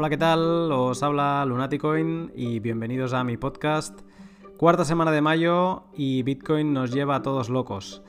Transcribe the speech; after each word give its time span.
Hola, 0.00 0.08
¿qué 0.08 0.16
tal? 0.16 0.72
Os 0.72 1.02
habla 1.02 1.44
Lunaticoin 1.44 2.32
y 2.34 2.58
bienvenidos 2.58 3.12
a 3.12 3.22
mi 3.22 3.36
podcast. 3.36 4.00
Cuarta 4.56 4.86
semana 4.86 5.10
de 5.10 5.20
mayo 5.20 5.82
y 5.92 6.22
Bitcoin 6.22 6.72
nos 6.72 6.90
lleva 6.90 7.16
a 7.16 7.22
todos 7.22 7.50
locos. 7.50 8.02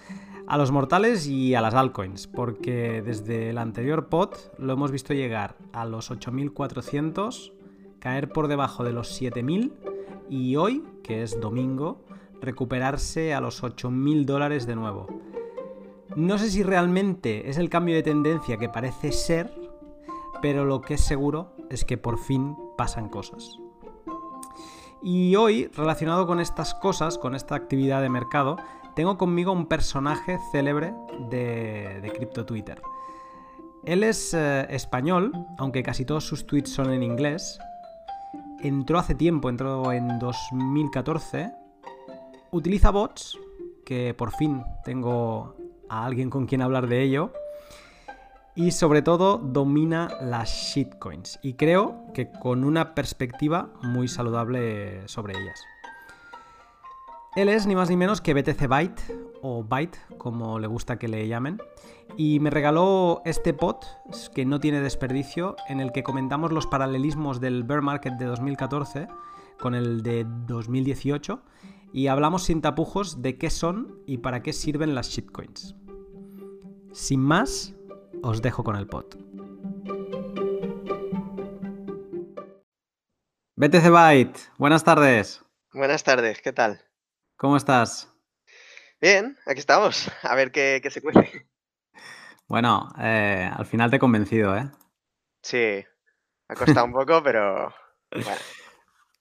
A 0.48 0.58
los 0.58 0.72
mortales 0.72 1.28
y 1.28 1.54
a 1.54 1.60
las 1.60 1.74
altcoins, 1.74 2.28
porque 2.28 3.02
desde 3.02 3.50
el 3.50 3.58
anterior 3.58 4.08
pod 4.08 4.30
lo 4.58 4.72
hemos 4.72 4.90
visto 4.90 5.14
llegar 5.14 5.58
a 5.74 5.84
los 5.84 6.12
8400, 6.12 7.52
caer 8.00 8.30
por 8.30 8.48
debajo 8.48 8.86
de 8.86 8.94
los 8.94 9.10
7000 9.10 9.74
y 10.30 10.56
hoy, 10.56 10.86
que 11.04 11.24
es 11.24 11.42
domingo, 11.42 12.06
recuperarse 12.40 13.34
a 13.34 13.42
los 13.42 13.66
8000 13.66 14.26
dólares 14.26 14.66
de 14.66 14.78
nuevo. 14.78 15.08
No 16.16 16.38
sé 16.38 16.52
si 16.52 16.64
realmente 16.64 17.50
es 17.50 17.58
el 17.58 17.70
cambio 17.70 17.96
de 17.96 18.04
tendencia 18.04 18.56
que 18.56 18.70
parece 18.70 19.12
ser, 19.12 19.54
pero 20.42 20.64
lo 20.64 20.80
que 20.80 20.94
es 20.94 21.02
seguro 21.02 21.52
es 21.72 21.86
que 21.86 21.98
por 21.98 22.20
fin 22.20 22.56
pasan 22.78 23.10
cosas. 23.10 23.58
Y 25.02 25.36
hoy, 25.36 25.68
relacionado 25.74 26.28
con 26.28 26.40
estas 26.40 26.76
cosas, 26.76 27.18
con 27.18 27.34
esta 27.34 27.56
actividad 27.56 28.02
de 28.02 28.10
mercado, 28.10 28.58
tengo 28.96 29.18
conmigo 29.18 29.52
un 29.52 29.66
personaje 29.66 30.38
célebre 30.52 30.94
de, 31.30 32.02
de 32.02 32.12
Crypto 32.12 32.46
Twitter. 32.46 32.82
Él 33.84 34.04
es 34.04 34.34
eh, 34.36 34.68
español, 34.70 35.32
aunque 35.58 35.82
casi 35.82 36.06
todos 36.06 36.26
sus 36.26 36.46
tweets 36.46 36.70
son 36.70 36.92
en 36.92 37.02
inglés. 37.02 37.60
Entró 38.60 39.00
hace 39.00 39.16
tiempo, 39.16 39.50
entró 39.50 39.92
en 39.92 40.20
2014. 40.20 41.52
Utiliza 42.52 42.92
bots, 42.92 43.40
que 43.86 44.14
por 44.14 44.32
fin 44.34 44.62
tengo 44.84 45.56
a 45.90 46.06
alguien 46.06 46.30
con 46.30 46.46
quien 46.46 46.62
hablar 46.62 46.88
de 46.88 47.02
ello 47.02 47.34
y 48.56 48.72
sobre 48.72 49.02
todo 49.02 49.38
domina 49.38 50.10
las 50.22 50.50
shitcoins 50.50 51.40
y 51.42 51.54
creo 51.54 52.06
que 52.14 52.32
con 52.32 52.64
una 52.64 52.94
perspectiva 52.94 53.70
muy 53.82 54.08
saludable 54.08 55.08
sobre 55.08 55.38
ellas. 55.40 55.62
Él 57.36 57.48
es 57.48 57.66
ni 57.66 57.76
más 57.76 57.90
ni 57.90 57.96
menos 57.96 58.20
que 58.20 58.34
BTC 58.34 58.68
Byte 58.68 59.02
o 59.42 59.64
Byte, 59.64 59.98
como 60.18 60.60
le 60.60 60.68
gusta 60.68 61.00
que 61.00 61.08
le 61.08 61.30
llamen, 61.30 61.62
y 62.18 62.42
me 62.42 62.50
regaló 62.50 63.22
este 63.24 63.54
pot 63.54 63.86
que 64.36 64.46
no 64.46 64.60
tiene 64.60 64.82
desperdicio 64.82 65.56
en 65.70 65.80
el 65.80 65.94
que 65.94 66.04
comentamos 66.04 66.52
los 66.52 66.68
paralelismos 66.68 67.40
del 67.40 67.64
bear 67.64 67.82
market 67.82 68.16
de 68.16 68.26
2014 68.26 69.08
con 69.62 69.76
el 69.76 70.04
de 70.04 70.26
2018 70.48 71.42
y 71.94 72.08
hablamos 72.08 72.44
sin 72.44 72.62
tapujos 72.62 73.22
de 73.22 73.38
qué 73.38 73.50
son 73.50 74.02
y 74.06 74.18
para 74.18 74.44
qué 74.44 74.52
sirven 74.52 74.94
las 74.94 75.10
shitcoins. 75.10 75.76
Sin 76.92 77.22
más, 77.22 77.74
os 78.24 78.42
dejo 78.42 78.64
con 78.64 78.76
el 78.76 78.88
pot. 78.88 79.16
BTC 83.56 83.90
Byte, 83.90 84.40
buenas 84.58 84.84
tardes. 84.84 85.44
Buenas 85.74 86.04
tardes, 86.04 86.42
¿qué 86.42 86.52
tal? 86.52 86.82
¿Cómo 87.38 87.58
estás? 87.58 88.12
Bien, 89.00 89.38
aquí 89.46 89.60
estamos. 89.60 90.12
A 90.24 90.36
ver 90.36 90.52
qué, 90.52 90.82
se 90.90 91.02
cuece. 91.02 91.48
Bueno, 92.48 92.90
eh, 93.00 93.50
al 93.52 93.66
final 93.66 93.90
te 93.90 93.96
he 93.96 94.00
convencido, 94.00 94.56
¿eh? 94.58 94.70
Sí, 95.42 95.84
ha 96.48 96.56
costado 96.56 96.86
un 96.86 96.94
poco, 96.94 97.22
pero 97.24 97.74
bueno. 98.12 98.32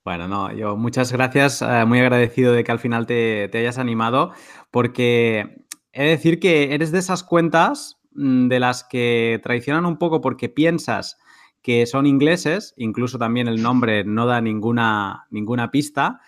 Bueno, 0.03 0.27
no, 0.27 0.51
yo 0.51 0.79
muchas 0.79 1.12
gracias, 1.12 1.61
eh, 1.61 1.85
muy 1.85 2.01
agradecido 2.01 2.55
de 2.55 2.64
que 2.64 2.73
al 2.73 2.79
final 2.79 3.07
te, 3.07 3.48
te 3.53 3.59
hayas 3.59 3.77
animado, 3.77 4.33
porque 4.70 5.67
he 5.92 6.05
de 6.05 6.09
decir 6.09 6.41
que 6.41 6.75
eres 6.75 6.91
de 6.91 7.01
esas 7.01 7.23
cuentas 7.23 8.00
de 8.12 8.61
las 8.61 8.84
que 8.84 9.41
traicionan 9.42 9.86
un 9.86 9.98
poco 9.98 10.20
porque 10.20 10.48
piensas 10.48 11.19
que 11.62 11.86
son 11.86 12.06
ingleses, 12.06 12.75
incluso 12.77 13.19
también 13.19 13.47
el 13.48 13.62
nombre 13.62 14.05
no 14.05 14.27
da 14.27 14.41
ninguna, 14.41 15.27
ninguna 15.30 15.70
pista, 15.70 16.20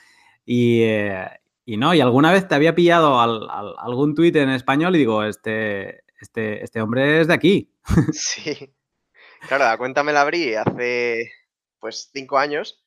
y, 0.45 0.83
eh, 0.83 1.27
no, 1.67 1.95
y 1.95 2.01
alguna 2.01 2.33
vez 2.33 2.47
te 2.49 2.55
había 2.55 2.75
pillado 2.75 3.19
algún 3.21 4.15
tuit 4.15 4.37
en 4.37 4.51
español 4.51 4.95
y 4.95 4.99
digo, 4.99 5.25
este, 5.25 6.05
este, 6.21 6.63
este 6.63 6.81
hombre 6.83 7.21
es 7.21 7.29
de 7.29 7.35
aquí. 7.35 7.75
Sí, 8.13 8.75
claro, 9.49 9.65
la 9.65 9.79
cuenta 9.79 10.03
me 10.03 10.13
la 10.13 10.23
abrí 10.23 10.55
hace 10.55 11.33
pues 11.79 12.11
cinco 12.13 12.39
años 12.39 12.85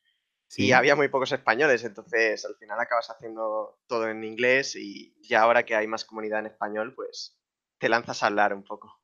y 0.57 0.71
había 0.71 0.95
muy 0.95 1.09
pocos 1.09 1.31
españoles, 1.33 1.83
entonces 1.83 2.45
al 2.45 2.55
final 2.55 2.79
acabas 2.79 3.09
haciendo 3.09 3.79
todo 3.87 4.07
en 4.07 4.23
inglés 4.23 4.77
y 4.77 5.13
ya 5.21 5.41
ahora 5.41 5.63
que 5.63 5.75
hay 5.75 5.87
más 5.87 6.05
comunidad 6.05 6.39
en 6.39 6.45
español, 6.45 6.93
pues 6.95 7.37
te 7.77 7.89
lanzas 7.89 8.23
a 8.23 8.27
hablar 8.27 8.53
un 8.53 8.63
poco. 8.63 8.99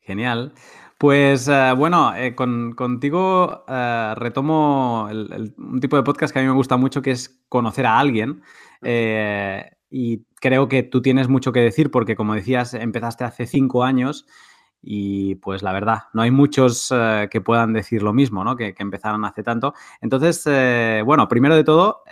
Genial. 0.00 0.54
Pues 0.98 1.46
eh, 1.46 1.74
bueno, 1.76 2.12
eh, 2.16 2.34
contigo 2.34 3.64
eh, 3.68 4.14
retomo 4.16 5.08
un 5.08 5.80
tipo 5.80 5.96
de 5.96 6.02
podcast 6.02 6.32
que 6.32 6.40
a 6.40 6.42
mí 6.42 6.48
me 6.48 6.54
gusta 6.54 6.76
mucho, 6.76 7.02
que 7.02 7.12
es 7.12 7.44
conocer 7.48 7.86
a 7.86 7.98
alguien. 7.98 8.42
y 9.90 10.24
creo 10.40 10.68
que 10.68 10.82
tú 10.82 11.00
tienes 11.02 11.28
mucho 11.28 11.52
que 11.52 11.60
decir 11.60 11.90
porque, 11.90 12.16
como 12.16 12.34
decías, 12.34 12.74
empezaste 12.74 13.24
hace 13.24 13.46
cinco 13.46 13.84
años 13.84 14.26
y 14.82 15.36
pues 15.36 15.62
la 15.62 15.72
verdad, 15.72 16.04
no 16.14 16.22
hay 16.22 16.30
muchos 16.30 16.92
que 17.30 17.40
puedan 17.40 17.72
decir 17.72 18.02
lo 18.02 18.12
mismo, 18.12 18.44
¿no? 18.44 18.56
Que, 18.56 18.74
empezaron 18.78 19.24
hace 19.24 19.42
tanto. 19.42 19.74
Entonces, 20.00 20.44
bueno, 21.04 21.28
primero 21.28 21.54
de 21.56 21.64
todo, 21.64 22.02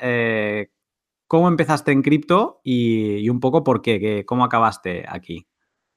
¿cómo 1.26 1.48
empezaste 1.48 1.92
en 1.92 2.02
cripto 2.02 2.60
y, 2.64 3.16
y, 3.18 3.28
un 3.30 3.40
poco 3.40 3.64
por 3.64 3.82
qué? 3.82 4.24
¿Cómo 4.26 4.44
acabaste 4.44 5.04
aquí? 5.08 5.46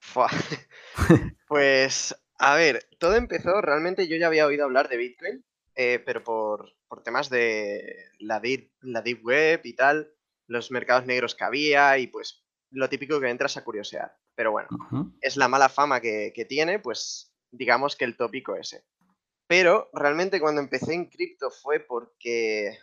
pues, 1.48 2.16
a 2.38 2.56
ver, 2.56 2.88
todo 3.00 3.16
empezó, 3.16 3.62
realmente 3.62 4.08
yo 4.08 4.18
ya 4.18 4.28
había 4.28 4.46
oído 4.46 4.66
hablar 4.66 4.90
de 4.90 4.98
Bitcoin, 4.98 5.46
eh, 5.76 6.00
pero 6.06 6.24
por, 6.24 6.74
temas 7.04 7.30
de 7.30 8.10
la 8.20 8.40
deep, 8.40 8.72
la 8.82 9.02
deep 9.02 9.24
Web 9.24 9.62
y 9.64 9.74
tal, 9.74 10.12
los 10.48 10.72
mercados 10.72 11.06
negros 11.06 11.36
que 11.36 11.44
había 11.44 11.98
y 11.98 12.08
pues 12.08 12.44
lo 12.72 12.90
típico 12.90 13.20
que 13.20 13.30
entras 13.30 13.58
a 13.58 13.64
curiosear. 13.64 14.16
Pero 14.36 14.52
bueno, 14.52 14.70
es 15.22 15.38
la 15.38 15.48
mala 15.48 15.70
fama 15.70 16.00
que, 16.00 16.46
tiene, 16.48 16.80
pues 16.80 17.34
digamos 17.52 17.96
que 17.96 18.06
el 18.06 18.16
tópico 18.16 18.56
ese. 18.56 18.86
Pero 19.48 19.90
realmente 19.94 20.40
cuando 20.40 20.62
empecé 20.62 20.94
en 20.94 21.10
cripto 21.10 21.50
fue 21.52 21.80
porque 21.80 22.78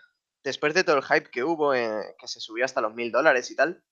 después 0.45 0.75
de 0.75 0.85
todo 0.85 0.97
el 0.97 1.05
hype 1.05 1.31
que 1.31 1.45
hubo, 1.45 1.73
que 1.73 2.29
se 2.29 2.41
subió 2.41 2.65
hasta 2.65 2.81
los 2.81 2.95
mil 2.95 3.11
dólares 3.11 3.51
y 3.51 3.57
tal, 3.57 3.83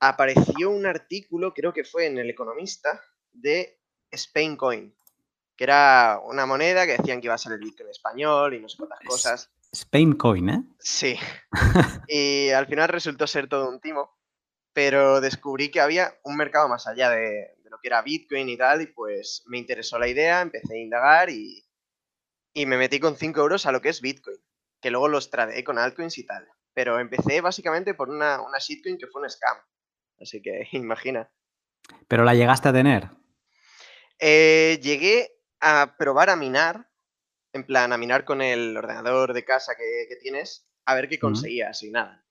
apareció 0.00 0.70
un 0.70 0.86
artículo, 0.86 1.52
creo 1.54 1.72
que 1.72 1.84
fue 1.84 2.06
en 2.06 2.18
El 2.18 2.30
Economista, 2.30 3.00
de 3.32 3.78
Spain 4.10 4.56
Coin, 4.56 4.94
que 5.56 5.64
era 5.64 6.20
una 6.24 6.46
moneda 6.46 6.86
que 6.86 6.96
decían 6.96 7.20
que 7.20 7.26
iba 7.26 7.34
a 7.34 7.38
ser 7.38 7.52
el 7.52 7.58
Bitcoin 7.58 7.90
español 7.90 8.54
y 8.54 8.60
no 8.60 8.68
sé 8.68 8.78
cuántas 8.78 9.00
cosas. 9.06 9.50
Spain 9.72 10.14
Coin, 10.14 10.48
¿eh? 10.48 10.64
Sí. 10.78 11.16
y 12.08 12.50
al 12.50 12.66
final 12.66 12.88
resultó 12.88 13.26
ser 13.26 13.48
todo 13.48 13.68
un 13.68 13.80
timo, 13.80 14.18
pero 14.72 15.20
descubrí 15.20 15.70
que 15.70 15.80
había 15.80 16.14
un 16.24 16.36
mercado 16.36 16.68
más 16.68 16.86
allá 16.86 17.10
de, 17.10 17.56
lo 17.70 17.78
que 17.78 17.88
era 17.88 18.02
Bitcoin 18.02 18.48
y 18.48 18.56
tal, 18.56 18.82
y 18.82 18.86
pues 18.86 19.44
me 19.46 19.58
interesó 19.58 19.98
la 19.98 20.08
idea, 20.08 20.40
empecé 20.40 20.74
a 20.74 20.78
indagar 20.78 21.30
y, 21.30 21.64
me 22.54 22.76
metí 22.76 22.98
con 22.98 23.16
5 23.16 23.40
euros 23.40 23.64
a 23.66 23.72
lo 23.72 23.80
que 23.80 23.90
es 23.90 24.00
Bitcoin, 24.00 24.38
que 24.80 24.90
luego 24.90 25.08
los 25.08 25.30
tradeé 25.30 25.62
con 25.62 25.78
altcoins 25.78 26.18
y 26.18 26.26
tal. 26.26 26.48
Pero 26.74 26.98
empecé 26.98 27.40
básicamente 27.40 27.94
por 27.94 28.10
una, 28.10 28.40
una 28.40 28.58
shitcoin 28.58 28.98
que 28.98 29.06
fue 29.06 29.22
un 29.22 29.30
scam. 29.30 29.56
Así 30.20 30.42
que 30.42 30.68
imagina. 30.72 31.30
¿Pero 32.08 32.24
la 32.24 32.34
llegaste 32.34 32.68
a 32.68 32.72
tener? 32.72 33.10
Eh, 34.18 34.78
llegué 34.82 35.30
a 35.60 35.96
probar 35.98 36.30
a 36.30 36.36
minar, 36.36 36.88
en 37.52 37.64
plan, 37.64 37.92
a 37.92 37.98
minar 37.98 38.24
con 38.24 38.42
el 38.42 38.76
ordenador 38.76 39.32
de 39.32 39.44
casa 39.44 39.74
que, 39.76 40.16
tienes, 40.16 40.68
a 40.84 40.94
ver 40.94 41.08
qué 41.08 41.18
conseguías 41.18 41.82
y 41.82 41.90
nada. 41.90 42.24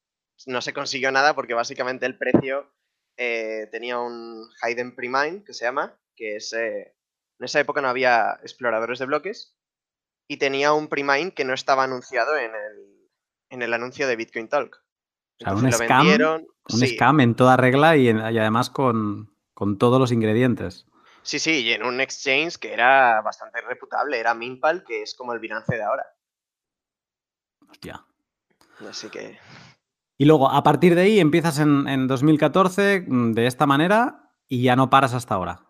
No 0.46 0.62
se 0.62 0.74
consiguió 0.74 1.12
nada 1.12 1.34
porque 1.36 1.54
básicamente 1.54 2.06
el 2.06 2.18
precio 2.18 2.72
eh, 3.18 3.68
tenía 3.72 4.00
un 4.00 4.50
hidden 4.64 4.96
premine 4.96 5.44
que 5.44 5.54
se 5.54 5.66
llama, 5.66 6.00
que 6.16 6.38
es... 6.38 6.54
Eh, 6.54 6.96
en 7.40 7.46
esa 7.46 7.60
época 7.60 7.82
no 7.82 7.88
había 7.88 8.38
exploradores 8.42 9.00
de 9.00 9.06
bloques 9.06 9.58
y 10.28 10.38
tenía 10.38 10.74
un 10.74 10.90
premine 10.90 11.34
que 11.34 11.46
no 11.46 11.54
estaba 11.54 11.86
anunciado 11.86 12.38
en 12.38 12.54
el, 12.54 13.10
en 13.50 13.62
el 13.62 13.74
anuncio 13.74 14.08
de 14.08 14.16
Bitcoin 14.16 14.50
Talk. 14.50 14.84
Sea, 15.40 15.54
un, 15.54 15.72
scam, 15.72 16.08
un 16.70 16.88
scam 16.88 17.20
en 17.22 17.36
toda 17.36 17.56
regla 17.56 17.96
y, 17.96 18.10
además 18.10 18.70
con, 18.70 19.34
todos 19.78 20.00
los 20.00 20.12
ingredientes. 20.12 20.86
Sí, 21.22 21.40
sí, 21.40 21.64
y 21.64 21.72
en 21.72 21.84
un 21.84 22.02
exchange 22.02 22.58
que 22.58 22.74
era 22.74 23.22
bastante 23.22 23.62
reputable, 23.62 24.20
era 24.20 24.34
Minpal, 24.34 24.84
que 24.84 25.02
es 25.02 25.16
como 25.16 25.34
el 25.34 25.40
Binance 25.40 25.76
de 25.76 25.84
ahora. 25.84 26.06
Hostia. 27.70 28.06
Así 28.90 29.10
que... 29.10 29.40
Y 30.18 30.26
luego, 30.26 30.50
a 30.50 30.64
partir 30.64 30.96
de 30.96 31.04
ahí, 31.04 31.20
empiezas 31.20 31.60
en, 31.60 31.88
en 31.88 32.08
2014 32.08 33.06
mm, 33.08 33.32
de 33.32 33.48
esta 33.48 33.66
manera 33.66 34.34
y 34.48 34.64
ya 34.64 34.76
no 34.76 34.90
paras 34.90 35.14
hasta 35.14 35.36
ahora. 35.36 35.70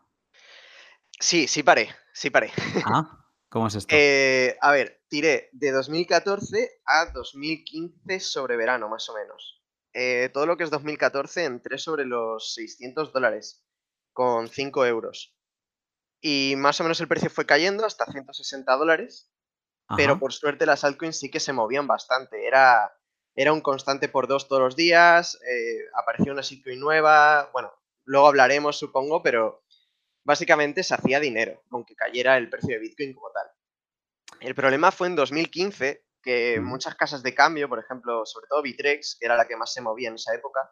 Sí, 1.19 1.48
sí 1.48 1.62
paré, 1.63 1.89
sí 2.13 2.30
paré. 2.30 2.51
Ah, 2.86 3.19
¿Cómo 3.50 3.68
es 3.68 3.75
esto? 3.75 3.94
Eh, 3.95 4.57
a 4.62 4.71
ver, 4.71 5.01
tiré 5.10 5.50
de 5.51 5.71
2014 5.71 6.81
a 6.86 7.12
2015 7.12 8.19
sobre 8.19 8.56
verano, 8.56 8.88
más 8.89 9.07
o 9.10 9.13
menos. 9.13 9.58
Eh, 9.94 10.30
todo 10.33 10.45
lo 10.45 10.57
que 10.57 10.63
es 10.63 10.69
2014 10.69 11.45
entré 11.45 11.77
sobre 11.77 12.06
los 12.06 12.53
600 12.53 13.12
dólares, 13.12 13.65
con 14.13 14.47
5 14.47 14.86
euros. 14.86 15.36
Y 16.21 16.56
más 16.57 16.80
o 16.80 16.83
menos 16.83 17.00
el 17.00 17.07
precio 17.07 17.30
fue 17.30 17.45
cayendo 17.45 17.86
hasta 17.86 18.06
160 18.06 18.75
dólares. 18.75 19.31
pero 19.97 20.19
por 20.19 20.33
suerte 20.33 20.68
las 20.68 20.83
altcoins 20.83 21.18
sí 21.18 21.31
que 21.31 21.39
se 21.39 21.51
movían 21.51 21.88
bastante. 21.88 22.45
Era, 22.45 22.95
era 23.33 23.53
un 23.53 23.62
constante 23.62 24.07
por 24.07 24.27
dos 24.27 24.47
todos 24.47 24.62
los 24.62 24.75
días, 24.75 25.39
eh, 25.41 25.80
apareció 25.95 26.31
una 26.31 26.44
shitcoin 26.44 26.80
nueva, 26.80 27.50
bueno, 27.53 27.74
luego 28.03 28.27
hablaremos 28.27 28.77
supongo, 28.77 29.24
pero 29.24 29.63
básicamente 30.24 30.83
se 30.83 30.94
hacía 30.94 31.19
dinero, 31.19 31.63
aunque 31.71 31.95
cayera 31.95 32.38
el 32.38 32.51
precio 32.51 32.75
de 32.75 32.80
Bitcoin 32.80 33.13
como 33.13 33.31
tal. 33.31 33.47
El 34.42 34.53
problema 34.53 34.92
fue 34.92 35.07
en 35.07 35.15
2015, 35.15 36.06
que 36.21 36.60
muchas 36.60 36.95
casas 36.95 37.24
de 37.24 37.33
cambio, 37.33 37.69
por 37.69 37.80
ejemplo, 37.80 38.25
sobre 38.25 38.48
todo 38.48 38.62
Bitrex, 38.62 39.18
que 39.19 39.25
era 39.25 39.38
la 39.38 39.48
que 39.48 39.57
más 39.57 39.74
se 39.74 39.81
movía 39.81 40.10
en 40.10 40.16
esa 40.16 40.33
época, 40.33 40.71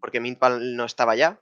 porque 0.00 0.20
Mintpal 0.20 0.76
no 0.76 0.84
estaba 0.84 1.14
ya, 1.14 1.40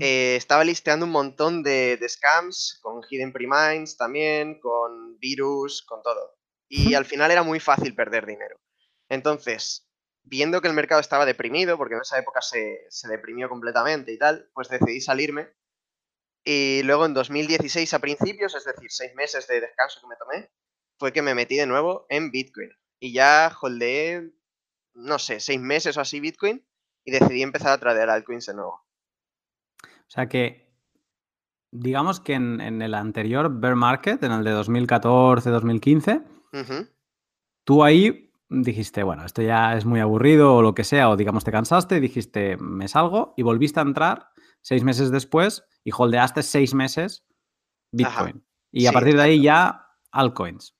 eh, 0.00 0.36
estaba 0.36 0.64
listeando 0.64 1.06
un 1.06 1.12
montón 1.12 1.62
de, 1.62 1.98
scams 2.08 2.78
con 2.82 3.02
hidden 3.08 3.32
premines 3.32 3.96
también, 3.96 4.60
con 4.60 5.18
virus, 5.18 5.82
con 5.82 6.02
todo. 6.02 6.36
Y 6.68 6.94
al 6.94 7.04
final 7.04 7.30
era 7.30 7.42
muy 7.42 7.60
fácil 7.60 7.94
perder 7.94 8.26
dinero. 8.26 8.58
Entonces, 9.08 9.88
viendo 10.22 10.60
que 10.60 10.68
el 10.68 10.74
mercado 10.74 11.00
estaba 11.00 11.26
deprimido, 11.26 11.76
porque 11.76 11.94
en 11.94 12.00
esa 12.00 12.18
época 12.18 12.40
se, 12.40 12.86
se 12.88 13.08
deprimió 13.08 13.48
completamente 13.48 14.12
y 14.12 14.18
tal, 14.18 14.50
pues 14.54 14.68
decidí 14.68 15.00
salirme. 15.00 15.52
Y 16.44 16.82
luego 16.82 17.06
en 17.06 17.14
2016 17.14 17.94
a 17.94 17.98
principios, 18.00 18.54
es 18.54 18.64
decir, 18.64 18.90
seis 18.90 19.14
meses 19.14 19.46
de 19.46 19.60
descanso 19.60 20.00
que 20.00 20.08
me 20.08 20.16
tomé, 20.16 20.50
fue 20.98 21.12
que 21.12 21.22
me 21.22 21.34
metí 21.34 21.56
de 21.56 21.66
nuevo 21.66 22.06
en 22.08 22.30
Bitcoin. 22.30 22.70
Y 23.00 23.12
ya 23.12 23.54
holdeé, 23.60 24.32
no 24.94 25.18
sé, 25.18 25.40
seis 25.40 25.60
meses 25.60 25.96
o 25.96 26.00
así 26.00 26.20
Bitcoin 26.20 26.64
y 27.04 27.12
decidí 27.12 27.42
empezar 27.42 27.72
a 27.72 27.78
tradear 27.78 28.10
altcoins 28.10 28.46
de 28.46 28.54
nuevo. 28.54 28.84
O 29.82 30.08
sea 30.08 30.28
que, 30.28 30.72
digamos 31.70 32.20
que 32.20 32.34
en, 32.34 32.60
el 32.60 32.94
anterior 32.94 33.60
bear 33.60 33.74
market, 33.74 34.22
en 34.22 34.32
el 34.32 34.44
de 34.44 34.54
2014-2015, 34.54 36.24
tú 37.64 37.84
ahí 37.84 38.32
dijiste, 38.48 39.02
bueno, 39.02 39.24
esto 39.24 39.42
ya 39.42 39.76
es 39.76 39.84
muy 39.84 40.00
aburrido 40.00 40.54
o 40.54 40.62
lo 40.62 40.74
que 40.74 40.84
sea, 40.84 41.10
o 41.10 41.16
digamos 41.16 41.44
te 41.44 41.50
cansaste, 41.50 42.00
dijiste, 42.00 42.56
me 42.58 42.88
salgo 42.88 43.34
y 43.36 43.42
volviste 43.42 43.80
a 43.80 43.82
entrar 43.82 44.28
seis 44.60 44.84
meses 44.84 45.10
después 45.10 45.64
y 45.82 45.90
holdeaste 45.92 46.42
seis 46.42 46.74
meses 46.74 47.26
Bitcoin. 47.92 48.44
Y 48.70 48.86
a 48.86 48.92
partir 48.92 49.14
de 49.14 49.22
ahí 49.22 49.42
ya 49.42 49.86
altcoins. 50.10 50.76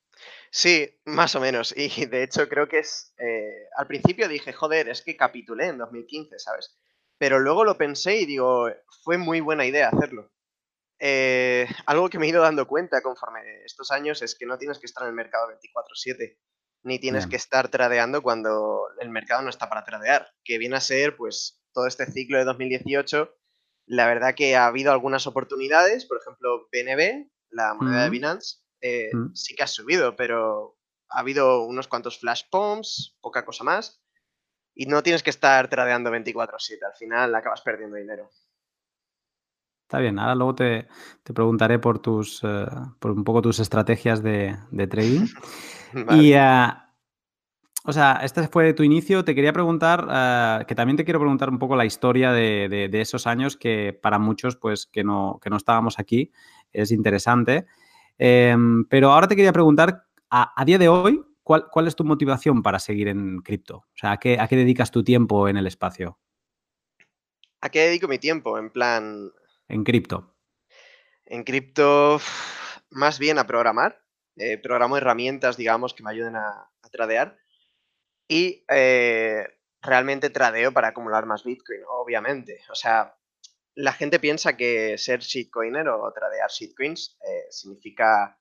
Sí, 0.56 0.88
más 1.04 1.34
o 1.34 1.40
menos. 1.40 1.74
Y 1.76 1.88
de 2.06 2.22
hecho 2.22 2.48
creo 2.48 2.68
que 2.68 2.78
es... 2.78 3.12
Eh, 3.18 3.66
al 3.76 3.88
principio 3.88 4.28
dije, 4.28 4.52
joder, 4.52 4.88
es 4.88 5.02
que 5.02 5.16
capitulé 5.16 5.66
en 5.66 5.78
2015, 5.78 6.38
¿sabes? 6.38 6.78
Pero 7.18 7.40
luego 7.40 7.64
lo 7.64 7.76
pensé 7.76 8.18
y 8.18 8.26
digo, 8.26 8.68
fue 9.02 9.18
muy 9.18 9.40
buena 9.40 9.66
idea 9.66 9.88
hacerlo. 9.88 10.30
Eh, 11.00 11.66
algo 11.86 12.08
que 12.08 12.20
me 12.20 12.26
he 12.26 12.28
ido 12.28 12.40
dando 12.40 12.68
cuenta 12.68 13.02
conforme 13.02 13.40
estos 13.64 13.90
años 13.90 14.22
es 14.22 14.36
que 14.36 14.46
no 14.46 14.56
tienes 14.56 14.78
que 14.78 14.86
estar 14.86 15.02
en 15.02 15.08
el 15.08 15.16
mercado 15.16 15.48
24/7, 15.48 16.38
ni 16.84 17.00
tienes 17.00 17.26
que 17.26 17.36
estar 17.36 17.68
tradeando 17.68 18.22
cuando 18.22 18.86
el 19.00 19.10
mercado 19.10 19.42
no 19.42 19.50
está 19.50 19.68
para 19.68 19.84
tradear, 19.84 20.28
que 20.44 20.58
viene 20.58 20.76
a 20.76 20.80
ser 20.80 21.16
pues 21.16 21.64
todo 21.72 21.88
este 21.88 22.06
ciclo 22.06 22.38
de 22.38 22.44
2018. 22.44 23.34
La 23.86 24.06
verdad 24.06 24.36
que 24.36 24.54
ha 24.54 24.66
habido 24.66 24.92
algunas 24.92 25.26
oportunidades, 25.26 26.06
por 26.06 26.18
ejemplo, 26.20 26.68
BNB, 26.70 27.28
la 27.50 27.74
moneda 27.74 28.04
de 28.04 28.10
Binance, 28.10 28.63
eh, 28.86 29.10
sí 29.32 29.54
que 29.54 29.62
ha 29.62 29.66
subido, 29.66 30.14
pero 30.14 30.76
ha 31.08 31.20
habido 31.20 31.64
unos 31.64 31.88
cuantos 31.88 32.18
flash 32.18 32.42
pumps, 32.50 33.16
poca 33.22 33.42
cosa 33.46 33.64
más. 33.64 34.02
Y 34.74 34.84
no 34.84 35.02
tienes 35.02 35.22
que 35.22 35.30
estar 35.30 35.68
tradeando 35.70 36.10
24/7, 36.10 36.84
al 36.84 36.94
final 36.94 37.34
acabas 37.34 37.62
perdiendo 37.62 37.96
dinero. 37.96 38.28
Está 39.84 40.00
bien, 40.00 40.18
ahora 40.18 40.34
luego 40.34 40.54
te, 40.54 40.86
preguntaré 41.22 41.78
por 41.78 42.00
tus 42.00 42.42
eh, 42.42 42.66
por 42.98 43.12
un 43.12 43.24
poco 43.24 43.40
tus 43.40 43.58
estrategias 43.58 44.22
de, 44.22 44.58
trading. 44.90 45.28
Y 46.10 46.32
eh, 46.34 46.66
o 47.84 47.92
sea, 47.92 48.20
este 48.22 48.48
fue 48.48 48.74
tu 48.74 48.82
inicio. 48.82 49.24
Te 49.24 49.34
quería 49.34 49.52
preguntar, 49.52 50.66
que 50.66 50.74
también 50.74 50.96
te 50.96 51.04
quiero 51.04 51.20
preguntar 51.20 51.48
un 51.48 51.58
poco 51.58 51.76
la 51.76 51.86
historia 51.86 52.32
de, 52.32 52.90
esos 52.92 53.26
años 53.26 53.56
que 53.56 53.98
para 54.02 54.18
muchos, 54.18 54.56
pues, 54.56 54.86
que 54.86 55.04
no, 55.04 55.38
que 55.40 55.48
no 55.48 55.56
estábamos 55.56 55.98
aquí, 55.98 56.32
es 56.72 56.90
interesante. 56.90 57.66
Em, 58.18 58.84
pero 58.86 59.12
ahora 59.12 59.28
te 59.28 59.36
quería 59.36 59.52
preguntar, 59.52 60.06
a 60.30 60.64
día 60.64 60.78
de 60.78 60.88
hoy, 60.88 61.24
¿cuál, 61.44 61.86
es 61.86 61.94
tu 61.94 62.04
motivación 62.04 62.62
para 62.62 62.78
seguir 62.78 63.08
en 63.08 63.40
cripto? 63.42 63.76
O 63.76 63.94
sea, 63.94 64.12
¿a 64.12 64.18
qué, 64.18 64.38
dedicas 64.50 64.90
tu 64.90 65.04
tiempo 65.04 65.48
en 65.48 65.56
el 65.56 65.66
espacio? 65.66 66.18
¿A 67.60 67.68
qué 67.68 67.80
dedico 67.80 68.08
mi 68.08 68.18
tiempo? 68.18 68.58
En 68.58 68.70
plan... 68.70 69.30
En 69.68 69.84
cripto. 69.84 70.34
En 71.24 71.44
cripto, 71.44 72.20
más 72.90 73.18
bien 73.18 73.38
a 73.38 73.46
programar. 73.46 74.02
Eh, 74.36 74.58
programo 74.58 74.96
herramientas, 74.96 75.56
digamos, 75.56 75.94
que 75.94 76.02
me 76.02 76.10
ayuden 76.10 76.36
a, 76.36 76.70
tradear. 76.90 77.38
Y 78.28 78.64
eh, 78.68 79.46
realmente 79.80 80.30
tradeo 80.30 80.72
para 80.72 80.88
acumular 80.88 81.26
más 81.26 81.44
Bitcoin, 81.44 81.80
obviamente. 81.88 82.60
O 82.70 82.74
sea, 82.74 83.16
la 83.76 83.92
gente 83.92 84.20
piensa 84.20 84.56
que 84.56 84.96
ser 84.98 85.20
shitcoiner 85.20 85.88
o 85.88 86.12
tradear 86.12 86.50
shitcoins 86.50 87.18
eh, 87.26 87.46
significa 87.50 88.38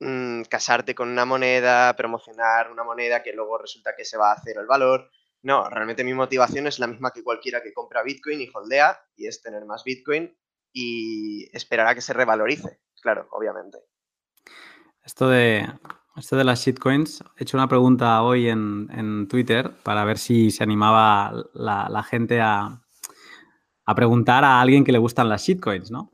Mm, 0.00 0.42
casarte 0.50 0.94
con 0.94 1.08
una 1.08 1.24
moneda, 1.24 1.94
promocionar 1.96 2.70
una 2.70 2.84
moneda 2.84 3.22
que 3.22 3.32
luego 3.32 3.56
resulta 3.56 3.94
que 3.96 4.04
se 4.04 4.18
va 4.18 4.32
a 4.32 4.34
hacer 4.34 4.58
el 4.58 4.66
valor. 4.66 5.10
No, 5.42 5.68
realmente 5.70 6.04
mi 6.04 6.12
motivación 6.12 6.66
es 6.66 6.78
la 6.78 6.86
misma 6.86 7.10
que 7.10 7.22
cualquiera 7.22 7.62
que 7.62 7.72
compra 7.72 8.02
Bitcoin 8.02 8.40
y 8.40 8.50
holdea, 8.52 8.98
y 9.16 9.26
es 9.26 9.40
tener 9.40 9.64
más 9.64 9.84
Bitcoin 9.84 10.36
y 10.72 11.48
esperar 11.56 11.86
a 11.86 11.94
que 11.94 12.00
se 12.00 12.12
revalorice, 12.12 12.80
claro, 13.00 13.28
obviamente. 13.30 13.78
Esto 15.04 15.28
de, 15.28 15.66
esto 16.16 16.36
de 16.36 16.44
las 16.44 16.60
shitcoins, 16.60 17.22
he 17.38 17.44
hecho 17.44 17.56
una 17.56 17.68
pregunta 17.68 18.22
hoy 18.22 18.48
en, 18.48 19.28
Twitter 19.28 19.70
para 19.84 20.04
ver 20.04 20.18
si 20.18 20.50
se 20.50 20.64
animaba 20.64 21.32
la, 21.54 22.02
gente 22.02 22.40
a, 22.40 22.83
preguntar 23.92 24.44
a 24.44 24.60
alguien 24.60 24.84
que 24.84 24.92
le 24.92 24.98
gustan 24.98 25.28
las 25.28 25.42
shitcoins, 25.42 25.90
¿no? 25.90 26.10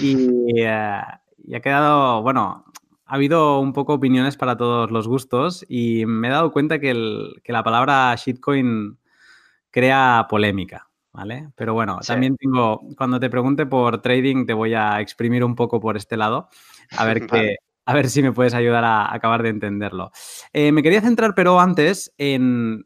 Y, 0.00 0.60
eh, 0.62 1.00
y 1.44 1.54
ha 1.54 1.60
quedado, 1.60 2.22
bueno, 2.22 2.66
ha 3.08 3.14
habido 3.14 3.58
un 3.58 3.72
poco 3.72 3.94
opiniones 3.94 4.36
para 4.36 4.56
todos 4.58 4.90
los 4.90 5.08
gustos 5.08 5.64
y 5.66 6.04
me 6.04 6.28
he 6.28 6.30
dado 6.30 6.52
cuenta 6.52 6.78
que, 6.78 6.92
la 7.46 7.62
palabra 7.62 8.14
shitcoin 8.14 8.98
crea 9.70 10.26
polémica, 10.28 10.90
¿vale? 11.12 11.48
Pero 11.56 11.72
bueno, 11.72 12.00
también 12.06 12.36
tengo, 12.36 12.82
cuando 12.98 13.18
te 13.18 13.30
pregunte 13.30 13.64
por 13.64 14.02
trading, 14.02 14.44
te 14.44 14.52
voy 14.52 14.74
a 14.74 15.00
exprimir 15.00 15.42
un 15.42 15.54
poco 15.54 15.80
por 15.80 15.96
este 15.96 16.18
lado, 16.18 16.50
a 16.98 17.06
ver, 17.06 17.26
a 17.86 17.94
ver 17.94 18.10
si 18.10 18.22
me 18.22 18.32
puedes 18.32 18.52
ayudar 18.52 18.84
a 18.84 19.12
acabar 19.14 19.42
de 19.42 19.48
entenderlo. 19.48 20.12
Eh, 20.52 20.70
me 20.70 20.82
quería 20.82 21.00
centrar, 21.00 21.34
pero 21.34 21.58
antes, 21.60 22.12
en, 22.18 22.84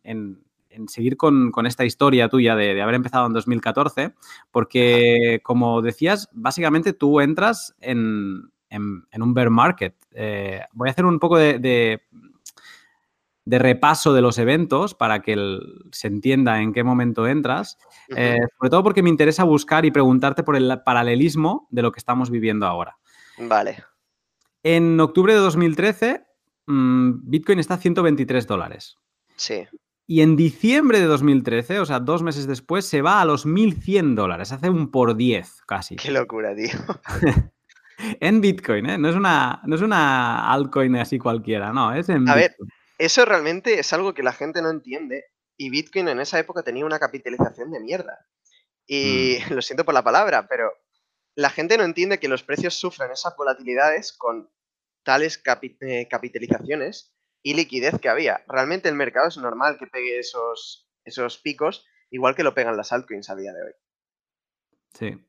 seguir 0.89 1.17
con, 1.17 1.53
esta 1.67 1.85
historia 1.85 2.29
tuya 2.29 2.57
de, 2.57 2.81
haber 2.81 2.95
empezado 2.95 3.27
en 3.27 3.33
2014, 3.33 4.15
porque 4.51 5.41
como 5.43 5.83
decías, 5.83 6.29
básicamente 6.33 6.93
tú 6.93 7.21
entras 7.21 7.75
en, 7.81 8.51
en, 8.71 9.23
un 9.23 9.35
bear 9.35 9.51
market. 9.51 9.95
Eh, 10.13 10.61
voy 10.73 10.89
a 10.89 10.93
hacer 10.93 11.05
un 11.05 11.19
poco 11.19 11.37
de, 11.39 11.59
de, 13.45 13.59
repaso 13.59 14.15
de 14.15 14.23
los 14.23 14.39
eventos 14.39 14.95
para 14.95 15.21
que 15.21 15.59
se 15.91 16.09
entienda 16.09 16.61
en 16.61 16.73
qué 16.73 16.85
momento 16.85 17.27
entras, 17.27 17.79
eh, 18.17 18.41
sobre 18.59 18.71
todo 18.71 18.83
porque 18.83 19.03
me 19.03 19.11
interesa 19.11 19.45
buscar 19.45 19.85
y 19.85 19.91
preguntarte 19.91 20.43
por 20.43 20.57
el 20.57 20.81
paralelismo 20.85 21.69
de 21.71 21.83
lo 21.83 21.93
que 21.93 21.99
estamos 21.99 22.31
viviendo 22.31 22.67
ahora. 22.67 22.99
Vale. 23.39 23.85
En 24.63 24.99
octubre 25.01 25.35
de 25.35 25.41
2013, 25.41 26.25
mm, 26.67 27.11
Bitcoin 27.25 27.59
está 27.59 27.75
a 27.75 27.79
123 27.79 28.47
dólares. 28.47 28.97
Sí. 29.37 29.67
Y 30.13 30.21
en 30.21 30.37
diciembre 30.37 31.01
de 31.01 31.07
2013, 31.07 31.81
o 31.81 31.87
sea, 31.87 31.99
dos 31.99 32.23
meses 32.23 32.47
después, 32.47 32.85
se 32.85 33.01
va 33.01 33.23
a 33.23 33.25
los 33.25 33.47
1.100 33.47 34.15
dólares. 34.15 34.53
Hace 34.53 34.69
un 34.69 34.91
por 34.91 35.17
10 35.17 35.63
casi. 35.67 35.97
Qué 35.97 36.11
locura, 36.11 36.55
tío. 36.55 36.69
en 38.21 38.43
Bitcoin, 38.43 38.91
¿eh? 38.91 38.99
No 38.99 39.09
es, 39.09 39.17
una, 39.17 39.63
no 39.65 39.75
es 39.75 39.81
una 39.81 40.53
altcoin 40.53 40.97
así 40.97 41.19
cualquiera, 41.19 41.73
no, 41.73 41.95
es 41.95 42.11
en 42.11 42.29
A 42.29 42.35
ver, 42.35 42.55
eso 42.99 43.25
realmente 43.25 43.79
es 43.79 43.91
algo 43.95 44.13
que 44.13 44.23
la 44.23 44.35
gente 44.35 44.61
no 44.61 44.69
entiende 44.69 45.25
y 45.57 45.71
Bitcoin 45.71 46.09
en 46.09 46.21
esa 46.21 46.39
época 46.39 46.63
tenía 46.63 46.85
una 46.85 46.99
capitalización 46.99 47.71
de 47.71 47.81
mierda. 47.81 48.19
Y 48.87 49.39
mm. 49.49 49.55
lo 49.55 49.63
siento 49.63 49.87
por 49.87 49.95
la 49.95 50.05
palabra, 50.05 50.47
pero 50.47 50.75
la 51.37 51.49
gente 51.49 51.79
no 51.79 51.85
entiende 51.85 52.21
que 52.21 52.29
los 52.29 52.43
precios 52.43 52.75
sufren 52.75 53.11
esas 53.13 53.35
volatilidades 53.35 54.13
con 54.13 54.51
tales 55.05 55.43
eh, 55.81 56.07
capitalizaciones 56.11 57.15
y 57.43 57.55
liquidez 57.55 57.99
que 58.01 58.09
había. 58.09 58.43
Realmente 58.49 58.89
el 58.89 58.95
mercado 58.95 59.29
es 59.29 59.37
normal 59.37 59.77
que 59.79 59.87
pegue 59.87 60.19
esos, 60.19 60.89
esos 61.05 61.39
picos, 61.39 61.87
igual 62.11 62.35
que 62.35 62.45
lo 62.45 62.55
pegan 62.55 62.77
las 62.77 62.93
altcoins 62.93 63.31
a 63.31 63.37
día 63.37 63.53
de 63.53 63.63
hoy. 63.63 63.73
Sí. 64.95 65.27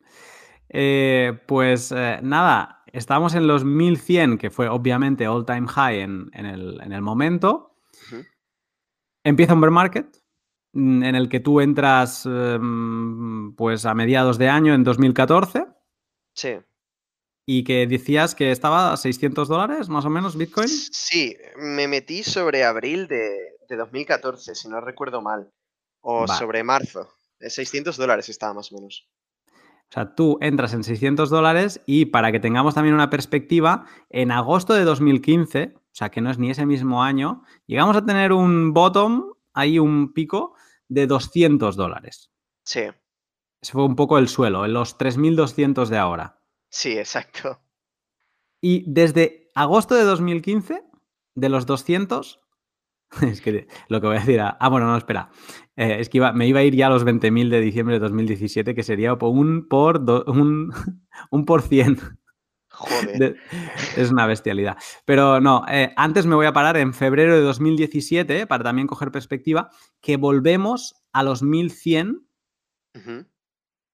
Eh, 0.69 1.39
pues 1.47 1.91
eh, 1.91 2.19
nada, 2.21 2.83
estamos 2.87 3.35
en 3.35 3.47
los 3.47 3.63
1100, 3.63 4.37
que 4.37 4.49
fue 4.49 4.67
obviamente 4.69 5.27
all 5.27 5.45
time 5.45 5.67
high 5.67 5.99
en, 5.99 6.29
el, 6.33 7.01
momento. 7.01 7.77
Empieza 9.23 9.53
un 9.53 9.61
bear 9.61 9.71
market 9.71 10.07
mm, 10.73 11.03
en 11.03 11.15
el 11.15 11.29
que 11.29 11.39
tú 11.39 11.61
entras 11.61 12.25
em, 12.25 13.55
pues 13.55 13.85
a 13.85 13.93
mediados 13.93 14.37
de 14.37 14.49
año, 14.49 14.73
en 14.73 14.83
2014. 14.83 15.65
Sí. 16.33 16.59
Y 17.45 17.63
que 17.63 17.87
decías 17.87 18.35
que 18.35 18.51
estaba 18.51 18.93
a 18.93 18.97
600 18.97 19.47
dólares 19.47 19.89
más 19.89 20.05
o 20.05 20.09
menos 20.09 20.37
Bitcoin. 20.37 20.67
Sí, 20.67 21.35
me 21.57 21.87
metí 21.87 22.23
sobre 22.23 22.63
abril 22.63 23.07
de, 23.07 23.53
2014, 23.69 24.53
si 24.53 24.69
no 24.69 24.81
recuerdo 24.81 25.21
mal, 25.21 25.51
o 26.01 26.27
sobre 26.27 26.63
marzo. 26.63 27.09
600 27.39 27.97
dólares 27.97 28.29
estaba 28.29 28.53
más 28.53 28.71
o 28.71 28.75
menos. 28.75 29.09
O 29.47 29.93
sea, 29.93 30.15
tú 30.15 30.37
entras 30.41 30.73
en 30.73 30.83
600 30.83 31.29
dólares 31.29 31.81
y 31.85 32.05
para 32.05 32.31
que 32.31 32.39
tengamos 32.39 32.75
también 32.75 32.95
una 32.95 33.09
perspectiva, 33.09 33.85
en 34.09 34.31
agosto 34.31 34.73
de 34.73 34.83
2015, 34.83 35.73
o 35.75 35.81
sea, 35.91 36.09
que 36.09 36.21
no 36.21 36.31
es 36.31 36.39
ni 36.39 36.49
ese 36.49 36.65
mismo 36.65 37.03
año, 37.03 37.43
llegamos 37.67 37.95
a 37.97 38.05
tener 38.05 38.31
un 38.31 38.73
bottom, 38.73 39.33
ahí 39.53 39.79
un 39.79 40.13
pico 40.13 40.55
de 40.87 41.07
200 41.07 41.75
dólares. 41.75 42.31
Sí. 42.63 42.81
Ese 43.61 43.71
fue 43.71 43.85
un 43.85 43.95
poco 43.95 44.17
el 44.17 44.27
suelo, 44.29 44.65
en 44.65 44.73
los 44.73 44.97
3.200 44.97 45.87
de 45.87 45.97
ahora. 45.97 46.42
Sí, 46.73 46.97
exacto. 46.97 47.61
Y 48.59 48.83
desde 48.91 49.51
agosto 49.53 49.93
de 49.93 50.03
2015, 50.05 50.83
de 51.35 51.49
los 51.49 51.67
200, 51.67 52.41
es 53.21 53.41
que 53.41 53.67
lo 53.89 54.01
que 54.01 54.07
voy 54.07 54.15
a 54.17 54.21
decir, 54.21 54.41
ah, 54.41 54.69
bueno, 54.69 54.87
no, 54.87 54.97
espera, 54.97 55.29
eh, 55.75 55.97
es 55.99 56.09
que 56.09 56.19
me 56.33 56.47
iba 56.47 56.61
a 56.61 56.63
ir 56.63 56.75
ya 56.75 56.87
a 56.87 56.89
los 56.89 57.05
20.000 57.05 57.49
de 57.49 57.61
diciembre 57.61 57.95
de 57.95 57.99
2017, 57.99 58.73
que 58.73 58.81
sería 58.81 59.13
un 59.13 59.67
por, 59.69 59.99
un, 60.25 60.73
un 61.29 61.45
por 61.45 61.61
100. 61.61 61.99
Joder. 62.71 63.37
es 63.95 64.09
una 64.09 64.25
bestialidad. 64.25 64.75
Pero 65.05 65.39
no, 65.39 65.63
eh, 65.69 65.93
antes 65.95 66.25
me 66.25 66.33
voy 66.33 66.47
a 66.47 66.53
parar 66.53 66.75
en 66.77 66.95
febrero 66.95 67.35
de 67.35 67.41
2017, 67.41 68.47
para 68.47 68.63
también 68.63 68.87
coger 68.87 69.11
perspectiva, 69.11 69.69
que 70.01 70.17
volvemos 70.17 70.95
a 71.11 71.21
los 71.21 71.43
1100 71.43 72.27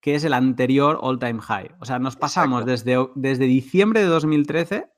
que 0.01 0.15
es 0.15 0.24
el 0.24 0.34
anterior 0.34 1.00
all-time 1.01 1.41
high. 1.41 1.75
O 1.79 1.86
sea, 1.86 2.00
nos 2.00 2.15
pasamos 2.15 2.65
desde, 2.65 2.96
desde 3.15 3.46
diciembre 3.46 4.01
de 4.01 4.08
2013 4.08 4.91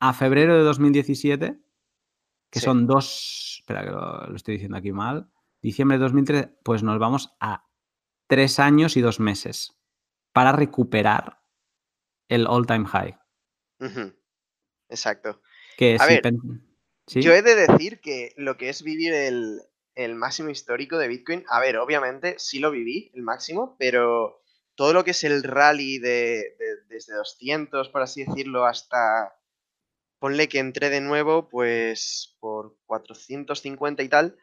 a 0.00 0.12
febrero 0.14 0.56
de 0.56 0.62
2017, 0.62 1.60
que 2.50 2.60
son 2.60 2.86
dos, 2.86 3.58
espera 3.60 3.84
que 3.84 3.90
lo, 3.90 4.34
estoy 4.34 4.54
diciendo 4.54 4.78
aquí 4.78 4.92
mal, 4.92 5.30
diciembre 5.60 5.98
de 5.98 6.04
2013, 6.04 6.58
pues 6.64 6.82
nos 6.82 6.98
vamos 6.98 7.36
a 7.38 7.68
tres 8.26 8.58
años 8.58 8.96
y 8.96 9.02
dos 9.02 9.20
meses 9.20 9.78
para 10.32 10.52
recuperar 10.52 11.42
el 12.28 12.46
all-time 12.46 12.86
high. 12.86 13.18
Exacto. 14.88 15.42
Que 15.76 15.96
a 15.98 16.06
ver, 16.06 16.22
yo 17.06 17.32
he 17.32 17.42
de 17.42 17.54
decir 17.54 18.00
que 18.00 18.32
lo 18.36 18.56
que 18.56 18.68
es 18.68 18.82
vivir 18.82 19.12
el, 19.12 19.60
el 19.94 20.14
máximo 20.14 20.50
histórico 20.50 20.98
de 20.98 21.08
Bitcoin. 21.08 21.44
A 21.48 21.60
ver, 21.60 21.76
obviamente 21.78 22.36
sí 22.38 22.58
lo 22.58 22.70
viví, 22.70 23.10
el 23.14 23.22
máximo, 23.22 23.76
pero 23.78 24.42
todo 24.74 24.92
lo 24.92 25.04
que 25.04 25.10
es 25.10 25.24
el 25.24 25.42
rally 25.42 25.98
de, 25.98 26.56
desde 26.88 27.14
200, 27.14 27.88
por 27.90 28.02
así 28.02 28.24
decirlo, 28.24 28.64
hasta, 28.64 29.36
ponle 30.18 30.48
que 30.48 30.58
entré 30.58 30.90
de 30.90 31.00
nuevo, 31.00 31.48
pues 31.48 32.36
por 32.40 32.76
450 32.86 34.02
y 34.02 34.08
tal, 34.08 34.38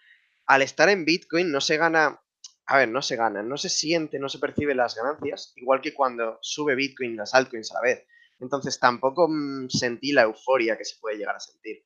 al 0.45 0.61
estar 0.61 0.89
en 0.89 1.05
Bitcoin 1.05 1.51
no 1.51 1.61
se 1.61 1.77
gana, 1.77 2.21
a 2.65 2.77
ver, 2.77 2.89
no 2.89 3.01
se 3.01 3.15
gana, 3.15 3.43
no 3.43 3.57
se 3.57 3.69
siente, 3.69 4.19
no 4.19 4.29
se 4.29 4.39
percibe 4.39 4.75
las 4.75 4.95
ganancias, 4.95 5.53
igual 5.55 5.81
que 5.81 5.93
cuando 5.93 6.39
sube 6.41 6.75
Bitcoin 6.75 7.17
las 7.17 7.33
altcoins 7.33 7.71
a 7.71 7.75
la 7.75 7.81
vez. 7.81 8.05
Entonces 8.39 8.79
tampoco 8.79 9.27
mm, 9.27 9.69
sentí 9.69 10.11
la 10.11 10.23
euforia 10.23 10.77
que 10.77 10.85
se 10.85 10.99
puede 10.99 11.17
llegar 11.17 11.35
a 11.35 11.39
sentir. 11.39 11.85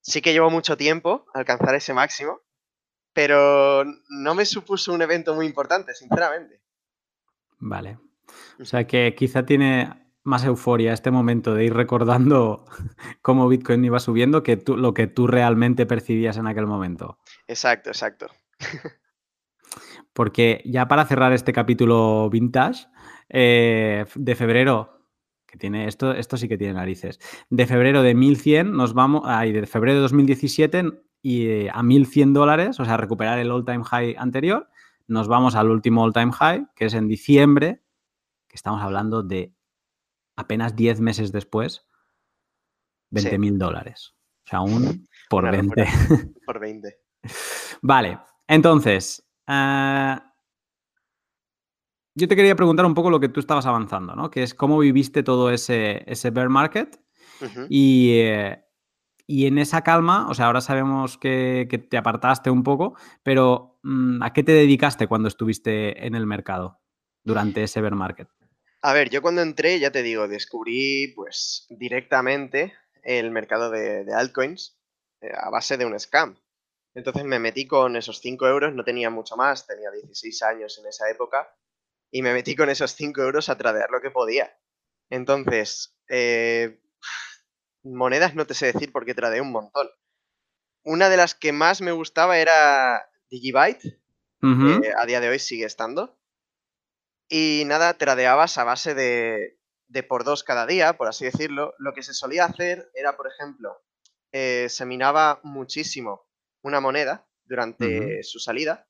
Sí 0.00 0.20
que 0.20 0.32
llevo 0.32 0.50
mucho 0.50 0.76
tiempo 0.76 1.26
alcanzar 1.32 1.74
ese 1.74 1.94
máximo, 1.94 2.40
pero 3.14 3.84
no 4.10 4.34
me 4.34 4.44
supuso 4.44 4.92
un 4.92 5.00
evento 5.00 5.34
muy 5.34 5.46
importante, 5.46 5.94
sinceramente. 5.94 6.60
Vale. 7.58 7.98
O 8.60 8.64
sea 8.64 8.86
que 8.86 9.14
quizá 9.16 9.46
tiene 9.46 10.04
más 10.24 10.44
euforia 10.44 10.92
este 10.92 11.10
momento 11.10 11.54
de 11.54 11.64
ir 11.64 11.74
recordando 11.74 12.64
cómo 13.22 13.48
Bitcoin 13.48 13.84
iba 13.84 14.00
subiendo 14.00 14.42
que 14.42 14.62
lo 14.66 14.92
que 14.92 15.06
tú 15.06 15.26
realmente 15.26 15.86
percibías 15.86 16.36
en 16.36 16.46
aquel 16.46 16.66
momento. 16.66 17.18
Exacto, 17.46 17.90
exacto. 17.90 18.26
Porque 20.12 20.62
ya 20.64 20.88
para 20.88 21.06
cerrar 21.06 21.32
este 21.32 21.52
capítulo 21.52 22.28
vintage, 22.30 22.86
eh, 23.28 24.06
de 24.14 24.34
febrero, 24.34 25.08
que 25.46 25.58
tiene 25.58 25.86
esto, 25.86 26.12
esto 26.12 26.36
sí 26.36 26.48
que 26.48 26.58
tiene 26.58 26.74
narices, 26.74 27.18
de 27.50 27.66
febrero 27.66 28.02
de 28.02 28.14
1100 28.14 28.72
nos 28.72 28.94
vamos, 28.94 29.22
ay, 29.24 29.52
de 29.52 29.66
febrero 29.66 29.96
de 29.96 30.02
2017 30.02 31.04
y 31.24 31.46
eh, 31.46 31.70
a 31.72 31.82
1.100 31.82 32.34
dólares, 32.34 32.78
o 32.78 32.84
sea, 32.84 32.98
recuperar 32.98 33.38
el 33.38 33.50
all-time 33.50 33.82
high 33.82 34.14
anterior, 34.18 34.68
nos 35.06 35.26
vamos 35.26 35.54
al 35.54 35.70
último 35.70 36.04
all-time 36.04 36.32
high, 36.32 36.66
que 36.76 36.84
es 36.84 36.92
en 36.92 37.08
diciembre, 37.08 37.82
que 38.46 38.56
estamos 38.56 38.82
hablando 38.82 39.22
de 39.22 39.54
apenas 40.36 40.76
10 40.76 41.00
meses 41.00 41.32
después, 41.32 41.88
20.000 43.10 43.56
dólares. 43.56 44.14
O 44.44 44.50
sea, 44.50 44.60
un 44.60 45.08
por 45.30 45.50
20. 45.50 45.86
Por 46.44 46.60
20. 46.60 46.94
Vale, 47.80 48.18
entonces, 48.46 49.26
eh, 49.48 50.18
yo 52.14 52.28
te 52.28 52.36
quería 52.36 52.54
preguntar 52.54 52.84
un 52.84 52.94
poco 52.94 53.08
lo 53.08 53.18
que 53.18 53.30
tú 53.30 53.40
estabas 53.40 53.64
avanzando, 53.64 54.14
¿no? 54.14 54.30
Que 54.30 54.42
es 54.42 54.52
cómo 54.52 54.78
viviste 54.78 55.22
todo 55.22 55.50
ese, 55.50 56.04
ese 56.06 56.28
bear 56.28 56.50
market 56.50 57.00
y, 57.70 58.18
eh, 58.18 58.63
y 59.26 59.46
en 59.46 59.58
esa 59.58 59.82
calma, 59.82 60.28
o 60.28 60.34
sea, 60.34 60.46
ahora 60.46 60.60
sabemos 60.60 61.18
que, 61.18 61.66
te 61.90 61.96
apartaste 61.96 62.50
un 62.50 62.62
poco, 62.62 62.96
pero 63.22 63.78
mm, 63.82 64.22
¿a 64.22 64.32
qué 64.32 64.42
te 64.42 64.52
dedicaste 64.52 65.06
cuando 65.06 65.28
estuviste 65.28 66.06
en 66.06 66.14
el 66.14 66.26
mercado 66.26 66.80
durante 67.22 67.62
ese 67.62 67.80
bear 67.80 67.94
market? 67.94 68.28
A 68.82 68.92
ver, 68.92 69.08
yo 69.08 69.22
cuando 69.22 69.40
entré, 69.40 69.78
ya 69.80 69.90
te 69.90 70.02
digo, 70.02 70.28
descubrí 70.28 71.12
pues 71.16 71.66
directamente 71.70 72.74
el 73.02 73.30
mercado 73.30 73.70
de, 73.70 74.04
altcoins 74.14 74.78
eh, 75.22 75.32
a 75.34 75.48
base 75.48 75.78
de 75.78 75.86
un 75.86 75.98
scam. 75.98 76.38
Entonces 76.94 77.24
me 77.24 77.38
metí 77.38 77.66
con 77.66 77.96
esos 77.96 78.20
5 78.20 78.46
euros, 78.46 78.74
no 78.74 78.84
tenía 78.84 79.10
mucho 79.10 79.36
más, 79.36 79.66
tenía 79.66 79.90
16 79.90 80.42
años 80.42 80.78
en 80.78 80.86
esa 80.86 81.10
época, 81.10 81.48
y 82.10 82.22
me 82.22 82.32
metí 82.32 82.54
con 82.54 82.68
esos 82.68 82.94
5 82.94 83.22
euros 83.22 83.48
a 83.48 83.56
tradear 83.56 83.90
lo 83.90 84.00
que 84.00 84.10
podía. 84.10 84.56
Entonces, 85.10 85.96
eh, 86.08 86.80
monedas 87.84 88.34
no 88.34 88.46
te 88.46 88.54
sé 88.54 88.66
decir 88.66 88.92
porque 88.92 89.14
tradeé 89.14 89.40
un 89.40 89.52
montón. 89.52 89.88
Una 90.82 91.08
de 91.08 91.16
las 91.16 91.34
que 91.34 91.52
más 91.52 91.80
me 91.80 91.92
gustaba 91.92 92.38
era 92.38 93.10
Digibyte, 93.30 94.00
que 94.40 94.92
a 94.96 95.06
día 95.06 95.20
de 95.20 95.28
hoy 95.28 95.38
sigue 95.38 95.64
estando. 95.64 96.18
Y 97.28 97.62
nada, 97.66 97.96
tradeabas 97.96 98.58
a 98.58 98.64
base 98.64 98.94
de, 98.94 99.58
de 99.88 100.02
por 100.02 100.24
dos 100.24 100.44
cada 100.44 100.66
día, 100.66 100.98
por 100.98 101.08
así 101.08 101.24
decirlo. 101.24 101.74
Lo 101.78 101.94
que 101.94 102.02
se 102.02 102.12
solía 102.12 102.44
hacer 102.44 102.90
era, 102.94 103.16
por 103.16 103.26
ejemplo, 103.26 103.82
eh, 104.32 104.66
se 104.68 104.84
minaba 104.84 105.40
muchísimo 105.42 106.28
una 106.62 106.80
moneda 106.80 107.26
durante 107.44 108.22
su 108.22 108.38
salida 108.38 108.88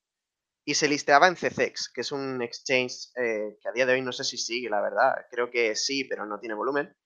y 0.64 0.74
se 0.74 0.88
listeaba 0.88 1.28
en 1.28 1.36
CCX, 1.36 1.92
que 1.92 2.00
es 2.00 2.10
un 2.10 2.42
exchange 2.42 3.10
eh, 3.16 3.58
que 3.60 3.68
a 3.68 3.72
día 3.72 3.86
de 3.86 3.92
hoy 3.92 4.02
no 4.02 4.12
sé 4.12 4.24
si 4.24 4.38
sigue, 4.38 4.68
la 4.68 4.80
verdad. 4.80 5.26
Creo 5.30 5.50
que 5.50 5.76
sí, 5.76 6.04
pero 6.04 6.26
no 6.26 6.40
tiene 6.40 6.54
volumen 6.54 6.96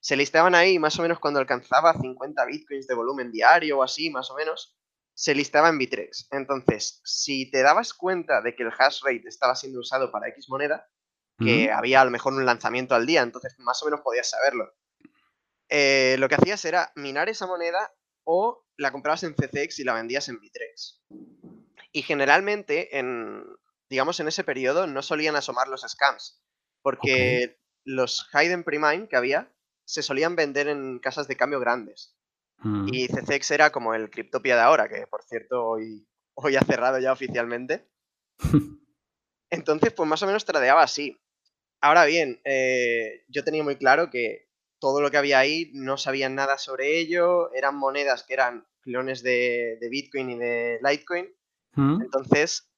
se 0.00 0.16
listaban 0.16 0.54
ahí 0.54 0.78
más 0.78 0.98
o 0.98 1.02
menos 1.02 1.18
cuando 1.18 1.40
alcanzaba 1.40 1.94
50 1.94 2.44
bitcoins 2.46 2.86
de 2.86 2.94
volumen 2.94 3.32
diario 3.32 3.78
o 3.78 3.82
así, 3.82 4.10
más 4.10 4.30
o 4.30 4.36
menos, 4.36 4.78
se 5.14 5.34
listaba 5.34 5.68
en 5.68 5.78
Bitrex. 5.78 6.28
Entonces, 6.30 7.00
si 7.04 7.50
te 7.50 7.62
dabas 7.62 7.92
cuenta 7.92 8.40
de 8.40 8.54
que 8.54 8.62
el 8.62 8.72
hash 8.78 9.00
rate 9.02 9.24
estaba 9.26 9.56
siendo 9.56 9.80
usado 9.80 10.12
para 10.12 10.28
X 10.28 10.48
moneda, 10.48 10.88
que 11.40 11.70
había 11.70 12.00
a 12.00 12.04
lo 12.04 12.10
mejor 12.10 12.32
un 12.32 12.44
lanzamiento 12.44 12.96
al 12.96 13.06
día, 13.06 13.22
entonces 13.22 13.54
más 13.58 13.80
o 13.82 13.86
menos 13.86 14.00
podías 14.00 14.28
saberlo. 14.28 14.72
Eh, 15.68 16.16
lo 16.18 16.28
que 16.28 16.34
hacías 16.34 16.64
era 16.64 16.92
minar 16.96 17.28
esa 17.28 17.46
moneda 17.46 17.92
o 18.24 18.64
la 18.76 18.90
comprabas 18.90 19.22
en 19.22 19.34
CCX 19.34 19.78
y 19.78 19.84
la 19.84 19.94
vendías 19.94 20.28
en 20.28 20.40
Bitrex. 20.40 21.02
Y 21.92 22.02
generalmente, 22.02 22.98
en, 22.98 23.44
digamos, 23.88 24.18
en 24.20 24.28
ese 24.28 24.44
periodo 24.44 24.86
no 24.86 25.02
solían 25.02 25.36
asomar 25.36 25.68
los 25.68 25.82
scams, 25.82 26.42
porque 26.82 27.60
los 27.84 28.28
hidden 28.32 28.64
premium 28.64 29.06
que 29.06 29.16
había 29.16 29.52
se 29.88 30.02
solían 30.02 30.36
vender 30.36 30.68
en 30.68 30.98
casas 30.98 31.28
de 31.28 31.36
cambio 31.36 31.60
grandes. 31.60 32.14
Mm. 32.58 32.88
Y 32.92 33.08
CCX 33.08 33.50
era 33.52 33.70
como 33.70 33.94
el 33.94 34.10
Cryptopia 34.10 34.54
de 34.54 34.60
ahora, 34.60 34.86
que 34.86 35.06
por 35.06 35.24
cierto 35.24 35.66
hoy, 35.66 36.06
hoy 36.34 36.56
ha 36.56 36.60
cerrado 36.60 36.98
ya 36.98 37.10
oficialmente. 37.10 37.88
Entonces, 39.50 39.94
pues 39.94 40.06
más 40.06 40.22
o 40.22 40.26
menos 40.26 40.44
tradeaba 40.44 40.82
así. 40.82 41.18
Ahora 41.80 42.04
bien, 42.04 42.38
eh, 42.44 43.24
yo 43.28 43.44
tenía 43.44 43.64
muy 43.64 43.76
claro 43.76 44.10
que 44.10 44.50
todo 44.78 45.00
lo 45.00 45.10
que 45.10 45.16
había 45.16 45.38
ahí 45.38 45.70
no 45.72 45.96
sabían 45.96 46.34
nada 46.34 46.58
sobre 46.58 46.98
ello, 46.98 47.50
eran 47.54 47.74
monedas 47.74 48.24
que 48.24 48.34
eran 48.34 48.66
clones 48.82 49.22
de, 49.22 49.78
Bitcoin 49.90 50.28
y 50.28 50.38
de 50.38 50.80
Litecoin. 50.82 51.34
Mm. 51.72 52.02
Entonces, 52.02 52.70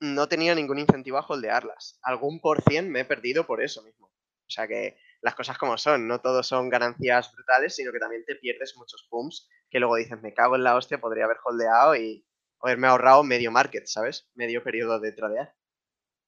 no 0.00 0.28
tenía 0.28 0.54
ningún 0.54 0.78
incentivo 0.78 1.18
a 1.18 1.26
holdearlas. 1.26 1.98
Algún 2.00 2.40
por 2.40 2.62
cien 2.62 2.90
me 2.90 3.00
he 3.00 3.04
perdido 3.04 3.46
por 3.46 3.62
eso 3.62 3.82
mismo. 3.82 4.06
O 4.06 4.50
sea 4.50 4.66
que 4.66 4.96
las 5.24 5.34
cosas 5.34 5.56
como 5.56 5.78
son, 5.78 6.06
no 6.06 6.20
todos 6.20 6.46
son 6.46 6.68
ganancias 6.68 7.32
brutales, 7.32 7.74
sino 7.74 7.92
que 7.92 7.98
también 7.98 8.26
te 8.26 8.34
pierdes 8.34 8.76
muchos 8.76 9.06
pumps 9.08 9.48
que 9.70 9.80
luego 9.80 9.96
dices, 9.96 10.20
me 10.20 10.34
cago 10.34 10.54
en 10.54 10.64
la 10.64 10.76
hostia, 10.76 11.00
podría 11.00 11.24
haber 11.24 11.38
holdeado 11.42 11.96
y 11.96 12.26
haberme 12.60 12.88
ahorrado 12.88 13.24
medio 13.24 13.50
market, 13.50 13.86
¿sabes? 13.86 14.30
Medio 14.34 14.62
periodo 14.62 15.00
de 15.00 15.12
tradear. 15.12 15.54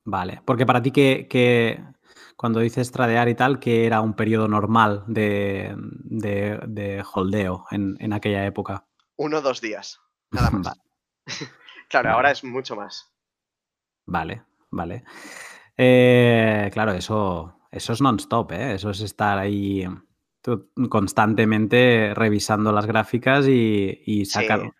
Vale, 0.05 0.41
porque 0.47 0.65
para 0.65 0.81
ti 0.81 0.93
que, 0.93 1.85
cuando 2.37 2.61
dices 2.61 2.91
tradear 2.91 3.29
y 3.29 3.35
tal, 3.35 3.61
que 3.61 3.85
era 3.85 4.01
un 4.01 4.15
periodo 4.15 4.49
normal 4.49 5.05
de, 5.07 5.75
de, 5.77 7.05
holdeo 7.13 7.67
en, 7.71 8.13
aquella 8.15 8.47
época. 8.47 8.87
Uno 9.17 9.39
o 9.39 9.43
dos 9.43 9.61
días, 9.61 10.01
nada 10.31 10.51
más. 10.53 10.81
claro, 11.91 12.13
ahora 12.13 12.31
es 12.31 12.43
mucho 12.45 12.77
más. 12.77 13.13
Vale, 14.07 14.43
vale. 14.71 15.05
Eh, 15.77 16.71
claro, 16.73 16.93
eso, 16.93 17.56
eso 17.71 17.93
es 17.93 18.01
non-stop, 18.01 18.53
¿eh? 18.53 18.75
Eso 18.75 18.91
es 18.91 19.01
estar 19.01 19.39
ahí 19.39 19.87
constantemente 20.89 22.13
revisando 22.15 22.73
las 22.73 22.87
gráficas 22.87 23.47
y, 23.49 24.03
y 24.07 24.27
sacar... 24.27 24.73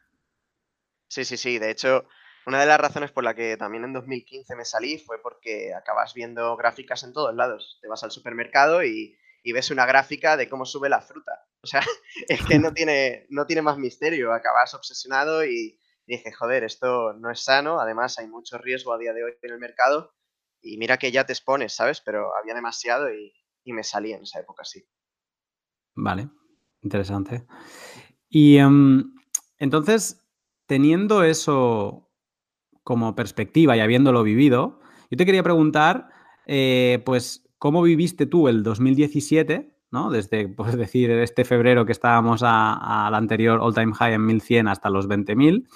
Sí. 1.09 1.25
sí, 1.25 1.37
sí, 1.37 1.59
De 1.59 1.71
hecho, 1.71 2.07
una 2.47 2.61
de 2.61 2.67
las 2.67 2.79
razones 2.79 3.11
por 3.11 3.25
la 3.25 3.35
que 3.35 3.57
también 3.57 3.85
en 3.85 3.93
2015 3.93 4.55
me 4.55 4.65
salí 4.65 4.99
fue 4.99 5.21
porque 5.21 5.75
acabas 5.75 6.15
viendo 6.15 6.57
gráficas 6.57 7.03
en 7.03 7.13
todos 7.13 7.35
lados. 7.35 7.79
Te 7.83 7.89
vas 7.89 8.05
al 8.05 8.13
supermercado 8.13 8.85
y, 8.85 9.19
ves 9.53 9.71
una 9.71 9.87
gráfica 9.87 10.37
de 10.37 10.49
cómo 10.49 10.65
sube 10.65 10.89
la 10.89 11.01
fruta. 11.01 11.33
O 11.63 11.69
sea, 11.69 11.83
es 12.29 12.45
que 12.45 12.61
no 12.61 12.73
tiene, 12.75 13.27
no 13.29 13.45
tiene 13.45 13.61
más 13.61 13.77
misterio. 13.77 14.33
Acabas 14.33 14.73
obsesionado 14.75 15.45
y 15.45 15.81
dije, 16.07 16.31
joder, 16.31 16.63
esto 16.63 17.13
no 17.15 17.29
es 17.33 17.43
sano. 17.43 17.81
Además, 17.81 18.21
hay 18.21 18.29
mucho 18.29 18.57
riesgo 18.59 18.93
a 18.93 18.99
día 18.99 19.13
de 19.13 19.25
hoy 19.25 19.33
en 19.43 19.53
el 19.53 19.59
mercado. 19.59 20.15
Y 20.67 20.77
mira 20.79 20.97
que 20.97 21.13
ya 21.13 21.25
te 21.25 21.33
expones, 21.33 21.75
¿sabes? 21.75 22.01
Pero 22.01 22.31
había 22.37 22.55
demasiado 22.55 23.09
y, 23.13 23.33
me 23.73 23.83
salí 23.83 24.13
en 24.13 24.23
esa 24.23 24.41
época, 24.41 24.65
sí. 24.65 24.85
Vale, 25.95 26.29
interesante. 26.83 27.47
Y 28.29 28.59
em, 28.59 29.13
entonces, 29.59 30.25
teniendo 30.67 31.25
eso 31.25 32.11
como 32.85 33.17
perspectiva 33.17 33.77
y 33.77 33.81
habiéndolo 33.81 34.23
vivido, 34.23 34.81
yo 35.11 35.17
te 35.17 35.27
quería 35.27 35.43
preguntar, 35.43 36.09
eh, 36.47 37.03
pues, 37.05 37.49
¿cómo 37.59 37.83
viviste 37.83 38.27
tú 38.27 38.47
el 38.49 38.63
2017? 38.63 39.77
¿no? 39.91 40.11
Desde, 40.11 40.49
pues 40.49 40.77
decir, 40.77 41.11
este 41.11 41.45
febrero 41.45 41.87
que 41.87 41.93
estábamos 41.93 42.43
al 42.45 43.15
anterior 43.15 43.61
all-time 43.61 43.95
high 43.95 44.15
en 44.15 44.27
1100 44.27 44.69
hasta 44.69 44.91
los 44.91 45.09
20.000. 45.09 45.67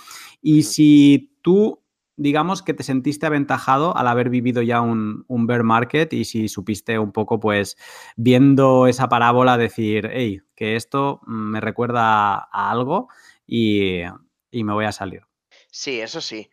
Y 0.43 0.63
si 0.63 1.39
tú, 1.43 1.81
digamos, 2.21 2.63
que 2.63 2.75
te 2.75 2.83
sentiste 2.83 3.25
aventajado 3.25 3.97
al 3.97 4.07
haber 4.07 4.29
vivido 4.29 4.61
ya 4.61 4.83
un, 4.83 5.25
bear 5.47 5.63
market 5.63 6.13
y 6.13 6.27
si 6.27 6.49
supiste 6.49 6.99
un 6.99 7.13
poco, 7.13 7.41
pues, 7.41 7.79
viendo 8.17 8.87
esa 8.87 9.09
parábola, 9.09 9.57
decir, 9.57 10.11
hey, 10.13 10.43
que 10.55 10.77
esto 10.77 11.23
me 11.27 11.61
recuerda 11.61 12.35
a 12.35 12.71
algo 12.71 13.09
y, 13.47 14.03
y 14.51 14.65
me 14.65 14.75
voy 14.75 14.85
a 14.85 14.93
salir. 14.93 15.23
Sí, 15.71 16.01
eso 16.01 16.21
sí. 16.21 16.51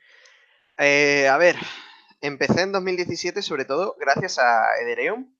Eh, 0.78 1.28
a 1.28 1.38
ver, 1.38 1.58
empecé 2.22 2.62
en 2.62 2.72
2017 2.72 3.42
sobre 3.42 3.66
todo 3.66 3.96
gracias 4.00 4.40
a 4.40 4.80
Ethereum, 4.82 5.34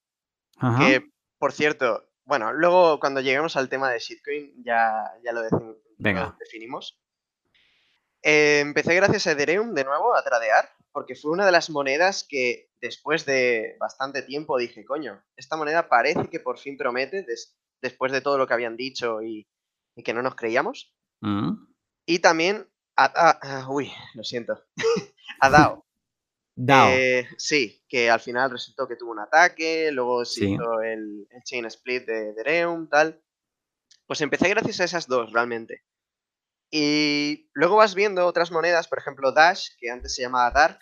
que 0.78 1.10
por 1.38 1.54
cierto, 1.54 2.10
bueno, 2.26 2.52
luego 2.52 3.00
cuando 3.00 3.22
lleguemos 3.22 3.56
al 3.56 3.70
tema 3.70 3.92
de 3.92 4.00
shitcoin 4.00 4.62
ya, 4.64 5.14
ya 5.24 5.32
lo, 5.32 5.42
definimos. 6.40 7.00
Eh, 8.24 8.60
empecé 8.60 8.96
gracias 8.96 9.28
a 9.28 9.32
Ethereum 9.32 9.74
de 9.74 9.84
nuevo 9.84 10.16
a 10.16 10.24
tradear, 10.24 10.70
porque 10.92 11.16
fue 11.16 11.32
una 11.32 11.46
de 11.46 11.52
las 11.52 11.70
monedas 11.70 12.26
que 12.28 12.70
después 12.82 13.26
de 13.26 13.76
bastante 13.80 14.22
tiempo 14.22 14.58
dije, 14.58 14.86
coño, 14.86 15.24
esta 15.36 15.58
moneda 15.58 15.90
parece 15.90 16.30
que 16.30 16.40
por 16.40 16.58
fin 16.58 16.78
promete, 16.78 17.26
después 17.82 18.12
de 18.12 18.22
todo 18.22 18.38
lo 18.38 18.48
que 18.48 18.54
habían 18.54 18.78
dicho 18.78 19.22
y, 19.22 19.48
que 20.04 20.14
no 20.14 20.22
nos 20.22 20.36
creíamos. 20.36 20.94
Mm. 21.22 21.54
Y 22.06 22.20
también, 22.20 22.68
uy, 23.68 23.92
lo 24.14 24.24
siento. 24.24 24.64
a 25.40 25.50
DAO. 25.50 25.86
DAO. 26.56 26.90
Eh, 26.90 27.28
sí, 27.38 27.84
que 27.88 28.10
al 28.10 28.20
final 28.20 28.52
resultó 28.52 28.88
que 28.88 28.96
tuvo 28.96 29.12
un 29.12 29.20
ataque, 29.20 29.92
luego 29.92 30.26
se 30.26 30.46
hizo 30.46 30.82
el, 30.82 31.28
chain 31.44 31.66
split 31.66 32.06
de, 32.06 32.30
Ethereum, 32.32 32.88
tal. 32.90 33.22
Pues 34.06 34.22
empecé 34.22 34.50
gracias 34.50 34.80
a 34.80 34.86
esas 34.86 35.08
dos, 35.08 35.32
realmente. 35.32 35.84
Y 36.70 37.50
luego 37.54 37.78
vas 37.78 37.96
viendo 37.96 38.26
otras 38.26 38.52
monedas, 38.52 38.88
por 38.88 39.00
ejemplo 39.00 39.32
Dash, 39.32 39.70
que 39.80 39.90
antes 39.90 40.16
se 40.16 40.24
llamaba 40.24 40.52
Dark. 40.52 40.80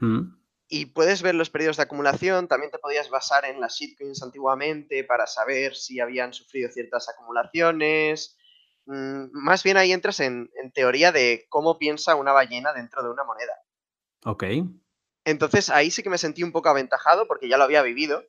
Mm. 0.00 0.38
Y 0.70 0.86
puedes 0.86 1.22
ver 1.22 1.34
los 1.34 1.48
periodos 1.48 1.78
de 1.78 1.84
acumulación, 1.84 2.46
también 2.46 2.70
te 2.70 2.78
podías 2.78 3.08
basar 3.08 3.46
en 3.46 3.58
las 3.58 3.76
shitcoins 3.76 4.22
antiguamente 4.22 5.02
para 5.02 5.26
saber 5.26 5.74
si 5.74 5.98
habían 5.98 6.34
sufrido 6.34 6.70
ciertas 6.70 7.08
acumulaciones. 7.08 8.36
Mm, 8.84 9.30
más 9.32 9.62
bien 9.62 9.78
ahí 9.78 9.92
entras 9.92 10.20
en, 10.20 10.50
teoría 10.74 11.10
de 11.10 11.46
cómo 11.48 11.78
piensa 11.78 12.16
una 12.16 12.32
ballena 12.32 12.74
dentro 12.74 13.02
de 13.02 13.10
una 13.10 13.24
moneda. 13.24 13.54
Ok. 14.24 14.44
Entonces 15.24 15.70
ahí 15.70 15.90
sí 15.90 16.02
que 16.02 16.10
me 16.10 16.18
sentí 16.18 16.42
un 16.42 16.52
poco 16.52 16.68
aventajado 16.68 17.26
porque 17.26 17.48
ya 17.48 17.56
lo 17.56 17.64
había 17.64 17.82
vivido, 17.82 18.24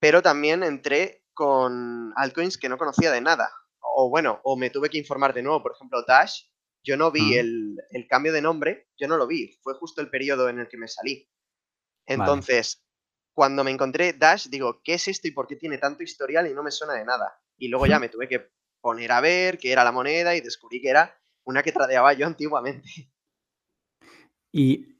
pero 0.00 0.20
también 0.20 0.62
entré 0.62 1.24
con 1.32 2.12
altcoins 2.16 2.58
que 2.58 2.68
no 2.68 2.76
conocía 2.76 3.10
de 3.10 3.22
nada. 3.22 3.50
O 4.00 4.08
bueno, 4.08 4.40
o 4.44 4.56
me 4.56 4.70
tuve 4.70 4.90
que 4.90 4.98
informar 4.98 5.34
de 5.34 5.42
nuevo. 5.42 5.60
Por 5.60 5.72
ejemplo, 5.72 6.04
Dash, 6.06 6.42
yo 6.84 6.96
no 6.96 7.10
vi 7.10 7.34
el, 7.34 7.76
cambio 8.08 8.32
de 8.32 8.40
nombre, 8.40 8.86
yo 8.96 9.08
no 9.08 9.16
lo 9.16 9.26
vi. 9.26 9.58
Fue 9.60 9.74
justo 9.74 10.00
el 10.00 10.08
periodo 10.08 10.48
en 10.48 10.60
el 10.60 10.68
que 10.68 10.76
me 10.76 10.86
salí. 10.86 11.28
Entonces, 12.06 12.86
cuando 13.34 13.64
me 13.64 13.72
encontré 13.72 14.12
Dash, 14.12 14.46
digo, 14.50 14.82
¿qué 14.84 14.94
es 14.94 15.08
esto 15.08 15.26
y 15.26 15.32
por 15.32 15.48
qué 15.48 15.56
tiene 15.56 15.78
tanto 15.78 16.04
historial 16.04 16.46
y 16.46 16.54
no 16.54 16.62
me 16.62 16.70
suena 16.70 16.94
de 16.94 17.04
nada? 17.04 17.42
Y 17.56 17.66
luego 17.66 17.86
ya 17.86 17.98
me 17.98 18.08
tuve 18.08 18.28
que 18.28 18.52
poner 18.80 19.10
a 19.10 19.20
ver 19.20 19.58
qué 19.58 19.72
era 19.72 19.82
la 19.82 19.90
moneda 19.90 20.36
y 20.36 20.42
descubrí 20.42 20.80
que 20.80 20.90
era 20.90 21.12
una 21.42 21.64
que 21.64 21.72
tradeaba 21.72 22.12
yo 22.12 22.24
antiguamente. 22.28 22.88
Y, 24.52 24.94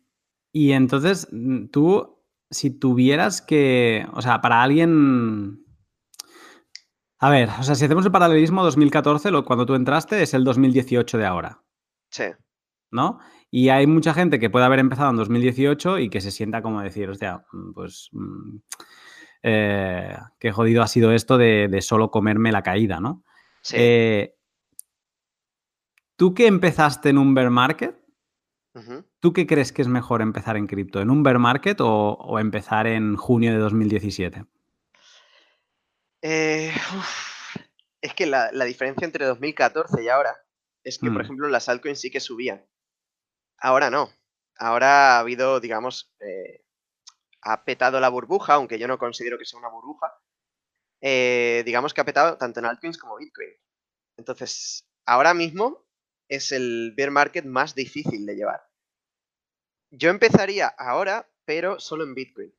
entonces, 0.52 1.28
mm, 1.30 1.66
tú, 1.66 2.20
si 2.50 2.70
tuvieras 2.70 3.42
que, 3.42 4.04
o 4.12 4.22
sea, 4.22 4.40
para 4.40 4.60
alguien... 4.60 5.67
A 7.20 7.30
ver, 7.30 7.48
o 7.58 7.62
sea, 7.62 7.74
si 7.74 7.84
hacemos 7.84 8.04
el 8.04 8.12
paralelismo 8.12 8.62
2014, 8.62 9.30
lo, 9.30 9.44
cuando 9.44 9.66
tú 9.66 9.74
entraste, 9.74 10.22
es 10.22 10.34
el 10.34 10.44
2018 10.44 11.18
de 11.18 11.26
ahora. 11.26 11.62
Sí. 12.10 12.24
¿No? 12.90 13.18
Y 13.50 13.70
hay 13.70 13.86
mucha 13.86 14.14
gente 14.14 14.38
que 14.38 14.50
puede 14.50 14.66
haber 14.66 14.78
empezado 14.78 15.10
en 15.10 15.16
2018 15.16 15.98
y 15.98 16.10
que 16.10 16.20
se 16.20 16.30
sienta 16.30 16.62
como 16.62 16.80
decir, 16.80 17.08
hostia, 17.08 17.44
mm, 17.52 17.72
pues 17.72 18.08
mm, 18.12 18.56
eh, 19.42 20.16
qué 20.38 20.52
jodido 20.52 20.82
ha 20.82 20.88
sido 20.88 21.12
esto 21.12 21.38
de, 21.38 21.68
de, 21.68 21.82
solo 21.82 22.10
comerme 22.10 22.52
la 22.52 22.62
caída, 22.62 23.00
¿no? 23.00 23.24
Eh, 23.72 24.34
¿Tú 26.16 26.34
que 26.34 26.46
empezaste 26.46 27.10
en 27.10 27.18
un 27.18 27.34
bear 27.34 27.50
market? 27.50 27.96
¿Tú 29.20 29.32
qué 29.32 29.46
crees 29.46 29.72
que 29.72 29.82
es 29.82 29.88
mejor 29.88 30.22
empezar 30.22 30.56
en 30.56 30.68
cripto? 30.68 31.00
¿En 31.00 31.10
un 31.10 31.22
bear 31.24 31.38
market 31.38 31.78
o, 31.80 32.38
empezar 32.38 32.86
en 32.86 33.16
junio 33.16 33.52
de 33.52 33.58
2017? 33.58 34.44
Eh, 36.22 36.72
es 38.00 38.14
que 38.14 38.26
la, 38.26 38.50
diferencia 38.64 39.04
entre 39.04 39.26
2014 39.26 40.02
y 40.02 40.08
ahora 40.08 40.36
es 40.84 40.98
que, 40.98 41.08
por 41.10 41.18
mm. 41.18 41.24
ejemplo, 41.24 41.48
las 41.48 41.68
altcoins 41.68 42.00
sí 42.00 42.10
que 42.10 42.20
subían. 42.20 42.66
Ahora 43.58 43.90
no. 43.90 44.10
Ahora 44.56 45.16
ha 45.16 45.18
habido, 45.20 45.60
digamos, 45.60 46.12
eh, 46.20 46.64
ha 47.42 47.64
petado 47.64 48.00
la 48.00 48.08
burbuja, 48.08 48.54
aunque 48.54 48.78
yo 48.78 48.88
no 48.88 48.98
considero 48.98 49.38
que 49.38 49.44
sea 49.44 49.58
una 49.58 49.68
burbuja, 49.68 50.12
eh, 51.00 51.62
digamos 51.64 51.94
que 51.94 52.00
ha 52.00 52.04
petado 52.04 52.36
tanto 52.38 52.60
en 52.60 52.66
altcoins 52.66 52.98
como 52.98 53.16
Bitcoin. 53.16 53.50
Entonces, 54.16 54.88
ahora 55.06 55.34
mismo 55.34 55.86
es 56.28 56.52
el 56.52 56.92
bear 56.96 57.10
market 57.10 57.44
más 57.44 57.74
difícil 57.74 58.26
de 58.26 58.34
llevar. 58.34 58.68
Yo 59.90 60.10
empezaría 60.10 60.66
ahora, 60.66 61.30
pero 61.44 61.80
solo 61.80 62.04
en 62.04 62.14
Bitcoin. 62.14 62.57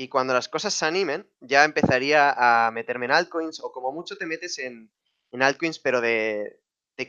Y 0.00 0.08
cuando 0.08 0.32
las 0.32 0.48
cosas 0.48 0.72
se 0.72 0.86
animen, 0.86 1.28
ya 1.40 1.64
empezaría 1.64 2.30
a 2.36 2.70
meterme 2.70 3.06
en 3.06 3.10
altcoins 3.10 3.60
o 3.60 3.72
como 3.72 3.92
mucho 3.92 4.16
te 4.16 4.26
metes 4.26 4.60
en, 4.60 4.92
altcoins, 5.32 5.80
pero 5.80 6.00
de, 6.00 6.60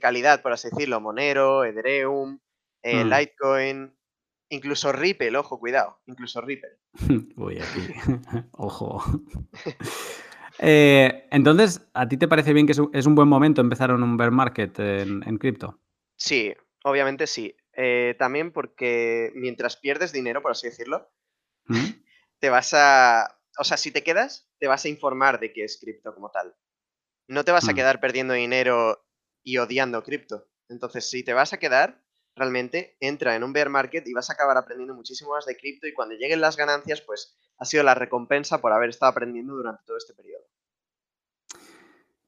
calidad, 0.02 0.42
por 0.42 0.54
así 0.54 0.70
decirlo. 0.72 1.00
Monero, 1.00 1.64
Ethereum, 1.64 2.40
eh, 2.82 3.04
hmm. 3.04 3.08
Litecoin, 3.08 3.96
incluso 4.50 4.92
Ripple, 4.92 5.38
ojo, 5.38 5.60
cuidado, 5.60 6.00
incluso 6.08 6.42
Ripple. 6.42 6.80
Voy 7.36 7.60
aquí, 7.60 7.94
ojo. 8.54 9.04
Eh, 10.58 11.28
entonces, 11.30 11.88
¿a 11.94 12.08
ti 12.08 12.18
te 12.18 12.28
parece 12.28 12.54
bien 12.54 12.66
que 12.66 12.74
es 12.74 13.06
un, 13.06 13.16
buen 13.16 13.30
momento 13.30 13.62
empezar 13.62 13.92
en 13.92 14.02
un 14.02 14.18
bear 14.18 14.32
market 14.32 14.80
en, 14.80 15.38
cripto? 15.38 15.80
Sí, 16.18 16.56
obviamente 16.84 17.28
sí. 17.28 17.56
Eh, 17.74 18.16
también 18.18 18.52
porque 18.52 19.32
mientras 19.36 19.78
pierdes 19.78 20.12
dinero, 20.12 20.42
por 20.42 20.52
así 20.52 20.68
decirlo, 20.68 21.08
¿Mm? 21.68 21.86
Te 22.40 22.50
vas 22.50 22.74
a... 22.74 23.40
O 23.58 23.64
sea, 23.64 23.78
si 23.78 23.92
te 23.92 24.04
quedas, 24.04 24.50
te 24.60 24.68
vas 24.68 24.86
a 24.86 24.90
informar 24.90 25.40
de 25.40 25.52
qué 25.52 25.64
es 25.64 25.80
cripto 25.80 26.14
como 26.14 26.32
tal. 26.32 26.56
No 27.28 27.44
te 27.44 27.52
vas 27.52 27.68
a 27.68 27.74
mm. 27.74 27.76
quedar 27.76 28.00
perdiendo 28.00 28.34
dinero 28.34 29.06
y 29.44 29.58
odiando 29.58 30.04
cripto. 30.04 30.48
Entonces, 30.70 31.10
si 31.10 31.24
te 31.24 31.34
vas 31.34 31.54
a 31.54 31.60
quedar, 31.60 32.02
realmente 32.36 32.98
entra 33.00 33.36
en 33.36 33.44
un 33.44 33.54
bear 33.54 33.70
market 33.70 34.08
y 34.08 34.14
vas 34.14 34.30
a 34.30 34.34
acabar 34.34 34.58
aprendiendo 34.58 34.96
muchísimo 34.96 35.32
más 35.32 35.46
de 35.46 35.58
cripto 35.58 35.88
y 35.88 35.94
cuando 35.94 36.16
lleguen 36.16 36.42
las 36.42 36.58
ganancias, 36.58 37.02
pues 37.02 37.38
ha 37.58 37.66
sido 37.66 37.84
la 37.84 37.96
recompensa 37.96 38.62
por 38.62 38.72
haber 38.72 38.90
estado 38.90 39.12
aprendiendo 39.12 39.56
durante 39.56 39.84
todo 39.86 39.98
este 39.98 40.14
periodo. 40.14 40.46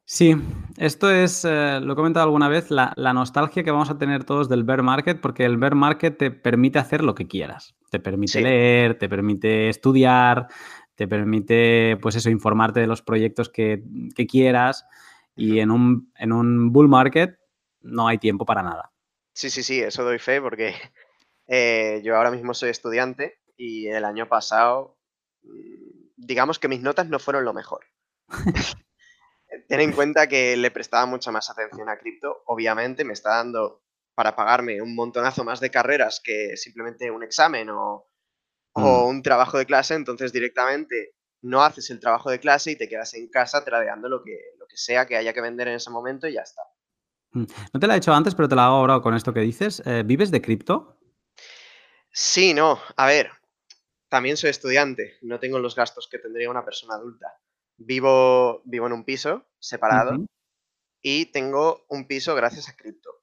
Sí, 0.04 0.36
esto 0.78 1.10
es, 1.10 1.46
eh, 1.46 1.80
lo 1.82 1.94
he 1.94 1.96
comentado 1.96 2.26
alguna 2.26 2.50
vez, 2.50 2.70
la, 2.70 2.94
nostalgia 3.14 3.64
que 3.64 3.72
vamos 3.72 3.90
a 3.90 3.98
tener 3.98 4.26
todos 4.26 4.50
del 4.50 4.66
bear 4.66 4.84
market, 4.84 5.22
porque 5.22 5.46
el 5.46 5.56
bear 5.56 5.74
market 5.74 6.18
te 6.18 6.32
permite 6.32 6.80
hacer 6.80 7.02
lo 7.02 7.16
que 7.16 7.30
quieras. 7.30 7.76
Te 7.92 8.00
permite 8.00 8.40
Sí. 8.40 8.42
leer, 8.42 8.98
te 8.98 9.10
permite 9.10 9.68
estudiar, 9.68 10.48
te 10.96 11.10
permite, 11.10 11.98
pues 12.02 12.16
eso, 12.16 12.30
informarte 12.30 12.80
de 12.80 12.88
los 12.88 13.02
proyectos 13.02 13.50
que, 13.50 13.84
que 14.16 14.26
quieras. 14.26 14.86
Y 15.36 15.60
en 15.60 15.72
un, 15.72 16.12
en 16.18 16.32
un 16.32 16.72
bull 16.72 16.88
market 16.88 17.38
no 17.82 18.08
hay 18.08 18.18
tiempo 18.18 18.46
para 18.46 18.64
nada. 18.64 18.94
Sí, 19.34 19.50
sí, 19.50 19.62
sí, 19.62 19.82
eso 19.82 20.06
doy 20.06 20.20
fe 20.20 20.40
porque 20.42 20.74
eh, 21.48 22.02
yo 22.04 22.16
ahora 22.16 22.32
mismo 22.32 22.54
soy 22.54 22.70
estudiante 22.70 23.40
y 23.58 23.88
el 23.88 24.06
año 24.06 24.28
pasado, 24.30 24.98
mm, 25.44 26.12
digamos 26.16 26.60
que 26.60 26.70
mis 26.70 26.82
notas 26.82 27.10
no 27.10 27.20
fueron 27.20 27.44
lo 27.44 27.54
mejor. 27.54 27.86
Ten 29.68 29.82
en 29.82 29.92
cuenta 29.92 30.28
que 30.28 30.56
le 30.56 30.72
prestaba 30.72 31.06
mucha 31.06 31.30
más 31.32 31.50
atención 31.50 31.90
a 31.90 31.98
cripto. 31.98 32.42
Obviamente 32.46 33.04
me 33.04 33.12
está 33.14 33.36
dando 33.36 33.82
para 34.14 34.36
pagarme 34.36 34.82
un 34.82 34.96
montonazo 34.96 35.44
más 35.44 35.60
de 35.60 35.72
carreras 35.72 36.22
que 36.24 36.58
simplemente 36.58 37.10
un 37.10 37.24
examen 37.24 37.70
o, 37.70 38.08
o 38.74 38.82
Mm. 38.82 39.08
un 39.10 39.22
trabajo 39.22 39.58
de 39.58 39.66
clase. 39.66 39.96
Entonces 39.96 40.32
directamente 40.32 41.16
no 41.42 41.64
haces 41.64 41.90
el 41.90 42.00
trabajo 42.00 42.30
de 42.30 42.40
clase 42.40 42.72
y 42.72 42.76
te 42.76 42.88
quedas 42.88 43.14
en 43.14 43.28
casa 43.30 43.64
tradeando 43.64 44.08
lo 44.10 44.24
que, 44.24 44.38
lo 44.60 44.68
que 44.68 44.78
sea 44.78 45.06
que 45.06 45.18
haya 45.18 45.34
que 45.34 45.42
vender 45.42 45.68
en 45.68 45.76
ese 45.76 45.90
momento 45.90 46.28
y 46.28 46.34
ya 46.34 46.42
está. 46.42 46.62
Mm. 47.32 47.46
No 47.74 47.80
te 47.80 47.88
la 47.88 47.96
he 47.96 47.98
hecho 47.98 48.14
antes, 48.14 48.36
pero 48.36 48.50
te 48.50 48.56
la 48.56 48.66
hago 48.66 48.76
ahora 48.76 49.00
con 49.02 49.16
esto 49.16 49.34
que 49.34 49.40
dices. 49.42 49.82
Eh, 49.86 50.04
¿Vives 50.06 50.32
de 50.32 50.42
cripto? 50.42 51.00
Sí, 52.12 52.54
no, 52.54 52.78
a 52.98 53.08
ver, 53.08 53.32
también 54.10 54.36
soy 54.36 54.50
estudiante, 54.50 55.18
no 55.22 55.40
tengo 55.40 55.58
los 55.60 55.76
gastos 55.76 56.10
que 56.12 56.20
tendría 56.20 56.50
una 56.50 56.66
persona 56.66 56.96
adulta. 56.96 57.40
Vivo, 57.78 58.62
vivo 58.66 58.88
en 58.88 58.94
un 58.94 59.06
piso 59.06 59.48
separado 59.60 60.18
y 61.02 61.28
tengo 61.28 61.86
un 61.88 62.08
piso 62.08 62.36
gracias 62.36 62.68
a 62.68 62.76
cripto. 62.76 63.21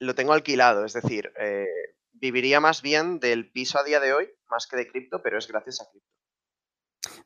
Lo 0.00 0.14
tengo 0.14 0.32
alquilado, 0.32 0.84
es 0.84 0.92
decir, 0.92 1.32
eh, 1.40 1.66
viviría 2.12 2.60
más 2.60 2.82
bien 2.82 3.18
del 3.20 3.50
piso 3.50 3.78
a 3.78 3.84
día 3.84 4.00
de 4.00 4.12
hoy 4.12 4.28
más 4.48 4.66
que 4.66 4.76
de 4.76 4.88
cripto, 4.88 5.22
pero 5.22 5.38
es 5.38 5.48
gracias 5.48 5.80
a 5.80 5.90
cripto. 5.90 6.08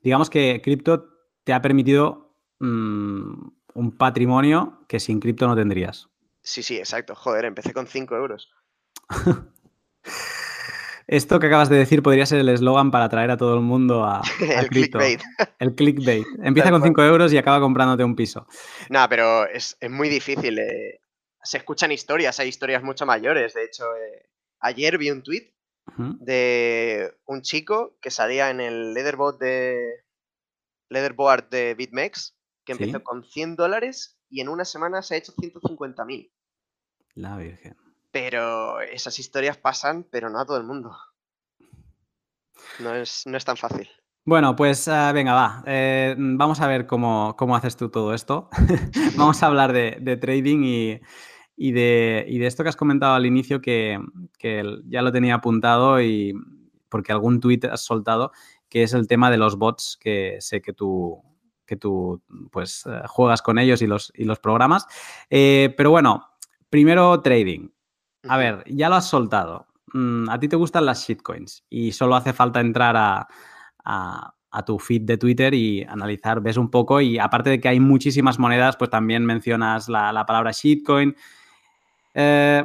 Digamos 0.02 0.30
que 0.30 0.61
cripto 0.62 1.08
te 1.44 1.52
ha 1.52 1.62
permitido 1.62 2.37
mm, 2.61 3.48
un 3.74 3.96
patrimonio 3.96 4.85
que 4.88 5.00
sin 5.00 5.20
cripto 5.20 5.46
no 5.46 5.56
tendrías. 5.56 6.08
Sí, 6.42 6.62
sí, 6.62 6.76
exacto. 6.78 7.14
Joder, 7.14 7.44
empecé 7.44 7.72
con 7.72 7.87
5 7.87 8.16
euros. 8.16 8.50
Esto 11.06 11.40
que 11.40 11.46
acabas 11.48 11.68
de 11.68 11.76
decir 11.76 12.02
podría 12.02 12.26
ser 12.26 12.38
el 12.38 12.48
eslogan 12.48 12.90
para 12.90 13.04
atraer 13.04 13.30
a 13.32 13.37
todo 13.37 13.54
el 13.54 13.61
mundo 13.61 14.04
a, 14.04 14.20
a 14.56 14.61
El 14.61 14.68
cripto. 14.68 14.98
clickbait. 14.98 15.20
El 15.58 15.74
clickbait. 15.74 16.24
Empieza 16.42 16.70
con 16.70 16.80
cual. 16.80 16.90
5 16.90 17.02
euros 17.04 17.32
y 17.32 17.38
acaba 17.38 17.61
comprándote 17.61 18.04
un 18.04 18.16
piso. 18.16 18.46
Nada, 18.88 19.08
pero 19.08 19.46
es, 19.46 19.76
es 19.80 19.90
muy 19.90 20.08
difícil. 20.08 20.58
eh, 20.58 21.00
Se 21.42 21.59
escuchan 21.59 21.92
historias, 21.92 22.38
hay 22.40 22.48
historias 22.48 22.83
mucho 22.83 23.05
mayores. 23.07 23.55
De 23.55 23.64
hecho, 23.64 23.85
eh, 23.96 24.28
ayer 24.61 24.96
vi 24.98 25.11
un 25.11 25.22
tweet 25.22 25.52
de 26.20 27.12
un 27.26 27.42
chico 27.42 27.96
que 28.00 28.11
salía 28.11 28.50
en 28.50 28.61
el 28.61 28.94
leaderboard 28.94 29.38
de 29.38 30.05
leaderboard 30.88 31.48
de 31.48 31.74
BitMEX, 31.74 32.37
que 32.64 32.74
Sí. 32.74 32.85
empezó 32.85 33.02
con 33.02 33.24
100 33.24 33.57
dólares 33.57 34.18
y 34.31 34.40
en 34.40 34.48
una 34.48 34.64
semana 34.64 35.02
se 35.02 35.14
ha 35.14 35.18
hecho 35.18 35.33
150.000. 35.33 36.31
La 37.14 37.37
Virgen. 37.37 37.76
Pero 38.12 38.81
esas 38.81 39.18
historias 39.18 39.57
pasan, 39.57 40.05
pero 40.05 40.31
no 40.31 40.38
a 40.38 40.46
todo 40.46 40.57
el 40.59 40.64
mundo. 40.64 40.96
No 42.78 42.94
es, 42.94 43.26
no 43.26 43.37
es 43.37 43.44
tan 43.44 43.57
fácil. 43.57 43.88
Bueno, 44.24 44.55
pues 44.55 44.87
ah, 44.87 45.11
venga, 45.12 45.33
va. 45.35 45.64
eh, 45.66 46.14
vamos 46.16 46.61
a 46.61 46.68
ver 46.68 46.87
cómo, 46.87 47.35
cómo 47.37 47.57
haces 47.57 47.76
tú 47.76 47.90
todo 47.90 48.14
esto. 48.14 48.48
vamos 49.16 49.42
a 49.42 49.46
hablar 49.46 49.72
de, 49.72 49.98
de 50.00 50.16
trading 50.16 50.62
y, 50.64 51.00
y 51.68 51.72
de, 51.72 52.25
y 52.29 52.38
de 52.38 52.46
esto 52.46 52.62
que 52.62 52.68
has 52.70 52.77
comentado 52.77 53.14
al 53.14 53.25
inicio, 53.27 53.61
que, 53.61 53.98
que 54.38 54.64
ya 54.88 55.01
lo 55.03 55.12
tenía 55.12 55.37
apuntado 55.37 56.01
y 56.03 56.35
porque 56.88 57.12
algún 57.12 57.38
tuit 57.40 57.64
has 57.66 57.85
soltado, 57.85 58.33
que 58.68 58.83
es 58.83 58.94
el 58.94 59.07
tema 59.07 59.31
de 59.31 59.37
los 59.37 59.57
bots, 59.57 59.96
que 60.01 60.38
sé 60.40 60.61
que 60.61 60.72
tú, 60.72 61.22
que 61.64 61.77
tú 61.77 62.20
pues, 62.51 62.85
eh, 62.87 63.03
juegas 63.07 63.42
con 63.42 63.59
ellos 63.59 63.81
y 63.81 63.87
los, 63.87 64.12
y 64.14 64.25
los 64.25 64.40
programas. 64.40 64.87
Eh, 65.31 65.72
pero 65.77 65.90
bueno, 65.90 66.27
primero 66.68 67.20
trading. 67.20 67.68
A 68.29 68.37
ver, 68.38 68.64
ya 68.66 68.88
lo 68.88 68.96
has 68.96 69.09
soltado. 69.09 69.66
Mm, 69.94 70.29
a 70.31 70.38
ti 70.40 70.48
te 70.48 70.57
gustan 70.57 70.85
las 70.87 71.07
shitcoins 71.07 71.64
y 71.70 71.92
solo 71.92 72.16
hace 72.16 72.33
falta 72.33 72.61
entrar 72.61 72.96
a, 72.96 73.29
a- 73.85 74.35
a 74.55 74.64
tu 74.64 74.79
feed 74.79 75.03
de 75.03 75.16
Twitter 75.16 75.55
y 75.55 75.83
analizar, 75.85 76.42
ves 76.42 76.59
un 76.59 76.70
poco 76.70 77.01
y 77.01 77.18
aparte 77.18 77.48
de 77.51 77.61
que 77.61 77.68
hay 77.68 77.81
muchísimas 77.81 78.38
monedas, 78.38 78.77
pues 78.77 78.90
también 78.90 79.25
mencionas 79.25 79.88
la, 79.88 80.12
la 80.12 80.27
palabra 80.27 80.51
shitcoin. 80.53 81.14
Eh, 82.14 82.64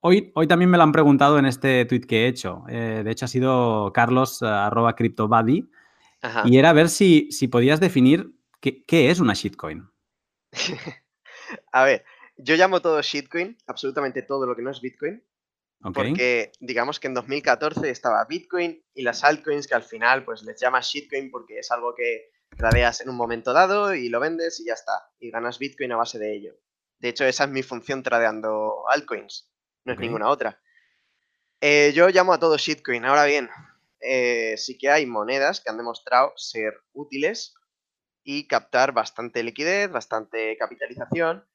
hoy, 0.00 0.32
hoy 0.34 0.46
también 0.46 0.70
me 0.70 0.76
lo 0.76 0.82
han 0.82 0.92
preguntado 0.92 1.38
en 1.38 1.46
este 1.46 1.84
tweet 1.84 2.02
que 2.02 2.24
he 2.24 2.28
hecho. 2.28 2.64
Eh, 2.68 3.02
de 3.04 3.10
hecho 3.10 3.24
ha 3.24 3.28
sido 3.28 3.92
Carlos 3.92 4.42
eh, 4.42 4.46
arroba 4.46 4.94
CryptoBuddy 4.94 5.70
Ajá. 6.22 6.42
y 6.46 6.58
era 6.58 6.72
ver 6.72 6.88
si, 6.88 7.30
si 7.32 7.48
podías 7.48 7.80
definir 7.80 8.34
qué, 8.60 8.84
qué 8.84 9.10
es 9.10 9.20
una 9.20 9.34
shitcoin. 9.34 9.88
A 11.72 11.84
ver, 11.84 12.04
yo 12.36 12.56
llamo 12.56 12.80
todo 12.80 13.00
shitcoin, 13.02 13.56
absolutamente 13.66 14.22
todo 14.22 14.46
lo 14.46 14.56
que 14.56 14.62
no 14.62 14.70
es 14.70 14.80
Bitcoin, 14.80 15.22
porque 15.92 16.52
digamos 16.60 16.98
que 16.98 17.08
en 17.08 17.14
2014 17.14 17.90
estaba 17.90 18.24
Bitcoin 18.24 18.82
y 18.94 19.02
las 19.02 19.22
altcoins 19.22 19.66
que 19.66 19.74
al 19.74 19.82
final 19.82 20.24
pues 20.24 20.42
les 20.42 20.58
llamas 20.58 20.88
shitcoin 20.88 21.30
porque 21.30 21.58
es 21.58 21.70
algo 21.70 21.94
que 21.94 22.30
tradeas 22.56 23.00
en 23.02 23.10
un 23.10 23.16
momento 23.16 23.52
dado 23.52 23.94
y 23.94 24.08
lo 24.08 24.20
vendes 24.20 24.60
y 24.60 24.66
ya 24.66 24.72
está, 24.72 25.10
y 25.18 25.30
ganas 25.30 25.58
Bitcoin 25.58 25.92
a 25.92 25.96
base 25.96 26.18
de 26.18 26.34
ello. 26.34 26.54
De 27.04 27.10
hecho, 27.10 27.26
esa 27.26 27.44
es 27.44 27.50
mi 27.50 27.62
función 27.62 28.02
tradeando 28.02 28.88
altcoins, 28.88 29.52
no 29.84 29.92
es 29.92 29.98
ninguna 29.98 30.30
otra. 30.30 30.58
Eh, 31.60 31.92
yo 31.94 32.08
llamo 32.08 32.32
a 32.32 32.38
todo 32.38 32.56
shitcoin. 32.56 33.04
Ahora 33.04 33.26
bien, 33.26 33.50
eh, 34.00 34.54
sí 34.56 34.78
que 34.78 34.88
hay 34.88 35.04
monedas 35.04 35.60
que 35.60 35.68
han 35.68 35.76
demostrado 35.76 36.32
ser 36.36 36.72
útiles 36.94 37.56
y 38.22 38.46
captar 38.46 38.92
bastante 38.92 39.42
liquidez, 39.42 39.90
bastante 39.90 40.56
capitalización. 40.56 41.46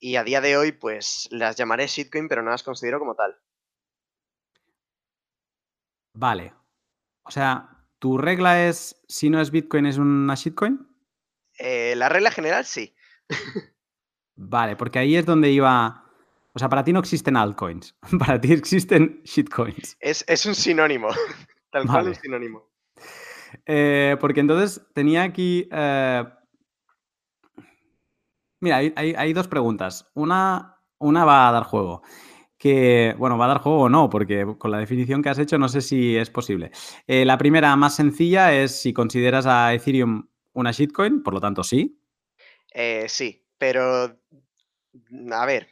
Y 0.00 0.16
a 0.16 0.24
día 0.24 0.40
de 0.40 0.56
hoy, 0.56 0.72
pues 0.72 1.28
las 1.30 1.54
llamaré 1.54 1.86
shitcoin, 1.86 2.26
pero 2.26 2.42
no 2.42 2.50
las 2.50 2.64
considero 2.64 2.98
como 2.98 3.14
tal. 3.14 3.40
Vale. 6.12 6.54
O 7.22 7.30
sea, 7.30 7.86
¿tu 8.00 8.18
regla 8.18 8.66
es 8.66 9.00
si 9.06 9.30
no 9.30 9.40
es 9.40 9.52
Bitcoin 9.52 9.86
es 9.86 9.98
una 9.98 10.34
shitcoin? 10.34 10.88
Eh, 11.56 11.94
la 11.94 12.08
regla 12.08 12.32
general, 12.32 12.64
sí. 12.64 12.96
Vale, 14.44 14.76
porque 14.76 14.98
ahí 14.98 15.16
es 15.16 15.24
donde 15.24 15.50
iba. 15.50 16.04
O 16.52 16.58
sea, 16.58 16.68
para 16.68 16.84
ti 16.84 16.92
no 16.92 16.98
existen 17.00 17.36
altcoins. 17.36 17.96
Para 18.18 18.40
ti 18.40 18.52
existen 18.52 19.22
shitcoins. 19.24 19.96
Es, 20.00 20.24
es 20.28 20.44
un 20.46 20.54
sinónimo. 20.54 21.08
Tal 21.70 21.86
cual 21.86 22.08
un 22.08 22.14
sinónimo. 22.14 22.68
Eh, 23.64 24.16
porque 24.20 24.40
entonces 24.40 24.84
tenía 24.94 25.22
aquí. 25.22 25.68
eh, 25.70 26.24
Mira, 28.60 28.76
hay, 28.76 28.92
hay- 28.96 29.14
hay 29.16 29.32
dos 29.32 29.48
preguntas. 29.48 30.10
Una, 30.14 30.76
una 30.98 31.24
va 31.24 31.48
a 31.48 31.52
dar 31.52 31.64
juego. 31.64 32.02
Que, 32.58 33.14
bueno, 33.18 33.36
va 33.38 33.46
a 33.46 33.48
dar 33.48 33.58
juego 33.58 33.82
o 33.82 33.88
no, 33.88 34.08
porque 34.08 34.46
con 34.58 34.70
la 34.70 34.78
definición 34.78 35.20
que 35.22 35.30
has 35.30 35.38
hecho 35.38 35.58
no 35.58 35.68
sé 35.68 35.80
si 35.80 36.16
es 36.16 36.30
posible. 36.30 36.70
Eh, 37.06 37.24
la 37.24 37.38
primera, 37.38 37.74
más 37.76 37.96
sencilla, 37.96 38.54
es 38.54 38.80
si 38.80 38.92
consideras 38.92 39.46
a 39.46 39.72
Ethereum 39.74 40.28
una 40.52 40.70
shitcoin, 40.70 41.22
por 41.22 41.34
lo 41.34 41.40
tanto 41.40 41.64
sí. 41.64 41.98
Sí, 43.08 43.41
pero 43.62 44.18
a 45.30 45.46
ver, 45.46 45.68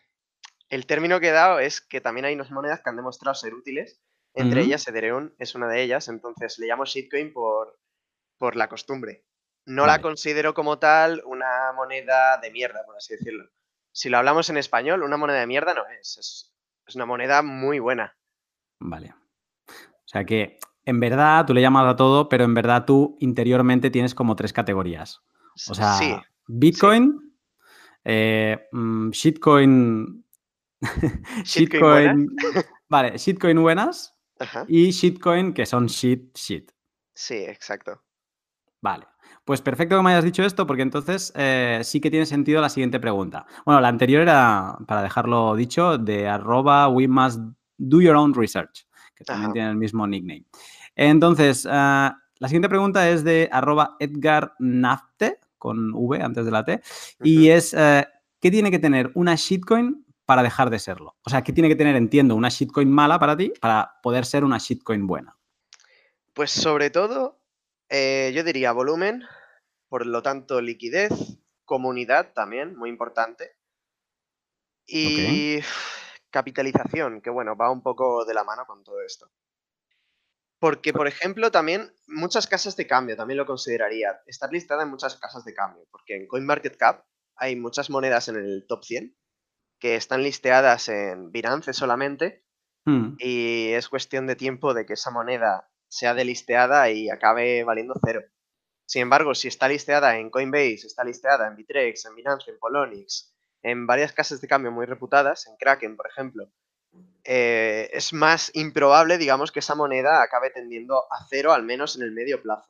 el 0.68 0.87
término 0.87 1.18
que 1.18 1.31
he 1.31 1.33
dado 1.33 1.59
es 1.59 1.81
que 1.81 2.00
también 2.00 2.24
hay 2.24 2.35
unas 2.37 2.53
monedas 2.53 2.83
que 2.83 2.88
han 2.88 2.94
demostrado 2.94 3.35
ser 3.35 3.53
útiles. 3.53 4.00
Entre 4.33 4.61
ellas, 4.61 4.87
Ethereum 4.87 5.33
es 5.40 5.57
una 5.57 5.66
de 5.66 5.83
ellas, 5.83 6.07
entonces 6.07 6.57
le 6.61 6.68
llamo 6.68 6.85
shitcoin 6.85 7.33
por, 7.33 7.81
por 8.38 8.55
la 8.55 8.68
costumbre. 8.68 9.24
No 9.66 9.87
la 9.87 10.00
considero 10.00 10.55
como 10.55 10.79
tal 10.79 11.20
una 11.26 11.72
moneda 11.74 12.38
de 12.38 12.53
mierda, 12.53 12.87
por 12.87 12.96
así 12.96 13.14
decirlo. 13.14 13.50
Si 13.90 14.09
lo 14.09 14.18
hablamos 14.18 14.48
en 14.50 14.59
español, 14.59 15.03
una 15.03 15.16
moneda 15.16 15.40
de 15.40 15.48
mierda 15.48 15.74
no 15.74 15.83
es. 15.88 16.16
Es, 16.16 16.55
es 16.87 16.94
una 16.94 17.07
moneda 17.07 17.42
muy 17.42 17.81
buena. 17.81 18.16
Vale. 18.79 19.16
O 19.66 20.07
sea 20.07 20.24
que 20.24 20.61
en 20.85 21.00
verdad 21.00 21.44
tú 21.44 21.55
le 21.55 21.61
llamas 21.61 21.92
a 21.92 21.96
todo, 21.96 22.29
pero 22.29 22.44
en 22.44 22.55
verdad 22.55 22.85
tú 22.85 23.16
interiormente 23.18 23.90
tienes 23.90 24.14
como 24.14 24.37
tres 24.37 24.53
categorías. 24.53 25.22
O 25.68 25.74
sea, 25.74 25.94
sí, 25.94 26.14
Bitcoin, 26.46 27.30
eh, 28.12 28.68
mm, 28.73 29.11
shitcoin. 29.11 30.25
Shitcoin 31.44 32.27
buenas. 32.27 32.66
Vale, 32.88 33.18
shitcoin 33.18 33.61
buenas 33.62 34.16
Ajá. 34.40 34.64
y 34.66 34.90
shitcoin 34.90 35.53
que 35.53 35.64
son 35.64 35.87
shit, 35.87 36.37
shit. 36.37 36.73
Sí, 37.14 37.35
exacto. 37.35 38.03
Vale. 38.81 39.07
Pues 39.44 39.61
perfecto 39.62 39.96
que 39.96 40.03
me 40.03 40.11
hayas 40.11 40.25
dicho 40.25 40.42
esto, 40.42 40.66
porque 40.66 40.83
entonces 40.83 41.33
eh, 41.37 41.81
sí 41.85 42.01
que 42.01 42.11
tiene 42.11 42.27
sentido 42.27 42.61
la 42.61 42.68
siguiente 42.68 42.99
pregunta. 42.99 43.46
Bueno, 43.64 43.81
la 43.81 43.88
anterior 43.88 44.23
era, 44.23 44.77
para 44.87 45.03
dejarlo 45.03 45.55
dicho, 45.55 45.99
de 45.99 46.27
arroba 46.29 46.88
we 46.88 47.07
must 47.07 47.38
do 47.77 48.01
your 48.01 48.16
own 48.16 48.35
research, 48.35 48.87
que 49.14 49.25
también 49.25 49.46
Ajá. 49.46 49.53
tiene 49.53 49.70
el 49.70 49.77
mismo 49.77 50.07
nickname. 50.07 50.46
Entonces, 50.96 51.66
ah, 51.70 52.16
la 52.38 52.49
siguiente 52.49 52.68
pregunta 52.68 53.09
es 53.09 53.23
de 53.23 53.49
arroba 53.53 53.96
Edgar 54.01 54.55
Nafte, 54.59 55.38
con 55.61 55.92
V 55.94 56.20
antes 56.20 56.44
de 56.44 56.51
la 56.51 56.64
T, 56.64 56.81
y 57.23 57.51
es, 57.51 57.73
eh, 57.75 58.09
¿qué 58.40 58.51
tiene 58.51 58.73
que 58.73 58.81
tener 58.81 59.12
una 59.14 59.37
shitcoin 59.37 60.05
para 60.25 60.42
dejar 60.42 60.70
de 60.70 60.79
serlo? 60.81 61.16
O 61.25 61.31
sea, 61.31 61.42
¿qué 61.42 61.53
tiene 61.53 61.68
que 61.68 61.77
tener, 61.77 61.94
entiendo, 61.94 62.35
una 62.35 62.49
shitcoin 62.49 62.90
mala 62.90 63.20
para 63.20 63.37
ti 63.37 63.53
para 63.61 64.01
poder 64.03 64.25
ser 64.25 64.42
una 64.42 64.59
shitcoin 64.59 65.07
buena? 65.07 65.37
Pues 66.33 66.51
sobre 66.51 66.90
todo, 66.90 67.40
eh, 67.88 68.33
yo 68.35 68.42
diría 68.42 68.73
volumen, 68.73 69.25
por 69.88 70.07
lo 70.07 70.23
tanto 70.23 70.61
liquidez, 70.61 71.12
comunidad 71.64 72.33
también, 72.33 72.77
muy 72.77 72.88
importante. 72.88 73.53
Y 74.87 75.59
capitalización, 76.31 77.20
que 77.20 77.31
bueno, 77.31 77.57
va 77.57 77.70
un 77.70 77.83
poco 77.83 78.25
de 78.25 78.35
la 78.35 78.44
mano 78.44 78.64
con 78.66 78.83
todo 78.83 79.03
esto. 79.03 79.31
Porque, 80.61 80.92
por 80.92 81.09
ejemplo, 81.09 81.51
también 81.51 81.92
muchas 82.07 82.46
casas 82.46 82.77
de 82.77 82.87
cambio, 82.87 83.16
también 83.16 83.38
lo 83.38 83.46
consideraría. 83.46 84.20
Estar 84.27 84.53
listada 84.53 84.85
en 84.85 84.90
muchas 84.90 85.16
casas 85.16 85.44
de 85.44 85.55
cambio, 85.55 85.85
porque 85.90 86.16
en 86.16 86.29
CoinMarketCap 86.29 87.05
hay 87.37 87.57
muchas 87.57 87.90
monedas 87.90 88.29
en 88.29 88.37
el 88.37 88.66
top 88.68 88.85
100 88.85 89.16
que 89.81 89.96
están 89.96 90.23
listeadas 90.23 90.88
en 90.88 91.33
Binance 91.33 91.73
solamente 91.73 92.44
Hmm. 92.85 93.16
y 93.18 93.73
es 93.73 93.88
cuestión 93.88 94.27
de 94.27 94.37
tiempo 94.37 94.73
de 94.73 94.87
que 94.87 94.94
esa 94.94 95.11
moneda 95.11 95.68
sea 95.88 96.14
delisteada 96.14 96.90
y 96.90 97.11
acabe 97.11 97.62
valiendo 97.64 97.94
cero. 98.05 98.23
Sin 98.87 99.03
embargo, 99.03 99.35
si 99.35 99.49
está 99.49 99.68
listeada 99.68 100.16
en 100.16 100.31
Coinbase, 100.31 100.87
está 100.87 101.05
listeada 101.05 101.46
en 101.46 101.57
Bitrex, 101.57 102.07
en 102.07 102.14
Binance, 102.14 102.51
en 102.51 102.59
Polonix, 102.59 103.35
en 103.62 103.87
varias 103.87 104.12
casas 104.12 104.40
de 104.40 104.49
cambio 104.49 104.73
muy 104.73 104.87
reputadas, 104.87 105.46
en 105.46 105.57
Kraken, 105.57 105.96
por 105.96 106.09
ejemplo, 106.09 106.51
eh, 107.24 107.90
es 107.92 108.12
más 108.12 108.50
improbable, 108.55 109.18
digamos, 109.18 109.53
que 109.53 109.61
esa 109.61 109.74
moneda 109.74 110.22
acabe 110.22 110.50
tendiendo 110.50 110.96
a 111.11 111.26
cero, 111.29 111.53
al 111.53 111.62
menos 111.62 111.96
en 111.96 112.03
el 112.03 112.12
medio 112.12 112.42
plazo. 112.42 112.68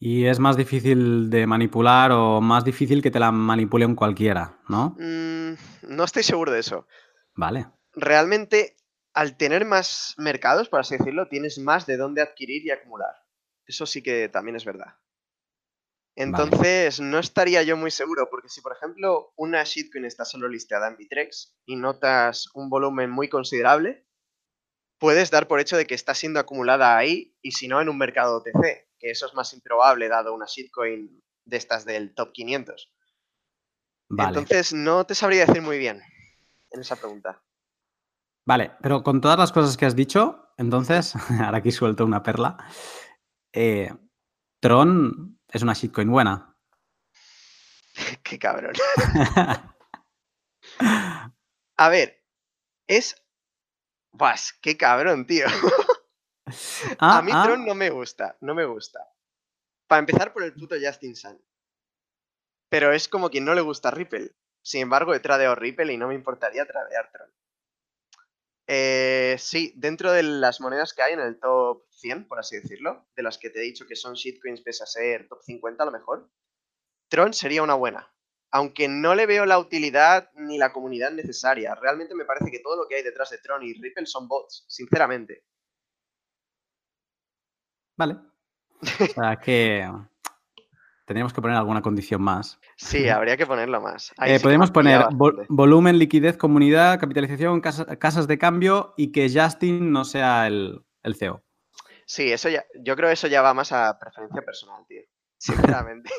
Y 0.00 0.26
es 0.26 0.38
más 0.38 0.56
difícil 0.56 1.28
de 1.28 1.46
manipular 1.46 2.12
o 2.12 2.40
más 2.40 2.64
difícil 2.64 3.02
que 3.02 3.10
te 3.10 3.18
la 3.18 3.32
manipule 3.32 3.84
un 3.84 3.96
cualquiera, 3.96 4.58
¿no? 4.68 4.96
Mm, 4.98 5.54
no 5.88 6.04
estoy 6.04 6.22
seguro 6.22 6.52
de 6.52 6.60
eso. 6.60 6.86
Vale. 7.34 7.66
Realmente, 7.94 8.76
al 9.12 9.36
tener 9.36 9.64
más 9.64 10.14
mercados, 10.16 10.68
por 10.68 10.80
así 10.80 10.96
decirlo, 10.96 11.26
tienes 11.28 11.58
más 11.58 11.84
de 11.86 11.96
dónde 11.96 12.22
adquirir 12.22 12.64
y 12.64 12.70
acumular. 12.70 13.14
Eso 13.66 13.86
sí 13.86 14.02
que 14.02 14.28
también 14.28 14.56
es 14.56 14.64
verdad. 14.64 14.94
Entonces, 16.20 16.98
no 16.98 17.20
estaría 17.20 17.62
yo 17.62 17.76
muy 17.76 17.92
seguro, 17.92 18.28
porque 18.28 18.48
si, 18.48 18.60
por 18.60 18.72
ejemplo, 18.72 19.32
una 19.36 19.62
shitcoin 19.62 20.04
está 20.04 20.24
solo 20.24 20.48
listeada 20.48 20.88
en 20.88 20.96
Bitrex 20.96 21.56
y 21.64 21.76
notas 21.76 22.48
un 22.54 22.68
volumen 22.68 23.08
muy 23.08 23.28
considerable, 23.28 24.04
puedes 24.98 25.30
dar 25.30 25.46
por 25.46 25.60
hecho 25.60 25.76
de 25.76 25.86
que 25.86 25.94
está 25.94 26.14
siendo 26.14 26.40
acumulada 26.40 26.96
ahí 26.96 27.36
y 27.40 27.52
si 27.52 27.68
no 27.68 27.80
en 27.80 27.88
un 27.88 27.98
mercado 27.98 28.38
OTC, 28.38 28.88
que 28.98 29.10
eso 29.10 29.26
es 29.26 29.34
más 29.34 29.52
improbable 29.52 30.08
dado 30.08 30.34
una 30.34 30.46
shitcoin 30.46 31.22
de 31.44 31.56
estas 31.56 31.84
del 31.84 32.12
top 32.16 32.32
500. 32.32 32.92
Vale. 34.08 34.28
Entonces, 34.30 34.72
no 34.72 35.06
te 35.06 35.14
sabría 35.14 35.46
decir 35.46 35.62
muy 35.62 35.78
bien 35.78 36.02
en 36.72 36.80
esa 36.80 36.96
pregunta. 36.96 37.44
Vale, 38.44 38.72
pero 38.82 39.04
con 39.04 39.20
todas 39.20 39.38
las 39.38 39.52
cosas 39.52 39.76
que 39.76 39.86
has 39.86 39.94
dicho, 39.94 40.48
entonces, 40.56 41.14
ahora 41.40 41.58
aquí 41.58 41.70
suelto 41.70 42.04
una 42.04 42.24
perla. 42.24 42.56
eh, 43.52 43.94
Tron 44.60 45.37
es 45.52 45.62
una 45.62 45.72
shitcoin 45.72 46.10
buena. 46.10 46.56
Qué 48.22 48.38
cabrón. 48.38 48.74
A 51.76 51.88
ver, 51.88 52.22
es... 52.86 53.14
Vas, 54.12 54.52
qué 54.60 54.76
cabrón, 54.76 55.26
tío. 55.26 55.46
Ah, 56.98 57.18
A 57.18 57.22
mí 57.22 57.30
ah, 57.34 57.42
Tron 57.44 57.66
no 57.66 57.74
me 57.74 57.90
gusta, 57.90 58.38
no 58.40 58.54
me 58.54 58.64
gusta. 58.64 59.06
Para 59.86 59.98
empezar 59.98 60.32
por 60.32 60.42
el 60.42 60.54
puto 60.54 60.76
Justin 60.82 61.14
Sun. 61.14 61.38
Pero 62.70 62.90
es 62.90 63.06
como 63.06 63.28
quien 63.28 63.44
no 63.44 63.52
le 63.52 63.60
gusta 63.60 63.90
Ripple. 63.90 64.34
Sin 64.62 64.80
embargo, 64.80 65.14
he 65.14 65.20
tradeado 65.20 65.54
Ripple 65.54 65.92
y 65.92 65.98
no 65.98 66.08
me 66.08 66.14
importaría 66.14 66.64
tradear 66.64 67.10
Tron. 67.12 67.30
Eh, 68.70 69.36
sí, 69.38 69.72
dentro 69.76 70.12
de 70.12 70.22
las 70.22 70.60
monedas 70.60 70.92
que 70.92 71.02
hay 71.02 71.14
en 71.14 71.20
el 71.20 71.40
top 71.40 71.84
100, 71.90 72.28
por 72.28 72.38
así 72.38 72.56
decirlo, 72.56 73.08
de 73.16 73.22
las 73.22 73.38
que 73.38 73.48
te 73.48 73.60
he 73.60 73.62
dicho 73.62 73.86
que 73.86 73.96
son 73.96 74.12
shitcoins 74.12 74.60
pese 74.60 74.82
a 74.82 74.86
ser 74.86 75.26
top 75.26 75.42
50 75.42 75.82
a 75.82 75.86
lo 75.86 75.92
mejor, 75.92 76.30
Tron 77.08 77.32
sería 77.32 77.62
una 77.62 77.74
buena. 77.74 78.12
Aunque 78.50 78.86
no 78.88 79.14
le 79.14 79.24
veo 79.24 79.46
la 79.46 79.58
utilidad 79.58 80.30
ni 80.34 80.58
la 80.58 80.72
comunidad 80.72 81.10
necesaria. 81.12 81.74
Realmente 81.74 82.14
me 82.14 82.26
parece 82.26 82.50
que 82.50 82.60
todo 82.60 82.76
lo 82.76 82.86
que 82.86 82.96
hay 82.96 83.02
detrás 83.02 83.30
de 83.30 83.38
Tron 83.38 83.62
y 83.62 83.72
Ripple 83.72 84.06
son 84.06 84.28
bots, 84.28 84.66
sinceramente. 84.68 85.44
Vale. 87.96 88.16
O 89.00 89.06
sea 89.06 89.36
que 89.36 89.90
tendríamos 91.08 91.32
que 91.32 91.40
poner 91.40 91.56
alguna 91.56 91.80
condición 91.80 92.20
más. 92.20 92.60
Sí, 92.76 93.08
habría 93.08 93.38
que 93.38 93.46
ponerlo 93.46 93.80
más. 93.80 94.12
Eh, 94.24 94.38
sí 94.38 94.42
podemos 94.42 94.70
poner 94.70 95.06
volumen, 95.48 95.98
liquidez, 95.98 96.36
comunidad, 96.36 97.00
capitalización, 97.00 97.62
casa- 97.62 97.96
casas 97.96 98.28
de 98.28 98.36
cambio 98.38 98.92
y 98.98 99.10
que 99.10 99.28
Justin 99.32 99.90
no 99.90 100.04
sea 100.04 100.46
el, 100.46 100.84
el 101.02 101.14
CEO. 101.16 101.42
Sí, 102.04 102.30
eso 102.30 102.50
ya, 102.50 102.64
yo 102.80 102.94
creo 102.94 103.08
que 103.08 103.14
eso 103.14 103.26
ya 103.26 103.40
va 103.40 103.54
más 103.54 103.72
a 103.72 103.98
preferencia 103.98 104.42
personal, 104.42 104.84
tío. 104.86 105.00
Sinceramente. 105.38 106.10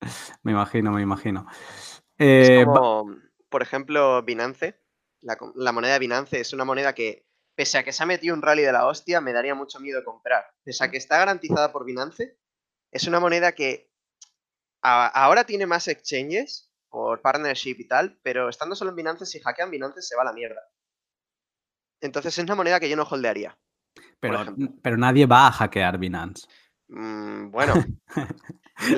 Me 0.42 0.52
imagino, 0.52 0.92
me 0.92 1.00
imagino. 1.00 1.46
Es 2.18 2.50
Eh, 2.50 2.64
como, 2.66 3.10
por 3.48 3.62
ejemplo, 3.62 4.22
Binance. 4.22 4.78
La, 5.22 5.38
la 5.54 5.72
moneda 5.72 5.94
de 5.94 5.98
Binance 6.00 6.38
es 6.40 6.52
una 6.52 6.66
moneda 6.66 6.92
que, 6.94 7.26
pese 7.56 7.78
a 7.78 7.82
que 7.84 7.92
se 7.92 8.02
ha 8.02 8.06
metido 8.06 8.34
un 8.34 8.42
rally 8.42 8.62
de 8.62 8.72
la 8.72 8.86
hostia, 8.86 9.22
me 9.22 9.32
daría 9.32 9.54
mucho 9.54 9.80
miedo 9.80 10.04
comprar. 10.04 10.44
Pese 10.62 10.84
a 10.84 10.90
que 10.90 10.98
está 10.98 11.16
garantizada 11.16 11.72
por 11.72 11.86
Binance, 11.86 12.36
es 12.92 13.06
una 13.08 13.18
moneda 13.20 13.52
que 13.52 13.90
a- 14.84 15.06
ahora 15.08 15.44
tiene 15.44 15.66
más 15.66 15.88
exchanges 15.88 16.70
por 16.88 17.20
partnership 17.22 17.76
y 17.80 17.88
tal, 17.88 18.18
pero 18.22 18.48
estando 18.48 18.76
solo 18.76 18.90
en 18.90 18.96
Binance, 18.96 19.26
si 19.26 19.40
hackean 19.40 19.70
Binance 19.70 20.02
se 20.02 20.14
va 20.14 20.22
a 20.22 20.26
la 20.26 20.32
mierda. 20.32 20.60
Entonces 22.00 22.36
es 22.36 22.44
una 22.44 22.54
moneda 22.54 22.78
que 22.78 22.88
yo 22.88 22.96
no 22.96 23.02
holdearía. 23.04 23.56
pero, 24.20 24.44
pero 24.82 24.96
nadie 24.96 25.26
va 25.26 25.46
a 25.48 25.52
hackear 25.52 25.98
Binance. 25.98 26.46
Mm, 26.88 27.50
bueno. 27.50 27.74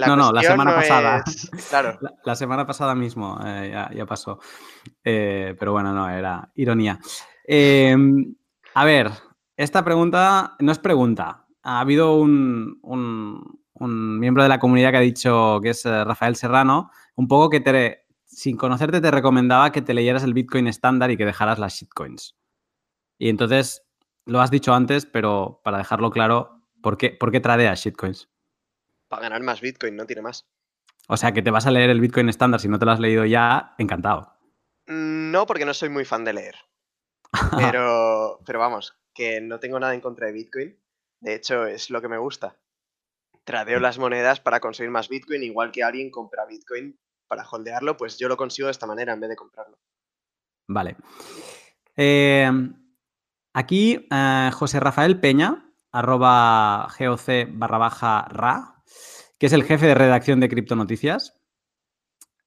No, 0.06 0.16
no, 0.16 0.32
la 0.32 0.40
semana 0.42 0.70
no 0.70 0.76
pasada. 0.78 1.22
es- 1.26 1.50
Claro. 1.68 1.98
La, 2.00 2.14
la 2.24 2.34
semana 2.34 2.66
pasada 2.66 2.94
mismo 2.94 3.38
eh, 3.44 3.68
ya, 3.70 3.90
ya 3.94 4.06
pasó. 4.06 4.40
Eh, 5.04 5.54
pero 5.58 5.72
bueno, 5.72 5.92
no, 5.92 6.08
era 6.08 6.50
ironía. 6.54 6.98
Eh, 7.46 7.94
a 8.74 8.84
ver, 8.86 9.10
esta 9.54 9.84
pregunta 9.84 10.56
no 10.60 10.72
es 10.72 10.78
pregunta. 10.78 11.46
Ha 11.62 11.80
habido 11.80 12.16
un, 12.16 12.78
un- 12.82 13.60
un 13.78 14.18
miembro 14.18 14.42
de 14.42 14.48
la 14.48 14.58
comunidad 14.58 14.90
que 14.90 14.96
ha 14.96 15.00
dicho, 15.00 15.60
que 15.62 15.70
es 15.70 15.84
eh, 15.86 16.04
Rafael 16.04 16.36
Serrano, 16.36 16.90
un 17.14 17.28
poco 17.28 17.50
que 17.50 17.60
te, 17.60 18.06
sin 18.24 18.56
conocerte 18.56 19.00
te 19.00 19.10
recomendaba 19.10 19.72
que 19.72 19.82
te 19.82 19.94
leyeras 19.94 20.24
el 20.24 20.34
Bitcoin 20.34 20.66
estándar 20.66 21.10
y 21.10 21.16
que 21.16 21.24
dejaras 21.24 21.58
las 21.58 21.74
shitcoins. 21.74 22.36
Y 23.18 23.28
entonces, 23.28 23.82
lo 24.24 24.40
has 24.40 24.50
dicho 24.50 24.74
antes, 24.74 25.06
pero 25.06 25.60
para 25.64 25.78
dejarlo 25.78 26.10
claro, 26.10 26.62
¿por 26.82 26.98
qué, 26.98 27.10
por 27.10 27.30
qué 27.32 27.40
tradeas 27.40 27.80
shitcoins? 27.80 28.28
Para 29.08 29.22
ganar 29.22 29.42
más 29.42 29.60
Bitcoin, 29.60 29.96
no 29.96 30.06
tiene 30.06 30.22
más. 30.22 30.46
O 31.08 31.16
sea, 31.16 31.32
que 31.32 31.42
te 31.42 31.50
vas 31.50 31.66
a 31.66 31.70
leer 31.70 31.90
el 31.90 32.00
Bitcoin 32.00 32.28
estándar 32.28 32.60
si 32.60 32.68
no 32.68 32.78
te 32.78 32.84
lo 32.84 32.90
has 32.92 33.00
leído 33.00 33.24
ya, 33.24 33.74
encantado. 33.78 34.32
Mm, 34.86 35.30
No, 35.30 35.46
porque 35.46 35.64
no 35.64 35.74
soy 35.74 35.88
muy 35.88 36.04
fan 36.04 36.24
de 36.24 36.32
leer. 36.32 36.56
Pero, 37.56 38.40
pero 38.46 38.58
vamos, 38.58 38.96
que 39.12 39.40
no 39.40 39.58
tengo 39.60 39.78
nada 39.78 39.94
en 39.94 40.00
contra 40.00 40.26
de 40.26 40.32
Bitcoin. 40.32 40.78
De 41.20 41.34
hecho, 41.34 41.66
es 41.66 41.90
lo 41.90 42.00
que 42.00 42.08
me 42.08 42.16
gusta. 42.18 42.56
Tradeo 43.46 43.78
las 43.78 43.96
monedas 43.96 44.40
para 44.40 44.58
conseguir 44.58 44.90
más 44.90 45.08
Bitcoin, 45.08 45.44
igual 45.44 45.70
que 45.70 45.84
alguien 45.84 46.10
compra 46.10 46.44
Bitcoin 46.46 46.98
para 47.28 47.48
holdearlo, 47.48 47.96
pues 47.96 48.18
yo 48.18 48.28
lo 48.28 48.36
consigo 48.36 48.66
de 48.66 48.72
esta 48.72 48.86
manera 48.86 49.12
en 49.12 49.20
vez 49.20 49.30
de 49.30 49.36
comprarlo. 49.36 49.78
Vale. 50.66 50.96
Eh, 51.96 52.50
aquí, 53.54 54.08
eh, 54.10 54.50
José 54.52 54.80
Rafael 54.80 55.20
Peña, 55.20 55.72
arroba 55.92 56.88
GOC 56.98 57.46
barra 57.52 57.78
baja 57.78 58.26
RA, 58.30 58.82
que 59.38 59.46
es 59.46 59.52
el 59.52 59.62
jefe 59.62 59.86
de 59.86 59.94
redacción 59.94 60.40
de 60.40 60.48
Criptonoticias, 60.48 61.40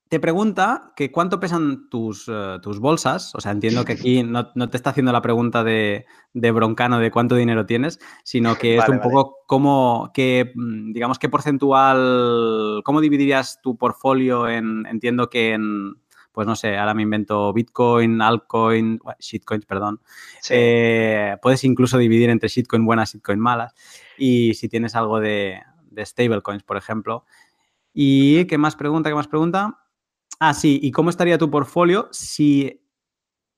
te 0.09 0.19
pregunta 0.19 0.91
que 0.95 1.11
cuánto 1.11 1.39
pesan 1.39 1.87
tus, 1.87 2.25
eh, 2.27 2.57
tus 2.63 2.79
bolsas. 2.79 3.33
O 3.35 3.41
sea, 3.41 3.51
entiendo 3.51 3.85
que 3.85 3.93
aquí 3.93 4.23
no, 4.23 4.49
no 4.55 4.67
te 4.67 4.75
está 4.75 4.89
haciendo 4.89 5.11
la 5.11 5.21
pregunta 5.21 5.63
de, 5.63 6.07
de 6.33 6.51
broncano 6.51 6.97
de 6.97 7.11
cuánto 7.11 7.35
dinero 7.35 7.67
tienes, 7.67 7.99
sino 8.23 8.55
que 8.55 8.73
es 8.73 8.79
Vale, 8.79 8.93
un 8.93 8.99
vale. 8.99 9.11
poco 9.11 9.37
cómo, 9.45 10.11
qué, 10.11 10.51
mm, 10.55 10.93
digamos, 10.93 11.19
qué 11.19 11.29
porcentual, 11.29 12.81
cómo 12.83 13.01
dividirías 13.01 13.61
tu 13.61 13.77
portfolio 13.77 14.49
en, 14.49 14.87
entiendo 14.87 15.29
que 15.29 15.53
en, 15.53 15.93
pues 16.31 16.47
no 16.47 16.55
sé, 16.55 16.75
ahora 16.75 16.95
me 16.95 17.03
invento 17.03 17.53
Bitcoin, 17.53 18.19
altcoin, 18.19 18.99
shitcoins, 19.19 19.67
perdón. 19.67 20.01
Sí. 20.41 20.55
Eh, 20.57 21.37
puedes 21.39 21.63
incluso 21.63 21.99
dividir 21.99 22.31
entre 22.31 22.49
shitcoin 22.49 22.83
buenas, 22.83 23.13
shitcoin 23.13 23.39
malas. 23.39 23.75
Y 24.17 24.55
si 24.55 24.69
tienes 24.69 24.95
algo 24.95 25.19
de, 25.19 25.61
de 25.91 26.03
stablecoins, 26.03 26.63
por 26.63 26.77
ejemplo. 26.77 27.25
¿Y 27.93 28.45
qué 28.45 28.57
más 28.57 28.75
pregunta? 28.75 29.09
¿Qué 29.09 29.15
más 29.15 29.27
pregunta? 29.27 29.77
Ah, 30.39 30.53
sí. 30.53 30.79
¿Y 30.81 30.91
cómo 30.91 31.09
estaría 31.09 31.37
tu 31.37 31.51
portfolio 31.51 32.07
si 32.11 32.85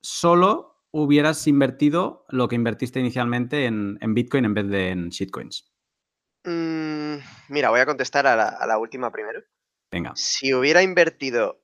solo 0.02 0.86
hubieras 0.92 1.48
invertido 1.48 2.26
lo 2.30 2.48
que 2.48 2.56
invertiste 2.56 3.00
inicialmente 3.00 3.66
en, 3.66 3.98
en 4.02 4.14
Bitcoin 4.14 4.46
en 4.46 4.54
vez 4.54 4.68
de 4.68 4.90
en 4.90 5.10
shitcoins? 5.10 5.72
Mm, 6.44 7.18
mira, 7.50 7.70
voy 7.70 7.80
a 7.80 7.86
contestar 7.86 8.26
a 8.28 8.36
la, 8.36 8.48
a 8.48 8.68
la 8.68 8.78
última 8.78 9.12
primero. 9.12 9.42
Venga. 9.92 10.14
Si 10.16 10.54
hubiera 10.54 10.82
invertido 10.82 11.64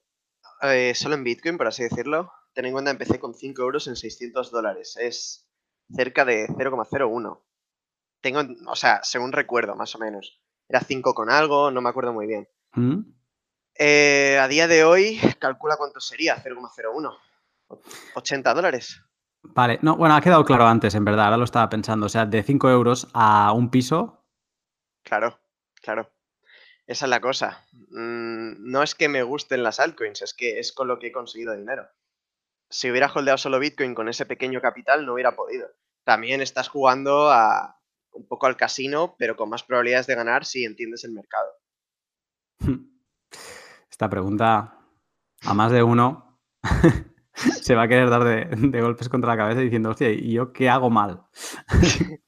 eh, 0.61 0.93
solo 0.95 1.15
en 1.15 1.23
Bitcoin, 1.23 1.57
por 1.57 1.67
así 1.67 1.83
decirlo, 1.83 2.31
ten 2.53 2.65
en 2.65 2.73
cuenta, 2.73 2.91
empecé 2.91 3.19
con 3.19 3.33
5 3.33 3.61
euros 3.61 3.87
en 3.87 3.95
600 3.95 4.51
dólares. 4.51 4.97
Es 4.99 5.49
cerca 5.89 6.25
de 6.25 6.47
0,01. 6.47 7.43
Tengo, 8.21 8.41
o 8.67 8.75
sea, 8.75 9.01
según 9.03 9.31
recuerdo, 9.31 9.75
más 9.75 9.95
o 9.95 9.99
menos. 9.99 10.41
Era 10.67 10.81
5 10.81 11.13
con 11.13 11.29
algo, 11.29 11.71
no 11.71 11.81
me 11.81 11.89
acuerdo 11.89 12.13
muy 12.13 12.27
bien. 12.27 12.47
¿Mm? 12.73 12.99
Eh, 13.77 14.37
a 14.41 14.47
día 14.47 14.67
de 14.67 14.83
hoy, 14.83 15.19
calcula 15.39 15.77
cuánto 15.77 15.99
sería, 15.99 16.41
0,01. 16.43 17.17
80 18.15 18.53
dólares. 18.53 19.01
Vale, 19.43 19.79
no, 19.81 19.95
bueno, 19.95 20.15
ha 20.15 20.21
quedado 20.21 20.43
claro 20.45 20.65
antes, 20.65 20.95
en 20.95 21.05
verdad, 21.05 21.25
ahora 21.25 21.37
lo 21.37 21.43
estaba 21.43 21.69
pensando. 21.69 22.07
O 22.07 22.09
sea, 22.09 22.25
de 22.25 22.43
5 22.43 22.69
euros 22.69 23.07
a 23.13 23.51
un 23.53 23.69
piso. 23.69 24.25
Claro, 25.03 25.39
claro. 25.81 26.11
Esa 26.85 27.05
es 27.05 27.09
la 27.09 27.21
cosa. 27.21 27.65
Mm, 27.89 28.71
no 28.71 28.83
es 28.83 28.95
que 28.95 29.09
me 29.09 29.23
gusten 29.23 29.63
las 29.63 29.79
altcoins, 29.79 30.21
es 30.21 30.33
que 30.33 30.59
es 30.59 30.71
con 30.71 30.87
lo 30.87 30.99
que 30.99 31.07
he 31.07 31.11
conseguido 31.11 31.55
dinero. 31.55 31.87
Si 32.69 32.89
hubiera 32.89 33.11
holdeado 33.11 33.37
solo 33.37 33.59
Bitcoin 33.59 33.93
con 33.93 34.09
ese 34.09 34.25
pequeño 34.25 34.61
capital, 34.61 35.05
no 35.05 35.13
hubiera 35.13 35.35
podido. 35.35 35.69
También 36.03 36.41
estás 36.41 36.69
jugando 36.69 37.31
a 37.31 37.79
un 38.11 38.27
poco 38.27 38.47
al 38.47 38.57
casino, 38.57 39.15
pero 39.17 39.35
con 39.35 39.49
más 39.49 39.63
probabilidades 39.63 40.07
de 40.07 40.15
ganar 40.15 40.45
si 40.45 40.65
entiendes 40.65 41.03
el 41.03 41.11
mercado. 41.11 41.51
Esta 43.97 44.11
pregunta 44.11 44.77
a 45.41 45.53
más 45.55 45.71
de 45.71 45.81
uno 45.81 46.39
se 47.33 47.73
va 47.73 47.81
a 47.81 47.87
querer 47.87 48.11
dar 48.11 48.23
de, 48.23 48.79
golpes 48.79 49.09
contra 49.09 49.31
la 49.31 49.37
cabeza 49.37 49.61
diciendo, 49.61 49.89
hostia, 49.89 50.11
¿y 50.11 50.33
yo 50.33 50.53
qué 50.53 50.69
hago 50.69 50.91
mal? 50.91 51.23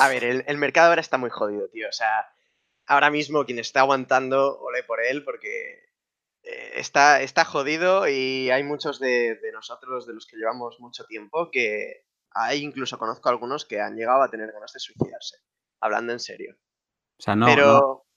a 0.00 0.08
ver, 0.08 0.24
el, 0.24 0.44
el 0.46 0.58
mercado 0.58 0.90
ahora 0.90 1.00
está 1.00 1.16
muy 1.16 1.30
jodido, 1.30 1.66
tío. 1.70 1.88
O 1.88 1.92
sea, 1.92 2.28
ahora 2.86 3.10
mismo 3.10 3.46
quien 3.46 3.58
está 3.58 3.80
aguantando, 3.80 4.60
ole 4.60 4.82
por 4.82 5.00
él, 5.02 5.24
porque 5.24 5.82
eh, 6.42 6.72
está, 6.74 7.22
está 7.22 7.46
jodido 7.46 8.06
y 8.06 8.50
hay 8.50 8.62
muchos 8.62 9.00
de, 9.00 9.38
nosotros, 9.54 10.06
de 10.06 10.12
los 10.12 10.26
que 10.26 10.36
llevamos 10.36 10.78
mucho 10.78 11.04
tiempo, 11.04 11.50
que 11.50 12.04
hay 12.32 12.62
incluso 12.62 12.98
conozco 12.98 13.30
algunos 13.30 13.64
que 13.64 13.80
han 13.80 13.96
llegado 13.96 14.20
a 14.20 14.30
tener 14.30 14.52
ganas 14.52 14.74
de 14.74 14.80
suicidarse, 14.80 15.38
hablando 15.80 16.12
en 16.12 16.20
serio. 16.20 16.54
O 17.18 17.22
sea, 17.22 17.34
no, 17.34 17.46
Pero 17.46 17.66
no, 17.66 18.07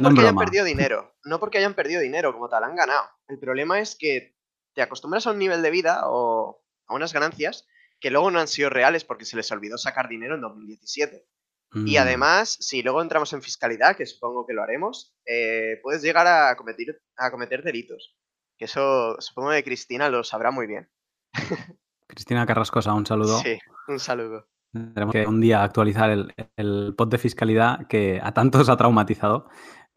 porque 0.00 0.20
hayan 0.20 0.36
perdido 0.36 0.64
dinero, 0.64 1.14
no 1.24 1.38
porque 1.38 1.58
hayan 1.58 1.74
perdido 1.74 2.00
dinero 2.00 2.32
como 2.32 2.48
tal, 2.48 2.64
han 2.64 2.76
ganado. 2.76 3.08
El 3.28 3.38
problema 3.38 3.80
es 3.80 3.96
que 3.96 4.36
te 4.74 4.82
acostumbras 4.82 5.26
a 5.26 5.30
un 5.30 5.38
nivel 5.38 5.62
de 5.62 5.70
vida 5.70 6.02
o 6.06 6.62
a 6.86 6.94
unas 6.94 7.12
ganancias 7.12 7.66
que 8.00 8.10
luego 8.10 8.30
no 8.30 8.40
han 8.40 8.48
sido 8.48 8.70
reales 8.70 9.04
porque 9.04 9.24
se 9.24 9.36
les 9.36 9.50
olvidó 9.50 9.76
sacar 9.78 10.08
dinero 10.08 10.34
en 10.34 10.40
2017. 10.40 11.26
Y 11.74 11.96
Mm, 11.96 12.00
además, 12.00 12.56
si 12.60 12.82
luego 12.82 13.02
entramos 13.02 13.32
en 13.34 13.42
fiscalidad, 13.42 13.94
que 13.94 14.06
supongo 14.06 14.46
que 14.46 14.54
lo 14.54 14.62
haremos, 14.62 15.14
eh, 15.26 15.78
puedes 15.82 16.02
llegar 16.02 16.26
a 16.26 16.56
cometer, 16.56 17.02
a 17.16 17.30
cometer 17.30 17.62
delitos. 17.62 18.16
Que 18.56 18.64
eso 18.64 19.20
supongo 19.20 19.50
que 19.50 19.64
Cristina 19.64 20.08
lo 20.08 20.24
sabrá 20.24 20.50
muy 20.50 20.66
bien. 20.66 20.90
Cristina 22.06 22.46
Carrascosa, 22.46 22.94
un 22.94 23.04
saludo. 23.04 23.38
Sí, 23.40 23.58
un 23.86 24.00
saludo. 24.00 24.48
Tenemos 24.72 25.12
que 25.12 25.26
un 25.26 25.40
día 25.40 25.62
actualizar 25.62 26.10
el, 26.10 26.34
el 26.56 26.94
pod 26.96 27.08
de 27.08 27.18
fiscalidad 27.18 27.86
que 27.86 28.20
a 28.22 28.32
tantos 28.32 28.68
ha 28.68 28.76
traumatizado, 28.76 29.48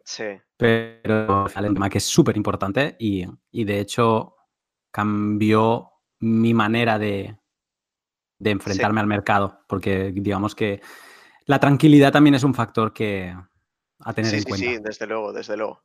Sí, 0.06 0.42
pero 0.58 1.48
es 1.48 1.56
un 1.56 1.74
tema 1.74 1.90
que 1.90 1.98
es 1.98 2.06
súper 2.06 2.38
importante 2.38 2.96
y, 3.00 3.26
y 3.52 3.64
de 3.66 3.80
hecho 3.80 4.36
cambió 4.92 5.92
mi 6.20 6.54
manera 6.54 7.00
de, 7.00 7.38
de 8.40 8.52
sí, 8.66 8.82
enfrentarme 8.82 9.00
al 9.02 9.08
mercado, 9.08 9.62
porque 9.68 10.12
digamos 10.14 10.56
que 10.56 10.82
la 11.46 11.60
tranquilidad 11.60 12.12
también 12.14 12.36
es 12.36 12.44
un 12.44 12.54
factor 12.56 12.94
que 12.94 13.36
a 14.00 14.14
tener 14.14 14.34
sí, 14.34 14.36
en 14.36 14.44
sí, 14.44 14.46
cuenta. 14.46 14.76
sí, 14.76 14.78
desde 14.80 15.08
luego, 15.08 15.34
desde 15.34 15.58
luego. 15.58 15.84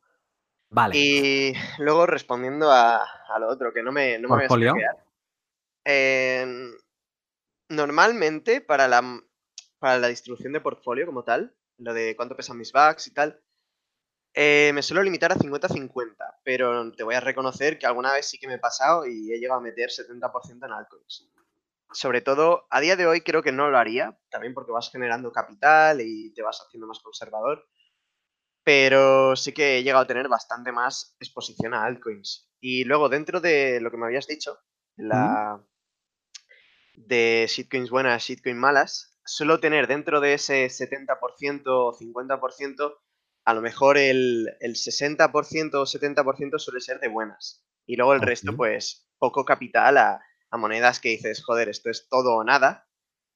Vale, 0.70 0.96
Y 0.99 1.55
luego 1.79 2.07
respondiendo 2.07 2.70
a, 2.72 2.99
a 3.03 3.38
lo 3.40 3.49
otro, 3.49 3.72
que 3.72 3.83
no 3.83 3.92
me, 3.92 4.18
no 4.18 4.31
me 4.31 4.49
voy 4.49 4.68
a. 4.68 4.96
normalmente 7.68 8.61
para 8.61 8.88
la, 8.88 8.98
m- 8.98 9.22
para 9.79 9.98
la 9.98 10.09
distribución 10.09 10.52
de 10.52 10.61
portfolio 10.61 11.07
como 11.07 11.24
tal, 11.24 11.55
lo 11.79 11.94
de 11.94 12.16
cuánto 12.16 12.37
pesan 12.37 12.59
mis 12.59 12.72
bucks 12.72 13.07
y 13.09 13.14
tal, 13.14 13.42
eh, 14.35 14.72
me 14.74 14.83
suelo 14.83 15.02
limitar 15.02 15.33
a 15.33 15.37
50-50, 15.37 16.38
pero 16.44 16.92
te 16.92 17.05
voy 17.05 17.14
a 17.14 17.20
reconocer 17.20 17.79
que 17.79 17.87
alguna 17.87 18.12
vez 18.12 18.26
sí 18.29 18.38
que 18.38 18.48
me 18.48 18.55
he 18.55 18.59
pasado 18.59 19.07
y 19.07 19.33
he 19.33 19.38
llegado 19.38 19.61
a 19.61 19.62
meter 19.64 19.90
70% 19.90 20.66
en 20.66 20.72
altcoins. 20.72 21.31
Sobre 21.92 22.20
todo, 22.22 22.66
a 22.70 22.81
día 22.81 22.96
de 22.96 23.07
hoy 23.07 23.22
creo 23.22 23.42
que 23.42 23.52
no 23.52 23.70
lo 23.70 23.79
haría, 23.79 24.18
también 24.31 24.55
porque 24.55 24.72
vas 24.72 24.90
generando 24.90 25.33
capital 25.33 26.00
y 26.02 26.33
te 26.35 26.42
vas 26.42 26.61
haciendo 26.66 26.87
más 26.87 27.00
conservador, 27.00 27.66
pero 28.64 29.37
sí 29.37 29.52
que 29.52 29.79
he 29.79 29.83
llegado 29.83 30.05
a 30.05 30.07
tener 30.07 30.29
bastante 30.29 30.72
más 30.72 31.16
exposición 31.20 31.74
a 31.74 31.85
altcoins. 31.85 32.50
Y 32.61 32.85
luego, 32.85 33.09
dentro 33.09 33.40
de 33.40 33.81
lo 33.81 33.90
que 33.90 33.96
me 33.96 34.07
habías 34.07 34.26
dicho, 34.26 34.59
¿Mm? 35.11 35.37
De 36.96 37.46
shitcoins 37.48 37.90
buenas, 37.90 38.24
shitcoins 38.24 38.59
malas, 38.59 39.16
suelo 39.24 39.61
tener 39.61 39.87
dentro 39.87 40.20
de 40.20 40.35
ese 40.35 40.66
70% 40.66 41.62
o 41.66 41.92
50%, 41.92 42.96
a 43.44 43.54
lo 43.54 43.61
mejor 43.61 43.98
el, 43.98 44.48
el 44.61 44.74
60% 44.74 45.74
o 45.74 45.87
70% 45.87 46.59
suele 46.59 46.80
ser 46.80 46.98
de 47.00 47.09
buenas. 47.09 47.64
Y 47.87 47.96
luego 47.96 48.14
el 48.14 48.22
resto, 48.22 48.56
pues, 48.56 49.09
poco 49.18 49.44
capital 49.44 49.98
a, 49.98 50.20
a 50.50 50.56
monedas 50.56 51.00
que 51.00 51.11
dices, 51.11 51.44
joder, 51.44 51.68
esto 51.68 51.90
es 51.90 52.09
todo 52.09 52.35
o 52.37 52.44
nada. 52.44 52.88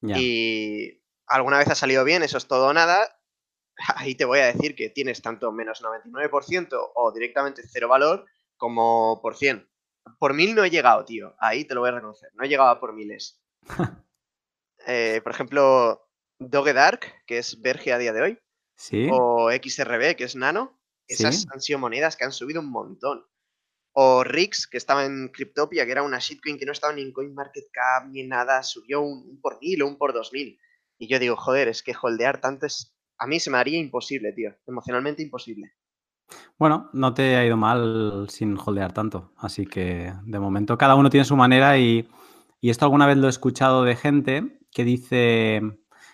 Y 0.02 1.02
alguna 1.26 1.58
vez 1.58 1.68
ha 1.68 1.74
salido 1.74 2.04
bien, 2.04 2.22
eso 2.22 2.38
es 2.38 2.48
todo 2.48 2.68
o 2.68 2.72
nada. 2.72 3.20
Ahí 3.96 4.14
te 4.14 4.24
voy 4.24 4.40
a 4.40 4.46
decir 4.46 4.74
que 4.74 4.90
tienes 4.90 5.22
tanto 5.22 5.52
menos 5.52 5.82
99% 5.82 6.90
o 6.94 7.12
directamente 7.12 7.62
cero 7.70 7.88
valor 7.88 8.26
como 8.56 9.20
por 9.22 9.36
100. 9.36 9.68
Por 10.18 10.34
mil 10.34 10.54
no 10.54 10.64
he 10.64 10.70
llegado, 10.70 11.04
tío. 11.04 11.34
Ahí 11.38 11.64
te 11.64 11.74
lo 11.74 11.80
voy 11.80 11.90
a 11.90 11.94
reconocer. 11.94 12.30
No 12.34 12.44
he 12.44 12.48
llegado 12.48 12.70
a 12.70 12.80
por 12.80 12.94
miles. 12.94 13.39
Eh, 14.86 15.20
por 15.22 15.32
ejemplo, 15.32 16.08
Doge 16.38 16.72
Dark, 16.72 17.00
que 17.26 17.36
es 17.36 17.60
Verge 17.60 17.92
a 17.92 17.98
día 17.98 18.14
de 18.14 18.22
hoy, 18.22 18.38
¿Sí? 18.76 19.08
o 19.12 19.50
XRB, 19.50 20.16
que 20.16 20.24
es 20.24 20.34
Nano, 20.34 20.80
esas 21.06 21.42
¿Sí? 21.42 21.48
han 21.52 21.60
sido 21.60 21.78
monedas 21.78 22.16
que 22.16 22.24
han 22.24 22.32
subido 22.32 22.60
un 22.60 22.70
montón. 22.70 23.24
O 23.92 24.24
Rix, 24.24 24.66
que 24.66 24.78
estaba 24.78 25.04
en 25.04 25.28
Cryptopia, 25.28 25.84
que 25.84 25.92
era 25.92 26.02
una 26.02 26.18
shitcoin 26.18 26.58
que 26.58 26.64
no 26.64 26.72
estaba 26.72 26.94
ni 26.94 27.02
en 27.02 27.12
CoinMarketCap 27.12 28.06
ni 28.08 28.20
en 28.20 28.30
nada, 28.30 28.62
subió 28.62 29.02
un, 29.02 29.28
un 29.28 29.40
por 29.40 29.60
mil 29.60 29.82
o 29.82 29.86
un 29.86 29.98
por 29.98 30.14
dos 30.14 30.32
mil. 30.32 30.58
Y 30.98 31.08
yo 31.08 31.18
digo, 31.18 31.36
joder, 31.36 31.68
es 31.68 31.82
que 31.82 31.94
holdear 32.00 32.40
tanto 32.40 32.66
es. 32.66 32.96
A 33.18 33.26
mí 33.26 33.38
se 33.38 33.50
me 33.50 33.58
haría 33.58 33.78
imposible, 33.78 34.32
tío. 34.32 34.56
Emocionalmente 34.66 35.22
imposible. 35.22 35.74
Bueno, 36.58 36.90
no 36.92 37.12
te 37.12 37.36
ha 37.36 37.44
ido 37.44 37.56
mal 37.56 38.26
sin 38.28 38.56
holdear 38.58 38.92
tanto, 38.92 39.32
así 39.36 39.66
que 39.66 40.12
de 40.24 40.38
momento 40.38 40.78
cada 40.78 40.94
uno 40.94 41.10
tiene 41.10 41.24
su 41.24 41.36
manera 41.36 41.78
y, 41.78 42.08
y 42.60 42.70
esto 42.70 42.84
alguna 42.84 43.06
vez 43.06 43.16
lo 43.16 43.26
he 43.26 43.30
escuchado 43.30 43.84
de 43.84 43.96
gente 43.96 44.58
que 44.70 44.84
dice 44.84 45.62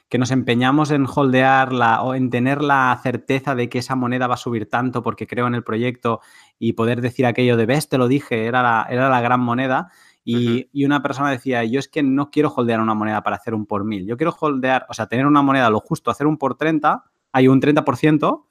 que 0.08 0.18
nos 0.18 0.30
empeñamos 0.30 0.92
en 0.92 1.06
holdearla 1.12 2.02
o 2.02 2.14
en 2.14 2.30
tener 2.30 2.62
la 2.62 2.98
certeza 3.02 3.54
de 3.54 3.68
que 3.68 3.78
esa 3.78 3.96
moneda 3.96 4.28
va 4.28 4.34
a 4.34 4.38
subir 4.38 4.70
tanto 4.70 5.02
porque 5.02 5.26
creo 5.26 5.48
en 5.48 5.54
el 5.54 5.64
proyecto 5.64 6.20
y 6.58 6.74
poder 6.74 7.00
decir 7.00 7.26
aquello 7.26 7.56
de 7.56 7.66
ves, 7.66 7.88
te 7.88 7.98
lo 7.98 8.06
dije, 8.06 8.46
era 8.46 8.62
la, 8.62 8.86
era 8.88 9.08
la 9.08 9.20
gran 9.20 9.40
moneda. 9.40 9.90
Y, 10.24 10.68
y 10.72 10.84
una 10.84 11.02
persona 11.02 11.30
decía, 11.30 11.64
yo 11.64 11.78
es 11.78 11.88
que 11.88 12.02
no 12.02 12.30
quiero 12.30 12.50
holdear 12.50 12.80
una 12.80 12.94
moneda 12.94 13.22
para 13.22 13.36
hacer 13.36 13.54
un 13.54 13.64
por 13.64 13.84
mil, 13.84 14.06
yo 14.06 14.16
quiero 14.16 14.34
holdear, 14.38 14.84
o 14.88 14.94
sea, 14.94 15.06
tener 15.06 15.24
una 15.24 15.40
moneda 15.40 15.70
lo 15.70 15.78
justo, 15.78 16.10
hacer 16.10 16.26
un 16.26 16.36
por 16.36 16.56
30, 16.56 17.04
hay 17.30 17.46
un 17.46 17.60
30%, 17.60 18.44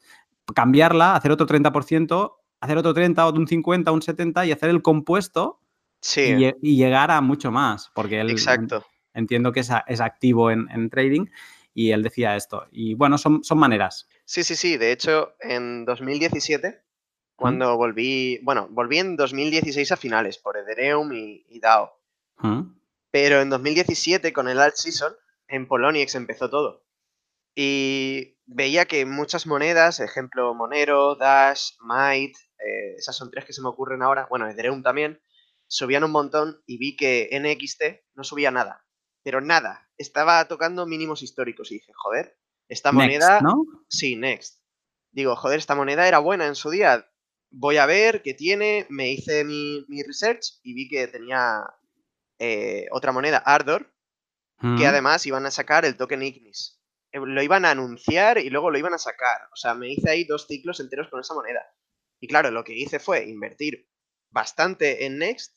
cambiarla, 0.54 1.16
hacer 1.16 1.34
otro 1.34 1.46
30%, 1.46 2.32
hacer 2.62 2.78
otro 2.78 2.94
30, 2.94 3.26
otro 3.26 3.42
un 3.42 3.48
50, 3.48 3.92
un 3.92 4.02
70 4.02 4.46
y 4.46 4.52
hacer 4.54 4.70
el 4.70 4.82
compuesto 4.82 5.60
Sí, 6.06 6.54
y 6.62 6.78
llegar 6.78 7.10
a 7.10 7.20
mucho 7.20 7.50
más, 7.52 7.90
porque 7.96 8.20
él 8.20 8.30
exacto. 8.30 8.86
entiendo 9.16 9.52
que 9.52 9.62
es, 9.62 9.72
a- 9.72 9.84
es 9.88 10.02
activo 10.02 10.52
en, 10.52 10.70
en 10.70 10.92
trading 10.92 11.26
y 11.74 11.92
él 11.92 12.04
decía 12.04 12.36
esto. 12.36 12.68
Y 12.72 12.94
bueno, 12.94 13.18
son, 13.18 13.44
son 13.44 13.58
maneras. 13.58 14.08
Sí, 14.24 14.44
sí, 14.44 14.56
sí. 14.56 14.78
De 14.78 14.92
hecho, 14.92 15.34
en 15.40 15.84
2017, 15.84 16.68
¿Mm? 16.70 16.72
cuando 17.36 17.76
volví. 17.76 18.40
Bueno, 18.44 18.68
volví 18.70 19.00
en 19.00 19.16
2016 19.16 19.92
a 19.92 19.98
finales 19.98 20.38
por 20.38 20.58
Ethereum 20.58 21.12
y, 21.12 21.44
y 21.50 21.60
DAO. 21.60 22.00
¿Mm? 22.38 22.62
Pero 23.10 23.42
en 23.42 23.50
2017, 23.50 24.32
con 24.32 24.48
el 24.48 24.60
Alt 24.60 24.76
Season, 24.76 25.12
en 25.48 25.68
Poloniex 25.68 26.14
empezó 26.14 26.52
todo. 26.52 26.86
Y 27.56 28.38
veía 28.46 28.86
que 28.86 29.06
muchas 29.08 29.48
monedas, 29.48 30.00
ejemplo 30.00 30.54
Monero, 30.54 31.16
Dash, 31.16 31.72
Might, 31.80 32.36
eh, 32.60 32.96
esas 32.98 33.16
son 33.16 33.32
tres 33.32 33.46
que 33.46 33.54
se 33.54 33.62
me 33.64 33.70
ocurren 33.70 34.04
ahora, 34.04 34.28
bueno, 34.30 34.48
Ethereum 34.48 34.84
también, 34.84 35.20
subían 35.68 36.04
un 36.04 36.12
montón 36.12 36.62
y 36.66 36.78
vi 36.78 36.96
que 36.96 37.30
NXT 37.32 38.14
no 38.16 38.24
subía 38.24 38.52
nada. 38.52 38.86
Pero 39.24 39.42
nada, 39.42 39.90
estaba 39.98 40.48
tocando 40.48 40.86
mínimos 40.86 41.24
históricos 41.24 41.72
y 41.72 41.76
dije, 41.76 41.92
joder, 41.96 42.38
esta 42.68 42.92
Next, 42.92 43.02
moneda, 43.02 43.42
¿no? 43.42 43.64
sí, 43.90 44.16
Next. 44.16 44.62
Digo, 45.12 45.36
joder, 45.36 45.60
esta 45.60 45.76
moneda 45.76 46.08
era 46.08 46.20
buena 46.20 46.46
en 46.48 46.56
su 46.56 46.70
día. 46.70 47.10
Voy 47.52 47.78
a 47.78 47.86
ver 47.86 48.22
qué 48.22 48.34
tiene, 48.34 48.86
me 48.90 49.12
hice 49.12 49.44
mi, 49.46 49.86
mi 49.88 50.04
research 50.04 50.60
y 50.62 50.74
vi 50.74 50.90
que 50.90 51.08
tenía 51.08 51.62
eh, 52.40 52.88
otra 52.92 53.12
moneda, 53.12 53.38
Ardor, 53.38 53.94
que 54.60 54.68
¿Mm? 54.68 54.88
además 54.88 55.26
iban 55.26 55.46
a 55.46 55.52
sacar 55.52 55.86
el 55.86 55.96
token 55.98 56.22
Ignis. 56.22 56.82
Eh, 57.12 57.20
Lo 57.24 57.42
iban 57.42 57.66
a 57.66 57.72
anunciar 57.72 58.38
y 58.40 58.50
luego 58.50 58.72
lo 58.72 58.78
iban 58.78 58.94
a 58.94 58.98
sacar. 58.98 59.42
O 59.54 59.56
sea, 59.56 59.74
me 59.74 59.92
hice 59.92 60.10
ahí 60.10 60.26
dos 60.26 60.48
ciclos 60.48 60.80
enteros 60.80 61.08
con 61.10 61.20
esa 61.22 61.34
moneda. 61.34 61.62
Y 62.20 62.28
claro, 62.28 62.52
lo 62.52 62.64
que 62.64 62.74
hice 62.76 63.00
fue 63.00 63.26
invertir 63.26 63.90
bastante 64.32 65.06
en 65.06 65.18
Next 65.18 65.55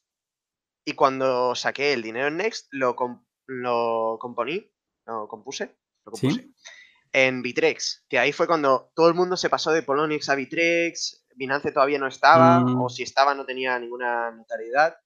Y 0.89 0.95
cuando 0.95 1.55
saqué 1.55 1.93
el 1.93 2.01
dinero 2.01 2.29
en 2.29 2.39
Next, 2.39 2.69
lo, 2.71 2.97
lo 3.47 4.17
componí, 4.19 4.73
lo 5.05 5.29
compuse, 5.29 5.77
lo 6.07 6.13
compuse 6.13 6.49
en 7.13 7.43
Bitrex, 7.43 8.05
que 8.09 8.19
ahí 8.19 8.33
fue 8.33 8.47
cuando 8.47 8.91
todo 8.95 9.09
el 9.09 9.15
mundo 9.15 9.37
se 9.37 9.51
pasó 9.51 9.71
de 9.73 9.83
Poloniex 9.83 10.29
a 10.29 10.35
Bitrex, 10.35 11.27
Binance 11.37 11.73
todavía 11.73 11.99
no 11.99 12.07
estaba, 12.07 12.59
o 12.59 12.87
mm. 12.87 12.89
si 12.89 13.03
estaba 13.03 13.35
no 13.35 13.45
tenía 13.45 13.79
ninguna 13.79 14.31
notariedad. 14.31 14.97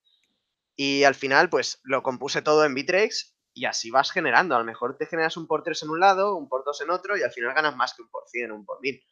Y 0.75 1.05
al 1.05 1.15
final, 1.15 1.51
pues 1.51 1.81
lo 1.83 2.03
compuse 2.03 2.43
todo 2.43 2.65
en 2.65 2.75
Bitrex 2.75 3.37
y 3.53 3.67
así 3.67 3.91
vas 3.91 4.11
generando. 4.11 4.55
A 4.55 4.59
lo 4.59 4.65
mejor 4.65 4.97
te 4.97 5.07
generas 5.07 5.37
un 5.37 5.47
por 5.47 5.63
3 5.63 5.83
en 5.83 5.91
un 5.91 6.01
lado, 6.01 6.37
un 6.37 6.49
por 6.49 6.65
2 6.65 6.81
en 6.83 6.91
otro 6.91 7.17
y 7.17 7.23
al 7.23 7.33
final 7.33 7.55
ganas 7.55 7.77
más 7.77 7.95
que 7.95 8.03
un 8.03 8.09
por 8.09 8.23
100, 8.29 8.53
un 8.53 8.65
por 8.65 8.81
1000. 8.81 9.03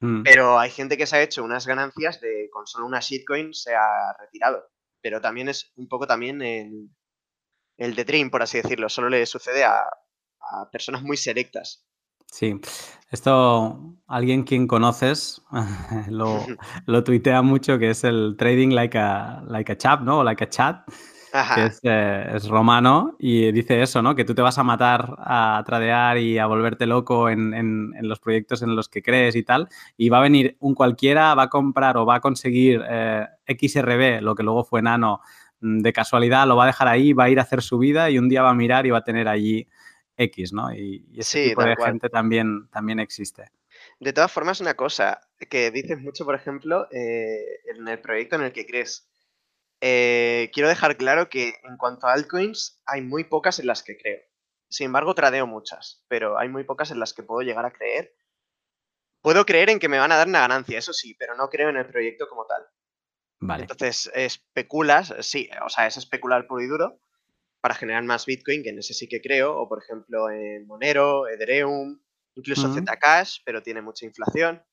Mm. 0.00 0.22
Pero 0.24 0.58
hay 0.58 0.70
gente 0.70 0.96
que 0.96 1.06
se 1.06 1.16
ha 1.16 1.22
hecho 1.22 1.42
unas 1.42 1.66
ganancias 1.66 2.20
de 2.20 2.50
con 2.52 2.66
solo 2.66 2.86
una 2.86 3.00
shitcoin 3.00 3.54
se 3.54 3.74
ha 3.74 4.14
retirado. 4.20 4.68
Pero 5.00 5.20
también 5.20 5.48
es 5.48 5.72
un 5.76 5.88
poco 5.88 6.06
también 6.06 6.42
el, 6.42 6.90
el 7.76 7.94
de 7.94 8.04
Dream, 8.04 8.30
por 8.30 8.42
así 8.42 8.58
decirlo. 8.58 8.88
Solo 8.88 9.08
le 9.08 9.24
sucede 9.26 9.64
a, 9.64 9.78
a 10.40 10.70
personas 10.70 11.02
muy 11.02 11.16
selectas. 11.16 11.86
Sí, 12.26 12.60
esto 13.10 13.94
alguien 14.06 14.42
quien 14.42 14.66
conoces 14.66 15.42
lo, 16.08 16.44
lo 16.86 17.04
tuitea 17.04 17.42
mucho, 17.42 17.78
que 17.78 17.90
es 17.90 18.04
el 18.04 18.36
trading 18.36 18.70
like 18.70 18.98
a, 18.98 19.42
like 19.46 19.72
a 19.72 19.76
chat, 19.76 20.00
¿no? 20.00 20.18
O 20.18 20.24
like 20.24 20.42
a 20.42 20.48
chat, 20.48 20.84
que 21.54 21.70
eh, 21.82 22.32
es, 22.34 22.48
romano 22.48 23.16
y 23.18 23.52
dice 23.52 23.82
eso, 23.82 24.02
¿no? 24.02 24.14
Que 24.14 24.24
tú 24.24 24.34
te 24.34 24.42
vas 24.42 24.58
a 24.58 24.62
matar 24.62 25.16
a 25.18 25.62
tradear 25.66 26.18
y 26.18 26.38
a 26.38 26.46
volverte 26.46 26.86
loco 26.86 27.28
en, 27.28 27.54
en, 27.54 28.08
los 28.08 28.20
proyectos 28.20 28.62
en 28.62 28.76
los 28.76 28.88
que 28.88 29.02
crees 29.02 29.36
y 29.36 29.42
tal, 29.42 29.68
y 29.96 30.08
va 30.08 30.18
a 30.18 30.22
venir 30.22 30.56
un 30.60 30.74
cualquiera, 30.74 31.34
va 31.34 31.44
a 31.44 31.48
comprar 31.48 31.96
o 31.96 32.06
va 32.06 32.16
a 32.16 32.20
conseguir 32.20 32.82
eh, 32.88 33.26
XRB, 33.46 34.22
lo 34.22 34.34
que 34.34 34.42
luego 34.42 34.64
fue 34.64 34.82
Nano, 34.82 35.20
mm, 35.60 35.80
de 35.80 35.92
casualidad, 35.92 36.46
lo 36.46 36.56
va 36.56 36.64
a 36.64 36.68
dejar 36.68 36.88
ahí, 36.88 37.12
va 37.12 37.24
a 37.24 37.30
ir 37.30 37.38
a 37.38 37.42
hacer 37.42 37.62
su 37.62 37.78
vida 37.78 38.10
y 38.10 38.18
un 38.18 38.28
día 38.28 38.42
va 38.42 38.50
a 38.50 38.54
mirar 38.54 38.86
y 38.86 38.90
va 38.90 38.98
a 38.98 39.04
tener 39.04 39.28
allí 39.28 39.66
X, 40.16 40.52
¿no? 40.52 40.72
Y, 40.72 41.04
ese 41.16 41.50
tipo 41.50 41.62
de 41.62 41.76
gente 41.76 42.08
también, 42.08 42.68
también 42.68 43.00
existe. 43.00 43.50
De 44.00 44.12
todas 44.12 44.32
formas, 44.32 44.60
una 44.60 44.74
cosa 44.74 45.20
que 45.50 45.70
dices 45.70 46.00
mucho, 46.00 46.24
por 46.24 46.34
ejemplo, 46.34 46.86
eh, 46.90 47.60
en 47.74 47.86
el 47.88 47.98
proyecto 48.00 48.36
en 48.36 48.42
el 48.42 48.52
que 48.52 48.66
crees. 48.66 49.08
Eh, 49.80 50.50
quiero 50.52 50.68
dejar 50.68 50.96
claro 50.96 51.28
que 51.28 51.54
en 51.62 51.76
cuanto 51.76 52.06
a 52.06 52.12
altcoins, 52.12 52.80
hay 52.86 53.02
muy 53.02 53.24
pocas 53.24 53.58
en 53.58 53.66
las 53.66 53.82
que 53.82 53.96
creo. 53.96 54.20
Sin 54.68 54.86
embargo, 54.86 55.14
tradeo 55.14 55.46
muchas, 55.46 56.04
pero 56.08 56.38
hay 56.38 56.48
muy 56.48 56.64
pocas 56.64 56.90
en 56.90 56.98
las 56.98 57.14
que 57.14 57.22
puedo 57.22 57.42
llegar 57.42 57.64
a 57.64 57.72
creer. 57.72 58.14
Puedo 59.22 59.44
creer 59.44 59.70
en 59.70 59.78
que 59.78 59.88
me 59.88 59.98
van 59.98 60.12
a 60.12 60.16
dar 60.16 60.28
una 60.28 60.40
ganancia, 60.40 60.78
eso 60.78 60.92
sí, 60.92 61.14
pero 61.18 61.34
no 61.36 61.48
creo 61.48 61.68
en 61.68 61.76
el 61.76 61.86
proyecto 61.86 62.28
como 62.28 62.46
tal. 62.46 62.64
Vale. 63.40 63.62
Entonces, 63.62 64.10
especulas, 64.14 65.14
sí, 65.20 65.50
o 65.64 65.68
sea, 65.68 65.86
es 65.86 65.96
especular 65.96 66.46
puro 66.46 66.62
y 66.62 66.68
duro, 66.68 67.00
para 67.60 67.74
generar 67.74 68.02
más 68.04 68.26
Bitcoin, 68.26 68.62
que 68.62 68.70
en 68.70 68.78
ese 68.78 68.94
sí 68.94 69.08
que 69.08 69.20
creo, 69.20 69.56
o 69.58 69.68
por 69.68 69.82
ejemplo 69.82 70.30
en 70.30 70.66
Monero, 70.66 71.28
Ethereum, 71.28 72.00
incluso 72.34 72.72
Zcash, 72.72 73.40
pero 73.44 73.62
tiene 73.62 73.82
mucha 73.82 74.06
inflación. 74.06 74.64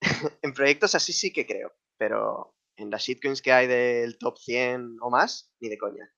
en 0.42 0.52
proyectos 0.52 0.94
así 0.94 1.12
sí 1.12 1.32
que 1.32 1.46
creo, 1.46 1.72
pero 1.96 2.54
en 2.78 2.90
las 2.90 3.02
shitcoins 3.02 3.42
que 3.42 3.52
hay 3.52 3.66
del 3.66 4.18
top 4.18 4.38
100 4.38 4.96
o 5.00 5.10
más, 5.10 5.52
ni 5.60 5.68
de 5.68 5.78
coña. 5.78 6.10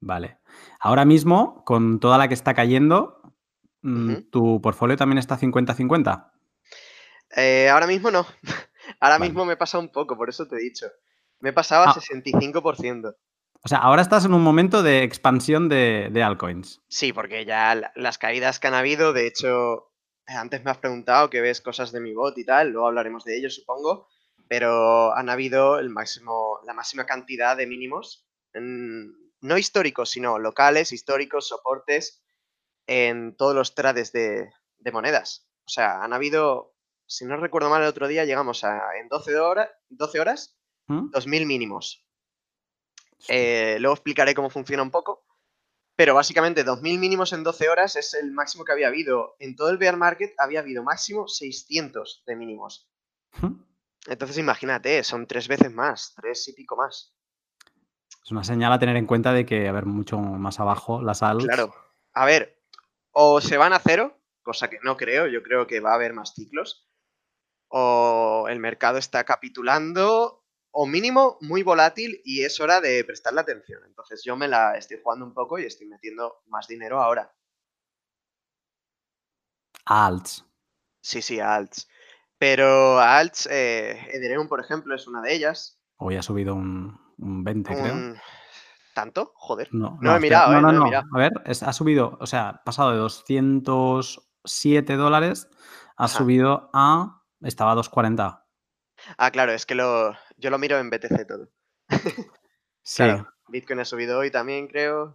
Vale. 0.00 0.38
Ahora 0.80 1.04
mismo, 1.04 1.62
con 1.64 2.00
toda 2.00 2.18
la 2.18 2.26
que 2.26 2.34
está 2.34 2.54
cayendo, 2.54 3.20
mm, 3.82 4.30
¿tu 4.30 4.60
portfolio 4.60 4.96
también 4.96 5.18
está 5.18 5.38
50-50? 5.38 6.32
Eh, 7.36 7.68
ahora 7.68 7.86
mismo 7.86 8.10
no. 8.10 8.26
ahora 9.00 9.18
mismo 9.18 9.44
me 9.44 9.56
pasa 9.56 9.78
un 9.78 9.90
poco, 9.90 10.16
por 10.16 10.28
eso 10.28 10.48
te 10.48 10.56
he 10.56 10.60
dicho. 10.60 10.86
Me 11.40 11.50
he 11.50 11.52
pasado 11.52 11.84
a 11.84 11.94
65%. 11.94 13.14
O 13.64 13.68
sea, 13.68 13.78
ahora 13.78 14.02
estás 14.02 14.24
en 14.24 14.34
un 14.34 14.42
momento 14.42 14.82
de 14.82 15.04
expansión 15.04 15.68
de, 15.68 16.22
altcoins. 16.24 16.82
Sí, 16.88 17.12
porque 17.12 17.44
ya 17.44 17.92
las 17.94 18.18
caídas 18.18 18.58
que 18.58 18.66
han 18.66 18.74
habido, 18.74 19.12
de 19.12 19.28
hecho, 19.28 19.92
antes 20.26 20.64
me 20.64 20.72
has 20.72 20.78
preguntado 20.78 21.30
que 21.30 21.40
ves 21.40 21.60
cosas 21.60 21.92
de 21.92 22.00
mi 22.00 22.12
bot 22.12 22.36
y 22.38 22.44
tal, 22.44 22.70
luego 22.70 22.88
hablaremos 22.88 23.24
de 23.24 23.38
ello, 23.38 23.50
supongo, 23.50 24.08
pero 24.52 25.16
han 25.16 25.30
habido 25.30 25.78
el 25.78 25.88
máximo, 25.88 26.60
la 26.66 26.74
máxima 26.74 27.06
cantidad 27.06 27.56
de 27.56 27.66
mínimos, 27.66 28.28
no 28.52 29.56
históricos, 29.56 30.10
sino 30.10 30.38
locales, 30.38 30.92
históricos, 30.92 31.48
soportes, 31.48 32.22
en 32.86 33.34
todos 33.34 33.54
los 33.54 33.74
trades 33.74 34.12
de, 34.12 34.52
monedas. 34.92 35.48
O 35.64 35.70
sea, 35.70 36.04
han 36.04 36.12
habido, 36.12 36.74
si 37.06 37.24
no 37.24 37.38
recuerdo 37.38 37.70
mal 37.70 37.80
el 37.80 37.88
otro 37.88 38.08
día, 38.08 38.26
llegamos 38.26 38.62
a 38.62 38.94
en 39.00 39.08
12 39.08 39.38
horas, 39.38 39.70
12 39.88 40.20
horas, 40.20 40.58
2.000 40.86 41.46
mínimos. 41.46 42.06
Eh, 43.28 43.78
luego 43.80 43.94
explicaré 43.94 44.34
cómo 44.34 44.50
funciona 44.50 44.82
un 44.82 44.90
poco. 44.90 45.24
Pero 45.96 46.14
básicamente 46.14 46.62
2.000 46.62 46.98
mínimos 46.98 47.32
en 47.32 47.42
12 47.42 47.70
horas 47.70 47.96
es 47.96 48.12
el 48.12 48.32
máximo 48.32 48.66
que 48.66 48.72
había 48.72 48.88
habido. 48.88 49.34
En 49.38 49.56
todo 49.56 49.70
el 49.70 49.78
bear 49.78 49.96
market 49.96 50.34
había 50.36 50.60
habido 50.60 50.82
máximo 50.82 51.26
600 51.26 52.24
de 52.26 52.36
mínimos. 52.36 52.90
Entonces 54.06 54.38
imagínate, 54.38 55.02
son 55.04 55.26
tres 55.26 55.48
veces 55.48 55.72
más, 55.72 56.14
tres 56.16 56.48
y 56.48 56.54
pico 56.54 56.76
más. 56.76 57.14
Es 58.24 58.30
una 58.30 58.44
señal 58.44 58.72
a 58.72 58.78
tener 58.78 58.96
en 58.96 59.06
cuenta 59.06 59.32
de 59.32 59.44
que, 59.44 59.68
a 59.68 59.72
ver, 59.72 59.86
mucho 59.86 60.18
más 60.18 60.60
abajo 60.60 61.02
las 61.02 61.22
altas. 61.22 61.46
Claro. 61.46 61.74
A 62.12 62.24
ver, 62.24 62.62
o 63.10 63.40
se 63.40 63.56
van 63.56 63.72
a 63.72 63.80
cero, 63.80 64.20
cosa 64.42 64.68
que 64.68 64.78
no 64.82 64.96
creo, 64.96 65.26
yo 65.26 65.42
creo 65.42 65.66
que 65.66 65.80
va 65.80 65.92
a 65.92 65.94
haber 65.94 66.12
más 66.12 66.34
ciclos, 66.34 66.88
o 67.68 68.46
el 68.48 68.58
mercado 68.58 68.98
está 68.98 69.24
capitulando 69.24 70.44
o 70.72 70.86
mínimo 70.86 71.38
muy 71.40 71.62
volátil 71.62 72.20
y 72.24 72.44
es 72.44 72.60
hora 72.60 72.80
de 72.80 73.04
prestarle 73.04 73.40
atención. 73.40 73.82
Entonces 73.86 74.22
yo 74.24 74.36
me 74.36 74.48
la 74.48 74.76
estoy 74.76 75.00
jugando 75.02 75.24
un 75.24 75.34
poco 75.34 75.58
y 75.58 75.64
estoy 75.64 75.86
metiendo 75.86 76.42
más 76.46 76.66
dinero 76.66 77.00
ahora. 77.02 77.34
Alts. 79.84 80.44
Sí, 81.00 81.20
sí, 81.20 81.40
alts. 81.40 81.88
Pero 82.42 82.98
alts, 82.98 83.46
eh, 83.52 83.96
Ethereum, 84.10 84.48
por 84.48 84.58
ejemplo, 84.58 84.96
es 84.96 85.06
una 85.06 85.22
de 85.22 85.32
ellas. 85.32 85.78
Hoy 85.96 86.16
ha 86.16 86.22
subido 86.22 86.56
un, 86.56 86.98
20, 87.16 87.72
creo. 87.72 88.14
¿Tanto? 88.96 89.30
Joder. 89.36 89.68
No, 89.70 89.96
no, 90.00 90.16
he 90.16 90.18
mirado, 90.18 90.60
no, 90.60 90.70
eh, 90.70 90.72
no, 90.72 90.86
A 90.92 91.18
ver, 91.20 91.30
ha 91.46 91.72
subido, 91.72 92.18
o 92.20 92.26
sea, 92.26 92.60
pasado 92.64 92.90
de 92.90 92.96
207 92.96 94.96
dólares, 94.96 95.48
ha 95.96 96.08
subido 96.08 96.68
a. 96.74 97.22
Estaba 97.42 97.70
a 97.70 97.74
240. 97.76 98.44
Ah, 99.18 99.30
claro, 99.30 99.52
es 99.52 99.64
que 99.64 99.76
lo, 99.76 100.12
yo 100.36 100.50
lo 100.50 100.58
miro 100.58 100.80
en 100.80 100.90
BTC 100.90 101.24
todo. 101.28 101.48
sí. 102.82 103.04
Bitcoin 103.50 103.78
ha 103.78 103.84
subido 103.84 104.18
hoy 104.18 104.32
también, 104.32 104.66
creo. 104.66 105.14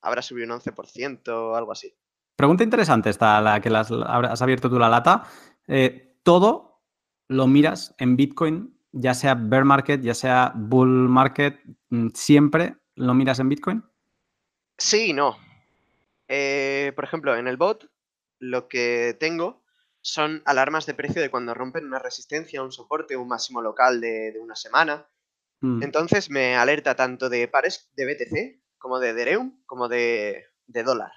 Habrá 0.00 0.22
subido 0.22 0.46
un 0.46 0.58
11% 0.58 1.28
o 1.28 1.56
algo 1.56 1.72
así. 1.72 1.94
Pregunta 2.36 2.64
interesante 2.64 3.10
esta, 3.10 3.38
la 3.42 3.60
que 3.60 3.68
has 3.68 4.40
abierto 4.40 4.70
tú 4.70 4.78
la 4.78 4.88
lata. 4.88 5.24
Eh, 5.66 6.07
¿Todo 6.28 6.82
lo 7.28 7.46
miras 7.46 7.94
en 7.96 8.14
Bitcoin, 8.14 8.78
ya 8.92 9.14
sea 9.14 9.34
bear 9.34 9.64
market, 9.64 10.02
ya 10.02 10.12
sea 10.12 10.52
bull 10.54 11.08
market, 11.08 11.58
mm, 11.88 12.08
siempre 12.12 12.76
lo 12.96 13.14
miras 13.14 13.38
en 13.38 13.48
Bitcoin? 13.48 13.82
Sí 14.76 15.06
y 15.06 15.12
no. 15.14 15.38
Eh, 16.28 16.92
por 16.94 17.04
ejemplo, 17.04 17.34
en 17.34 17.48
el 17.48 17.56
bot, 17.56 17.90
lo 18.40 18.68
que 18.68 19.16
tengo 19.18 19.64
son 20.02 20.42
alarmas 20.44 20.84
de 20.84 20.92
precio 20.92 21.22
de 21.22 21.30
cuando 21.30 21.54
rompen 21.54 21.86
una 21.86 21.98
resistencia, 21.98 22.62
un 22.62 22.72
soporte, 22.72 23.16
un 23.16 23.28
máximo 23.28 23.62
local 23.62 23.98
de, 23.98 24.36
una 24.38 24.54
semana. 24.54 25.08
Mm. 25.62 25.82
Entonces 25.82 26.28
me 26.28 26.56
alerta 26.56 26.94
tanto 26.94 27.30
de 27.30 27.48
pares 27.48 27.90
de 27.96 28.04
BTC 28.04 28.76
como 28.76 28.98
de 28.98 29.10
Ethereum 29.12 29.62
como 29.64 29.88
de, 29.88 30.44
dólar. 30.66 31.10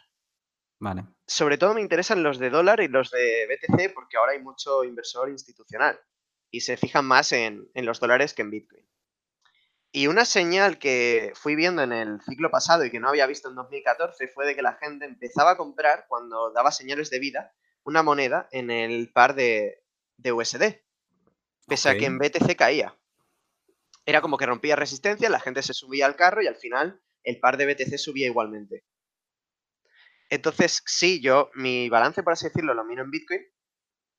Vale. 0.80 1.04
Sobre 1.32 1.58
todo 1.58 1.74
me 1.74 1.80
interesan 1.80 2.24
los 2.24 2.40
de 2.40 2.50
dólar 2.50 2.82
y 2.82 2.90
los 2.90 3.10
de 3.10 3.48
BTC 3.48 3.94
porque 3.94 4.18
ahora 4.18 4.34
hay 4.34 4.42
mucho 4.42 4.84
inversor 4.84 5.30
institucional 5.30 5.98
y 6.52 6.60
se 6.60 6.76
fijan 6.76 7.06
más 7.06 7.32
en, 7.32 7.70
en 7.74 7.86
los 7.86 8.02
dólares 8.02 8.34
que 8.34 8.42
en 8.42 8.52
Bitcoin. 8.52 8.86
Y 9.94 10.08
una 10.08 10.26
señal 10.26 10.78
que 10.78 11.32
fui 11.36 11.56
viendo 11.56 11.84
en 11.84 11.94
el 11.94 12.22
ciclo 12.22 12.52
pasado 12.52 12.84
y 12.84 12.92
que 12.92 13.00
no 13.00 13.08
había 13.08 13.28
visto 13.28 13.48
en 13.48 13.56
2014 13.56 14.28
fue 14.28 14.46
de 14.46 14.58
que 14.58 14.62
la 14.62 14.74
gente 14.74 15.06
empezaba 15.06 15.52
a 15.52 15.58
comprar 15.58 16.04
cuando 16.10 16.52
daba 16.52 16.70
señales 16.70 17.10
de 17.10 17.20
vida 17.20 17.54
una 17.84 18.04
moneda 18.04 18.50
en 18.52 18.70
el 18.70 19.10
par 19.14 19.34
de, 19.34 19.82
USD, 20.18 20.82
pese 21.66 21.90
a 21.90 21.98
que 21.98 22.08
en 22.08 22.20
BTC 22.20 22.58
caía. 22.58 22.98
Era 24.06 24.20
como 24.20 24.38
que 24.38 24.48
rompía 24.48 24.76
resistencia, 24.76 25.30
la 25.30 25.40
gente 25.40 25.64
se 25.64 25.74
subía 25.74 26.08
al 26.08 26.18
carro 26.18 26.42
y 26.42 26.48
al 26.48 26.58
final 26.58 27.02
el 27.24 27.40
par 27.40 27.56
de 27.56 27.74
BTC 27.74 27.98
subía 27.98 28.26
igualmente. 28.26 28.84
Entonces, 30.32 30.82
sí, 30.86 31.22
yo 31.22 31.52
mi 31.56 31.90
balance, 31.90 32.24
por 32.24 32.34
así 32.34 32.46
decirlo, 32.46 32.74
lo 32.74 32.86
miro 32.86 33.04
en 33.04 33.12
Bitcoin, 33.12 33.42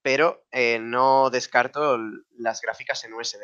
pero 0.02 0.44
eh, 0.52 0.78
no 0.78 1.30
descarto 1.30 1.96
las 2.36 2.60
gráficas 2.60 3.02
en 3.04 3.14
USD. 3.14 3.40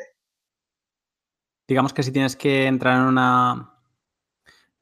Digamos 1.67 1.93
que 1.93 2.03
si 2.03 2.11
tienes 2.11 2.35
que 2.35 2.67
entrar 2.67 2.97
en 2.97 3.07
una 3.07 3.73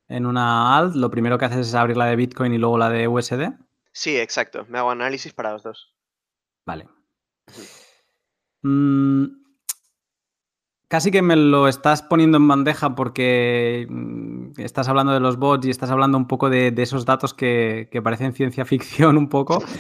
en 0.10 0.26
una 0.26 0.78
alt, 0.78 0.96
lo 0.96 1.10
primero 1.10 1.38
que 1.38 1.46
haces 1.46 1.68
es 1.68 1.76
abrir 1.76 1.96
la 1.96 2.08
de 2.08 2.18
Bitcoin 2.18 2.54
y 2.54 2.58
luego 2.58 2.78
la 2.78 2.90
de 2.90 3.08
USD. 3.08 3.54
Sí, 3.94 4.18
exacto. 4.18 4.66
Me 4.68 4.80
hago 4.80 4.92
análisis 4.92 5.34
para 5.34 5.54
los 5.54 5.64
dos. 5.64 5.96
Vale. 6.66 6.90
Mm, 8.64 9.26
casi 10.88 11.12
que 11.12 11.22
me 11.22 11.36
lo 11.36 11.68
estás 11.68 12.02
poniendo 12.02 12.38
en 12.38 12.48
bandeja 12.48 12.96
porque 12.96 13.88
mm, 13.90 14.52
estás 14.58 14.88
hablando 14.88 15.14
de 15.14 15.20
los 15.20 15.38
bots 15.38 15.68
y 15.68 15.70
estás 15.70 15.92
hablando 15.92 16.18
un 16.18 16.28
poco 16.28 16.50
de, 16.50 16.74
esos 16.78 17.06
datos 17.06 17.34
que, 17.34 17.90
parecen 18.04 18.34
ciencia 18.34 18.66
ficción 18.66 19.18
un 19.18 19.30
poco. 19.30 19.64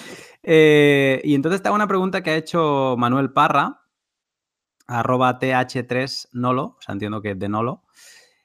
Eh, 0.49 1.19
y 1.25 1.35
entonces 1.35 1.61
te 1.61 1.67
hago 1.67 1.75
una 1.75 1.89
pregunta 1.89 2.23
que 2.23 2.29
ha 2.29 2.37
hecho 2.37 2.95
Manuel 2.97 3.33
Parra, 3.33 3.81
arroba 4.85 5.39
th3nolo, 5.39 6.63
o 6.63 6.77
sea, 6.79 6.93
entiendo 6.93 7.21
que 7.21 7.31
es 7.31 7.39
de 7.39 7.49
Nolo. 7.49 7.83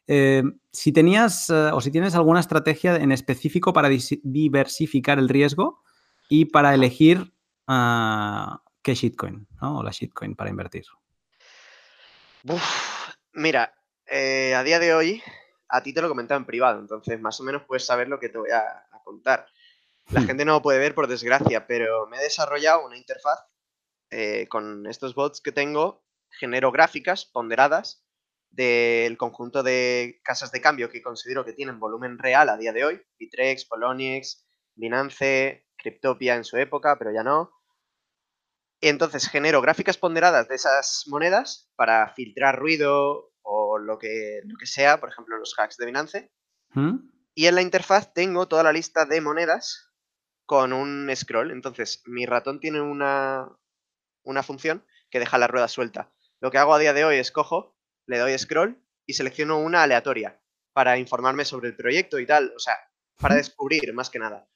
Eh, 0.08 0.42
si 0.72 0.90
tenías 0.90 1.48
eh, 1.50 1.70
o 1.72 1.80
si 1.80 1.92
tienes 1.92 2.16
alguna 2.16 2.40
estrategia 2.40 2.96
en 2.96 3.12
específico 3.12 3.72
para 3.72 3.88
diversificar 3.88 5.20
el 5.20 5.28
riesgo 5.28 5.82
y 6.28 6.46
para 6.46 6.74
elegir 6.74 7.32
ah, 7.68 8.62
qué 8.82 8.94
shitcoin, 8.96 9.46
¿no? 9.60 9.78
O 9.78 9.82
la 9.84 9.92
shitcoin 9.92 10.34
para 10.34 10.50
invertir. 10.50 10.86
Mira, 13.32 13.74
eh, 14.06 14.54
a 14.54 14.62
día 14.62 14.78
de 14.78 14.94
hoy, 14.94 15.22
a 15.68 15.82
ti 15.82 15.92
te 15.92 16.02
lo 16.02 16.08
comentaba 16.08 16.38
en 16.38 16.46
privado, 16.46 16.80
entonces 16.80 17.20
más 17.20 17.40
o 17.40 17.44
menos 17.44 17.62
puedes 17.66 17.84
saber 17.84 18.08
lo 18.08 18.18
que 18.20 18.28
te 18.28 18.38
voy 18.38 18.50
a, 18.50 18.86
contar. 19.04 19.46
La 20.10 20.20
hmm. 20.20 20.26
gente 20.26 20.44
no 20.44 20.52
lo 20.52 20.62
puede 20.62 20.78
ver 20.78 20.94
por 20.94 21.08
desgracia, 21.08 21.66
pero 21.66 22.06
me 22.06 22.18
he 22.18 22.22
desarrollado 22.22 22.86
una 22.86 22.96
interfaz 22.96 23.38
con 24.50 24.86
estos 24.86 25.14
bots 25.14 25.40
que 25.40 25.52
tengo, 25.52 26.04
genero 26.28 26.70
gráficas 26.70 27.24
ponderadas 27.24 28.04
del 28.52 29.16
conjunto 29.16 29.62
de 29.62 30.20
casas 30.22 30.52
de 30.52 30.60
cambio 30.60 30.90
que 30.90 31.02
considero 31.02 31.44
que 31.44 31.54
tienen 31.54 31.80
volumen 31.80 32.18
real 32.18 32.50
a 32.50 32.56
día 32.56 32.72
de 32.72 32.84
hoy, 32.84 33.02
Bitrex, 33.18 33.64
Poloniex, 33.64 34.46
Binance, 34.74 35.66
Cryptopia 35.76 36.34
en 36.34 36.44
su 36.44 36.58
época, 36.58 36.98
pero 36.98 37.12
ya 37.12 37.22
no. 37.22 37.50
Y 38.82 38.88
entonces 38.88 39.28
genero 39.28 39.60
gráficas 39.60 39.96
ponderadas 39.96 40.48
de 40.48 40.56
esas 40.56 41.04
monedas 41.06 41.70
para 41.76 42.12
filtrar 42.14 42.58
ruido 42.58 43.32
o 43.42 43.78
lo 43.78 43.96
que, 43.96 44.40
lo 44.44 44.56
que 44.58 44.66
sea, 44.66 44.98
por 44.98 45.08
ejemplo, 45.08 45.38
los 45.38 45.54
hacks 45.56 45.76
de 45.76 45.86
Binance. 45.86 46.32
¿Mm? 46.74 46.96
Y 47.32 47.46
en 47.46 47.54
la 47.54 47.62
interfaz 47.62 48.12
tengo 48.12 48.48
toda 48.48 48.64
la 48.64 48.72
lista 48.72 49.04
de 49.04 49.20
monedas 49.20 49.94
con 50.46 50.72
un 50.72 51.08
scroll. 51.14 51.52
Entonces, 51.52 52.02
mi 52.06 52.26
ratón 52.26 52.58
tiene 52.58 52.80
una, 52.80 53.48
una 54.24 54.42
función 54.42 54.84
que 55.10 55.20
deja 55.20 55.38
la 55.38 55.46
rueda 55.46 55.68
suelta. 55.68 56.12
Lo 56.40 56.50
que 56.50 56.58
hago 56.58 56.74
a 56.74 56.80
día 56.80 56.92
de 56.92 57.04
hoy 57.04 57.18
es 57.18 57.30
cojo 57.30 57.76
le 58.06 58.18
doy 58.18 58.36
scroll 58.36 58.84
y 59.06 59.12
selecciono 59.12 59.60
una 59.60 59.84
aleatoria 59.84 60.42
para 60.72 60.98
informarme 60.98 61.44
sobre 61.44 61.68
el 61.68 61.76
proyecto 61.76 62.18
y 62.18 62.26
tal, 62.26 62.52
o 62.56 62.58
sea, 62.58 62.76
para 63.20 63.36
descubrir 63.36 63.94
más 63.94 64.10
que 64.10 64.18
nada. 64.18 64.48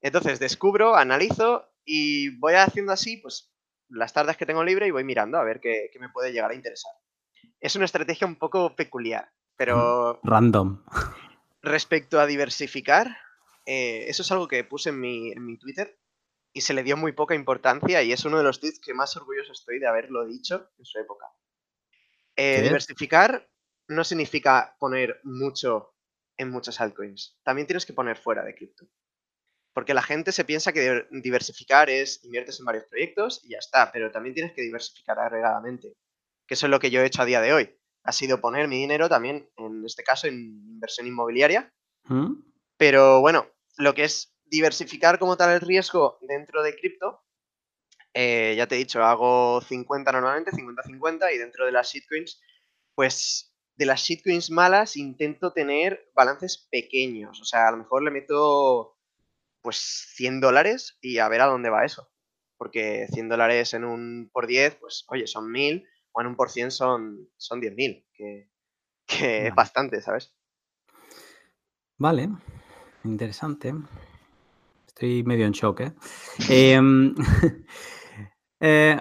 Entonces 0.00 0.38
descubro, 0.38 0.94
analizo 0.94 1.74
y 1.84 2.38
voy 2.38 2.54
haciendo 2.54 2.92
así, 2.92 3.16
pues 3.16 3.53
las 3.88 4.12
tardes 4.12 4.36
que 4.36 4.46
tengo 4.46 4.64
libre 4.64 4.86
y 4.86 4.90
voy 4.90 5.04
mirando 5.04 5.38
a 5.38 5.44
ver 5.44 5.60
qué, 5.60 5.90
me 6.00 6.08
puede 6.08 6.32
llegar 6.32 6.50
a 6.50 6.54
interesar. 6.54 6.92
Es 7.60 7.76
una 7.76 7.84
estrategia 7.84 8.26
un 8.26 8.36
poco 8.36 8.74
peculiar, 8.74 9.30
pero... 9.56 10.20
Random. 10.22 10.84
Respecto 11.62 12.20
a 12.20 12.26
diversificar, 12.26 13.16
eh, 13.66 14.04
eso 14.08 14.22
es 14.22 14.32
algo 14.32 14.48
que 14.48 14.64
puse 14.64 14.90
en 14.90 15.00
mi, 15.00 15.32
en 15.32 15.44
mi 15.44 15.58
Twitter 15.58 15.98
y 16.52 16.60
se 16.60 16.72
le 16.72 16.84
dio 16.84 16.96
muy 16.96 17.12
poca 17.12 17.34
importancia 17.34 18.02
y 18.02 18.12
es 18.12 18.24
uno 18.24 18.38
de 18.38 18.44
los 18.44 18.60
tweets 18.60 18.80
que 18.80 18.94
más 18.94 19.16
orgulloso 19.16 19.52
estoy 19.52 19.80
de 19.80 19.88
haberlo 19.88 20.24
dicho 20.24 20.70
en 20.78 20.84
su 20.84 20.98
época. 20.98 21.26
Eh, 22.36 22.62
diversificar 22.62 23.48
no 23.88 24.04
significa 24.04 24.76
poner 24.78 25.20
mucho 25.24 25.94
en 26.36 26.50
muchas 26.50 26.80
altcoins. 26.80 27.38
También 27.42 27.66
tienes 27.66 27.86
que 27.86 27.92
poner 27.92 28.16
fuera 28.16 28.44
de 28.44 28.54
cripto. 28.54 28.86
Porque 29.74 29.92
la 29.92 30.02
gente 30.02 30.32
se 30.32 30.44
piensa 30.44 30.72
que 30.72 31.06
diversificar 31.10 31.90
es 31.90 32.24
inviertes 32.24 32.60
en 32.60 32.64
varios 32.64 32.84
proyectos 32.84 33.40
y 33.44 33.50
ya 33.50 33.58
está, 33.58 33.90
pero 33.92 34.10
también 34.10 34.34
tienes 34.34 34.52
que 34.54 34.62
diversificar 34.62 35.18
agregadamente. 35.18 35.92
Que 36.46 36.54
eso 36.54 36.66
es 36.66 36.70
lo 36.70 36.78
que 36.78 36.90
yo 36.90 37.00
he 37.00 37.06
hecho 37.06 37.22
a 37.22 37.26
día 37.26 37.40
de 37.40 37.52
hoy. 37.52 37.76
Ha 38.04 38.12
sido 38.12 38.40
poner 38.40 38.68
mi 38.68 38.76
dinero 38.76 39.08
también, 39.08 39.50
en 39.56 39.84
este 39.84 40.04
caso, 40.04 40.28
en 40.28 40.34
inversión 40.34 41.06
inmobiliaria. 41.06 41.72
¿Mm? 42.04 42.34
Pero 42.76 43.20
bueno, 43.20 43.48
lo 43.76 43.94
que 43.94 44.04
es 44.04 44.34
diversificar 44.44 45.18
como 45.18 45.36
tal 45.36 45.50
el 45.50 45.60
riesgo 45.60 46.18
dentro 46.22 46.62
de 46.62 46.76
cripto, 46.76 47.24
eh, 48.12 48.54
ya 48.56 48.68
te 48.68 48.76
he 48.76 48.78
dicho, 48.78 49.02
hago 49.02 49.60
50 49.60 50.12
normalmente, 50.12 50.52
50-50, 50.52 51.34
y 51.34 51.38
dentro 51.38 51.66
de 51.66 51.72
las 51.72 51.90
shitcoins, 51.90 52.40
pues 52.94 53.52
de 53.76 53.86
las 53.86 54.02
shitcoins 54.02 54.50
malas 54.50 54.96
intento 54.96 55.52
tener 55.52 56.10
balances 56.14 56.68
pequeños. 56.70 57.40
O 57.40 57.44
sea, 57.44 57.68
a 57.68 57.70
lo 57.72 57.78
mejor 57.78 58.04
le 58.04 58.12
meto 58.12 58.93
pues 59.64 59.78
100 60.14 60.40
dólares 60.40 60.98
y 61.00 61.18
a 61.18 61.28
ver 61.28 61.40
a 61.40 61.46
dónde 61.46 61.70
va 61.70 61.86
eso. 61.86 62.10
Porque 62.58 63.08
100 63.10 63.30
dólares 63.30 63.72
en 63.72 63.84
un 63.84 64.30
por 64.30 64.46
10, 64.46 64.76
pues 64.76 65.04
oye, 65.08 65.26
son 65.26 65.50
1000, 65.50 65.88
o 66.12 66.20
en 66.20 66.26
un 66.26 66.36
por 66.36 66.50
100 66.50 66.70
son, 66.70 67.28
son 67.38 67.60
10.000, 67.60 68.06
que, 68.12 68.50
que 69.06 69.46
es 69.48 69.54
bastante, 69.54 70.02
¿sabes? 70.02 70.34
Vale, 71.96 72.28
interesante. 73.04 73.72
Estoy 74.86 75.24
medio 75.24 75.46
en 75.46 75.52
shock, 75.52 75.80
¿eh? 75.80 75.92
eh 76.50 76.80
Eh, 78.60 78.98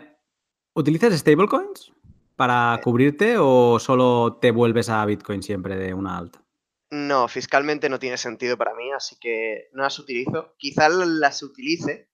¿Utilizas 0.74 1.14
stablecoins 1.14 1.94
para 2.36 2.78
cubrirte 2.84 3.38
o 3.38 3.80
solo 3.80 4.40
te 4.42 4.52
vuelves 4.52 4.90
a 4.90 5.06
Bitcoin 5.06 5.42
siempre 5.42 5.78
de 5.78 5.94
una 5.94 6.18
alta? 6.18 6.43
No, 6.94 7.28
fiscalmente 7.28 7.90
no 7.90 7.98
tiene 7.98 8.18
sentido 8.18 8.56
para 8.56 8.76
mí, 8.76 8.92
así 8.92 9.18
que 9.20 9.68
no 9.72 9.82
las 9.82 9.98
utilizo. 9.98 10.54
Quizás 10.60 10.94
las 10.94 11.42
utilice 11.42 12.08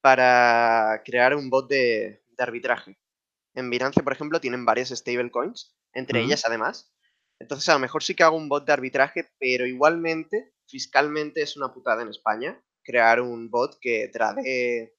para 0.00 1.02
crear 1.04 1.34
un 1.34 1.50
bot 1.50 1.68
de, 1.68 2.24
arbitraje. 2.38 2.98
En 3.54 3.68
Binance, 3.68 4.02
por 4.02 4.14
ejemplo, 4.14 4.40
tienen 4.40 4.64
varias 4.64 4.88
stablecoins, 4.88 5.76
entre 5.92 6.22
ellas 6.22 6.46
además. 6.46 6.90
Entonces, 7.38 7.68
a 7.68 7.74
lo 7.74 7.80
mejor 7.80 8.02
sí 8.02 8.14
que 8.14 8.22
hago 8.22 8.38
un 8.38 8.48
bot 8.48 8.64
de 8.64 8.72
arbitraje, 8.72 9.28
pero 9.38 9.66
igualmente, 9.66 10.54
fiscalmente 10.66 11.42
es 11.42 11.58
una 11.58 11.74
putada 11.74 12.00
en 12.00 12.08
España 12.08 12.58
crear 12.82 13.20
un 13.20 13.50
bot 13.50 13.78
que 13.78 14.08
trade 14.08 14.94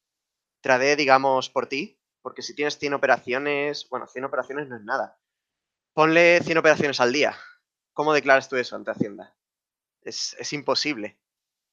trade, 0.62 0.96
digamos, 0.96 1.50
por 1.50 1.68
ti, 1.68 2.00
porque 2.22 2.44
si 2.44 2.54
tienes 2.54 2.78
100 2.78 2.94
operaciones, 2.94 3.88
bueno, 3.90 4.06
100 4.06 4.26
operaciones 4.26 4.68
no 4.68 4.78
es 4.78 4.84
nada. 4.84 5.20
Ponle 5.94 6.42
100 6.42 6.60
operaciones 6.60 7.00
al 7.00 7.12
día. 7.12 7.36
¿Cómo 7.96 8.14
declaras 8.14 8.50
tú 8.50 8.58
eso 8.58 8.76
ante 8.76 8.92
Hacienda? 8.92 9.34
Es, 10.02 10.52
imposible. 10.52 11.18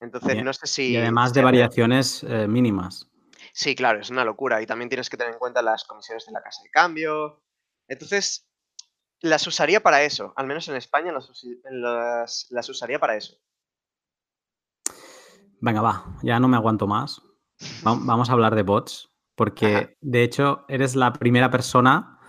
Entonces, 0.01 0.43
no 0.43 0.53
sé 0.53 0.67
si... 0.69 0.93
Y 0.93 0.97
además 0.97 1.35
de 1.35 1.43
variaciones 1.43 2.23
eh, 2.23 2.47
mínimas. 2.47 3.11
Sí, 3.53 3.75
claro, 3.75 4.01
es 4.01 4.09
una 4.09 4.25
locura. 4.25 4.63
Y 4.63 4.67
también 4.67 4.89
tienes 4.89 5.11
que 5.11 5.17
tener 5.17 5.33
en 5.33 5.39
cuenta 5.41 5.63
las 5.63 5.85
comisiones 5.85 6.25
de 6.25 6.33
la 6.33 6.41
casa 6.41 6.63
de 6.63 6.71
cambio. 6.71 7.43
Entonces, 7.89 8.49
las 9.21 9.45
usaría 9.49 9.83
para 9.83 10.05
eso. 10.05 10.33
Al 10.37 10.47
menos 10.47 10.69
en 10.69 10.77
España 10.77 11.13
las, 11.13 12.47
las 12.51 12.69
usaría 12.69 13.01
para 13.01 13.17
eso. 13.17 13.37
Venga, 15.61 15.83
va, 15.83 16.07
ya 16.23 16.39
no 16.39 16.47
me 16.47 16.57
aguanto 16.57 16.87
más. 16.87 17.21
Vamos 17.83 18.31
a 18.31 18.33
hablar 18.33 18.55
de 18.55 18.63
bots, 18.63 19.13
porque 19.35 19.97
de 20.01 20.23
hecho 20.23 20.65
eres 20.69 20.95
la 20.95 21.13
primera 21.13 21.51
persona 21.51 22.21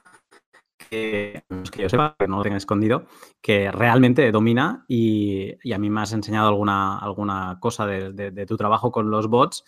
que, 0.93 1.43
que 1.71 1.81
yo 1.81 1.89
sepa, 1.89 2.15
que 2.19 2.27
no 2.27 2.37
lo 2.37 2.43
tenga 2.43 2.57
escondido, 2.57 3.05
que 3.41 3.71
realmente 3.71 4.31
domina 4.31 4.85
y, 4.87 5.51
a 5.73 5.77
mí 5.77 5.89
me 5.89 6.01
has 6.01 6.13
enseñado 6.13 6.47
alguna, 6.47 6.99
alguna 6.99 7.57
cosa 7.59 7.87
de, 7.87 8.45
tu 8.45 8.57
trabajo 8.57 8.91
con 8.91 9.09
los 9.09 9.27
bots 9.27 9.63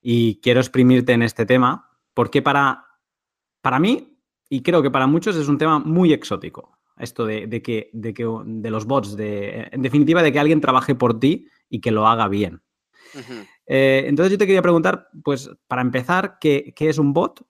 y 0.00 0.40
quiero 0.40 0.60
exprimirte 0.60 1.12
en 1.12 1.22
este 1.22 1.46
tema 1.46 1.90
porque 2.14 2.42
para, 2.42 2.86
para 3.60 3.78
mí 3.78 4.18
y 4.48 4.62
creo 4.62 4.82
que 4.82 4.90
para 4.90 5.06
muchos 5.06 5.36
es 5.36 5.48
un 5.48 5.58
tema 5.58 5.78
muy 5.78 6.12
exótico. 6.12 6.78
Esto 6.98 7.24
de, 7.26 7.62
que, 7.62 7.90
de, 7.92 8.14
que, 8.14 8.28
de 8.44 8.70
los 8.70 8.84
bots, 8.84 9.16
de, 9.16 9.68
en 9.72 9.82
definitiva, 9.82 10.22
de 10.22 10.30
que 10.30 10.38
alguien 10.38 10.60
trabaje 10.60 10.94
por 10.94 11.18
ti 11.18 11.48
y 11.68 11.80
que 11.80 11.90
lo 11.90 12.06
haga 12.06 12.28
bien. 12.28 12.62
Eh, 13.66 14.04
entonces 14.06 14.32
yo 14.32 14.38
te 14.38 14.46
quería 14.46 14.62
preguntar, 14.62 15.08
pues 15.24 15.50
para 15.66 15.82
empezar, 15.82 16.38
¿qué, 16.38 16.74
es 16.78 16.98
un 16.98 17.12
bot? 17.12 17.42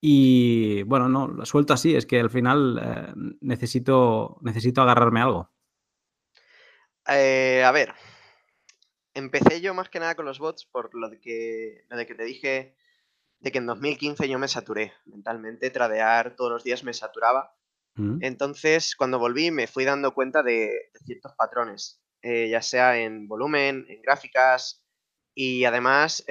Y 0.00 0.82
bueno, 0.84 1.08
no, 1.08 1.26
lo 1.26 1.44
suelto 1.44 1.72
así, 1.72 1.96
es 1.96 2.06
que 2.06 2.20
al 2.20 2.30
final 2.30 2.80
eh, 2.80 3.12
necesito, 3.40 4.38
necesito 4.42 4.82
agarrarme 4.82 5.20
algo. 5.20 5.50
Eh, 7.08 7.64
a 7.64 7.72
ver, 7.72 7.94
empecé 9.14 9.60
yo 9.60 9.74
más 9.74 9.88
que 9.88 9.98
nada 9.98 10.14
con 10.14 10.24
los 10.24 10.38
bots 10.38 10.66
por 10.66 10.94
lo 10.94 11.08
de 11.08 11.20
que, 11.20 11.84
lo 11.88 11.96
de 11.96 12.06
que 12.06 12.14
te 12.14 12.24
dije 12.24 12.76
de 13.40 13.52
que 13.52 13.58
en 13.58 13.66
2015 13.66 14.28
yo 14.28 14.38
me 14.38 14.48
saturé 14.48 14.92
mentalmente, 15.06 15.70
tradear 15.70 16.36
todos 16.36 16.50
los 16.50 16.64
días 16.64 16.84
me 16.84 16.92
saturaba. 16.92 17.56
Mm. 17.94 18.18
Entonces, 18.20 18.94
cuando 18.94 19.18
volví 19.18 19.50
me 19.50 19.66
fui 19.66 19.84
dando 19.84 20.12
cuenta 20.14 20.42
de 20.42 20.90
ciertos 21.04 21.34
patrones. 21.34 22.00
Eh, 22.20 22.48
ya 22.50 22.62
sea 22.62 22.98
en 22.98 23.28
volumen, 23.28 23.86
en 23.88 24.02
gráficas 24.02 24.84
y 25.34 25.64
además 25.64 26.24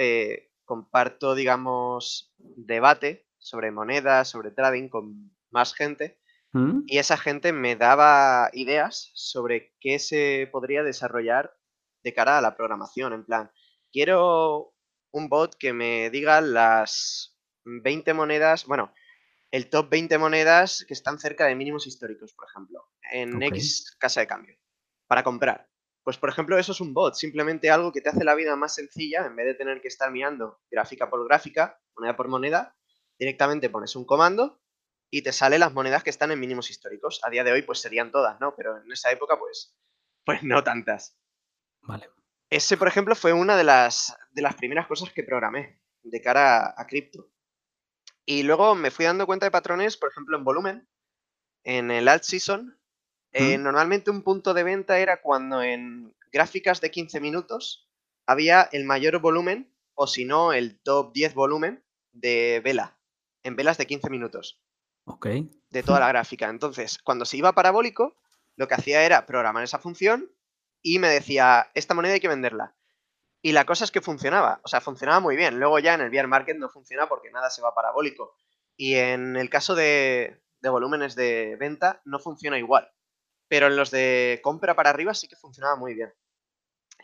comparto, 0.66 1.34
digamos, 1.34 2.34
debate 2.36 3.27
sobre 3.38 3.70
monedas, 3.70 4.28
sobre 4.28 4.50
trading 4.50 4.88
con 4.88 5.30
más 5.50 5.74
gente 5.74 6.20
mm. 6.52 6.82
y 6.86 6.98
esa 6.98 7.16
gente 7.16 7.52
me 7.52 7.76
daba 7.76 8.50
ideas 8.52 9.10
sobre 9.14 9.74
qué 9.80 9.98
se 9.98 10.48
podría 10.52 10.82
desarrollar 10.82 11.54
de 12.02 12.14
cara 12.14 12.38
a 12.38 12.40
la 12.40 12.56
programación, 12.56 13.12
en 13.12 13.24
plan, 13.24 13.50
quiero 13.92 14.74
un 15.10 15.28
bot 15.28 15.56
que 15.56 15.72
me 15.72 16.10
diga 16.10 16.40
las 16.40 17.36
20 17.64 18.14
monedas, 18.14 18.66
bueno, 18.66 18.92
el 19.50 19.70
top 19.70 19.88
20 19.90 20.18
monedas 20.18 20.84
que 20.86 20.94
están 20.94 21.18
cerca 21.18 21.46
de 21.46 21.54
mínimos 21.54 21.86
históricos, 21.86 22.34
por 22.34 22.48
ejemplo, 22.48 22.90
en 23.10 23.42
X 23.42 23.96
casa 23.98 24.20
de 24.20 24.26
cambio. 24.26 24.56
para 25.06 25.24
comprar. 25.24 25.68
Pues 26.04 26.18
por 26.18 26.28
ejemplo, 26.28 26.58
eso 26.58 26.72
es 26.72 26.80
un 26.80 26.94
bot, 26.94 27.14
simplemente 27.14 27.70
algo 27.70 27.92
que 27.92 28.00
te 28.00 28.08
hace 28.08 28.24
la 28.24 28.34
vida 28.34 28.56
más 28.56 28.74
sencilla, 28.74 29.26
en 29.26 29.36
vez 29.36 29.46
de 29.46 29.54
tener 29.54 29.80
que 29.80 29.88
estar 29.88 30.10
mirando 30.10 30.60
gráfica 30.70 31.10
por 31.10 31.26
gráfica, 31.26 31.80
moneda 31.96 32.16
por 32.16 32.28
moneda, 32.28 32.76
directamente 33.18 33.70
pones 33.70 33.96
un 33.96 34.04
comando 34.04 34.60
y 35.10 35.22
te 35.22 35.32
sale 35.32 35.58
las 35.58 35.72
monedas 35.72 36.02
que 36.02 36.10
están 36.10 36.30
en 36.30 36.40
mínimos 36.40 36.70
históricos. 36.70 37.20
A 37.24 37.30
día 37.30 37.44
de 37.44 37.52
hoy 37.52 37.62
pues 37.62 37.80
serían 37.80 38.10
todas, 38.12 38.40
¿no? 38.40 38.54
Pero 38.56 38.76
en 38.76 38.90
esa 38.92 39.10
época 39.10 39.38
pues, 39.38 39.76
pues 40.24 40.42
no 40.42 40.62
tantas. 40.62 41.18
Vale. 41.82 42.10
Ese, 42.50 42.76
por 42.76 42.88
ejemplo, 42.88 43.14
fue 43.14 43.32
una 43.32 43.56
de 43.56 43.64
las, 43.64 44.16
de 44.30 44.42
las 44.42 44.54
primeras 44.54 44.86
cosas 44.86 45.12
que 45.12 45.22
programé 45.22 45.80
de 46.02 46.20
cara 46.22 46.74
a, 46.76 46.86
cripto. 46.86 47.30
Y 48.24 48.42
luego 48.42 48.74
me 48.74 48.90
fui 48.90 49.04
dando 49.04 49.26
cuenta 49.26 49.44
de 49.44 49.50
patrones, 49.50 49.96
por 49.98 50.10
ejemplo, 50.10 50.36
en 50.36 50.44
volumen, 50.44 50.88
en 51.64 51.90
el 51.90 52.08
alt 52.08 52.22
season, 52.22 52.78
eh, 53.32 53.58
normalmente 53.58 54.10
un 54.10 54.22
punto 54.22 54.54
de 54.54 54.62
venta 54.62 54.98
era 54.98 55.20
cuando 55.20 55.62
en 55.62 56.14
gráficas 56.32 56.80
de 56.80 56.90
15 56.90 57.20
minutos 57.20 57.88
había 58.26 58.62
el 58.72 58.84
mayor 58.84 59.18
volumen 59.20 59.74
o 59.94 60.06
si 60.06 60.24
no 60.24 60.52
el 60.52 60.80
top 60.80 61.12
10 61.12 61.34
volumen 61.34 61.84
de 62.12 62.60
vela, 62.64 62.97
en 63.42 63.56
velas 63.56 63.78
de 63.78 63.86
15 63.86 64.10
minutos. 64.10 64.60
Ok. 65.04 65.26
De 65.70 65.82
toda 65.82 66.00
la 66.00 66.08
gráfica. 66.08 66.48
Entonces, 66.48 66.98
cuando 66.98 67.24
se 67.24 67.36
iba 67.36 67.54
parabólico, 67.54 68.16
lo 68.56 68.68
que 68.68 68.74
hacía 68.74 69.04
era 69.04 69.26
programar 69.26 69.64
esa 69.64 69.78
función 69.78 70.30
y 70.82 70.98
me 70.98 71.08
decía, 71.08 71.70
esta 71.74 71.94
moneda 71.94 72.14
hay 72.14 72.20
que 72.20 72.28
venderla. 72.28 72.74
Y 73.40 73.52
la 73.52 73.64
cosa 73.64 73.84
es 73.84 73.90
que 73.90 74.00
funcionaba, 74.00 74.60
o 74.64 74.68
sea, 74.68 74.80
funcionaba 74.80 75.20
muy 75.20 75.36
bien. 75.36 75.58
Luego 75.60 75.78
ya 75.78 75.94
en 75.94 76.00
el 76.00 76.10
bear 76.10 76.26
market 76.26 76.56
no 76.56 76.68
funciona 76.68 77.08
porque 77.08 77.30
nada 77.30 77.50
se 77.50 77.62
va 77.62 77.74
parabólico. 77.74 78.34
Y 78.76 78.94
en 78.94 79.36
el 79.36 79.48
caso 79.48 79.74
de, 79.74 80.42
de 80.60 80.68
volúmenes 80.68 81.14
de 81.14 81.56
venta 81.58 82.02
no 82.04 82.18
funciona 82.18 82.58
igual 82.58 82.92
pero 83.48 83.66
en 83.66 83.76
los 83.76 83.90
de 83.90 84.40
compra 84.42 84.76
para 84.76 84.90
arriba 84.90 85.14
sí 85.14 85.26
que 85.26 85.36
funcionaba 85.36 85.76
muy 85.76 85.94
bien. 85.94 86.12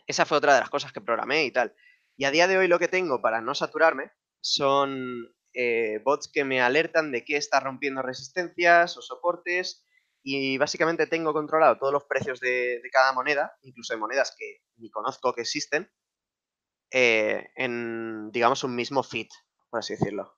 Esa 0.07 0.25
fue 0.25 0.37
otra 0.37 0.53
de 0.53 0.59
las 0.59 0.69
cosas 0.69 0.93
que 0.93 1.01
programé 1.01 1.43
y 1.45 1.51
tal. 1.51 1.75
Y 2.15 2.25
a 2.25 2.31
día 2.31 2.47
de 2.47 2.57
hoy 2.57 2.67
lo 2.67 2.79
que 2.79 2.87
tengo 2.87 3.21
para 3.21 3.41
no 3.41 3.55
saturarme 3.55 4.11
son 4.39 5.33
eh, 5.55 6.01
bots 6.03 6.27
que 6.27 6.43
me 6.43 6.61
alertan 6.61 7.11
de 7.11 7.23
que 7.23 7.37
está 7.37 7.61
rompiendo 7.61 8.01
resistencias 8.01 8.97
o 8.97 9.01
soportes 9.01 9.85
y 10.21 10.57
básicamente 10.57 11.07
tengo 11.07 11.31
controlado 11.31 11.77
todos 11.77 11.93
los 11.93 12.03
precios 12.03 12.41
de, 12.41 12.81
cada 12.91 13.13
moneda, 13.13 13.53
incluso 13.61 13.93
de 13.93 13.99
monedas 13.99 14.35
que 14.37 14.63
ni 14.77 14.89
conozco 14.89 15.33
que 15.33 15.41
existen, 15.41 15.89
eh, 16.91 17.47
en, 17.55 18.31
digamos, 18.31 18.63
un 18.65 18.75
mismo 18.75 19.01
feed, 19.01 19.27
por 19.69 19.79
así 19.79 19.93
decirlo. 19.93 20.35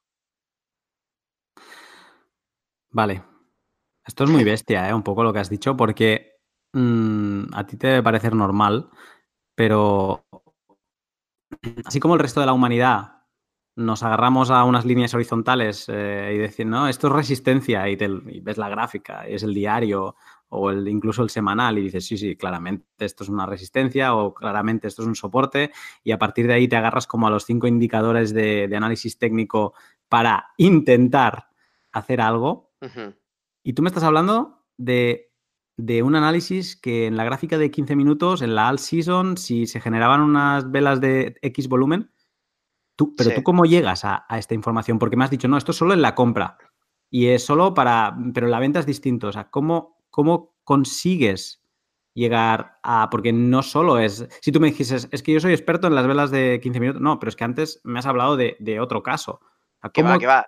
Vale, 2.91 3.24
esto 4.05 4.24
es 4.26 4.30
muy 4.30 4.43
bestia, 4.43 4.88
¿eh? 4.88 4.93
Un 4.93 5.03
poco 5.03 5.24
lo 5.24 5.34
que 5.34 5.39
has 5.39 5.49
dicho, 5.49 5.76
porque 5.76 6.34
mm, 6.74 7.55
a 7.55 7.65
ti 7.65 7.78
te 7.78 7.88
debe 7.88 8.03
parecer 8.03 8.36
normal, 8.36 8.89
pero 9.55 10.28
así 11.86 11.99
como 11.99 12.13
el 12.13 12.20
resto 12.20 12.39
de 12.39 12.45
la 12.45 12.53
humanidad 12.53 13.16
nos 13.78 14.01
agarramos 14.01 14.49
a 14.49 14.63
unas 14.63 14.86
líneas 14.86 15.13
horizontales 15.13 15.86
eh, 15.88 16.34
y 16.34 16.38
decir, 16.39 16.65
no, 16.65 16.88
esto 16.88 17.07
es 17.07 17.13
resistencia 17.13 17.88
y, 17.88 17.95
ves 17.95 18.57
la 18.57 18.69
gráfica, 18.69 19.30
y 19.30 19.36
es 19.36 19.43
el 19.43 19.53
diario 19.53 20.15
o 20.49 20.71
el, 20.71 20.88
incluso 20.88 21.21
el 21.21 21.30
semanal 21.30 21.78
y 21.78 21.84
dices, 21.84 22.07
sí, 22.07 22.17
sí, 22.17 22.36
claramente 22.36 22.86
esto 22.97 23.23
es 23.23 23.30
una 23.30 23.45
resistencia 23.45 24.15
o 24.15 24.34
claramente 24.34 24.88
esto 24.88 25.03
es 25.03 25.07
un 25.07 25.15
soporte 25.15 25.71
y 26.03 26.11
a 26.11 26.17
partir 26.17 26.47
de 26.47 26.55
ahí 26.55 26.67
te 26.67 26.75
agarras 26.75 27.05
como 27.05 27.28
a 27.28 27.30
los 27.30 27.45
cinco 27.45 27.67
indicadores 27.67 28.34
de, 28.34 28.67
análisis 28.75 29.19
técnico 29.19 29.75
para 30.09 30.47
intentar 30.57 31.49
hacer 31.91 32.19
algo. 32.19 32.71
Y 33.63 33.73
tú 33.73 33.84
me 33.84 33.89
estás 33.89 34.03
hablando 34.03 34.65
de, 34.78 35.30
un 36.03 36.15
análisis 36.15 36.75
que 36.75 37.05
en 37.05 37.15
la 37.15 37.25
gráfica 37.25 37.59
de 37.59 37.69
15 37.69 37.95
minutos, 37.95 38.41
en 38.41 38.55
la 38.55 38.69
alt 38.69 38.80
season, 38.80 39.38
si 39.38 39.67
se 39.67 39.80
generaban 39.80 40.21
unas 40.21 40.71
velas 40.71 40.99
de 40.99 41.36
X 41.43 41.67
volumen, 41.67 42.09
tú, 42.97 43.15
pero 43.15 43.33
tú 43.33 43.43
cómo 43.43 43.63
llegas 43.63 44.03
a, 44.03 44.25
esta 44.31 44.53
información? 44.53 44.99
Porque 44.99 45.15
me 45.15 45.23
has 45.23 45.31
dicho, 45.31 45.47
no, 45.47 45.57
esto 45.57 45.71
es 45.71 45.77
solo 45.77 45.93
en 45.93 46.01
la 46.01 46.15
compra. 46.15 46.57
Y 47.09 47.27
es 47.27 47.45
solo 47.45 47.73
para, 47.73 48.17
pero 48.33 48.47
la 48.47 48.59
venta 48.59 48.81
es 48.81 48.85
distinto. 48.85 49.27
O 49.27 49.31
sea, 49.31 49.49
¿cómo, 49.49 50.03
cómo 50.09 50.57
consigues 50.65 51.63
llegar 52.13 52.79
a, 52.83 53.09
porque 53.09 53.31
no 53.31 53.63
solo 53.63 53.99
es, 53.99 54.27
si 54.41 54.51
tú 54.51 54.59
me 54.59 54.67
dijeses, 54.67 55.07
es 55.11 55.23
que 55.23 55.31
yo 55.31 55.39
soy 55.39 55.53
experto 55.53 55.87
en 55.87 55.95
las 55.95 56.07
velas 56.07 56.31
de 56.31 56.59
15 56.61 56.79
minutos, 56.79 57.01
no, 57.01 57.19
pero 57.19 57.29
es 57.29 57.35
que 57.35 57.43
antes 57.43 57.79
me 57.83 57.99
has 57.99 58.07
hablado 58.07 58.35
de, 58.35 58.79
otro 58.81 59.03
caso. 59.03 59.39
¿Cómo... 59.93 60.09
va, 60.09 60.17
va. 60.17 60.47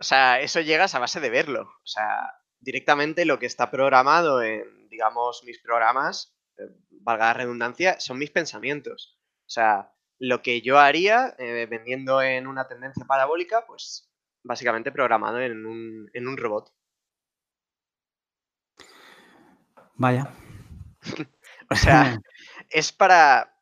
O 0.00 0.04
sea, 0.04 0.40
eso 0.40 0.60
llegas 0.60 0.96
a 0.96 0.98
base 0.98 1.20
de 1.20 1.30
verlo. 1.30 1.62
O 1.62 1.86
sea, 1.86 2.32
directamente 2.58 3.24
lo 3.24 3.38
que 3.38 3.46
está 3.46 3.70
programado 3.70 4.42
en, 4.42 4.88
digamos, 4.88 5.42
mis 5.44 5.60
programas, 5.60 6.34
eh, 6.58 6.62
valga 6.90 7.26
la 7.26 7.34
redundancia, 7.34 8.00
son 8.00 8.18
mis 8.18 8.30
pensamientos. 8.30 9.18
O 9.46 9.50
sea, 9.50 9.92
lo 10.22 10.40
que 10.40 10.60
yo 10.60 10.78
haría 10.78 11.34
eh, 11.38 11.66
vendiendo 11.68 12.22
en 12.22 12.46
una 12.46 12.68
tendencia 12.68 13.04
parabólica, 13.04 13.66
pues 13.66 14.08
básicamente 14.44 14.92
programado 14.92 15.40
en 15.40 15.66
un, 15.66 16.10
en 16.12 16.28
un 16.28 16.36
robot. 16.36 16.72
Vaya. 19.94 20.30
o 21.70 21.74
sea, 21.74 22.20
es 22.70 22.92
para... 22.92 23.52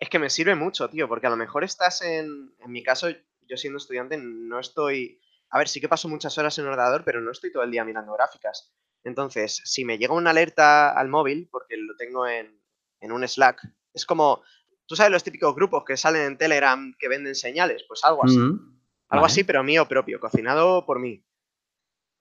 Es 0.00 0.08
que 0.08 0.18
me 0.18 0.30
sirve 0.30 0.56
mucho, 0.56 0.90
tío, 0.90 1.08
porque 1.08 1.28
a 1.28 1.30
lo 1.30 1.36
mejor 1.36 1.62
estás 1.62 2.02
en... 2.02 2.54
En 2.58 2.72
mi 2.72 2.82
caso, 2.82 3.08
yo 3.42 3.56
siendo 3.56 3.78
estudiante 3.78 4.18
no 4.18 4.58
estoy 4.58 5.20
a 5.54 5.58
ver, 5.58 5.68
sí 5.68 5.80
que 5.80 5.88
paso 5.88 6.08
muchas 6.08 6.36
horas 6.36 6.58
en 6.58 6.64
el 6.64 6.72
ordenador, 6.72 7.04
pero 7.04 7.20
no 7.20 7.30
estoy 7.30 7.52
todo 7.52 7.62
el 7.62 7.70
día 7.70 7.84
mirando 7.84 8.12
gráficas. 8.14 8.74
Entonces, 9.04 9.62
si 9.64 9.84
me 9.84 9.98
llega 9.98 10.12
una 10.12 10.30
alerta 10.30 10.90
al 10.90 11.08
móvil, 11.08 11.48
porque 11.48 11.76
lo 11.76 11.94
tengo 11.94 12.26
en, 12.26 12.60
un 13.00 13.28
Slack, 13.28 13.60
es 13.92 14.04
como, 14.04 14.42
tú 14.86 14.96
sabes 14.96 15.12
los 15.12 15.24
típicos 15.24 15.54
grupos 15.54 15.84
que 15.84 15.96
salen 15.96 16.22
en 16.22 16.38
Telegram 16.38 16.94
que 16.98 17.08
venden 17.08 17.34
señales, 17.34 17.84
pues 17.86 18.04
algo 18.04 18.24
así. 18.24 18.38
Mm, 18.38 18.80
algo 19.08 19.26
así, 19.26 19.44
pero 19.44 19.62
mío 19.62 19.86
propio, 19.86 20.18
cocinado 20.18 20.84
por 20.86 20.98
mí. 20.98 21.24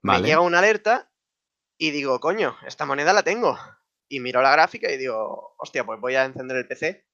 Me 0.01 0.21
llega 0.21 0.41
una 0.41 0.59
alerta 0.59 1.11
y 1.77 1.91
digo, 1.91 2.19
coño, 2.19 2.55
esta 2.67 2.85
moneda 2.85 3.13
la 3.13 3.23
tengo. 3.23 3.57
Y 4.09 4.19
miro 4.19 4.41
la 4.41 4.51
gráfica 4.51 4.91
y 4.91 4.97
digo, 4.97 5.55
hostia, 5.57 5.85
pues 5.85 5.99
voy 5.99 6.15
a 6.15 6.25
encender 6.25 6.57
el 6.57 6.67
PC, 6.67 7.07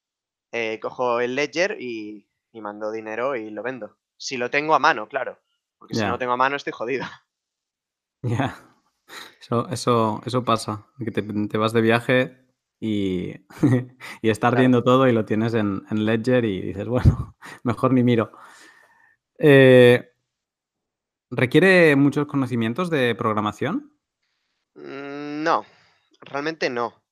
eh, 0.52 0.80
cojo 0.82 1.22
el 1.22 1.36
ledger 1.36 1.78
y 1.80 2.28
mando 2.54 2.91
dinero 2.91 3.36
y 3.36 3.52
lo 3.52 3.64
vendo. 3.64 3.97
Si 4.18 4.36
lo 4.36 4.50
tengo 4.50 4.76
a 4.76 4.80
mano, 4.80 5.08
claro. 5.08 5.39
Porque 5.80 5.95
si 5.95 6.02
no 6.02 6.18
tengo 6.18 6.34
a 6.34 6.38
mano 6.38 6.56
estoy 6.56 6.74
jodido. 6.74 7.06
Ya. 8.22 8.54
Eso, 9.39 9.70
eso, 9.70 10.22
eso 10.26 10.43
pasa. 10.43 10.88
Que 11.00 11.10
te, 11.10 11.58
vas 11.58 11.72
de 11.72 11.80
viaje 11.80 12.49
y, 12.80 13.34
y 14.21 14.30
está 14.30 14.47
ardiendo 14.47 14.84
todo 14.84 15.07
y 15.07 15.11
lo 15.11 15.25
tienes 15.25 15.53
en, 15.53 15.84
Ledger 15.89 16.45
y 16.45 16.61
dices, 16.61 16.88
bueno, 16.88 17.36
mejor 17.63 17.93
ni 17.93 18.03
miro. 18.03 18.32
Eh, 19.38 20.11
¿Requiere 21.32 21.95
muchos 21.95 22.27
conocimientos 22.27 22.89
de 22.89 23.13
programación? 23.15 23.93
Mm, 24.75 25.43
no, 25.43 25.65
realmente 26.21 26.69
no. 26.69 27.03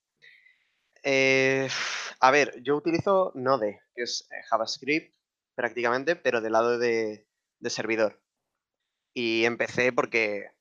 Eh, 1.03 1.67
a 2.19 2.31
ver, 2.31 2.61
yo 2.63 2.75
utilizo 2.75 3.31
Node, 3.35 3.81
que 3.93 4.03
es 4.03 4.27
eh, 4.31 4.41
JavaScript 4.49 5.13
prácticamente, 5.55 6.15
pero 6.15 6.41
del 6.41 6.53
lado 6.53 6.77
de 6.77 7.25
servidor. 7.67 8.21
Y 9.13 9.45
empecé 9.45 9.91
porque 9.91 10.51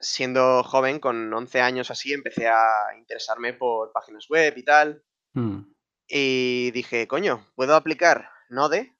siendo 0.00 0.62
joven, 0.62 1.00
con 1.00 1.32
11 1.32 1.60
años 1.60 1.90
así, 1.90 2.12
empecé 2.12 2.48
a 2.48 2.60
interesarme 2.96 3.52
por 3.54 3.92
páginas 3.92 4.28
web 4.28 4.54
y 4.56 4.64
tal. 4.64 5.02
Mm. 5.34 5.60
Y 6.06 6.70
dije, 6.70 7.06
coño, 7.06 7.46
puedo 7.54 7.74
aplicar 7.74 8.30
Node 8.48 8.96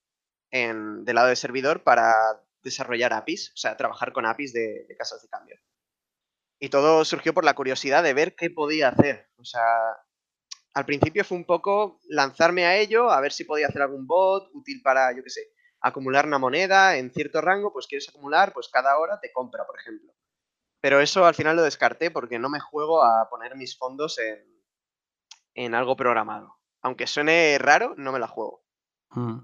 en, 0.51 1.05
del 1.05 1.15
lado 1.15 1.29
de 1.29 1.37
servidor 1.37 1.83
para 1.83 2.15
desarrollar 2.63 3.13
APIs, 3.13 3.53
o 3.55 3.57
sea, 3.57 3.77
trabajar 3.77 4.13
con 4.13 4.27
APIs 4.27 4.53
de, 4.53 4.85
de 4.89 4.97
casas 4.97 5.23
de 5.23 5.29
cambio. 5.29 5.57
Y 6.61 6.71
todo 6.71 7.05
surgió 7.05 7.33
por 7.33 7.45
la 7.45 7.55
curiosidad 7.55 8.03
de 8.03 8.15
ver 8.15 8.35
qué 8.35 8.51
podía 8.51 8.89
hacer. 8.89 9.31
O 9.37 9.45
sea, 9.45 9.63
al 10.75 10.85
principio 10.85 11.25
fue 11.25 11.39
un 11.39 11.45
poco 11.45 12.01
lanzarme 12.09 12.67
a 12.67 12.77
ello, 12.77 13.11
a 13.11 13.21
ver 13.21 13.33
si 13.33 13.45
podía 13.45 13.69
hacer 13.69 13.83
algún 13.83 14.07
bot 14.07 14.51
útil 14.53 14.81
para, 14.83 15.15
yo 15.17 15.23
qué 15.23 15.31
sé, 15.31 15.53
acumular 15.81 16.27
una 16.27 16.39
moneda 16.39 16.97
en 16.97 17.11
cierto 17.13 17.41
rango, 17.41 17.73
pues 17.73 17.87
quieres 17.87 18.09
acumular, 18.09 18.53
pues 18.53 18.69
cada 18.69 18.99
hora 18.99 19.19
te 19.21 19.33
compra, 19.33 19.67
por 19.67 19.79
ejemplo. 19.79 20.13
Pero 20.81 21.01
eso 21.01 21.27
al 21.27 21.35
final 21.35 21.57
lo 21.57 21.63
descarté 21.63 22.11
porque 22.11 22.39
no 22.39 22.49
me 22.49 22.61
juego 22.61 23.03
a 23.03 23.29
poner 23.29 23.57
mis 23.57 23.77
fondos 23.77 24.19
en, 24.19 24.45
en 25.55 25.75
algo 25.75 25.97
programado. 25.97 26.57
Aunque 26.83 27.07
suene 27.07 27.59
raro, 27.59 27.95
no 27.97 28.13
me 28.13 28.21
la 28.21 28.29
juego. 28.29 28.63
Mm. 29.11 29.39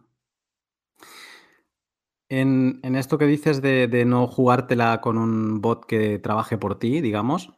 En, 2.28 2.95
esto 2.97 3.18
que 3.18 3.26
dices 3.26 3.62
de, 3.62 4.05
no 4.07 4.26
jugártela 4.26 5.01
con 5.01 5.18
un 5.18 5.61
bot 5.61 5.85
que 5.85 6.18
trabaje 6.18 6.59
por 6.59 6.78
ti, 6.78 7.01
digamos, 7.01 7.53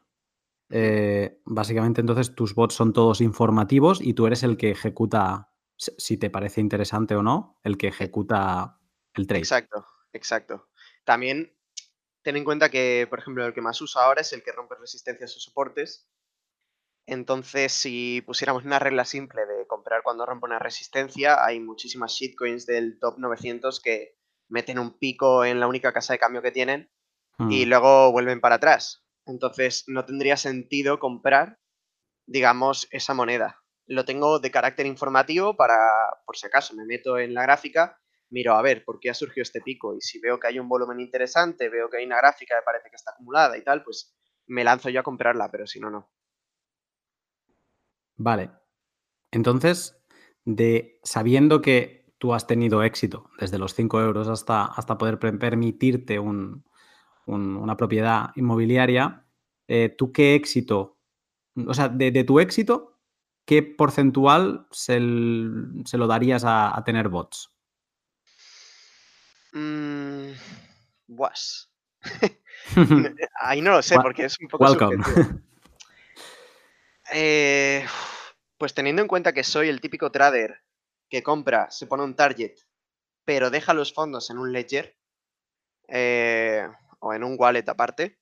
eh, 0.71 1.41
básicamente 1.45 2.01
entonces 2.01 2.35
tus 2.35 2.55
bots 2.55 2.75
son 2.75 2.93
todos 2.93 3.21
informativos 3.21 4.01
y 4.03 4.15
tú 4.15 4.27
eres 4.27 4.43
el 4.43 4.57
que 4.57 4.71
ejecuta 4.73 5.53
si 5.77 6.17
te 6.17 6.31
parece 6.31 6.61
interesante 6.61 7.15
o 7.15 7.23
no, 7.23 7.59
el 7.63 7.79
que 7.79 7.89
ejecuta 7.89 8.79
el 9.15 9.27
trade. 9.27 9.41
Exacto, 9.41 9.87
exacto. 10.13 10.69
También 11.05 11.56
ten 12.27 12.37
en 12.37 12.45
cuenta 12.45 12.69
que, 12.71 13.07
por 13.09 13.21
ejemplo, 13.21 13.47
el 13.47 13.55
que 13.55 13.61
más 13.63 13.81
uso 13.81 14.01
ahora 14.01 14.21
es 14.21 14.33
el 14.33 14.43
que 14.43 14.51
rompe 14.51 14.75
resistencias 14.75 15.37
o 15.37 15.41
soportes. 15.41 16.09
Entonces, 17.07 17.73
si 17.73 18.21
pusiéramos 18.27 18.65
una 18.65 18.81
regla 18.81 19.05
simple 19.05 19.47
de 19.47 19.67
comprar 19.69 20.03
cuando 20.03 20.27
rompe 20.27 20.47
una 20.47 20.59
resistencia, 20.59 21.45
hay 21.45 21.61
muchísimas 21.61 22.13
shitcoins 22.13 22.67
del 22.67 22.99
top 22.99 23.19
900 23.19 23.81
que 23.81 24.17
meten 24.49 24.79
un 24.79 24.99
pico 24.99 25.45
en 25.45 25.61
la 25.61 25.69
única 25.69 25.93
casa 25.93 26.15
de 26.15 26.19
cambio 26.19 26.43
que 26.43 26.51
tienen 26.51 26.91
y 27.51 27.67
Mm. 27.67 27.69
luego 27.69 28.13
vuelven 28.13 28.41
para 28.41 28.57
atrás. 28.57 29.05
Entonces, 29.27 29.85
no 29.89 30.05
tendría 30.05 30.37
sentido 30.37 30.99
comprar, 30.99 31.61
digamos, 32.27 32.89
esa 32.91 33.15
moneda. 33.15 33.63
Lo 33.87 34.05
tengo 34.05 34.41
de 34.41 34.51
carácter 34.51 34.87
informativo 34.87 35.57
para, 35.57 35.77
por 36.27 36.37
si 36.37 36.47
acaso, 36.47 36.75
me 36.75 36.87
meto 36.87 37.19
en 37.19 37.35
la 37.35 37.43
gráfica, 37.43 38.01
miro 38.31 38.55
a 38.55 38.63
ver 38.63 38.85
por 38.85 38.99
qué 39.01 39.11
ha 39.11 39.15
surgido 39.15 39.43
este 39.43 39.61
pico 39.61 39.95
y 39.97 40.01
si 40.01 40.19
veo 40.21 40.39
que 40.39 40.49
hay 40.49 40.59
un 40.59 40.69
volumen 40.69 41.01
interesante, 41.01 41.69
veo 41.69 41.89
que 41.91 41.99
hay 41.99 42.07
una 42.07 42.19
gráfica 42.19 42.57
que 42.59 42.65
parece 42.65 42.91
que 42.91 42.97
está 42.97 43.13
acumulada 43.13 43.57
y 43.59 43.65
tal, 43.65 43.83
pues 43.85 44.15
me 44.47 44.65
lanzo 44.65 44.91
yo 44.91 45.01
a 45.01 45.05
comprarla, 45.05 45.51
pero 45.51 45.67
si 45.67 45.81
no, 45.81 45.91
no. 45.91 46.11
Vale. 48.17 48.51
Entonces, 49.33 49.99
de 50.45 51.01
sabiendo 51.05 51.63
que 51.63 52.07
tú 52.19 52.35
has 52.35 52.47
tenido 52.47 52.83
éxito 52.83 53.31
desde 53.41 53.59
los 53.59 53.75
5 53.75 54.01
euros 54.01 54.29
hasta, 54.29 54.65
hasta 54.67 54.99
poder 54.99 55.19
permitirte 55.19 56.19
un- 56.19 56.65
un- 57.27 57.57
una 57.57 57.77
propiedad 57.77 58.31
inmobiliaria, 58.37 59.27
eh, 59.69 59.91
¿tú 59.97 60.13
qué 60.13 60.35
éxito, 60.35 60.99
o 61.67 61.75
sea, 61.75 61.89
de, 61.89 62.25
tu 62.25 62.41
éxito, 62.41 62.99
qué 63.47 63.63
porcentual 63.63 64.67
se, 64.73 65.01
lo 65.01 66.07
darías 66.09 66.45
a 66.47 66.83
tener 66.87 67.09
bots? 67.09 67.56
Mm, 69.53 70.33
Ahí 73.41 73.61
no 73.61 73.73
lo 73.73 73.83
sé, 73.83 73.97
porque 74.01 74.25
es 74.25 74.39
un 74.41 74.49
poco 74.49 74.65
Welcome. 74.65 75.05
Eh, 77.13 77.87
pues 78.59 78.75
teniendo 78.75 79.01
en 79.01 79.07
cuenta 79.07 79.33
que 79.33 79.45
soy 79.45 79.69
el 79.69 79.81
típico 79.81 80.11
trader 80.11 80.65
que 81.09 81.23
compra, 81.23 81.71
se 81.71 81.87
pone 81.87 82.03
un 82.03 82.17
target, 82.17 82.57
pero 83.25 83.49
deja 83.49 83.75
los 83.75 83.95
fondos 83.95 84.29
en 84.31 84.39
un 84.39 84.53
ledger 84.53 84.99
eh, 85.87 86.67
o 86.99 87.15
en 87.15 87.23
un 87.23 87.37
wallet 87.39 87.69
aparte, 87.69 88.19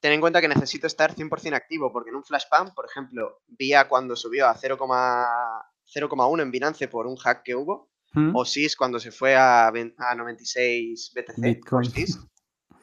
ten 0.00 0.12
en 0.12 0.20
cuenta 0.20 0.42
que 0.42 0.48
necesito 0.48 0.86
estar 0.86 1.14
100% 1.14 1.54
activo, 1.54 1.90
porque 1.90 2.10
en 2.10 2.16
un 2.16 2.24
flash 2.24 2.44
pump, 2.50 2.74
por 2.74 2.84
ejemplo, 2.84 3.40
VIA 3.46 3.88
cuando 3.88 4.14
subió 4.14 4.46
a 4.48 4.54
0,1 4.54 5.64
0,1 5.86 6.42
en 6.42 6.50
Binance 6.50 6.88
por 6.88 7.06
un 7.06 7.16
hack 7.16 7.42
que 7.42 7.54
hubo, 7.54 7.90
¿Mm? 8.12 8.34
o 8.34 8.44
SIS 8.44 8.76
cuando 8.76 8.98
se 8.98 9.10
fue 9.10 9.34
a, 9.34 9.68
a 9.68 10.14
96 10.14 11.12
BTC 11.14 11.36
Bitcoin. 11.38 11.90
SIS. 11.90 12.18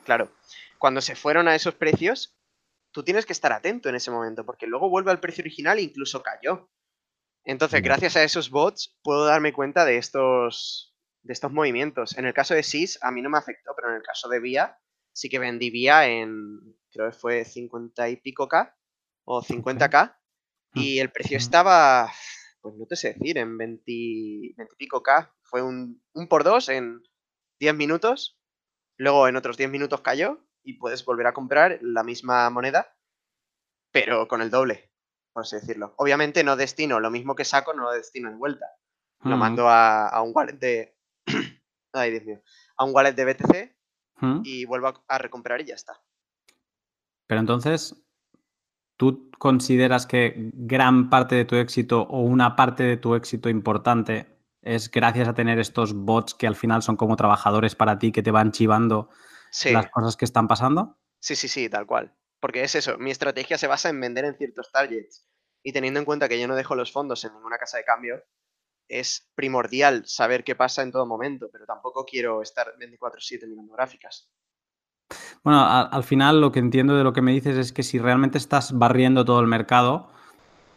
Claro, 0.05 0.31
cuando 0.77 1.01
se 1.01 1.15
fueron 1.15 1.47
a 1.47 1.55
esos 1.55 1.75
precios, 1.75 2.37
tú 2.91 3.03
tienes 3.03 3.25
que 3.25 3.33
estar 3.33 3.51
atento 3.51 3.89
en 3.89 3.95
ese 3.95 4.11
momento, 4.11 4.45
porque 4.45 4.67
luego 4.67 4.89
vuelve 4.89 5.11
al 5.11 5.19
precio 5.19 5.41
original 5.41 5.79
e 5.79 5.83
incluso 5.83 6.21
cayó. 6.21 6.69
Entonces, 7.45 7.81
gracias 7.81 8.15
a 8.15 8.23
esos 8.23 8.49
bots, 8.49 8.97
puedo 9.01 9.25
darme 9.25 9.51
cuenta 9.53 9.83
de 9.85 9.97
estos, 9.97 10.95
de 11.23 11.33
estos 11.33 11.51
movimientos. 11.51 12.17
En 12.17 12.25
el 12.25 12.33
caso 12.33 12.53
de 12.53 12.63
SIS, 12.63 12.99
a 13.01 13.11
mí 13.11 13.21
no 13.21 13.29
me 13.29 13.37
afectó, 13.37 13.71
pero 13.75 13.89
en 13.89 13.95
el 13.95 14.01
caso 14.03 14.29
de 14.29 14.39
VIA, 14.39 14.77
sí 15.11 15.29
que 15.29 15.39
vendí 15.39 15.69
VIA 15.69 16.07
en, 16.07 16.59
creo 16.91 17.09
que 17.11 17.17
fue 17.17 17.43
50 17.43 18.09
y 18.09 18.15
pico 18.17 18.47
K 18.47 18.75
o 19.25 19.41
50K, 19.41 20.15
y 20.73 20.99
el 20.99 21.11
precio 21.11 21.37
Mm. 21.37 21.41
estaba, 21.41 22.11
pues 22.63 22.75
no 22.75 22.85
te 22.87 22.95
sé 22.95 23.13
decir, 23.13 23.37
en 23.37 23.57
20, 23.57 23.83
20 23.85 24.73
y 24.73 24.77
pico 24.77 25.03
K. 25.03 25.35
Fue 25.43 25.61
un, 25.61 26.01
un 26.13 26.27
por 26.27 26.43
dos 26.43 26.69
en 26.69 27.03
10 27.59 27.75
minutos, 27.75 28.39
luego 28.97 29.27
en 29.27 29.35
otros 29.35 29.57
10 29.57 29.69
minutos 29.69 30.01
cayó 30.01 30.39
y 30.63 30.77
puedes 30.79 31.05
volver 31.05 31.27
a 31.27 31.33
comprar 31.33 31.77
la 31.81 32.03
misma 32.03 32.49
moneda, 32.49 32.97
pero 33.91 34.27
con 34.27 34.41
el 34.41 34.49
doble, 34.49 34.91
por 35.33 35.41
así 35.43 35.57
decirlo. 35.57 35.93
Obviamente 35.97 36.43
no 36.43 36.55
destino 36.55 36.99
lo 36.99 37.11
mismo 37.11 37.35
que 37.35 37.45
saco, 37.45 37.73
no 37.73 37.83
lo 37.83 37.91
destino 37.91 38.29
de 38.31 38.37
vuelta. 38.37 38.65
Lo 39.25 39.37
mando 39.37 39.69
a, 39.69 40.07
a 40.09 40.21
un 40.21 40.31
wallet 40.35 40.57
de... 40.59 40.97
Ay, 41.93 42.11
Dios 42.11 42.23
mío. 42.25 42.41
A 42.77 42.83
un 42.85 42.93
wallet 42.95 43.13
de 43.13 43.25
BTC 43.25 43.75
Mm. 44.21 44.41
y 44.45 44.63
vuelvo 44.65 44.87
a, 44.87 45.03
a 45.07 45.17
recomprar 45.17 45.59
y 45.59 45.65
ya 45.65 45.75
está. 45.75 46.01
Pero 47.27 47.41
entonces, 47.41 48.02
¿tú 48.97 49.29
consideras 49.39 50.05
que 50.07 50.51
gran 50.53 51.09
parte 51.09 51.35
de 51.35 51.45
tu 51.45 51.55
éxito 51.55 52.03
o 52.03 52.21
una 52.21 52.55
parte 52.55 52.83
de 52.83 52.97
tu 52.97 53.15
éxito 53.15 53.49
importante 53.49 54.27
es 54.61 54.89
gracias 54.91 55.27
a 55.27 55.33
tener 55.33 55.59
estos 55.59 55.93
bots 55.93 56.33
que 56.35 56.47
al 56.47 56.55
final 56.55 56.81
son 56.83 56.95
como 56.97 57.15
trabajadores 57.17 57.75
para 57.75 57.99
ti 57.99 58.11
que 58.11 58.23
te 58.23 58.31
van 58.31 58.51
chivando 58.51 59.09
Sí, 59.51 59.69
las 59.71 59.87
cosas 59.89 60.17
que 60.17 60.25
están 60.25 60.47
pasando? 60.47 60.97
sí, 61.19 61.35
sí, 61.35 61.47
sí, 61.47 61.69
tal 61.69 61.85
cual. 61.85 62.15
Porque 62.39 62.63
es 62.63 62.75
eso, 62.75 62.97
mi 62.97 63.11
estrategia 63.11 63.57
se 63.57 63.67
basa 63.67 63.89
en 63.89 63.99
vender 64.01 64.25
en 64.25 64.35
ciertos 64.37 64.71
targets. 64.71 65.27
Y 65.63 65.71
teniendo 65.71 65.99
en 65.99 66.05
cuenta 66.05 66.27
que 66.27 66.39
yo 66.39 66.47
no 66.47 66.55
dejo 66.55 66.75
los 66.75 66.91
fondos 66.91 67.23
en 67.23 67.33
ninguna 67.33 67.57
casa 67.57 67.77
de 67.77 67.85
cambio, 67.85 68.21
es 68.89 69.31
primordial 69.35 70.05
saber 70.07 70.43
qué 70.43 70.55
pasa 70.55 70.83
en 70.83 70.91
todo 70.91 71.05
momento, 71.07 71.49
pero 71.51 71.65
tampoco 71.65 72.05
quiero 72.05 72.41
estar 72.41 72.73
24/7 72.79 73.47
mirando 73.47 73.73
gráficas. 73.73 74.31
Bueno, 75.43 75.59
a- 75.59 75.81
al 75.81 76.03
final 76.03 76.41
lo 76.41 76.51
que 76.51 76.59
entiendo 76.59 76.95
de 76.95 77.03
lo 77.03 77.13
que 77.13 77.21
me 77.21 77.33
dices 77.33 77.57
es 77.57 77.73
que 77.73 77.83
si 77.83 77.99
realmente 77.99 78.37
estás 78.37 78.77
barriendo 78.77 79.25
todo 79.25 79.39
el 79.41 79.47
mercado, 79.47 80.09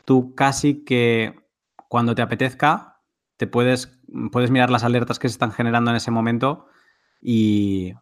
tú 0.05 0.35
casi 0.35 0.85
que 0.85 1.35
cuando 1.89 2.15
te 2.15 2.23
apetezca 2.23 3.01
te 3.37 3.47
puedes, 3.47 4.01
puedes 4.33 4.51
mirar 4.51 4.71
las 4.71 4.85
alertas 4.85 5.19
que 5.19 5.29
se 5.29 5.33
están 5.35 5.53
generando 5.53 5.91
en 5.91 5.97
ese 5.99 6.11
momento 6.11 6.67
y, 7.21 7.93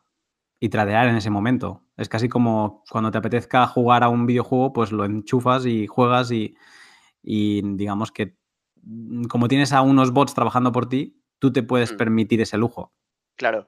y 0.61 0.69
tradear 0.71 1.09
en 1.09 1.17
ese 1.17 1.31
momento. 1.31 1.83
Es 1.97 2.09
casi 2.09 2.29
como 2.29 2.85
cuando 2.91 3.11
te 3.11 3.19
apetezca 3.19 3.67
jugar 3.67 4.05
a 4.05 4.09
un 4.09 4.27
videojuego, 4.27 4.73
pues 4.73 4.93
lo 4.93 5.05
enchufas 5.05 5.67
y 5.67 5.87
juegas 5.87 6.31
y, 6.33 6.57
y 7.23 7.62
digamos 7.77 8.12
que 8.12 8.37
mm, 8.83 9.25
como 9.25 9.49
tienes 9.49 9.73
a 9.73 9.83
unos 9.83 10.12
bots 10.12 10.35
trabajando 10.35 10.73
por 10.73 10.89
ti, 10.89 11.21
tú 11.39 11.53
te 11.53 11.62
puedes 11.62 11.93
Mm. 11.93 11.97
permitir 11.97 12.41
ese 12.41 12.59
lujo. 12.59 12.93
Claro, 13.37 13.67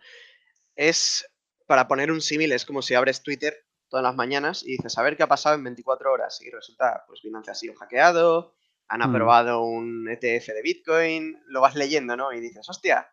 es, 0.76 1.26
para 1.66 1.88
poner 1.88 2.10
un 2.10 2.20
símil, 2.20 2.52
es 2.52 2.64
como 2.64 2.82
si 2.82 2.94
abres 2.94 3.22
Twitter 3.22 3.54
todas 3.88 4.02
las 4.02 4.14
mañanas 4.16 4.62
y 4.64 4.76
dices, 4.76 4.96
a 4.98 5.02
ver 5.02 5.16
qué 5.16 5.22
ha 5.22 5.28
pasado 5.28 5.54
en 5.54 5.64
24 5.64 6.12
horas. 6.12 6.40
Y 6.42 6.50
resulta, 6.50 7.04
pues 7.06 7.20
Binance 7.22 7.50
ha 7.50 7.54
sido 7.54 7.74
hackeado, 7.74 8.54
han 8.88 9.00
Mm. 9.00 9.02
aprobado 9.02 9.62
un 9.62 10.08
ETF 10.08 10.52
de 10.54 10.62
Bitcoin, 10.62 11.42
lo 11.46 11.60
vas 11.60 11.74
leyendo, 11.74 12.16
¿no? 12.16 12.32
Y 12.32 12.40
dices, 12.40 12.68
hostia, 12.68 13.08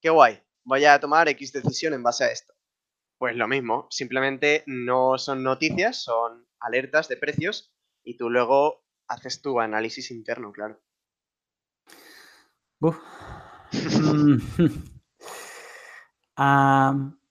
qué 0.00 0.10
guay, 0.10 0.40
voy 0.64 0.84
a 0.84 0.98
tomar 1.00 1.28
X 1.28 1.52
decisión 1.52 1.94
en 1.94 2.02
base 2.02 2.24
a 2.24 2.30
esto. 2.30 2.54
Pues 3.18 3.34
lo 3.36 3.48
mismo, 3.48 3.86
simplemente 3.90 4.62
no 4.66 5.16
son 5.18 5.42
noticias, 5.42 6.02
son 6.02 6.46
alertas 6.60 7.08
de 7.08 7.16
precios 7.16 7.72
y 8.04 8.16
tú 8.16 8.30
luego 8.30 8.84
haces 9.08 9.40
tu 9.40 9.60
análisis 9.60 10.10
interno, 10.10 10.52
claro. 10.52 10.80
Uf. 12.80 12.98
Mm. 13.72 14.38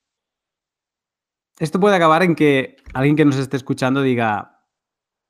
Esto 1.59 1.79
puede 1.79 1.95
acabar 1.95 2.23
en 2.23 2.35
que 2.35 2.75
alguien 2.93 3.15
que 3.15 3.25
nos 3.25 3.37
esté 3.37 3.57
escuchando 3.57 4.01
diga, 4.01 4.61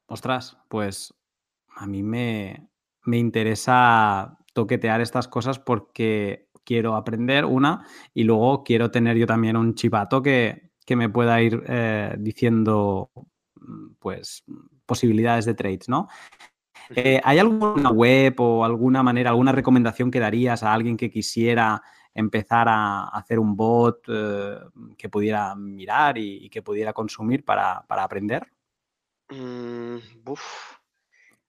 ostras, 0.07 0.57
pues 0.69 1.13
a 1.75 1.85
mí 1.85 2.03
me, 2.03 2.69
me 3.03 3.17
interesa 3.17 4.37
toquetear 4.53 5.01
estas 5.01 5.27
cosas 5.27 5.59
porque 5.59 6.49
quiero 6.63 6.95
aprender 6.95 7.45
una 7.45 7.85
y 8.13 8.23
luego 8.23 8.63
quiero 8.63 8.89
tener 8.89 9.17
yo 9.17 9.27
también 9.27 9.55
un 9.55 9.75
chivato 9.75 10.21
que, 10.21 10.71
que 10.85 10.95
me 10.95 11.09
pueda 11.09 11.41
ir 11.41 11.63
eh, 11.67 12.15
diciendo 12.17 13.11
pues 13.99 14.43
posibilidades 14.85 15.45
de 15.45 15.53
trades, 15.53 15.89
¿no? 15.89 16.07
Eh, 16.95 17.19
¿Hay 17.23 17.39
alguna 17.39 17.89
web 17.89 18.35
o 18.39 18.63
alguna 18.63 19.01
manera, 19.01 19.31
alguna 19.31 19.51
recomendación 19.51 20.11
que 20.11 20.19
darías 20.19 20.61
a 20.61 20.73
alguien 20.73 20.97
que 20.97 21.09
quisiera 21.09 21.81
empezar 22.15 22.67
a 22.69 23.09
hacer 23.09 23.37
un 23.37 23.55
bot 23.55 24.03
eh, 24.07 24.57
que 24.97 25.09
pudiera 25.09 25.53
mirar 25.53 26.17
y, 26.17 26.45
y 26.45 26.49
que 26.49 26.61
pudiera 26.61 26.93
consumir 26.93 27.43
para, 27.43 27.85
para 27.85 28.03
aprender? 28.03 28.47
Mm. 29.29 29.97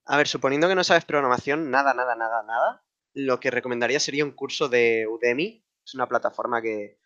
A 0.06 0.16
ver, 0.16 0.26
suponiendo 0.26 0.68
que 0.68 0.74
no 0.74 0.84
sabes 0.84 1.04
programación, 1.04 1.70
nada, 1.70 1.94
nada, 1.94 2.16
nada, 2.16 2.42
nada, 2.42 2.84
lo 3.14 3.38
que 3.38 3.50
recomendaría 3.50 4.00
sería 4.00 4.24
un 4.24 4.32
curso 4.32 4.68
de 4.68 5.06
Udemy. 5.08 5.64
Es 5.84 5.94
una 5.94 6.08
plataforma 6.08 6.60
que 6.60 6.98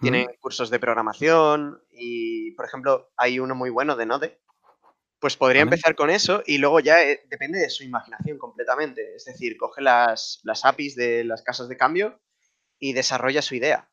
tiene 0.00 0.28
¿Mm? 0.28 0.40
cursos 0.40 0.70
de 0.70 0.78
programación 0.78 1.82
y, 1.90 2.52
por 2.52 2.66
ejemplo, 2.66 3.10
hay 3.16 3.40
uno 3.40 3.56
muy 3.56 3.70
bueno 3.70 3.96
de 3.96 4.06
Node. 4.06 4.40
Pues 5.18 5.36
podría 5.36 5.64
Vale. 5.64 5.74
empezar 5.74 5.96
con 5.96 6.10
eso 6.10 6.44
y 6.46 6.58
luego 6.58 6.78
ya 6.78 7.02
eh, 7.02 7.24
depende 7.28 7.58
de 7.58 7.68
su 7.68 7.82
imaginación 7.82 8.38
completamente. 8.38 9.16
Es 9.16 9.24
decir, 9.24 9.56
coge 9.56 9.82
las, 9.82 10.38
las 10.44 10.64
APIs 10.64 10.94
de 10.94 11.24
las 11.24 11.42
casas 11.42 11.68
de 11.68 11.76
cambio 11.76 12.20
y 12.78 12.92
desarrolla 12.92 13.42
su 13.42 13.54
idea. 13.54 13.90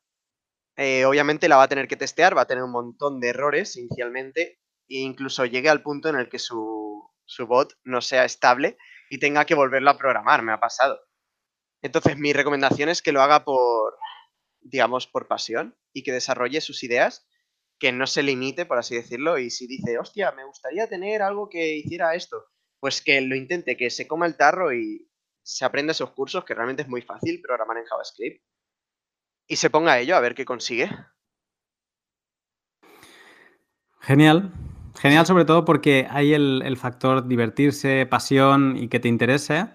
Eh, 0.76 1.04
obviamente 1.04 1.48
la 1.48 1.56
va 1.56 1.64
a 1.64 1.68
tener 1.68 1.88
que 1.88 1.96
testear, 1.96 2.36
va 2.36 2.42
a 2.42 2.46
tener 2.46 2.62
un 2.62 2.72
montón 2.72 3.18
de 3.20 3.28
errores 3.28 3.76
inicialmente 3.76 4.60
e 4.88 4.98
incluso 4.98 5.46
llegue 5.46 5.70
al 5.70 5.82
punto 5.82 6.08
en 6.08 6.16
el 6.16 6.28
que 6.28 6.38
su, 6.38 7.10
su 7.24 7.46
bot 7.46 7.72
no 7.84 8.00
sea 8.00 8.24
estable 8.24 8.76
y 9.10 9.18
tenga 9.18 9.44
que 9.44 9.54
volverlo 9.54 9.90
a 9.90 9.98
programar, 9.98 10.42
me 10.42 10.52
ha 10.52 10.60
pasado. 10.60 11.00
Entonces 11.82 12.16
mi 12.18 12.32
recomendación 12.32 12.88
es 12.88 13.02
que 13.02 13.12
lo 13.12 13.22
haga 13.22 13.44
por, 13.44 13.96
digamos, 14.60 15.06
por 15.06 15.28
pasión 15.28 15.76
y 15.92 16.02
que 16.02 16.12
desarrolle 16.12 16.60
sus 16.60 16.82
ideas, 16.82 17.26
que 17.78 17.92
no 17.92 18.06
se 18.06 18.22
limite, 18.22 18.66
por 18.66 18.78
así 18.78 18.94
decirlo, 18.94 19.38
y 19.38 19.50
si 19.50 19.66
dice, 19.66 19.98
hostia, 19.98 20.32
me 20.32 20.44
gustaría 20.44 20.88
tener 20.88 21.22
algo 21.22 21.48
que 21.48 21.76
hiciera 21.76 22.14
esto, 22.14 22.44
pues 22.80 23.02
que 23.02 23.20
lo 23.20 23.36
intente, 23.36 23.76
que 23.76 23.90
se 23.90 24.06
coma 24.06 24.26
el 24.26 24.36
tarro 24.36 24.72
y 24.72 25.10
se 25.42 25.64
aprenda 25.64 25.92
esos 25.92 26.10
cursos, 26.12 26.44
que 26.44 26.54
realmente 26.54 26.82
es 26.82 26.88
muy 26.88 27.02
fácil 27.02 27.40
programar 27.40 27.78
en 27.78 27.84
JavaScript, 27.84 28.42
y 29.46 29.56
se 29.56 29.70
ponga 29.70 29.92
a 29.92 29.98
ello 29.98 30.16
a 30.16 30.20
ver 30.20 30.34
qué 30.34 30.44
consigue. 30.44 30.90
Genial. 34.00 34.52
Genial 34.98 35.26
sobre 35.26 35.44
todo 35.44 35.64
porque 35.64 36.06
hay 36.10 36.32
el, 36.32 36.76
factor 36.76 37.26
divertirse, 37.26 38.06
pasión 38.06 38.76
y 38.76 38.88
que 38.88 39.00
te 39.00 39.08
interese, 39.08 39.68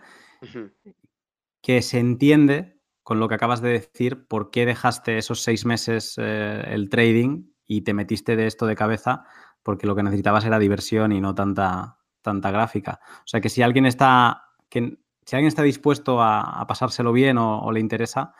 que 1.62 1.82
se 1.82 2.00
entiende 2.00 2.80
con 3.04 3.20
lo 3.20 3.28
que 3.28 3.36
acabas 3.36 3.62
de 3.62 3.70
decir 3.70 4.28
por 4.28 4.52
qué 4.52 4.66
dejaste 4.66 5.18
esos 5.18 5.42
seis 5.42 5.66
meses 5.66 6.16
eh, 6.18 6.64
el 6.68 6.90
trading 6.90 7.52
y 7.68 7.82
te 7.82 7.94
metiste 7.94 8.36
de 8.36 8.48
esto 8.48 8.66
de 8.66 8.76
cabeza, 8.76 9.26
porque 9.64 9.88
lo 9.88 9.96
que 9.96 10.04
necesitabas 10.04 10.46
era 10.46 10.60
diversión 10.60 11.12
y 11.12 11.22
no 11.22 11.36
tanta, 11.36 11.98
tanta 12.22 12.52
gráfica. 12.52 13.00
O 13.20 13.28
sea 13.28 13.42
que 13.42 13.50
si 13.50 13.62
alguien 13.62 13.86
está, 13.86 14.46
que, 14.70 14.98
si 15.26 15.36
alguien 15.36 15.48
está 15.48 15.64
dispuesto 15.64 16.22
a, 16.22 16.66
pasárselo 16.68 17.14
bien 17.14 17.38
o, 17.38 17.72
le 17.72 17.80
interesa, 17.80 18.34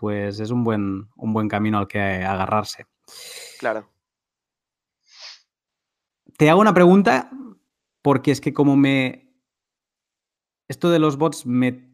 pues 0.00 0.40
es 0.40 0.50
un 0.50 0.64
buen, 0.64 1.10
un 1.14 1.34
buen 1.34 1.46
camino 1.46 1.76
al 1.76 1.86
que 1.86 2.00
agarrarse. 2.00 2.86
Claro. 3.58 3.92
Te 6.38 6.48
hago 6.48 6.62
una 6.62 6.72
pregunta 6.72 7.30
porque 8.00 8.30
es 8.30 8.40
que 8.40 8.54
como 8.54 8.78
me... 8.78 9.30
Esto 10.68 10.88
de 10.88 11.00
los 11.00 11.18
bots 11.18 11.44
me... 11.44 11.86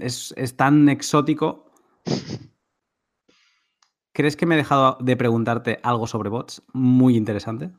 es, 0.00 0.34
tan 0.58 0.90
exótico. 0.90 1.72
¿Crees 4.12 4.36
que 4.36 4.44
me 4.44 4.56
he 4.56 4.58
dejado 4.58 4.98
de 5.00 5.16
preguntarte 5.16 5.80
algo 5.82 6.06
sobre 6.06 6.28
bots 6.28 6.62
muy 6.74 7.16
interesante? 7.16 7.70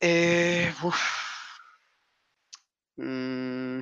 Eh, 0.00 0.72
mm, 2.96 3.80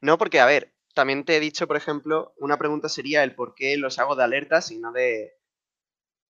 no, 0.00 0.16
porque, 0.16 0.40
a 0.40 0.46
ver, 0.46 0.73
también 0.94 1.24
te 1.24 1.36
he 1.36 1.40
dicho, 1.40 1.66
por 1.66 1.76
ejemplo, 1.76 2.34
una 2.38 2.56
pregunta 2.56 2.88
sería 2.88 3.22
el 3.24 3.34
por 3.34 3.54
qué 3.54 3.76
los 3.76 3.98
hago 3.98 4.16
de 4.16 4.24
alertas 4.24 4.70
y 4.70 4.78
no 4.78 4.92
de, 4.92 5.34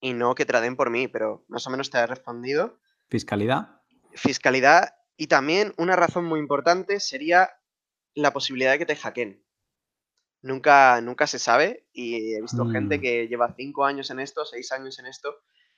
y 0.01 0.13
no 0.13 0.35
que 0.35 0.45
traden 0.45 0.77
por 0.77 0.91
mí, 0.91 1.09
pero 1.09 1.45
más 1.49 1.67
o 1.67 1.71
menos 1.71 1.91
te 1.91 1.99
he 1.99 2.07
respondido. 2.07 2.79
Fiscalidad. 3.09 3.81
Fiscalidad 4.15 4.95
y 5.17 5.29
también 5.29 5.75
una 5.79 5.97
razón 5.97 6.25
muy 6.25 6.41
importante 6.41 7.01
sería 7.01 7.51
la 8.15 8.33
posibilidad 8.33 8.73
de 8.73 8.79
que 8.79 8.87
te 8.87 8.97
hackeen. 8.97 9.45
Nunca, 10.41 11.01
nunca 11.01 11.27
se 11.27 11.39
sabe 11.39 11.87
y 11.93 12.35
he 12.35 12.41
visto 12.41 12.69
gente 12.69 12.99
mm. 12.99 13.01
que 13.01 13.29
lleva 13.29 13.55
cinco 13.57 13.85
años 13.85 14.11
en 14.11 14.21
esto, 14.21 14.45
seis 14.45 14.71
años 14.73 14.99
en 14.99 15.07
esto 15.07 15.35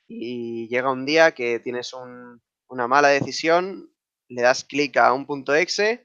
y 0.06 0.68
llega 0.68 0.90
un 0.90 1.06
día 1.06 1.32
que 1.32 1.60
tienes 1.60 1.92
una 1.94 2.88
mala 2.88 3.08
decisión, 3.08 3.94
le 4.28 4.42
das 4.42 4.64
clic 4.64 4.96
a 4.96 5.12
un 5.12 5.24
punto 5.24 5.54
exe 5.54 6.04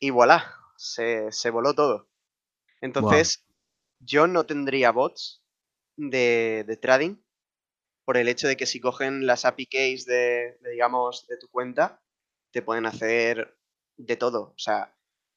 y 0.00 0.10
voilà, 0.10 0.57
se, 0.78 1.50
voló 1.50 1.74
todo. 1.74 2.08
Entonces, 2.80 3.44
yo 3.98 4.26
no 4.26 4.46
tendría 4.46 4.92
bots 4.92 5.42
de, 5.96 6.64
de 6.66 6.76
trading 6.76 7.16
por 8.04 8.16
el 8.16 8.28
hecho 8.28 8.48
de 8.48 8.56
que 8.56 8.66
si 8.66 8.80
cogen 8.80 9.26
las 9.26 9.44
API 9.44 9.66
keys 9.66 10.06
de, 10.06 10.58
digamos, 10.70 11.26
de 11.26 11.36
tu 11.36 11.48
cuenta, 11.48 12.00
te 12.52 12.62
pueden 12.62 12.86
hacer 12.86 13.58
de 13.96 14.16
todo. 14.16 14.54
O 14.54 14.58
sea, 14.58 14.96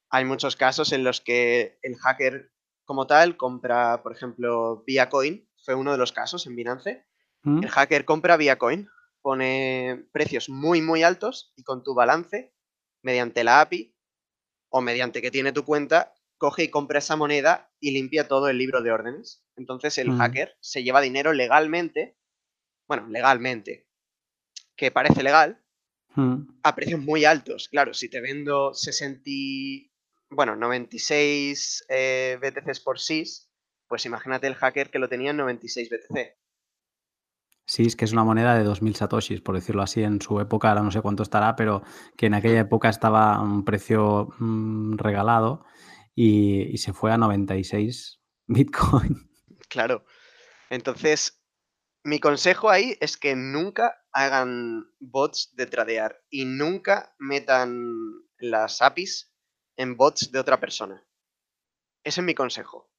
hay 0.10 0.26
muchos 0.26 0.56
casos 0.56 0.94
en 0.94 1.04
los 1.04 1.20
que 1.20 1.80
el 1.82 1.98
hacker 1.98 2.54
como 2.86 3.08
tal 3.08 3.36
compra, 3.36 4.04
por 4.04 4.14
ejemplo, 4.14 4.84
Viacoin, 4.86 5.50
fue 5.66 5.76
uno 5.76 5.92
de 5.92 5.98
los 5.98 6.12
casos 6.12 6.46
en 6.48 6.56
Binance. 6.56 7.06
Mm. 7.44 7.64
El 7.64 7.70
hacker 7.70 8.06
compra 8.06 8.38
Viacoin, 8.38 8.88
pone 9.22 10.06
precios 10.12 10.50
muy, 10.50 10.82
muy 10.82 11.04
altos 11.04 11.54
y 11.56 11.64
con 11.64 11.84
tu 11.84 11.94
balance, 11.94 12.54
mediante 13.02 13.44
la 13.44 13.62
API 13.62 13.96
o 14.72 14.82
mediante 14.82 15.22
que 15.22 15.30
tiene 15.30 15.52
tu 15.52 15.64
cuenta, 15.64 16.16
coge 16.40 16.64
y 16.64 16.70
compra 16.70 16.98
esa 16.98 17.16
moneda 17.16 17.72
y 17.80 17.92
limpia 17.92 18.28
todo 18.28 18.50
el 18.50 18.58
libro 18.58 18.82
de 18.82 18.92
órdenes. 18.92 19.44
Entonces 19.56 20.00
el 20.00 20.10
mm. 20.10 20.18
hacker 20.18 20.58
se 20.60 20.82
lleva 20.82 21.02
dinero 21.02 21.34
legalmente 21.34 22.18
bueno, 22.92 23.08
legalmente, 23.08 23.88
que 24.76 24.92
parece 24.92 25.24
legal, 25.24 25.64
a 26.62 26.76
precios 26.76 27.00
muy 27.00 27.24
altos. 27.24 27.70
Claro, 27.70 27.94
si 27.94 28.10
te 28.10 28.20
vendo 28.20 28.74
60, 28.74 29.22
bueno, 30.30 30.58
96 30.58 31.86
eh, 31.88 32.38
BTCs 32.42 32.82
por 32.82 33.00
SIS, 33.00 33.50
pues 33.88 34.06
imagínate 34.06 34.48
el 34.48 34.56
hacker 34.56 34.92
que 34.92 35.00
lo 35.00 35.08
tenía 35.08 35.32
en 35.32 35.38
96 35.38 35.90
BTC. 35.90 36.36
Sí, 37.72 37.84
es 37.84 37.96
que 37.96 38.04
es 38.04 38.12
una 38.12 38.26
moneda 38.26 38.54
de 38.54 38.66
2.000 38.66 38.96
satoshis, 38.96 39.40
por 39.40 39.56
decirlo 39.56 39.82
así, 39.82 40.04
en 40.04 40.20
su 40.20 40.42
época, 40.42 40.68
ahora 40.68 40.82
no 40.82 40.92
sé 40.92 41.02
cuánto 41.02 41.24
estará, 41.24 41.56
pero 41.56 41.84
que 42.18 42.26
en 42.26 42.34
aquella 42.34 42.60
época 42.60 42.90
estaba 42.90 43.36
a 43.36 43.42
un 43.42 43.64
precio 43.64 44.28
mm, 44.40 44.98
regalado 44.98 45.64
y, 46.14 46.64
y, 46.64 46.78
se 46.80 46.92
fue 46.92 47.14
a 47.14 47.18
96 47.18 48.20
Bitcoin. 48.48 49.32
Claro. 49.70 50.04
Entonces, 50.70 51.42
mi 52.04 52.20
consejo 52.20 52.70
ahí 52.70 52.98
es 53.00 53.16
que 53.16 53.38
nunca 53.38 54.04
hagan 54.12 54.92
bots 55.00 55.56
de 55.56 55.66
tradear 55.66 56.22
y 56.30 56.44
nunca 56.44 57.16
metan 57.20 57.88
las 58.38 58.82
APIs 58.82 59.32
en 59.78 59.96
bots 59.96 60.30
de 60.34 60.40
otra 60.40 60.60
persona. 60.60 61.08
Ese 62.04 62.20
es 62.20 62.26
mi 62.26 62.36
consejo. 62.36 62.91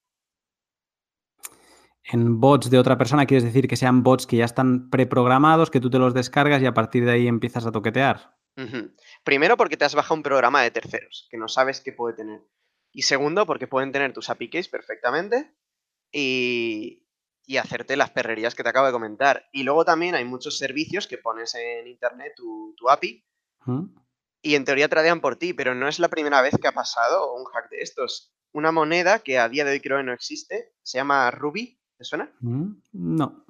En 2.04 2.40
bots 2.40 2.68
de 2.68 2.78
otra 2.78 2.98
persona 2.98 3.26
quieres 3.26 3.44
decir 3.44 3.68
que 3.68 3.76
sean 3.76 4.02
bots 4.02 4.26
que 4.26 4.36
ya 4.36 4.44
están 4.44 4.90
preprogramados, 4.90 5.70
que 5.70 5.80
tú 5.80 5.88
te 5.88 5.98
los 5.98 6.14
descargas 6.14 6.60
y 6.62 6.66
a 6.66 6.74
partir 6.74 7.04
de 7.04 7.12
ahí 7.12 7.28
empiezas 7.28 7.66
a 7.66 7.72
toquetear. 7.72 8.36
Primero 9.24 9.56
porque 9.56 9.76
te 9.76 9.84
has 9.84 9.94
bajado 9.94 10.16
un 10.16 10.22
programa 10.22 10.62
de 10.62 10.70
terceros, 10.70 11.26
que 11.30 11.38
no 11.38 11.48
sabes 11.48 11.80
qué 11.80 11.92
puede 11.92 12.16
tener. 12.16 12.42
Y 12.92 13.02
segundo 13.02 13.46
porque 13.46 13.66
pueden 13.66 13.92
tener 13.92 14.12
tus 14.12 14.28
API 14.28 14.50
keys 14.50 14.68
perfectamente 14.68 15.54
y, 16.12 17.02
y 17.46 17.56
hacerte 17.56 17.96
las 17.96 18.10
perrerías 18.10 18.54
que 18.54 18.62
te 18.62 18.68
acabo 18.68 18.86
de 18.86 18.92
comentar. 18.92 19.48
Y 19.52 19.62
luego 19.62 19.84
también 19.84 20.14
hay 20.14 20.24
muchos 20.24 20.58
servicios 20.58 21.06
que 21.06 21.18
pones 21.18 21.54
en 21.54 21.86
internet 21.86 22.34
tu, 22.36 22.74
API 22.88 23.24
y 24.42 24.54
en 24.56 24.64
teoría 24.64 24.88
tradean 24.88 25.20
por 25.20 25.36
ti, 25.36 25.52
pero 25.52 25.74
no 25.74 25.88
es 25.88 25.98
la 25.98 26.08
primera 26.08 26.42
vez 26.42 26.54
que 26.60 26.68
ha 26.68 26.72
pasado 26.72 27.32
un 27.34 27.44
hack 27.44 27.70
de 27.70 27.80
estos. 27.80 28.34
Una 28.52 28.72
moneda 28.72 29.20
que 29.20 29.38
a 29.38 29.48
día 29.48 29.64
de 29.64 29.72
hoy 29.72 29.80
creo 29.80 29.98
que 29.98 30.04
no 30.04 30.12
existe, 30.12 30.74
se 30.82 30.98
llama 30.98 31.30
Ruby, 31.30 31.80
¿te 32.02 32.06
suena? 32.08 32.32
Mm, 32.40 32.72
no. 32.92 33.44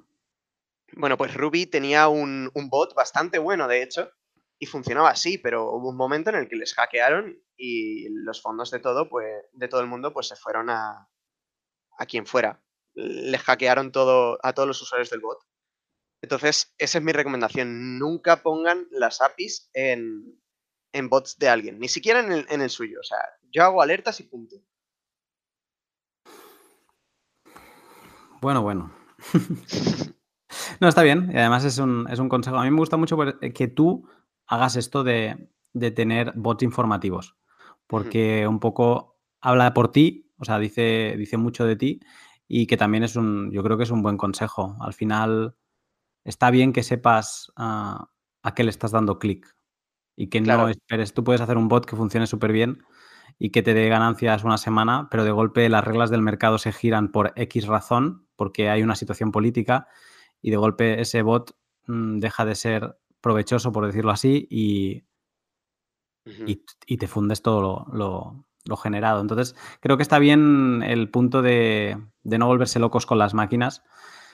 Bueno, 0.95 1.17
pues 1.17 1.33
Ruby 1.33 1.65
tenía 1.65 2.07
un, 2.07 2.51
bot 2.69 2.93
bastante 2.93 3.39
bueno, 3.39 3.67
de 3.67 3.81
hecho, 3.81 4.11
y 4.59 4.67
funcionaba 4.67 5.09
así, 5.09 5.37
pero 5.37 5.71
hubo 5.71 5.89
un 5.89 5.97
momento 5.97 6.29
en 6.29 6.35
el 6.37 6.47
que 6.47 6.55
les 6.55 6.73
hackearon 6.75 7.37
y 7.57 8.09
los 8.09 8.41
fondos 8.41 8.69
de 8.71 8.79
todo, 8.79 9.09
pues, 9.09 9.27
de 9.53 9.67
todo 9.67 9.81
el 9.81 9.87
mundo, 9.87 10.13
pues 10.13 10.27
se 10.27 10.35
fueron 10.35 10.69
a, 10.69 11.09
a 11.97 12.05
quien 12.05 12.25
fuera 12.25 12.63
les 12.95 13.41
hackearon 13.41 13.91
todo 13.91 14.37
a 14.43 14.53
todos 14.53 14.67
los 14.67 14.81
usuarios 14.81 15.09
del 15.09 15.21
bot. 15.21 15.39
Entonces, 16.21 16.73
esa 16.77 16.97
es 16.99 17.03
mi 17.03 17.11
recomendación. 17.11 17.99
Nunca 17.99 18.41
pongan 18.43 18.87
las 18.91 19.21
APIs 19.21 19.69
en, 19.73 20.39
bots 21.09 21.37
de 21.37 21.49
alguien, 21.49 21.79
ni 21.79 21.89
siquiera 21.89 22.19
en 22.21 22.61
el, 22.61 22.69
suyo. 22.69 22.99
O 22.99 23.03
sea, 23.03 23.19
yo 23.51 23.63
hago 23.63 23.81
alertas 23.81 24.19
y 24.19 24.23
punto. 24.23 24.55
Bueno, 28.43 28.61
bueno. 28.61 28.91
no, 30.81 30.89
está 30.89 31.01
bien. 31.01 31.31
Y 31.33 31.37
además 31.37 31.63
es 31.63 31.77
un, 31.77 32.05
consejo. 32.27 32.57
A 32.57 32.63
mí 32.65 32.71
me 32.71 32.79
gusta 32.79 32.97
mucho 32.97 33.17
que 33.39 33.67
tú 33.69 34.05
hagas 34.47 34.75
esto 34.75 35.05
de, 35.05 35.49
tener 35.95 36.33
bots 36.35 36.61
informativos. 36.61 37.37
Porque 37.87 38.45
un 38.45 38.59
poco 38.59 39.17
habla 39.39 39.73
por 39.73 39.93
ti, 39.93 40.29
o 40.37 40.43
sea, 40.43 40.59
dice, 40.59 41.15
dice 41.17 41.37
mucho 41.37 41.65
de 41.65 41.77
ti 41.77 42.01
y 42.45 42.67
que 42.67 42.75
también 42.75 43.05
es 43.05 43.15
un, 43.15 43.49
yo 43.49 43.63
creo 43.63 43.77
que 43.77 43.83
es 43.83 43.91
un 43.91 44.03
buen 44.03 44.17
consejo. 44.17 44.75
Al 44.81 44.93
final 44.93 45.55
está 46.25 46.51
bien 46.51 46.73
que 46.73 46.83
sepas 46.83 47.49
a 47.55 48.09
qué 48.57 48.65
le 48.65 48.71
estás 48.71 48.91
dando 48.91 49.19
clic 49.19 49.55
y 50.17 50.27
que 50.27 50.41
no 50.41 50.67
esperes. 50.67 51.13
Tú 51.13 51.23
puedes 51.23 51.39
hacer 51.39 51.55
un 51.55 51.69
bot 51.69 51.85
que 51.85 51.95
funcione 51.95 52.27
súper 52.27 52.51
bien 52.51 52.83
y 53.39 53.49
que 53.49 53.63
te 53.63 53.73
dé 53.73 53.89
ganancias 53.89 54.43
una 54.43 54.57
semana, 54.57 55.07
pero 55.09 55.23
de 55.23 55.31
golpe 55.31 55.69
las 55.69 55.83
reglas 55.83 56.09
del 56.09 56.21
mercado 56.21 56.57
se 56.57 56.71
giran 56.71 57.11
por 57.11 57.33
X 57.35 57.67
razón, 57.67 58.22
porque 58.35 58.69
hay 58.69 58.83
una 58.83 58.95
situación 58.95 59.31
política 59.31 59.87
y 60.41 60.51
de 60.51 60.57
golpe 60.57 61.01
ese 61.01 61.21
bot 61.21 61.55
mm, 61.87 62.19
deja 62.19 62.45
de 62.45 62.55
ser 62.55 62.97
provechoso, 63.21 63.71
por 63.71 63.85
decirlo 63.85 64.11
así, 64.11 64.47
y, 64.49 65.03
y, 66.85 66.97
te 66.97 67.07
fundes 67.07 67.41
todo 67.41 67.87
lo, 67.91 68.45
lo 68.65 68.77
generado. 68.77 69.21
Entonces, 69.21 69.55
creo 69.79 69.97
que 69.97 70.03
está 70.03 70.19
bien 70.19 70.83
el 70.85 71.09
punto 71.09 71.41
de, 71.41 71.97
no 72.23 72.47
volverse 72.47 72.79
locos 72.79 73.05
con 73.05 73.17
las 73.17 73.33
máquinas. 73.33 73.83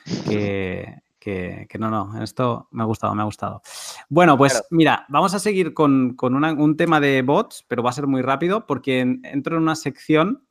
Que, 1.22 1.68
no, 1.78 1.92
no, 1.92 2.24
esto 2.24 2.70
me 2.72 2.82
ha 2.82 2.86
gustado, 2.86 3.14
me 3.14 3.22
ha 3.22 3.26
gustado. 3.26 3.62
Bueno, 4.08 4.36
pues 4.36 4.64
mira, 4.72 5.06
vamos 5.10 5.36
a 5.36 5.40
seguir 5.40 5.76
con, 5.76 6.18
un 6.20 6.78
tema 6.78 7.00
de 7.00 7.22
bots, 7.22 7.66
pero 7.68 7.84
va 7.84 7.92
a 7.92 7.94
ser 7.94 8.08
muy 8.08 8.24
rápido 8.24 8.66
porque 8.66 9.02
entro 9.02 9.58
en 9.58 9.62
una 9.62 9.76
sección 9.76 10.48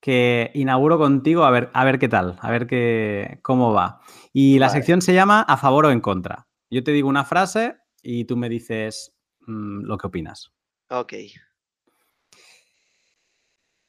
que 0.00 0.50
inauguro 0.54 0.98
contigo 0.98 1.44
a 1.44 1.50
ver, 1.50 1.70
a 1.72 1.84
ver 1.84 1.98
qué 1.98 2.08
tal, 2.08 2.38
a 2.40 2.50
ver 2.50 2.66
qué, 2.66 3.40
cómo 3.42 3.72
va. 3.72 4.00
Y 4.32 4.58
la 4.58 4.68
sección 4.68 5.02
se 5.02 5.14
llama 5.14 5.42
a 5.42 5.56
favor 5.56 5.86
o 5.86 5.90
en 5.90 6.00
contra. 6.00 6.48
Yo 6.70 6.84
te 6.84 6.92
digo 6.92 7.08
una 7.08 7.24
frase 7.24 7.76
y 8.02 8.24
tú 8.24 8.36
me 8.36 8.48
dices 8.48 9.16
mm, 9.40 9.82
lo 9.82 9.98
que 9.98 10.06
opinas. 10.06 10.52
Ok. 10.90 11.14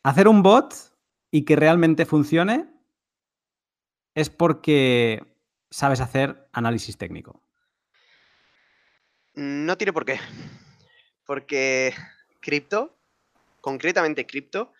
Hacer 0.03 0.27
un 0.27 0.41
bot 0.41 0.73
y 1.29 1.45
que 1.45 1.55
realmente 1.55 2.05
funcione 2.05 2.67
es 4.15 4.29
porque 4.29 5.21
sabes 5.69 6.01
hacer 6.01 6.47
análisis 6.51 6.97
técnico. 6.97 7.43
No 9.35 9.77
tiene 9.77 9.93
por 9.93 10.05
qué. 10.05 10.19
Porque 11.25 11.93
cripto, 12.39 12.97
concretamente 13.61 14.25
cripto, 14.25 14.73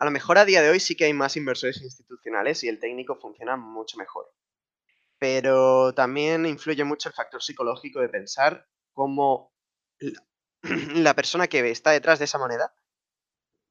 a 0.00 0.06
lo 0.06 0.10
mejor 0.10 0.38
a 0.38 0.46
día 0.46 0.62
de 0.62 0.70
hoy 0.70 0.80
sí 0.80 0.96
que 0.96 1.04
hay 1.04 1.12
más 1.12 1.36
inversores 1.36 1.82
institucionales 1.82 2.64
y 2.64 2.68
el 2.68 2.80
técnico 2.80 3.16
funciona 3.16 3.58
mucho 3.58 3.98
mejor. 3.98 4.32
Pero 5.18 5.92
también 5.92 6.46
influye 6.46 6.84
mucho 6.84 7.10
el 7.10 7.14
factor 7.14 7.42
psicológico 7.42 8.00
de 8.00 8.08
pensar 8.08 8.66
cómo 8.94 9.54
la, 10.94 11.12
persona 11.14 11.48
que 11.48 11.70
está 11.70 11.90
detrás 11.90 12.18
de 12.18 12.24
esa 12.24 12.38
moneda 12.38 12.74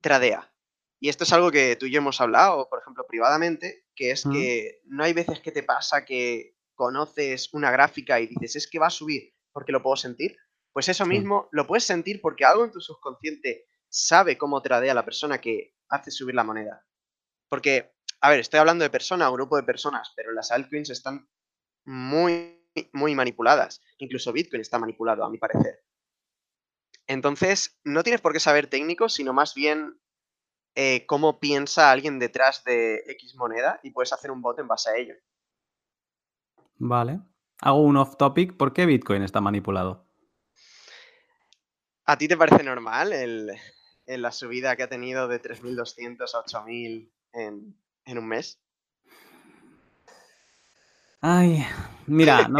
tradea. 0.01 0.53
Y 0.99 1.09
esto 1.09 1.23
es 1.23 1.33
algo 1.33 1.49
que 1.49 1.75
tú 1.75 1.87
y 1.87 1.91
yo 1.91 1.97
hemos 1.97 2.21
hablado, 2.21 2.69
por 2.69 2.79
ejemplo, 2.79 3.07
privadamente, 3.07 3.87
que 3.95 4.11
es 4.11 4.23
que 4.31 4.81
no 4.85 5.03
hay 5.03 5.13
veces 5.13 5.39
que 5.39 5.51
te 5.51 5.63
pasa 5.63 6.05
que 6.05 6.55
conoces 6.75 7.51
una 7.53 7.71
gráfica 7.71 8.19
y 8.19 8.27
dices, 8.27 8.55
es 8.55 8.69
que 8.69 8.77
va 8.77 8.87
a 8.87 8.91
subir 8.91 9.33
porque 9.51 9.71
lo 9.71 9.81
puedo 9.81 9.95
sentir. 9.95 10.37
Pues 10.73 10.89
eso 10.89 11.07
mismo 11.07 11.49
lo 11.51 11.65
puedes 11.65 11.85
sentir 11.85 12.21
porque 12.21 12.45
algo 12.45 12.65
en 12.65 12.71
tu 12.71 12.81
subconsciente 12.81 13.65
sabe 13.87 14.37
cómo 14.37 14.61
tradea 14.61 14.93
la 14.93 15.05
persona 15.05 15.41
que 15.41 15.73
hace 15.89 16.11
subir 16.11 16.35
la 16.35 16.43
moneda. 16.43 16.85
Porque, 17.49 17.93
a 18.21 18.29
ver, 18.29 18.39
estoy 18.39 18.59
hablando 18.59 18.83
de 18.83 18.89
persona 18.89 19.29
o 19.29 19.33
grupo 19.33 19.57
de 19.57 19.63
personas, 19.63 20.13
pero 20.15 20.31
las 20.31 20.51
altcoins 20.51 20.89
están 20.89 21.27
muy, 21.85 22.63
muy 22.93 23.15
manipuladas. 23.15 23.81
Incluso 23.97 24.31
Bitcoin 24.31 24.61
está 24.61 24.77
manipulado, 24.79 25.23
a 25.23 25.29
mi 25.29 25.37
parecer. 25.37 25.83
Entonces, 27.07 27.79
no 27.83 28.03
tienes 28.03 28.21
por 28.21 28.33
qué 28.33 28.39
saber 28.39 28.67
técnico, 28.67 29.09
sino 29.09 29.33
más 29.33 29.55
bien 29.55 29.99
eh, 30.75 31.05
cómo 31.07 31.39
piensa 31.39 31.91
alguien 31.91 32.19
detrás 32.19 32.63
de 32.63 33.03
X 33.07 33.35
moneda 33.35 33.79
y 33.81 33.91
puedes 33.91 34.13
hacer 34.13 34.29
un 34.29 34.41
bot 34.41 34.59
en 34.59 34.67
base 34.67 34.91
a 34.91 34.95
ello. 34.95 35.15
Vale. 36.77 37.19
Hago 37.61 37.81
un 37.81 37.97
off 37.97 38.15
topic. 38.15 38.55
¿Por 38.55 38.73
qué 38.73 38.85
Bitcoin 38.85 39.23
está 39.23 39.41
manipulado? 39.41 40.05
¿A 42.05 42.17
ti 42.17 42.27
te 42.27 42.37
parece 42.37 42.63
normal 42.63 43.11
el, 43.11 43.51
el 44.09 44.21
la 44.21 44.31
subida 44.31 44.75
que 44.75 44.83
ha 44.83 44.89
tenido 44.89 45.27
de 45.27 45.41
3.200 45.41 46.21
a 46.33 46.43
8.000 46.43 47.09
en, 47.33 47.75
en 48.05 48.17
un 48.17 48.27
mes? 48.27 48.59
Ay, 51.21 51.65
mira, 52.07 52.47
no, 52.47 52.59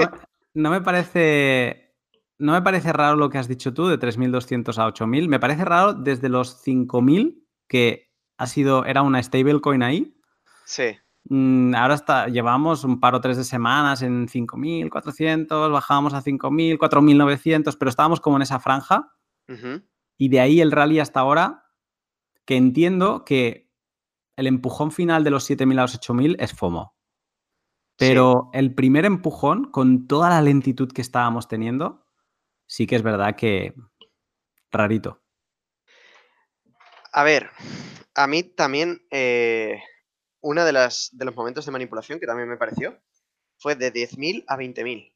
no 0.54 0.70
me 0.70 0.82
parece. 0.82 1.96
No 2.38 2.54
me 2.54 2.62
parece 2.62 2.94
raro 2.94 3.18
lo 3.18 3.30
que 3.30 3.38
has 3.38 3.48
dicho 3.48 3.74
tú 3.74 3.88
de 3.88 4.00
3.200 4.00 4.78
a 4.78 4.88
8.000. 4.88 5.28
Me 5.28 5.40
parece 5.40 5.66
raro 5.66 5.94
desde 5.94 6.30
los 6.30 6.66
5.000, 6.66 7.46
que 7.68 8.12
ha 8.38 8.48
sido, 8.48 8.86
era 8.86 9.02
una 9.02 9.22
stablecoin 9.22 9.84
ahí. 9.84 10.16
Sí, 10.64 10.98
Mm, 11.30 11.76
ahora 11.76 11.94
está, 11.94 12.28
llevamos 12.28 12.84
un 12.84 13.00
par 13.00 13.14
o 13.14 13.22
tres 13.22 13.38
de 13.38 13.44
semanas 13.44 14.02
en 14.02 14.28
5.400, 14.28 15.72
bajábamos 15.72 16.14
a 16.14 16.24
5.000, 16.24 16.78
4.900, 16.78 17.78
pero 17.78 17.90
estábamos 17.90 18.20
como 18.20 18.38
en 18.38 18.42
esa 18.44 18.60
franja. 18.60 19.14
Y 20.20 20.28
de 20.28 20.42
ahí 20.42 20.60
el 20.60 20.74
rally 20.74 21.00
hasta 21.00 21.22
ahora, 21.22 21.66
que 22.46 22.58
entiendo 22.58 23.24
que 23.24 23.72
el 24.36 24.48
empujón 24.48 24.92
final 24.92 25.24
de 25.24 25.32
los 25.32 25.50
7.000 25.50 25.80
a 25.80 25.82
los 25.84 25.98
8.000 25.98 26.36
es 26.40 26.54
FOMO. 26.54 26.94
sí. 26.94 27.96
Pero 27.98 28.50
el 28.54 28.76
primer 28.76 29.06
empujón, 29.06 29.72
con 29.72 30.08
toda 30.08 30.30
la 30.30 30.42
lentitud 30.42 30.92
que 30.92 31.02
estábamos 31.02 31.48
teniendo, 31.48 32.06
sí 32.68 32.86
que 32.86 32.98
es 32.98 33.02
verdad 33.02 33.38
que 33.38 33.74
rarito. 34.72 35.24
A 37.14 37.24
ver, 37.24 37.50
a 38.14 38.28
mí 38.28 38.44
también 38.44 39.02
eh, 39.12 39.82
uno 40.42 40.66
de, 40.66 40.74
las, 40.74 41.10
de 41.14 41.26
los 41.26 41.36
momentos 41.36 41.66
de 41.66 41.72
manipulación 41.72 42.20
que 42.20 42.28
también 42.28 42.50
me 42.50 42.58
pareció 42.58 43.00
fue 43.58 43.76
de 43.76 43.94
10.000 43.94 44.44
a 44.48 44.58
20.000. 44.58 45.16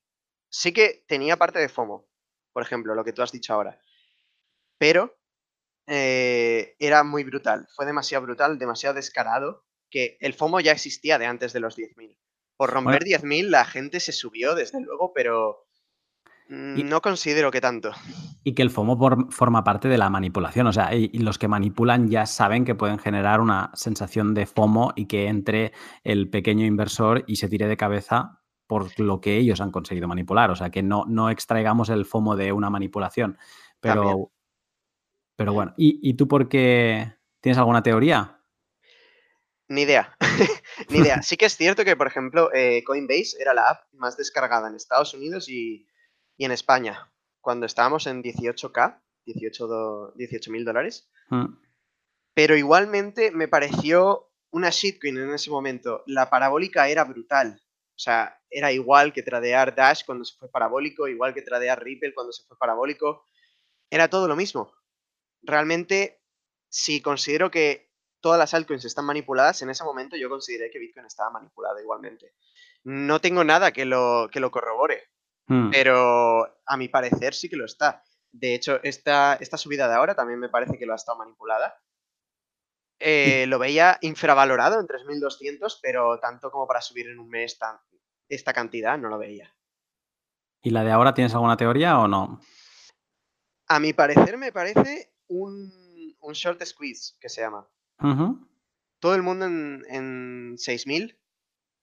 Sí 0.49 0.71
que 0.71 1.03
tenía 1.09 1.35
parte 1.35 1.59
de 1.59 1.67
FOMO, 1.67 2.07
por 2.53 2.63
ejemplo, 2.63 2.95
lo 2.95 3.03
que 3.03 3.11
tú 3.11 3.21
has 3.21 3.33
dicho 3.33 3.53
ahora. 3.53 3.81
Pero 4.83 5.15
eh, 5.87 6.75
era 6.77 7.05
muy 7.05 7.23
brutal, 7.23 7.67
fue 7.73 7.85
demasiado 7.85 8.25
brutal, 8.25 8.59
demasiado 8.59 8.95
descarado, 8.95 9.63
que 9.89 10.17
el 10.19 10.33
FOMO 10.33 10.59
ya 10.59 10.73
existía 10.73 11.17
de 11.17 11.25
antes 11.25 11.53
de 11.53 11.61
los 11.61 11.77
10.000. 11.77 12.17
Por 12.57 12.69
romper 12.69 13.03
10.000 13.05 13.49
la 13.49 13.63
gente 13.63 14.01
se 14.01 14.11
subió, 14.11 14.55
desde 14.55 14.81
luego, 14.81 15.13
pero 15.15 15.67
mm, 16.49 16.79
Y- 16.79 16.83
no 16.83 17.01
considero 17.01 17.49
que 17.49 17.61
tanto. 17.61 17.91
Y 18.43 18.55
que 18.55 18.61
el 18.61 18.71
FOMO 18.71 18.97
por- 18.99 19.31
forma 19.31 19.63
parte 19.63 19.87
de 19.87 19.97
la 19.97 20.09
manipulación. 20.09 20.67
O 20.67 20.73
sea, 20.73 20.93
y, 20.93 21.09
y 21.13 21.19
los 21.19 21.37
que 21.37 21.47
manipulan 21.47 22.09
ya 22.09 22.25
saben 22.25 22.65
que 22.65 22.75
pueden 22.75 22.99
generar 22.99 23.39
una 23.39 23.71
sensación 23.73 24.33
de 24.33 24.45
FOMO 24.45 24.91
y 24.97 25.05
que 25.05 25.27
entre 25.27 25.71
el 26.03 26.29
pequeño 26.29 26.65
inversor 26.65 27.23
y 27.25 27.37
se 27.37 27.47
tire 27.47 27.67
de 27.67 27.77
cabeza 27.77 28.41
por 28.67 28.99
lo 28.99 29.21
que 29.21 29.37
ellos 29.37 29.61
han 29.61 29.71
conseguido 29.71 30.09
manipular. 30.09 30.51
O 30.51 30.57
sea, 30.57 30.71
que 30.71 30.83
no, 30.83 31.05
no 31.07 31.29
extraigamos 31.29 31.87
el 31.87 32.03
FOMO 32.05 32.35
de 32.35 32.51
una 32.51 32.69
manipulación. 32.69 33.37
Pero, 33.79 33.93
También. 33.95 34.27
Pero 35.35 35.53
bueno, 35.53 35.73
¿y, 35.77 35.99
y 36.07 36.13
tú 36.15 36.27
por 36.27 36.49
qué 36.49 37.13
tienes 37.41 37.57
alguna 37.57 37.83
teoría? 37.83 38.39
Ni 39.67 39.81
idea. 39.81 40.15
Ni 40.89 40.99
idea. 40.99 41.21
Sí 41.23 41.37
que 41.37 41.45
es 41.45 41.55
cierto 41.55 41.83
que, 41.85 41.95
por 41.95 42.07
ejemplo, 42.07 42.53
eh, 42.53 42.83
Coinbase 42.83 43.37
era 43.39 43.53
la 43.53 43.69
app 43.69 43.87
más 43.93 44.17
descargada 44.17 44.67
en 44.67 44.75
Estados 44.75 45.13
Unidos 45.13 45.49
y, 45.49 45.87
y 46.37 46.45
en 46.45 46.51
España. 46.51 47.11
Cuando 47.41 47.65
estábamos 47.65 48.07
en 48.07 48.23
18K, 48.23 49.01
18 49.25 50.51
mil 50.51 50.65
dólares. 50.65 51.09
Mm, 51.29 51.55
Pero 52.33 52.55
igualmente 52.55 53.31
me 53.31 53.47
pareció 53.47 54.31
una 54.51 54.69
shitcoin 54.69 55.17
en 55.17 55.33
ese 55.33 55.49
momento. 55.49 56.03
La 56.07 56.29
parabólica 56.29 56.87
era 56.87 57.03
brutal. 57.03 57.59
O 57.95 57.99
sea, 57.99 58.39
era 58.49 58.71
igual 58.71 59.13
que 59.13 59.23
tradear 59.23 59.75
Dash 59.75 60.03
cuando 60.05 60.25
se 60.25 60.37
fue 60.37 60.49
parabólico, 60.49 61.07
igual 61.07 61.33
que 61.33 61.41
tradear 61.41 61.83
Ripple 61.83 62.13
cuando 62.13 62.33
se 62.33 62.43
fue 62.45 62.57
parabólico. 62.57 63.25
Era 63.89 64.07
todo 64.09 64.27
lo 64.27 64.35
mismo. 64.35 64.71
Realmente, 65.43 66.21
si 66.69 67.01
considero 67.01 67.51
que 67.51 67.91
todas 68.21 68.39
las 68.39 68.53
altcoins 68.53 68.85
están 68.85 69.05
manipuladas, 69.05 69.61
en 69.61 69.69
ese 69.69 69.83
momento 69.83 70.15
yo 70.15 70.29
consideré 70.29 70.71
que 70.71 70.79
Bitcoin 70.79 71.05
estaba 71.05 71.29
manipulado 71.29 71.79
igualmente. 71.79 72.33
No 72.85 73.19
tengo 73.19 73.43
nada 73.43 73.71
que 73.71 73.85
lo, 73.85 74.29
que 74.31 74.39
lo 74.39 74.49
corrobore, 74.49 75.03
mm. 75.47 75.71
pero 75.71 76.61
a 76.65 76.77
mi 76.77 76.87
parecer 76.87 77.33
sí 77.33 77.49
que 77.49 77.57
lo 77.57 77.65
está. 77.65 78.01
De 78.31 78.55
hecho, 78.55 78.79
esta, 78.83 79.35
esta 79.35 79.57
subida 79.57 79.87
de 79.87 79.95
ahora 79.95 80.15
también 80.15 80.39
me 80.39 80.49
parece 80.49 80.77
que 80.79 80.85
lo 80.85 80.93
ha 80.93 80.95
estado 80.95 81.19
manipulada. 81.19 81.77
Eh, 82.99 83.45
lo 83.47 83.59
veía 83.59 83.97
infravalorado 84.01 84.79
en 84.79 84.87
3.200, 84.87 85.79
pero 85.81 86.19
tanto 86.19 86.49
como 86.49 86.65
para 86.65 86.81
subir 86.81 87.09
en 87.09 87.19
un 87.19 87.29
mes 87.29 87.59
tan- 87.59 87.77
esta 88.29 88.53
cantidad 88.53 88.97
no 88.97 89.09
lo 89.09 89.17
veía. 89.17 89.53
¿Y 90.61 90.69
la 90.69 90.85
de 90.85 90.91
ahora 90.91 91.13
tienes 91.13 91.33
alguna 91.33 91.57
teoría 91.57 91.99
o 91.99 92.07
no? 92.07 92.39
A 93.73 93.79
mi 93.79 93.91
parecer 93.91 94.37
me 94.37 94.51
parece 94.51 95.11
un, 95.29 96.15
un 96.21 96.33
short 96.33 96.63
squeeze, 96.63 97.15
que 97.19 97.27
se 97.27 97.41
llama. 97.41 97.67
Todo 98.99 99.15
el 99.15 99.23
mundo 99.23 99.45
en, 99.45 99.83
en 99.89 100.57
6.000 100.57 101.17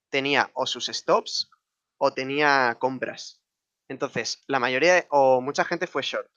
tenía 0.09 0.53
o 0.55 0.67
sus 0.67 0.87
stops 0.87 1.51
o 1.99 2.13
tenía 2.13 2.77
compras. 2.79 3.43
Entonces, 3.89 4.45
la 4.47 4.61
mayoría 4.61 5.05
o 5.11 5.41
mucha 5.41 5.65
gente 5.65 5.89
fue 5.89 6.03
short. 6.03 6.29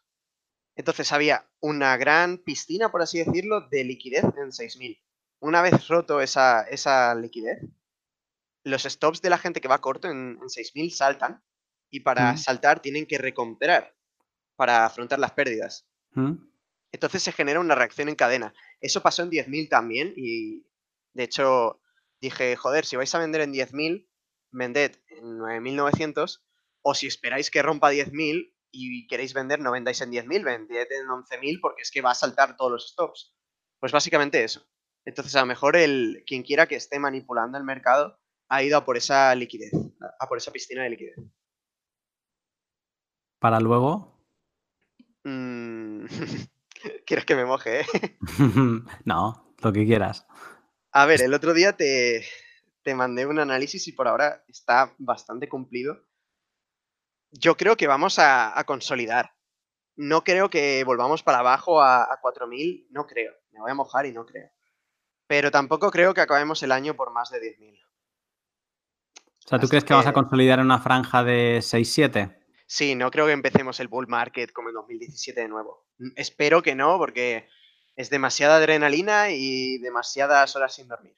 Entonces 0.76 1.12
había 1.12 1.48
una 1.62 1.98
gran 1.98 2.40
piscina, 2.40 2.90
por 2.90 3.04
así 3.04 3.20
decirlo, 3.24 3.62
de 3.70 3.84
liquidez 3.84 4.24
en 4.24 4.52
6.000. 4.52 5.00
Una 5.40 5.62
vez 5.62 5.88
roto 5.88 6.20
esa, 6.20 6.64
esa 6.64 7.14
liquidez, 7.14 7.62
los 8.66 8.84
stops 8.84 9.22
de 9.22 9.30
la 9.30 9.38
gente 9.38 9.62
que 9.62 9.68
va 9.68 9.82
corto 9.82 10.08
en, 10.08 10.40
en 10.42 10.50
6.000 10.50 10.90
saltan 10.90 11.44
y 11.92 12.00
para 12.00 12.34
Mm. 12.34 12.38
saltar 12.38 12.80
tienen 12.82 13.06
que 13.06 13.20
recomprar 13.20 13.96
para 14.56 14.86
afrontar 14.86 15.20
las 15.20 15.32
pérdidas. 15.32 15.88
Mm. 16.12 16.34
Entonces 16.92 17.24
se 17.24 17.32
genera 17.32 17.60
una 17.60 17.76
reacción 17.76 18.10
en 18.10 18.16
cadena. 18.16 18.54
Eso 18.80 19.02
pasó 19.02 19.24
en 19.24 19.30
10.000 19.32 19.68
también 19.70 20.14
y 20.16 20.66
de 21.14 21.24
hecho 21.24 21.82
dije, 22.22 22.56
joder, 22.56 22.86
si 22.86 22.96
vais 22.96 23.14
a 23.16 23.20
vender 23.20 23.42
en 23.42 23.52
10.000, 23.54 24.08
vended 24.52 24.96
en 25.08 25.40
9.900 25.40 26.44
o 26.84 26.94
si 26.94 27.08
esperáis 27.08 27.50
que 27.50 27.62
rompa 27.64 27.90
10.000 27.92 28.54
y 28.72 29.08
queréis 29.08 29.34
vender, 29.34 29.60
no 29.60 29.72
vendáis 29.72 30.02
en 30.02 30.12
10.000, 30.12 30.44
vended 30.44 30.88
en 30.92 31.08
11.000 31.08 31.60
porque 31.62 31.82
es 31.82 31.92
que 31.92 32.02
va 32.02 32.12
a 32.12 32.16
saltar 32.16 32.56
todos 32.58 32.72
los 32.72 32.90
stops. 32.90 33.36
Pues 33.80 33.92
básicamente 33.92 34.44
eso. 34.44 34.66
Entonces 35.06 35.36
a 35.36 35.42
lo 35.42 35.46
mejor 35.48 35.76
el, 35.76 36.24
quien 36.26 36.44
quiera 36.44 36.68
que 36.68 36.76
esté 36.76 37.00
manipulando 37.00 37.58
el 37.58 37.64
mercado 37.64 38.20
ha 38.50 38.62
ido 38.64 38.78
a 38.78 38.86
por 38.86 38.98
esa 38.98 39.34
liquidez, 39.36 39.72
a- 39.74 40.24
a 40.24 40.28
por 40.28 40.38
esa 40.38 40.52
piscina 40.52 40.84
de 40.84 40.92
liquidez. 40.92 41.16
Para 43.40 43.60
luego. 43.60 44.13
Mm, 45.24 46.06
Quieres 47.06 47.26
que 47.26 47.36
me 47.36 47.46
moje, 47.46 47.82
¿eh? 47.82 47.86
no, 49.06 49.56
lo 49.62 49.74
que 49.74 49.86
quieras. 49.86 50.26
A 50.92 51.06
ver, 51.06 51.22
el 51.22 51.34
otro 51.34 51.54
día 51.54 51.76
te, 51.76 52.26
te 52.84 52.96
mandé 52.96 53.26
un 53.26 53.40
análisis 53.40 53.88
y 53.88 53.92
por 53.92 54.08
ahora 54.08 54.44
está 54.48 54.94
bastante 54.98 55.50
cumplido. 55.50 56.06
Yo 57.32 57.58
creo 57.58 57.76
que 57.76 57.88
vamos 57.88 58.20
a, 58.20 58.58
a 58.58 58.64
consolidar. 58.66 59.34
no 59.98 60.24
creo 60.24 60.50
que 60.50 60.84
volvamos 60.86 61.24
para 61.24 61.40
abajo 61.40 61.82
a, 61.82 62.04
a 62.04 62.20
4.000, 62.22 62.88
no 62.92 63.08
creo. 63.08 63.34
Me 63.52 63.62
voy 63.62 63.72
a 63.72 63.76
mojar 63.76 64.06
y 64.08 64.14
no 64.14 64.26
creo. 64.26 64.52
Pero 65.28 65.52
tampoco 65.52 65.92
creo 65.92 66.14
que 66.14 66.22
acabemos 66.22 66.64
el 66.64 66.72
año 66.74 66.96
por 66.96 67.12
más 67.14 67.32
de 67.32 67.40
10.000. 67.42 67.78
O 69.46 69.48
sea, 69.48 69.60
¿tú 69.60 69.66
Así 69.66 69.70
crees 69.70 69.84
que 69.84 69.94
vas 69.94 70.08
a 70.08 70.10
que- 70.10 70.14
consolidar 70.14 70.60
en 70.60 70.66
una 70.66 70.80
franja 70.80 71.24
de 71.24 71.60
6-7? 71.62 72.43
Sí, 72.66 72.96
no 72.96 73.12
creo 73.12 73.26
que 73.26 73.34
empecemos 73.34 73.80
el 73.80 73.88
bull 73.88 74.08
market 74.08 74.52
como 74.52 74.70
en 74.70 74.76
2017 74.76 75.42
de 75.42 75.48
nuevo. 75.48 75.86
Mm, 75.98 76.12
Espero 76.16 76.62
que 76.62 76.76
no, 76.76 76.98
porque 76.98 77.48
es 77.96 78.10
demasiada 78.10 78.58
adrenalina 78.58 79.32
y 79.32 79.78
demasiadas 79.80 80.56
horas 80.56 80.74
sin 80.76 80.88
dormir. 80.88 81.16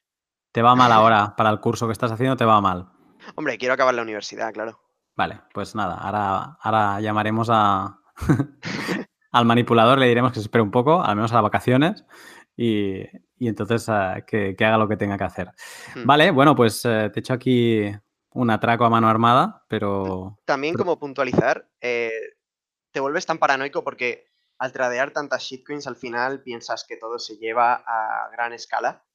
Te 0.51 0.61
va 0.61 0.75
mal 0.75 0.91
ahora, 0.91 1.35
para 1.35 1.49
el 1.49 1.59
curso 1.59 1.87
que 1.87 1.93
estás 1.93 2.11
haciendo 2.11 2.35
te 2.35 2.45
va 2.45 2.59
mal. 2.61 2.89
Hombre, 3.35 3.57
quiero 3.57 3.73
acabar 3.73 3.93
la 3.93 4.01
universidad, 4.01 4.53
claro. 4.53 4.79
Vale, 5.15 5.41
pues 5.53 5.75
nada, 5.75 5.95
ahora, 5.95 6.57
ahora 6.61 6.99
llamaremos 6.99 7.47
a, 7.49 7.99
al 9.31 9.45
manipulador, 9.45 9.97
le 9.97 10.07
diremos 10.07 10.31
que 10.31 10.39
se 10.39 10.45
espere 10.45 10.61
un 10.61 10.71
poco, 10.71 11.01
al 11.01 11.15
menos 11.15 11.31
a 11.31 11.35
las 11.35 11.43
vacaciones, 11.43 12.05
y, 12.57 13.01
y 13.37 13.47
entonces 13.47 13.87
eh, 13.89 14.23
que, 14.27 14.55
que 14.57 14.65
haga 14.65 14.77
lo 14.77 14.89
que 14.89 14.97
tenga 14.97 15.17
que 15.17 15.23
hacer. 15.23 15.51
Hmm. 15.95 16.05
Vale, 16.05 16.31
bueno, 16.31 16.53
pues 16.55 16.83
eh, 16.83 17.09
te 17.13 17.21
echo 17.21 17.33
aquí 17.33 17.89
un 18.35 18.49
atraco 18.49 18.83
a 18.83 18.89
mano 18.89 19.07
armada, 19.07 19.65
pero... 19.69 20.37
También 20.45 20.75
como 20.75 20.99
puntualizar, 20.99 21.69
eh, 21.79 22.11
te 22.91 22.99
vuelves 22.99 23.25
tan 23.25 23.37
paranoico 23.37 23.83
porque 23.83 24.27
al 24.57 24.73
tradear 24.73 25.11
tantas 25.11 25.41
shitcoins 25.43 25.87
al 25.87 25.95
final 25.95 26.43
piensas 26.43 26.85
que 26.85 26.97
todo 26.97 27.17
se 27.17 27.37
lleva 27.37 27.75
a 27.75 28.29
gran 28.31 28.51
escala. 28.51 29.05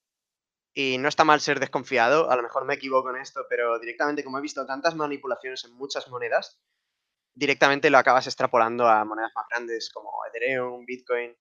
Y 0.72 0.96
no 0.98 1.08
está 1.08 1.24
mal 1.24 1.40
ser 1.40 1.60
desconfiado, 1.60 2.30
a 2.30 2.36
lo 2.36 2.42
mejor 2.42 2.64
me 2.64 2.74
equivoco 2.74 3.10
en 3.10 3.20
esto, 3.20 3.44
pero 3.48 3.78
directamente 3.78 4.24
como 4.24 4.38
he 4.38 4.42
visto 4.42 4.64
tantas 4.64 4.94
manipulaciones 4.94 5.64
en 5.64 5.74
muchas 5.74 6.08
monedas, 6.08 6.58
directamente 7.34 7.90
lo 7.90 7.98
acabas 7.98 8.26
extrapolando 8.26 8.88
a 8.88 9.04
monedas 9.04 9.32
más 9.34 9.46
grandes 9.50 9.90
como 9.90 10.10
Ethereum, 10.28 10.86
Bitcoin, 10.86 11.36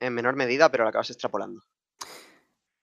en 0.00 0.14
menor 0.14 0.36
medida, 0.36 0.70
pero 0.70 0.84
lo 0.84 0.90
acabas 0.90 1.10
extrapolando. 1.10 1.60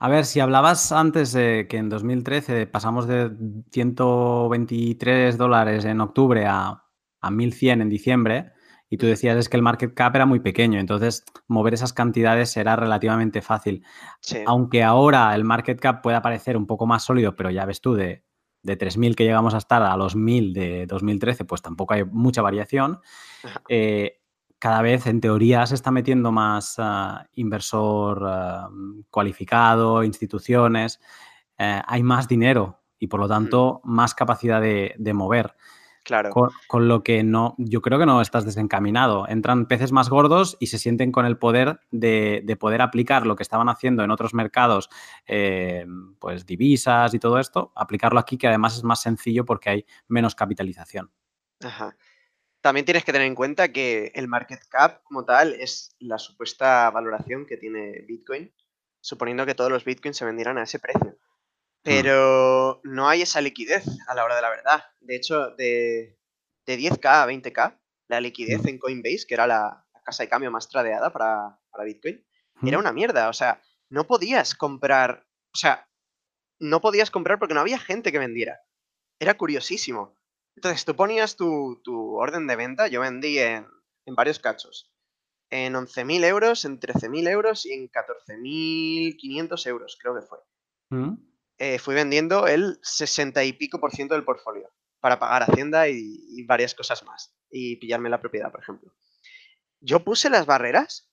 A 0.01 0.07
ver, 0.07 0.25
si 0.25 0.39
hablabas 0.39 0.91
antes 0.93 1.33
de 1.33 1.67
que 1.69 1.77
en 1.77 1.89
2013 1.89 2.67
pasamos 2.67 3.05
de 3.05 3.31
123 3.71 5.37
dólares 5.37 5.83
en 5.83 5.99
octubre 5.99 6.45
a, 6.45 6.85
a 7.19 7.31
1100 7.31 7.81
en 7.81 7.89
diciembre, 7.89 8.53
y 8.89 8.97
tú 8.97 9.05
decías 9.05 9.37
es 9.37 9.49
que 9.49 9.57
el 9.57 9.63
market 9.63 9.93
cap 9.93 10.15
era 10.15 10.25
muy 10.25 10.39
pequeño, 10.39 10.79
entonces 10.79 11.23
mover 11.47 11.73
esas 11.73 11.93
cantidades 11.93 12.55
era 12.57 12.75
relativamente 12.75 13.41
fácil. 13.41 13.83
Sí, 14.21 14.39
Aunque 14.47 14.83
ahora 14.83 15.35
el 15.35 15.43
market 15.43 15.79
cap 15.79 16.01
pueda 16.01 16.21
parecer 16.21 16.57
un 16.57 16.65
poco 16.65 16.87
más 16.87 17.03
sólido, 17.03 17.35
pero 17.35 17.51
ya 17.51 17.65
ves 17.65 17.81
tú, 17.81 17.93
de, 17.93 18.23
de 18.63 18.77
3.000 18.77 19.15
que 19.15 19.25
llegamos 19.25 19.53
a 19.53 19.59
estar 19.59 19.83
a 19.83 19.95
los 19.95 20.15
1.000 20.15 20.53
de 20.53 20.85
2013, 20.87 21.45
pues 21.45 21.61
tampoco 21.61 21.93
hay 21.93 22.03
mucha 22.03 22.41
variación. 22.41 22.99
Eh, 23.67 24.18
cada 24.59 24.81
vez, 24.81 25.07
en 25.07 25.21
teoría, 25.21 25.65
se 25.65 25.75
está 25.75 25.89
metiendo 25.89 26.31
más 26.31 26.75
ah, 26.77 27.25
inversor 27.33 28.23
ah, 28.27 28.69
cualificado, 29.09 30.03
instituciones, 30.03 30.99
eh, 31.57 31.81
hay 31.85 32.03
más 32.03 32.27
dinero 32.27 32.81
y 32.99 33.07
por 33.07 33.21
lo 33.21 33.27
tanto 33.27 33.81
más 33.85 34.13
capacidad 34.13 34.61
de, 34.61 34.93
de 34.97 35.13
mover. 35.13 35.55
claro. 36.03 36.31
Con, 36.31 36.49
con 36.67 36.87
lo 36.89 37.03
que 37.03 37.23
no, 37.23 37.55
yo 37.57 37.81
creo 37.81 37.99
que 37.99 38.05
no 38.05 38.19
estás 38.21 38.43
desencaminado. 38.43 39.27
Entran 39.29 39.65
peces 39.65 39.93
más 39.93 40.09
gordos 40.09 40.57
y 40.59 40.67
se 40.67 40.77
sienten 40.77 41.11
con 41.13 41.25
el 41.25 41.37
poder 41.37 41.79
de, 41.91 42.41
de 42.43 42.55
poder 42.57 42.81
aplicar 42.81 43.25
lo 43.25 43.37
que 43.37 43.43
estaban 43.43 43.69
haciendo 43.69 44.03
en 44.03 44.11
otros 44.11 44.33
mercados, 44.33 44.89
eh, 45.25 45.85
pues 46.19 46.45
divisas 46.45 47.13
y 47.13 47.19
todo 47.19 47.39
esto, 47.39 47.71
aplicarlo 47.75 48.19
aquí, 48.19 48.37
que 48.37 48.47
además 48.47 48.75
es 48.75 48.83
más 48.83 49.01
sencillo 49.01 49.45
porque 49.45 49.69
hay 49.69 49.85
menos 50.09 50.35
capitalización. 50.35 51.11
Ajá. 51.61 51.95
También 52.61 52.85
tienes 52.85 53.05
que 53.05 53.13
tener 53.13 53.27
en 53.27 53.35
cuenta 53.35 53.71
que 53.71 54.11
el 54.15 54.27
market 54.27 54.59
cap 54.69 55.01
como 55.03 55.23
tal 55.25 55.53
es 55.53 55.95
la 55.99 56.17
supuesta 56.17 56.89
valoración 56.91 57.45
que 57.45 57.57
tiene 57.57 58.01
Bitcoin, 58.07 58.53
suponiendo 59.01 59.45
que 59.45 59.55
todos 59.55 59.71
los 59.71 59.85
Bitcoins 59.85 60.17
se 60.17 60.25
vendieran 60.25 60.57
a 60.57 60.63
ese 60.63 60.79
precio. 60.79 61.17
Pero 61.81 62.81
no 62.83 63.07
hay 63.07 63.21
esa 63.21 63.39
liquidez 63.41 63.85
a 64.07 64.13
la 64.15 64.25
hora 64.25 64.35
de 64.35 64.41
la 64.41 64.49
verdad. 64.49 64.83
De 64.99 65.15
hecho, 65.15 65.51
de, 65.51 66.19
de 66.65 66.77
10k 66.77 67.05
a 67.23 67.25
20k, 67.27 67.79
la 68.09 68.19
liquidez 68.19 68.63
Mm. 68.63 68.67
en 68.67 68.77
Coinbase, 68.79 69.25
que 69.27 69.33
era 69.35 69.47
la, 69.47 69.85
la 69.93 70.01
casa 70.01 70.23
de 70.23 70.29
cambio 70.29 70.51
más 70.51 70.67
tradeada 70.67 71.11
para, 71.13 71.57
para 71.71 71.83
Bitcoin, 71.85 72.25
era 72.63 72.77
¿Mm? 72.77 72.81
una 72.81 72.91
mierda. 72.91 73.29
O 73.29 73.33
sea, 73.33 73.61
no 73.89 74.05
podías 74.05 74.53
comprar. 74.55 75.25
O 75.53 75.57
sea, 75.57 75.87
no 76.59 76.81
podías 76.81 77.09
comprar 77.09 77.39
porque 77.39 77.53
no 77.53 77.61
había 77.61 77.79
gente 77.79 78.11
que 78.11 78.19
vendiera. 78.19 78.59
Era 79.17 79.35
curiosísimo. 79.35 80.18
Entonces, 80.59 80.83
tú 80.83 80.93
ponías 80.93 81.37
tu, 81.37 81.79
tu 81.85 82.17
orden 82.17 82.45
de 82.45 82.57
venta. 82.57 82.89
Yo 82.89 82.99
vendí 82.99 83.39
en, 83.39 83.65
en 84.05 84.13
varios 84.13 84.39
cachos. 84.39 84.91
En 85.49 85.73
11.000 85.73 86.25
euros, 86.25 86.65
en 86.65 86.81
13.000 86.81 87.29
euros 87.29 87.65
y 87.65 87.71
en 87.71 87.89
14.500 87.89 89.67
euros, 89.67 89.97
creo 90.01 90.15
que 90.15 90.21
fue. 90.21 90.39
¿Mm? 90.89 91.13
Eh, 91.59 91.79
fui 91.79 91.95
vendiendo 91.95 92.45
el 92.45 92.77
60 92.81 93.41
y 93.45 93.53
pico 93.53 93.79
por 93.79 93.93
ciento 93.93 94.15
del 94.15 94.25
portfolio 94.25 94.69
para 94.99 95.17
pagar 95.17 95.43
Hacienda 95.43 95.87
y, 95.87 96.25
y 96.27 96.43
varias 96.45 96.75
cosas 96.75 97.05
más. 97.05 97.33
Y 97.49 97.77
pillarme 97.77 98.09
la 98.09 98.19
propiedad, 98.19 98.51
por 98.51 98.59
ejemplo. 98.59 98.93
Yo 99.79 100.03
puse 100.03 100.29
las 100.29 100.45
barreras 100.45 101.09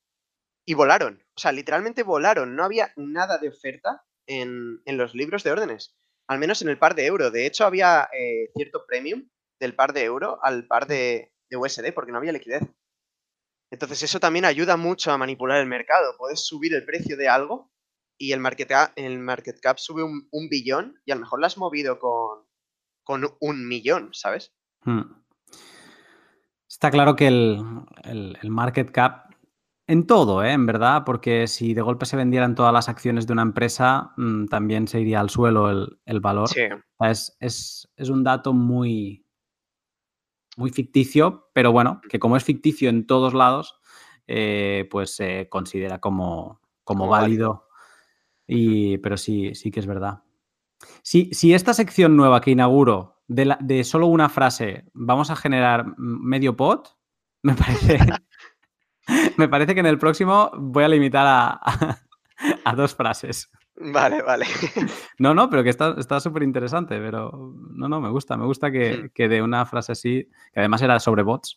y 0.65 0.75
volaron. 0.75 1.23
O 1.37 1.41
sea, 1.41 1.53
literalmente 1.53 2.03
volaron. 2.03 2.57
No 2.57 2.65
había 2.65 2.93
nada 2.97 3.39
de 3.39 3.51
oferta 3.51 4.05
en, 4.27 4.83
en 4.87 4.97
los 4.97 5.15
libros 5.15 5.45
de 5.45 5.53
órdenes. 5.53 5.97
Al 6.27 6.41
menos 6.41 6.63
en 6.63 6.69
el 6.69 6.81
par 6.81 6.97
de 6.97 7.07
euro. 7.07 7.31
De 7.31 7.47
hecho, 7.47 7.65
había 7.65 8.09
eh, 8.13 8.51
cierto 8.57 8.85
premium 8.89 9.29
del 9.61 9.75
par 9.75 9.93
de 9.93 10.05
euro 10.05 10.39
al 10.43 10.67
par 10.67 10.87
de, 10.87 11.33
de 11.51 11.57
USD 11.57 11.93
porque 11.95 12.13
no 12.13 12.19
había 12.19 12.33
liquidez. 12.33 12.63
Entonces 13.71 14.03
eso 14.03 14.21
también 14.21 14.45
ayuda 14.45 14.77
mucho 14.77 15.11
a 15.13 15.19
manipular 15.19 15.59
el 15.61 15.67
mercado. 15.67 16.15
Puedes 16.19 16.47
subir 16.47 16.75
el 16.75 16.85
precio 16.85 17.17
de 17.17 17.29
algo 17.29 17.73
y 18.19 18.33
el 18.33 18.41
market 18.41 18.69
cap, 18.69 18.93
el 18.97 19.19
market 19.19 19.59
cap 19.61 19.79
sube 19.79 20.03
un, 20.03 20.29
un 20.31 20.49
billón 20.49 21.01
y 21.05 21.13
a 21.13 21.17
lo 21.17 21.23
mejor 21.23 21.41
lo 21.41 21.47
has 21.47 21.59
movido 21.59 21.99
con, 21.99 22.47
con 23.05 23.29
un 23.41 23.67
millón, 23.69 24.11
¿sabes? 24.13 24.55
Mm. 24.85 25.03
Está 26.69 26.91
claro 26.91 27.17
que 27.17 27.27
el, 27.29 27.63
el- 28.05 28.39
el 28.43 28.51
market 28.51 28.91
cap, 28.91 29.33
en 29.89 30.07
todo, 30.07 30.43
¿eh? 30.43 30.53
en 30.53 30.67
verdad, 30.67 31.03
porque 31.07 31.47
si 31.47 31.73
de 31.75 31.81
golpe 31.83 32.07
se 32.07 32.17
vendieran 32.17 32.55
todas 32.57 32.73
las 32.73 32.89
acciones 32.89 33.27
de 33.27 33.33
una 33.33 33.43
empresa, 33.43 34.13
mm, 34.17 34.47
también 34.47 34.89
se 34.89 35.01
iría 35.01 35.21
al 35.21 35.31
suelo 35.31 35.71
el, 35.71 36.01
el 36.07 36.21
valor. 36.21 36.49
Sí, 36.49 36.63
Es, 37.01 37.37
es- 37.41 37.89
es 37.97 38.09
un 38.09 38.25
dato 38.25 38.53
muy, 38.53 39.26
muy 40.57 40.71
ficticio, 40.71 41.49
pero 41.53 41.71
bueno, 41.73 42.01
que 42.09 42.19
como 42.19 42.37
es 42.37 42.45
ficticio 42.45 42.89
en 42.89 43.07
todos 43.07 43.35
lados, 43.35 43.79
eh, 44.27 44.89
pues 44.91 45.15
se 45.15 45.49
considera 45.49 46.01
como, 46.01 46.61
como, 46.85 47.01
Como 47.05 47.11
válido. 47.11 47.69
Y, 48.47 48.99
pero 48.99 49.17
sí, 49.17 49.55
sí 49.55 49.71
que 49.71 49.81
es 49.81 49.87
verdad. 49.87 50.23
Si, 51.03 51.31
si 51.33 51.53
esta 51.55 51.75
sección 51.75 52.17
nueva 52.17 52.41
que 52.41 52.51
inauguro, 52.53 53.23
de, 53.29 53.45
la- 53.45 53.59
de 53.61 53.83
solo 53.85 54.07
una 54.07 54.29
frase, 54.29 54.85
vamos 54.95 55.31
a 55.31 55.37
generar 55.37 55.95
medio 55.99 56.57
pod, 56.57 56.87
me 57.43 57.55
parece, 57.55 57.99
me 59.37 59.49
parece 59.49 59.75
que 59.75 59.81
en 59.81 59.87
el 59.87 59.99
próximo 59.99 60.51
voy 60.57 60.85
a 60.85 60.89
limitar 60.89 61.27
a, 61.27 61.49
a- 61.63 61.99
a 62.65 62.75
dos 62.75 62.95
frases. 62.95 63.51
Vale, 63.79 64.23
vale. 64.23 64.47
No, 65.19 65.33
no, 65.35 65.49
pero 65.49 65.63
que 65.65 65.71
está 65.71 65.95
está 65.99 66.21
súper 66.21 66.43
interesante, 66.43 66.99
pero 66.99 67.31
no, 67.73 67.89
no, 67.89 68.01
me 68.03 68.11
gusta, 68.11 68.37
me 68.37 68.45
gusta 68.45 68.71
que, 68.71 69.11
que 69.15 69.29
de 69.29 69.41
una 69.41 69.65
frase 69.65 69.93
así, 69.93 70.29
que 70.53 70.61
además 70.61 70.83
era 70.83 71.01
sobre 71.01 71.23
bots, 71.23 71.57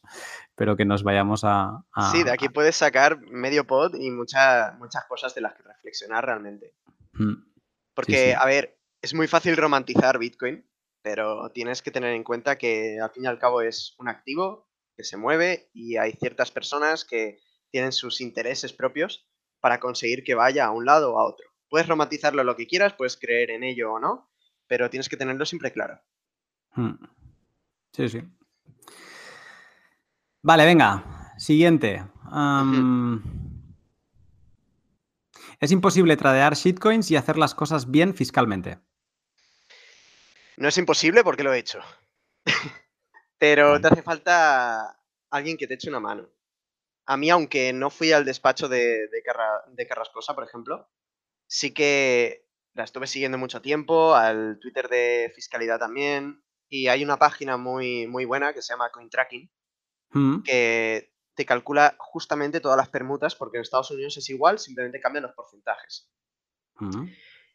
pero 0.56 0.78
que 0.78 0.86
nos 0.86 1.04
vayamos 1.04 1.44
a... 1.44 1.84
a- 1.92 2.12
Sí, 2.12 2.24
de 2.24 2.32
aquí 2.32 2.48
puedes 2.48 2.78
sacar 2.78 3.20
medio 3.22 3.68
pod 3.68 3.96
y 3.96 4.12
mucha- 4.12 4.78
muchas 4.80 5.04
cosas 5.10 5.36
de 5.36 5.42
las 5.42 5.56
que 5.56 5.64
reflexionar 5.64 6.26
realmente. 6.26 6.74
Mm, 7.14 7.34
Porque, 7.94 8.32
sí. 8.32 8.32
a 8.38 8.46
ver, 8.46 8.80
es 9.02 9.14
muy 9.14 9.28
fácil 9.28 9.58
romantizar 9.58 10.18
Bitcoin, 10.20 10.66
pero 11.02 11.50
tienes 11.52 11.82
que 11.82 11.92
tener 11.92 12.14
en 12.14 12.24
cuenta 12.24 12.58
que 12.58 12.98
al 13.02 13.10
fin 13.12 13.26
y 13.26 13.28
al 13.28 13.40
cabo 13.40 13.62
es 13.62 13.96
un 14.00 14.08
activo 14.08 14.70
que 14.96 15.04
se 15.04 15.18
mueve 15.18 15.70
y 15.74 15.98
hay 15.98 16.14
ciertas 16.14 16.50
personas 16.52 17.04
que 17.04 17.40
tienen 17.72 17.92
sus 17.92 18.22
intereses 18.22 18.72
propios 18.74 19.28
para 19.60 19.80
conseguir 19.82 20.24
que 20.24 20.36
vaya 20.36 20.66
a 20.66 20.72
un 20.72 20.86
lado 20.86 21.14
o 21.14 21.20
a 21.20 21.26
otro. 21.26 21.46
Puedes 21.70 21.88
romantizarlo 21.88 22.44
lo 22.44 22.56
que 22.56 22.68
quieras, 22.68 22.94
puedes 22.94 23.18
creer 23.18 23.52
en 23.52 23.64
ello 23.64 23.94
o 23.94 24.00
no, 24.00 24.30
pero 24.68 24.90
tienes 24.90 25.10
que 25.10 25.18
tenerlo 25.18 25.46
siempre 25.46 25.72
claro. 25.72 26.02
mm. 26.76 26.94
Sí, 27.92 28.10
sí. 28.10 28.22
Vale, 30.42 30.66
venga, 30.66 31.34
siguiente. 31.38 32.04
Es 35.60 35.72
imposible 35.72 36.16
tradear 36.18 36.56
shitcoins 36.56 37.12
y 37.12 37.16
hacer 37.16 37.38
las 37.38 37.54
cosas 37.56 37.90
bien 37.92 38.14
fiscalmente. 38.14 38.80
No 40.58 40.68
es 40.68 40.78
imposible 40.78 41.24
porque 41.24 41.44
lo 41.44 41.54
he 41.54 41.60
hecho. 41.60 41.80
Pero 43.38 43.80
te 43.80 43.88
hace 43.88 44.02
falta 44.04 45.00
alguien 45.32 45.58
que 45.58 45.68
te 45.68 45.76
eche 45.76 45.90
una 45.90 46.00
mano. 46.00 46.30
A 47.06 47.18
mí, 47.18 47.30
aunque 47.30 47.74
no 47.74 47.90
fui 47.90 48.12
al 48.12 48.26
despacho 48.26 48.68
de, 48.68 49.08
de, 49.08 49.24
Carra- 49.24 49.64
de 49.68 49.88
Carrascosa, 49.88 50.36
por 50.36 50.44
ejemplo, 50.44 50.90
sí 51.50 51.74
que 51.74 52.46
la 52.74 52.86
estuve 52.86 53.08
siguiendo 53.08 53.38
mucho 53.38 53.62
tiempo, 53.62 54.16
al 54.16 54.60
Twitter 54.62 54.88
de 54.88 55.34
fiscalidad 55.36 55.80
también, 55.80 56.42
y 56.70 56.88
hay 56.88 57.04
una 57.04 57.18
página 57.18 57.58
muy, 57.58 58.08
muy 58.08 58.24
buena 58.24 58.54
que 58.54 58.62
se 58.62 58.72
llama 58.72 58.92
CoinTracking, 58.92 59.52
Mm, 60.12 60.42
que 60.42 61.14
te 61.36 61.46
calcula 61.46 61.96
justamente 61.98 62.60
todas 62.60 62.78
las 62.78 62.90
permutas, 62.90 63.36
porque 63.36 63.58
en 63.58 63.62
Estados 63.62 63.92
Unidos 63.92 64.18
es 64.18 64.30
igual, 64.30 64.60
simplemente 64.60 65.00
cambian 65.00 65.24
los 65.24 65.34
porcentajes. 65.34 66.12
Mm. 66.76 67.08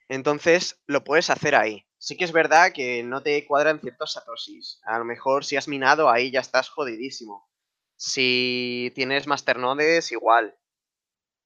Entonces, 0.09 0.83
lo 0.87 1.05
puedes 1.05 1.31
hacer 1.31 1.55
ahí. 1.55 1.87
Sí 1.99 2.17
que 2.17 2.25
es 2.25 2.33
verdad 2.33 2.73
que 2.73 3.03
no 3.03 3.23
te 3.23 3.47
cuadran 3.47 3.81
ciertos 3.81 4.13
satoshis. 4.13 4.81
A 4.85 4.99
lo 4.99 5.05
mejor 5.05 5.45
si 5.45 5.57
has 5.57 5.69
minado 5.69 6.11
ahí 6.11 6.31
ya 6.31 6.41
estás 6.41 6.69
jodidísimo. 6.69 7.49
Si 7.97 8.93
tienes 8.95 9.27
masternodes, 9.27 10.13
igual. 10.13 10.57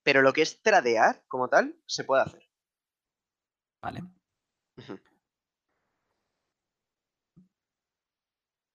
Pero 0.08 0.22
lo 0.22 0.32
que 0.32 0.40
es 0.40 0.62
tradear 0.62 1.22
como 1.28 1.48
tal, 1.48 1.76
se 1.84 2.02
puede 2.02 2.22
hacer. 2.22 2.42
Vale. 3.82 4.04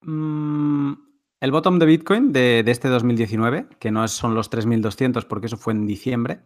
Mm, 0.01 0.93
el 1.39 1.51
bottom 1.51 1.79
de 1.79 1.87
Bitcoin 1.87 2.31
de, 2.31 2.61
de 2.61 2.71
este 2.71 2.87
2019, 2.87 3.67
que 3.79 3.89
no 3.89 4.07
son 4.07 4.35
los 4.35 4.51
3.200 4.51 5.25
porque 5.25 5.47
eso 5.47 5.57
fue 5.57 5.73
en 5.73 5.87
diciembre 5.87 6.45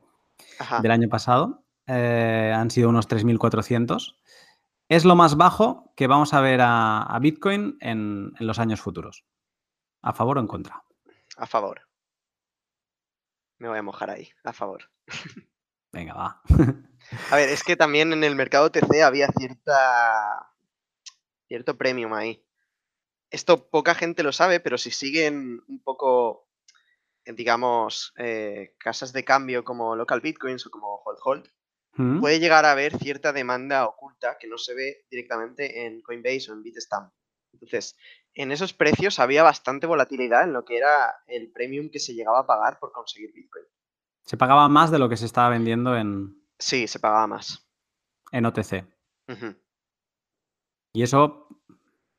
Ajá. 0.58 0.80
del 0.80 0.92
año 0.92 1.10
pasado, 1.10 1.66
eh, 1.86 2.54
han 2.56 2.72
sido 2.72 2.88
unos 2.88 3.10
3.400. 3.10 4.16
Es 4.88 5.04
lo 5.04 5.18
más 5.18 5.36
bajo 5.36 5.92
que 5.98 6.08
vamos 6.08 6.34
a 6.34 6.40
ver 6.40 6.62
a, 6.62 7.04
a 7.04 7.20
Bitcoin 7.20 7.78
en, 7.82 8.32
en 8.40 8.48
los 8.48 8.58
años 8.58 8.80
futuros. 8.80 9.26
¿A 10.02 10.14
favor 10.14 10.38
o 10.38 10.40
en 10.40 10.48
contra? 10.48 10.82
A 11.36 11.46
favor. 11.46 11.87
Me 13.60 13.68
voy 13.68 13.78
a 13.78 13.84
mojar 13.84 14.10
ahí, 14.10 14.30
a 14.44 14.54
favor. 14.54 14.90
Venga, 15.92 16.14
va. 16.14 16.42
A 17.32 17.36
ver, 17.36 17.50
es 17.50 17.64
que 17.64 17.76
también 17.76 18.14
en 18.14 18.24
el 18.24 18.36
mercado 18.36 18.72
TC 18.72 19.02
había 19.04 19.30
cierta 19.30 20.52
cierto 21.48 21.78
premium 21.78 22.14
ahí. 22.14 22.44
Esto 23.30 23.70
poca 23.70 23.96
gente 23.96 24.24
lo 24.24 24.32
sabe, 24.32 24.60
pero 24.60 24.78
si 24.78 24.92
siguen 24.92 25.64
un 25.68 25.82
poco, 25.82 26.50
digamos, 27.26 28.14
eh, 28.18 28.76
casas 28.78 29.14
de 29.14 29.24
cambio 29.24 29.64
como 29.64 29.96
Local 29.96 30.22
Bitcoins 30.22 30.66
o 30.66 30.70
como 30.70 31.02
Hold 31.06 31.20
Hold, 31.24 31.50
Mm, 31.98 32.20
puede 32.20 32.40
llegar 32.40 32.64
a 32.66 32.72
haber 32.72 32.96
cierta 32.98 33.34
demanda 33.34 33.86
oculta 33.88 34.38
que 34.40 34.48
no 34.48 34.60
se 34.60 34.76
ve 34.76 35.06
directamente 35.10 35.86
en 35.86 36.02
Coinbase 36.02 36.52
o 36.52 36.54
en 36.54 36.62
Bitstamp. 36.62 37.12
Entonces, 37.54 37.98
en 38.38 38.52
esos 38.52 38.74
precios 38.74 39.20
había 39.20 39.42
bastante 39.42 39.88
volatilidad 39.88 40.44
en 40.44 40.54
lo 40.54 40.64
que 40.64 40.78
era 40.78 41.24
el 41.26 41.52
premium 41.52 41.90
que 41.90 42.00
se 42.00 42.14
llegaba 42.14 42.42
a 42.42 42.46
pagar 42.46 42.78
por 42.80 42.92
conseguir 42.92 43.34
Bitcoin. 43.34 43.66
Se 44.24 44.38
pagaba 44.38 44.70
más 44.70 44.92
de 44.92 45.00
lo 45.00 45.10
que 45.10 45.18
se 45.18 45.26
estaba 45.26 45.50
vendiendo 45.50 45.98
en, 45.98 46.40
Sí, 46.60 46.88
se 46.88 47.00
pagaba 47.00 47.26
más. 47.28 47.68
en 48.32 48.46
OTC. 48.46 48.86
Y 50.94 51.04
eso, 51.04 51.48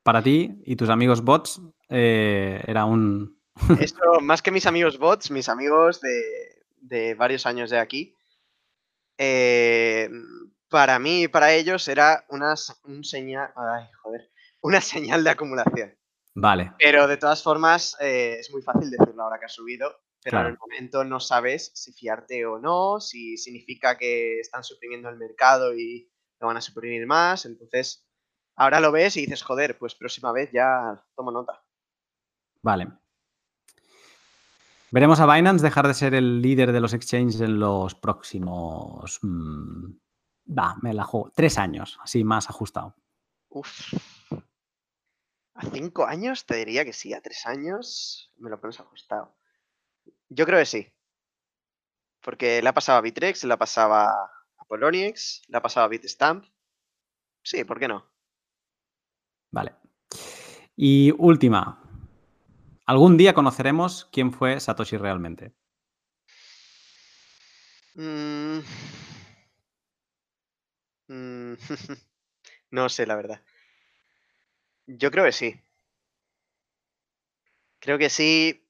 para 0.02 0.22
ti 0.22 0.60
y 0.64 0.74
tus 0.76 0.88
amigos 0.90 1.22
bots, 1.22 1.60
eh, 1.88 2.62
era 2.66 2.84
un... 2.84 3.40
Esto, 3.80 4.20
más 4.20 4.42
que 4.42 4.50
mis 4.50 4.66
amigos 4.66 4.98
bots, 4.98 5.30
mis 5.30 5.48
amigos 5.48 6.00
de, 6.00 6.66
de 6.80 7.14
varios 7.14 7.46
años 7.46 7.70
de 7.70 7.78
aquí, 7.78 8.16
eh, 9.18 10.10
para 10.68 10.98
mí 10.98 11.24
y 11.24 11.28
para 11.28 11.52
ellos 11.52 11.86
era 11.88 12.24
una, 12.28 12.54
un 12.84 13.04
señal, 13.04 13.52
ay, 13.56 13.86
joder, 14.02 14.30
una 14.62 14.80
señal 14.80 15.22
de 15.22 15.30
acumulación. 15.30 15.94
Vale, 16.34 16.72
Pero 16.78 17.08
de 17.08 17.16
todas 17.16 17.42
formas, 17.42 17.96
eh, 18.00 18.36
es 18.38 18.50
muy 18.52 18.62
fácil 18.62 18.90
decirlo 18.90 19.22
ahora 19.22 19.38
que 19.38 19.46
ha 19.46 19.48
subido, 19.48 19.92
pero 20.22 20.40
en 20.40 20.46
el 20.46 20.58
momento 20.58 21.04
no 21.04 21.20
sabes 21.20 21.70
si 21.74 21.92
fiarte 21.92 22.44
o 22.46 22.58
no, 22.58 23.00
si 23.00 23.36
significa 23.36 23.96
que 23.96 24.40
están 24.40 24.62
suprimiendo 24.62 25.08
el 25.08 25.16
mercado 25.16 25.74
y 25.74 26.10
lo 26.40 26.48
van 26.48 26.56
a 26.56 26.60
suprimir 26.60 27.06
más. 27.06 27.44
Entonces, 27.44 28.06
ahora 28.56 28.80
lo 28.80 28.92
ves 28.92 29.16
y 29.16 29.22
dices, 29.22 29.42
joder, 29.42 29.78
pues 29.78 29.94
próxima 29.94 30.32
vez 30.32 30.50
ya 30.52 31.02
tomo 31.16 31.30
nota. 31.32 31.62
vale. 32.62 32.88
Veremos 34.90 35.20
a 35.20 35.32
Binance 35.32 35.62
dejar 35.62 35.86
de 35.86 35.92
ser 35.92 36.14
el 36.14 36.40
líder 36.40 36.72
de 36.72 36.80
los 36.80 36.94
exchanges 36.94 37.42
en 37.42 37.60
los 37.60 37.94
próximos... 37.94 39.18
mm, 39.20 39.90
va, 40.58 40.76
me 40.80 40.94
la 40.94 41.04
juego. 41.04 41.30
Tres 41.34 41.58
años, 41.58 41.98
así 42.02 42.24
más 42.24 42.48
ajustado. 42.48 42.94
Uf. 43.50 43.92
A 45.58 45.66
cinco 45.72 46.06
años 46.06 46.46
te 46.46 46.54
diría 46.54 46.84
que 46.84 46.92
sí, 46.92 47.12
a 47.12 47.20
tres 47.20 47.44
años 47.44 48.32
me 48.36 48.48
lo 48.48 48.60
pones 48.60 48.78
ajustado. 48.78 49.36
Yo 50.28 50.46
creo 50.46 50.60
que 50.60 50.66
sí. 50.66 50.92
Porque 52.20 52.62
la 52.62 52.72
pasaba 52.72 52.98
a 52.98 53.00
Bitrex, 53.00 53.42
la 53.42 53.56
pasaba 53.56 54.08
a 54.08 54.64
Poloniex, 54.68 55.42
la 55.48 55.60
pasaba 55.60 55.86
a 55.86 55.88
Bitstamp. 55.88 56.44
Sí, 57.42 57.64
¿por 57.64 57.80
qué 57.80 57.88
no? 57.88 58.08
Vale. 59.50 59.74
Y 60.76 61.12
última. 61.18 61.82
Algún 62.86 63.16
día 63.16 63.34
conoceremos 63.34 64.08
quién 64.12 64.32
fue 64.32 64.60
Satoshi 64.60 64.96
realmente. 64.96 65.52
Mm. 67.96 68.60
Mm, 71.10 71.54
No 72.70 72.90
sé, 72.90 73.06
la 73.06 73.16
verdad. 73.16 73.42
Yo 74.88 75.10
creo 75.10 75.24
que 75.24 75.32
sí. 75.32 75.60
Creo 77.78 77.98
que 77.98 78.08
sí, 78.08 78.66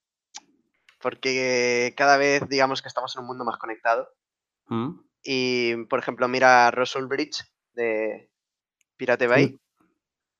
porque 1.00 1.94
cada 1.96 2.16
vez 2.16 2.42
digamos 2.48 2.82
que 2.82 2.88
estamos 2.88 3.14
en 3.14 3.22
un 3.22 3.28
mundo 3.28 3.44
más 3.44 3.56
conectado. 3.56 4.12
¿Mm? 4.66 4.98
Y, 5.22 5.84
por 5.84 6.00
ejemplo, 6.00 6.26
mira 6.26 6.66
a 6.66 6.70
Russell 6.72 7.06
Bridge 7.06 7.44
de 7.72 8.30
Pirate 8.96 9.28
Bay. 9.28 9.58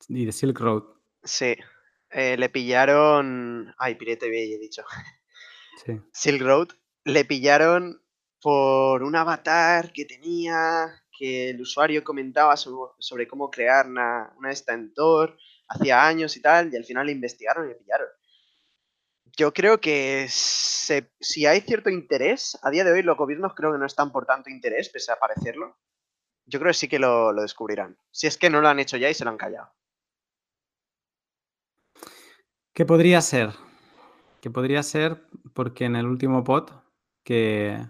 Y 0.09 0.25
de 0.27 0.33
Silk 0.33 0.59
Road. 0.59 0.83
Sí. 1.23 1.57
eh, 2.11 2.37
le 2.37 2.49
pillaron. 2.49 3.73
Ay, 3.79 3.95
Pirate 3.95 4.29
Bay, 4.29 4.53
he 4.53 4.59
dicho. 4.59 4.83
Sí. 5.87 5.93
Silk 6.13 6.43
Road. 6.43 6.69
Le 7.05 7.25
pillaron 7.25 8.03
por 8.43 9.05
un 9.05 9.15
avatar 9.15 9.93
que 9.93 10.05
tenía, 10.05 11.03
que 11.17 11.51
el 11.51 11.61
usuario 11.61 12.03
comentaba 12.03 12.57
sobre, 12.57 12.93
sobre 12.99 13.29
cómo 13.29 13.49
crear 13.49 13.87
una, 13.87 14.33
una 14.37 14.51
esta 14.51 14.75
en 14.75 14.93
Tor 14.93 15.39
hacía 15.69 16.07
años 16.07 16.37
y 16.37 16.43
tal, 16.43 16.73
y 16.73 16.77
al 16.77 16.85
final 16.85 17.07
le 17.07 17.13
investigaron 17.13 17.67
y 17.67 17.69
le 17.69 17.75
pillaron. 17.77 18.09
Yo 19.37 19.53
creo 19.53 19.81
que 19.81 20.27
si 20.29 21.47
hay 21.47 21.61
cierto 21.61 21.91
interés, 21.91 22.59
a 22.63 22.71
día 22.71 22.83
de 22.83 22.91
hoy 22.91 23.03
los 23.03 23.17
gobiernos 23.17 23.55
creo 23.55 23.73
que 23.73 23.79
no 23.79 23.87
están 23.87 24.11
por 24.11 24.27
tanto 24.27 24.51
interés, 24.51 24.89
pese 24.89 25.13
a 25.13 25.19
parecerlo. 25.19 25.79
Yo 26.47 26.59
creo 26.59 26.71
que 26.71 26.79
sí 26.79 26.89
que 26.89 26.99
lo, 26.99 27.33
lo 27.33 27.43
descubrirán. 27.43 27.97
Si 28.11 28.27
es 28.27 28.37
que 28.37 28.51
no 28.51 28.61
lo 28.61 28.69
han 28.69 28.81
hecho 28.81 28.97
ya 28.97 29.11
y 29.11 29.15
se 29.15 29.25
lo 29.25 29.31
han 29.31 29.37
callado. 29.37 29.71
¿Qué 32.73 32.85
podría 32.85 33.21
ser? 33.21 33.51
Que 34.41 34.51
podría 34.51 34.83
ser 34.83 35.27
porque 35.53 35.85
en 35.85 35.97
el 35.97 36.07
último 36.07 36.43
pod 36.43 36.71
que, 37.23 37.85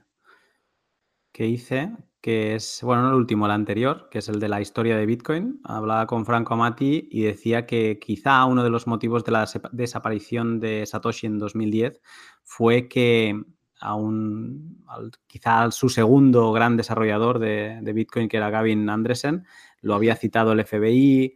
que 1.32 1.46
hice, 1.46 1.92
que 2.20 2.54
es, 2.56 2.80
bueno, 2.82 3.02
no 3.02 3.08
el 3.10 3.14
último, 3.14 3.46
el 3.46 3.52
anterior, 3.52 4.08
que 4.10 4.18
es 4.18 4.28
el 4.28 4.40
de 4.40 4.48
la 4.48 4.60
historia 4.60 4.96
de 4.96 5.06
Bitcoin, 5.06 5.60
hablaba 5.64 6.06
con 6.06 6.26
Franco 6.26 6.54
Amati 6.54 7.08
y 7.10 7.22
decía 7.22 7.66
que 7.66 7.98
quizá 8.00 8.44
uno 8.44 8.64
de 8.64 8.70
los 8.70 8.86
motivos 8.86 9.24
de 9.24 9.32
la 9.32 9.46
desaparición 9.72 10.58
de 10.60 10.84
Satoshi 10.86 11.26
en 11.28 11.38
2010 11.38 12.00
fue 12.42 12.88
que 12.88 13.40
a 13.80 13.94
un, 13.94 14.82
al- 14.88 15.12
quizá 15.28 15.62
a 15.64 15.70
su 15.70 15.88
segundo 15.88 16.50
gran 16.52 16.76
desarrollador 16.76 17.38
de, 17.38 17.78
de 17.82 17.92
Bitcoin, 17.92 18.28
que 18.28 18.36
era 18.38 18.50
Gavin 18.50 18.88
Andresen, 18.90 19.46
lo 19.80 19.94
había 19.94 20.16
citado 20.16 20.52
el 20.52 20.60
FBI 20.60 21.34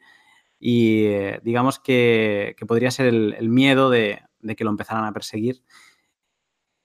y 0.58 1.04
eh, 1.06 1.40
digamos 1.44 1.78
que, 1.78 2.54
que 2.58 2.66
podría 2.66 2.90
ser 2.90 3.06
el, 3.06 3.34
el 3.38 3.48
miedo 3.48 3.90
de, 3.90 4.20
de 4.40 4.56
que 4.56 4.64
lo 4.64 4.70
empezaran 4.70 5.04
a 5.04 5.12
perseguir. 5.12 5.62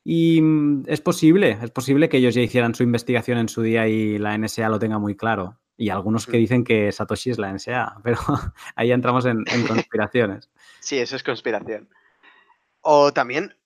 Y 0.10 0.42
mm, 0.42 0.86
es 0.88 1.02
posible, 1.02 1.58
es 1.62 1.70
posible 1.72 2.08
que 2.08 2.16
ellos 2.16 2.34
ya 2.34 2.40
hicieran 2.40 2.74
su 2.74 2.82
investigación 2.84 3.40
en 3.40 3.50
su 3.50 3.62
día 3.62 3.90
y 3.90 4.18
la 4.18 4.38
NSA 4.38 4.70
lo 4.70 4.80
tenga 4.80 5.00
muy 5.00 5.18
claro. 5.18 5.60
Y 5.76 5.90
algunos 5.90 6.26
que 6.26 6.32
Ujú. 6.32 6.40
dicen 6.40 6.64
que 6.64 6.90
Satoshi 6.94 7.32
es 7.32 7.38
la 7.38 7.52
NSA, 7.52 7.98
pero 8.06 8.18
ahí 8.78 8.94
entramos 8.94 9.26
en, 9.26 9.44
en 9.48 9.68
conspiraciones. 9.68 10.50
Sí, 10.80 10.98
eso 10.98 11.18
es 11.18 11.24
conspiración. 11.24 11.90
O 12.80 13.12
también 13.12 13.58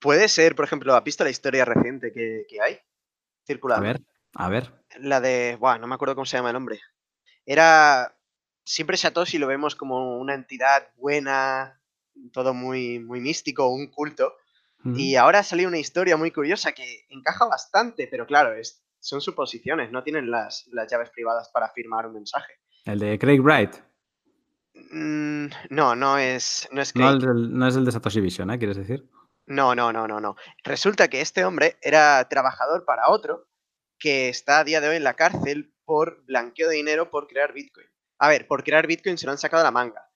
puede 0.00 0.26
ser, 0.26 0.56
por 0.56 0.64
ejemplo, 0.64 0.96
¿has 0.96 1.04
visto 1.04 1.22
la 1.22 1.30
historia 1.30 1.64
reciente 1.64 2.12
que, 2.12 2.44
que 2.48 2.60
hay? 2.60 2.74
A 2.74 2.80
Circulando. 3.46 3.86
ver, 3.86 4.00
a 4.34 4.48
ver. 4.48 4.72
La 4.98 5.20
de. 5.20 5.56
Buah, 5.60 5.78
no 5.78 5.86
me 5.86 5.94
acuerdo 5.94 6.16
cómo 6.16 6.26
se 6.26 6.38
llama 6.38 6.50
el 6.50 6.56
hombre. 6.56 6.80
Era. 7.46 8.16
Siempre 8.64 8.96
Satoshi 8.96 9.38
lo 9.38 9.46
vemos 9.46 9.76
como 9.76 10.18
una 10.18 10.34
entidad 10.34 10.88
buena, 10.96 11.80
todo 12.32 12.52
muy, 12.52 12.98
muy 12.98 13.20
místico, 13.20 13.68
un 13.68 13.86
culto. 13.86 14.34
Y 14.84 15.16
ahora 15.16 15.40
ha 15.40 15.42
salido 15.42 15.68
una 15.68 15.78
historia 15.78 16.16
muy 16.16 16.30
curiosa 16.30 16.72
que 16.72 17.04
encaja 17.10 17.46
bastante, 17.46 18.06
pero 18.08 18.26
claro, 18.26 18.54
es, 18.54 18.84
son 19.00 19.20
suposiciones, 19.20 19.90
no 19.90 20.02
tienen 20.02 20.30
las, 20.30 20.66
las 20.72 20.90
llaves 20.90 21.10
privadas 21.10 21.50
para 21.52 21.68
firmar 21.70 22.06
un 22.06 22.14
mensaje. 22.14 22.54
El 22.84 23.00
de 23.00 23.18
Craig 23.18 23.40
Wright. 23.40 23.74
Mm, 24.90 25.46
no, 25.70 25.96
no 25.96 26.18
es, 26.18 26.68
no 26.72 26.80
es 26.80 26.94
No, 26.94 27.10
el 27.10 27.18
Craig. 27.18 27.34
no 27.34 27.66
es 27.66 27.76
el 27.76 27.84
de 27.84 27.92
Satoshi 27.92 28.20
Vision, 28.20 28.50
¿eh? 28.50 28.58
¿Quieres 28.58 28.76
decir? 28.76 29.08
No, 29.46 29.74
no, 29.74 29.92
no, 29.92 30.06
no, 30.06 30.20
no. 30.20 30.36
Resulta 30.62 31.08
que 31.08 31.20
este 31.20 31.44
hombre 31.44 31.76
era 31.82 32.26
trabajador 32.28 32.84
para 32.84 33.08
otro 33.10 33.48
que 33.98 34.28
está 34.28 34.60
a 34.60 34.64
día 34.64 34.80
de 34.80 34.88
hoy 34.88 34.96
en 34.96 35.04
la 35.04 35.14
cárcel 35.14 35.74
por 35.84 36.24
blanqueo 36.26 36.68
de 36.68 36.76
dinero 36.76 37.10
por 37.10 37.26
crear 37.26 37.52
Bitcoin. 37.52 37.86
A 38.18 38.28
ver, 38.28 38.46
por 38.46 38.62
crear 38.62 38.86
Bitcoin 38.86 39.18
se 39.18 39.26
lo 39.26 39.32
han 39.32 39.38
sacado 39.38 39.62
de 39.62 39.66
la 39.66 39.70
manga. 39.72 40.07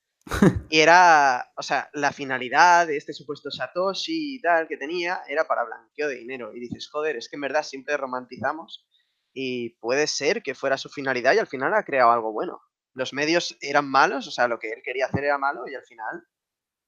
Y 0.71 0.81
era, 0.81 1.53
o 1.57 1.63
sea, 1.63 1.91
la 1.93 2.13
finalidad 2.13 2.87
de 2.87 2.97
este 2.97 3.13
supuesto 3.13 3.51
Satoshi 3.51 4.37
y 4.37 4.41
tal 4.41 4.69
que 4.69 4.77
tenía 4.77 5.23
era 5.29 5.47
para 5.47 5.65
blanqueo 5.65 6.09
de 6.09 6.17
dinero. 6.17 6.55
Y 6.55 6.61
dices, 6.61 6.89
joder, 6.91 7.17
es 7.17 7.29
que 7.29 7.37
en 7.37 7.43
verdad 7.43 7.63
siempre 7.63 7.97
romantizamos 7.97 8.87
y 9.35 9.71
puede 9.81 10.07
ser 10.07 10.43
que 10.43 10.55
fuera 10.55 10.77
su 10.77 10.89
finalidad 10.89 11.35
y 11.35 11.39
al 11.39 11.47
final 11.47 11.75
ha 11.75 11.85
creado 11.85 12.13
algo 12.13 12.33
bueno. 12.33 12.61
Los 12.95 13.13
medios 13.13 13.57
eran 13.61 13.89
malos, 13.89 14.27
o 14.29 14.31
sea, 14.31 14.49
lo 14.49 14.59
que 14.59 14.71
él 14.71 14.83
quería 14.85 15.07
hacer 15.07 15.25
era 15.25 15.39
malo 15.39 15.67
y 15.67 15.75
al 15.75 15.85
final, 15.85 16.27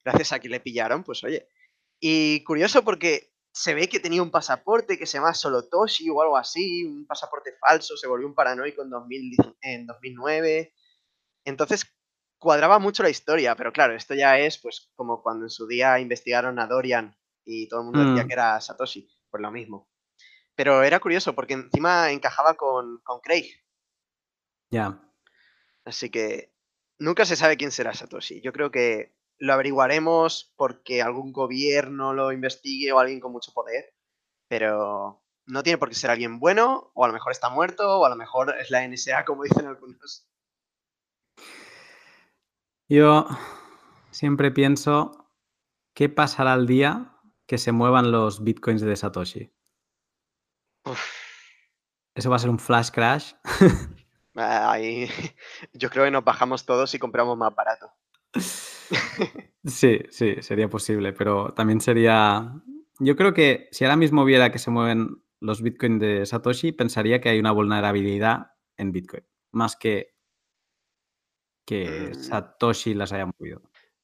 gracias 0.05 0.33
a 0.33 0.39
que 0.39 0.49
le 0.49 0.61
pillaron, 0.61 1.03
pues 1.03 1.25
oye. 1.25 1.49
Y 1.99 2.45
curioso 2.45 2.85
porque 2.85 3.35
se 3.55 3.73
ve 3.73 3.89
que 3.89 4.01
tenía 4.01 4.23
un 4.23 4.33
pasaporte 4.33 4.99
que 4.99 5.07
se 5.07 5.17
llama 5.17 5.33
Solotoshi 5.33 6.11
o 6.11 6.21
algo 6.21 6.37
así, 6.37 6.85
un 6.85 7.07
pasaporte 7.07 7.55
falso, 7.61 7.97
se 7.97 8.09
volvió 8.09 8.27
un 8.27 8.35
paranoico 8.35 8.83
en, 8.83 9.87
2009. 9.87 10.75
Entonces 11.45 11.87
cuadraba 12.45 12.79
mucho 12.79 13.03
la 13.03 13.09
historia, 13.09 13.57
pero 13.57 13.73
claro, 13.73 13.97
esto 13.97 14.15
ya 14.15 14.39
es 14.39 14.59
pues 14.59 14.93
como 14.95 15.23
cuando 15.23 15.47
en 15.47 15.51
su 15.51 15.67
día 15.67 15.99
investigaron 15.99 16.59
a 16.59 16.67
Dorian 16.67 17.17
y 17.45 17.69
todo 17.69 17.81
el 17.81 17.87
mundo 17.87 18.05
decía 18.05 18.25
mm. 18.25 18.29
que 18.29 18.33
era 18.35 18.61
Satoshi, 18.61 19.09
pues 19.31 19.43
lo 19.43 19.51
mismo. 19.51 19.89
Pero 20.55 20.83
era 20.83 21.01
curioso 21.01 21.35
porque 21.35 21.55
encima 21.55 22.11
encajaba 22.11 22.55
con, 22.55 23.01
con 23.03 23.21
Craig. 23.21 23.51
Ya. 24.71 25.01
Así 25.85 26.11
que 26.11 26.55
nunca 26.99 27.25
se 27.25 27.35
sabe 27.35 27.57
quién 27.57 27.73
será 27.73 27.95
Satoshi. 27.95 28.41
Yo 28.43 28.53
creo 28.53 28.71
que 28.71 29.17
lo 29.39 29.55
averiguaremos 29.55 30.53
porque 30.57 31.03
algún 31.03 31.33
gobierno 31.33 32.13
lo 32.13 32.31
investigue 32.31 32.93
o 32.93 32.99
alguien 32.99 33.21
con 33.21 33.33
mucho 33.33 33.53
poder, 33.53 33.95
pero 34.49 35.25
no 35.47 35.63
tiene 35.63 35.79
por 35.79 35.89
qué 35.89 35.95
ser 35.95 36.11
alguien 36.11 36.39
bueno, 36.39 36.93
o 36.95 37.05
a 37.05 37.09
lo 37.09 37.15
mejor 37.15 37.33
está 37.33 37.49
muerto, 37.49 38.01
o 38.01 38.05
a 38.05 38.11
lo 38.11 38.17
mejor 38.17 38.55
es 38.61 38.71
la 38.71 38.87
NSA, 38.87 39.25
como 39.25 39.45
dicen 39.45 39.67
algunos. 39.67 40.29
Yo 42.89 43.27
siempre 44.11 44.51
pienso, 44.51 45.31
¿qué 45.95 46.09
pasará 46.09 46.55
el 46.55 46.67
día 46.67 47.19
que 47.47 47.59
se 47.59 47.73
muevan 47.73 48.13
los 48.13 48.45
bitcoins 48.45 48.83
de 48.83 48.95
Satoshi? 48.97 49.53
Eso 52.15 52.31
va 52.31 52.37
a 52.37 52.39
ser 52.39 52.51
un 52.51 52.59
flash 52.59 52.91
crash. 52.91 53.33
Ahí, 54.35 55.09
yo 55.73 55.89
creo 55.91 56.05
que 56.05 56.11
nos 56.11 56.25
bajamos 56.25 56.67
todos 56.67 56.95
y 56.95 56.99
compramos 56.99 57.37
más 57.37 57.55
barato. 57.55 57.91
Sí, 59.67 60.01
sí, 60.11 60.37
sería 60.43 60.69
posible, 60.69 61.15
pero 61.15 61.55
también 61.55 61.81
sería... 61.81 62.53
Yo 62.99 63.17
creo 63.17 63.33
que 63.33 63.69
si 63.73 63.85
ahora 63.85 63.97
mismo 63.97 64.27
viera 64.27 64.53
que 64.53 64.59
se 64.59 64.71
mueven 64.71 65.23
los 65.41 65.63
Bitcoin 65.63 65.99
de 65.99 66.27
Satoshi, 66.27 66.73
pensaría 66.73 67.23
que 67.23 67.31
hay 67.31 67.39
una 67.39 67.51
vulnerabilidad 67.51 68.53
en 68.77 68.93
Bitcoin, 68.93 69.25
más 69.53 69.75
que 69.77 70.14
que 71.65 72.11
mm. 72.11 72.15
Satoshi 72.15 72.95
las 72.95 73.13
haya 73.13 73.27
movido. 73.27 73.63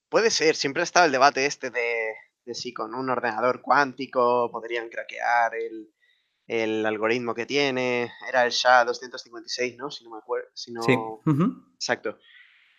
Puede 0.08 0.30
ser, 0.30 0.56
siempre 0.56 0.82
ha 0.82 0.84
estado 0.84 1.06
el 1.06 1.12
debate 1.12 1.46
este 1.46 1.70
de, 1.70 2.14
si 2.54 2.72
con 2.72 2.94
un 2.94 3.10
ordenador 3.10 3.62
cuántico 3.62 4.50
podrían 4.50 4.88
craquear 4.88 5.52
el, 5.54 6.84
algoritmo 6.84 7.34
que 7.34 7.46
tiene. 7.46 8.10
Era 8.28 8.44
el 8.44 8.50
SHA-256, 8.50 9.76
¿no? 9.76 9.90
Si 9.90 10.02
no 10.04 10.10
me 10.10 10.18
acuerdo. 10.18 10.48
sí. 10.54 10.70
Exacto 11.74 12.18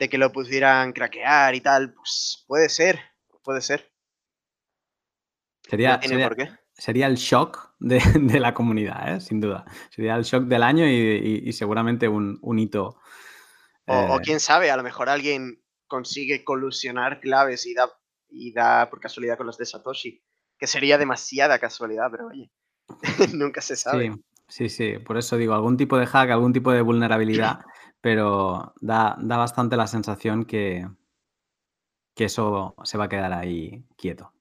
de 0.02 0.10
que 0.10 0.18
lo 0.18 0.32
pudieran 0.32 0.94
craquear 0.94 1.54
y 1.54 1.62
tal, 1.62 1.94
pues 1.94 2.44
puede 2.48 2.70
ser, 2.70 3.00
puede 3.44 3.62
ser. 3.62 3.94
Sería, 5.62 6.02
sería, 6.74 7.06
el 7.06 7.18
shock 7.18 7.76
de, 7.80 8.40
la 8.40 8.56
comunidad, 8.56 9.16
¿eh? 9.16 9.22
sin 9.22 9.40
duda. 9.40 9.64
Sería 9.92 10.16
el 10.16 10.24
shock 10.24 10.46
del 10.46 10.64
año 10.64 10.88
y, 10.88 11.54
seguramente 11.54 12.08
un, 12.08 12.40
hito. 12.58 13.00
O, 13.92 14.18
eh, 14.18 14.22
quién 14.24 14.40
sabe, 14.40 14.72
a 14.72 14.78
lo 14.78 14.84
mejor 14.84 15.10
alguien 15.10 15.62
consigue 15.88 16.44
colusionar 16.44 17.20
claves 17.20 17.66
y 17.66 17.74
da, 17.74 17.90
y 18.30 18.54
da 18.54 18.90
por 18.90 19.00
casualidad 19.00 19.38
con 19.38 19.48
los 19.48 19.58
de 19.58 19.66
Satoshi, 19.66 20.24
que 20.58 20.68
sería 20.68 20.98
demasiada 20.98 21.60
casualidad, 21.60 22.10
pero 22.10 22.28
oye, 22.28 22.52
nunca 23.34 23.62
se 23.62 23.76
sabe. 23.76 24.12
Sí, 24.48 24.70
sí, 24.70 24.70
sí, 24.70 25.00
por 25.00 25.18
eso 25.18 25.38
digo, 25.38 25.54
algún 25.54 25.78
tipo 25.78 25.98
de 25.98 26.06
hack, 26.06 26.30
algún 26.30 26.54
tipo 26.54 26.72
de 26.72 26.82
vulnerabilidad 26.82 27.60
pero 28.02 28.74
da, 28.82 29.16
bastante 29.20 29.78
la 29.78 29.88
sensación 29.88 30.44
que, 30.44 30.88
que 32.16 32.26
eso 32.26 32.76
se 32.84 32.98
va 32.98 33.06
a 33.06 33.10
quedar 33.10 33.32
ahí 33.32 33.86
quieto. 33.96 34.34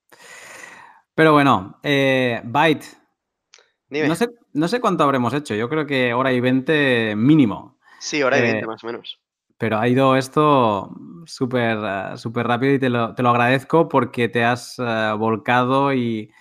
Pero 1.13 1.33
bueno, 1.33 1.79
eh, 1.83 2.41
Byte. 2.43 2.85
No 3.89 4.15
sé, 4.15 4.29
no 4.53 4.67
sé 4.69 4.79
cuánto 4.79 5.03
habremos 5.03 5.33
hecho, 5.33 5.53
yo 5.53 5.67
creo 5.67 5.85
que 5.85 6.13
hora 6.13 6.31
y 6.31 6.39
veinte 6.39 7.13
mínimo. 7.15 7.77
Sí, 7.99 8.23
hora 8.23 8.39
y 8.39 8.41
veinte 8.41 8.63
eh, 8.63 8.67
más 8.67 8.83
o 8.83 8.87
menos. 8.87 9.20
Pero 9.61 9.77
ha 9.77 9.87
ido 9.87 10.15
esto 10.15 10.91
súper 11.27 12.17
súper 12.17 12.47
rápido 12.47 12.73
y 12.73 12.79
te 12.79 12.89
lo, 12.89 13.13
te 13.13 13.21
lo, 13.21 13.29
agradezco 13.29 13.87
porque 13.87 14.27
te 14.27 14.43
has 14.43 14.79
eh, 14.79 15.13
volcado 15.15 15.93
y, 15.93 16.31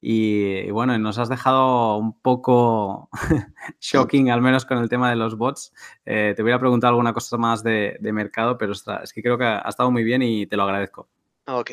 y, 0.00 0.70
bueno, 0.70 0.96
nos 0.98 1.18
has 1.18 1.28
dejado 1.28 1.96
un 1.96 2.20
poco 2.20 3.10
shocking, 3.80 4.30
al 4.30 4.40
menos 4.40 4.64
con 4.64 4.78
el 4.78 4.88
tema 4.88 5.10
de 5.10 5.16
los 5.16 5.36
bots. 5.36 5.74
Eh, 6.06 6.32
te 6.36 6.44
voy 6.44 6.52
a 6.52 6.60
preguntar 6.60 6.90
alguna 6.90 7.12
cosa 7.12 7.36
más 7.38 7.64
de, 7.64 7.98
mercado, 8.12 8.56
pero 8.56 8.72
es 8.72 9.12
que 9.12 9.20
creo 9.20 9.36
que 9.36 9.46
ha 9.46 9.68
estado 9.68 9.90
muy 9.90 10.04
bien 10.04 10.22
y 10.22 10.46
te 10.46 10.56
lo 10.56 10.62
agradezco. 10.62 11.08
Ok. 11.48 11.72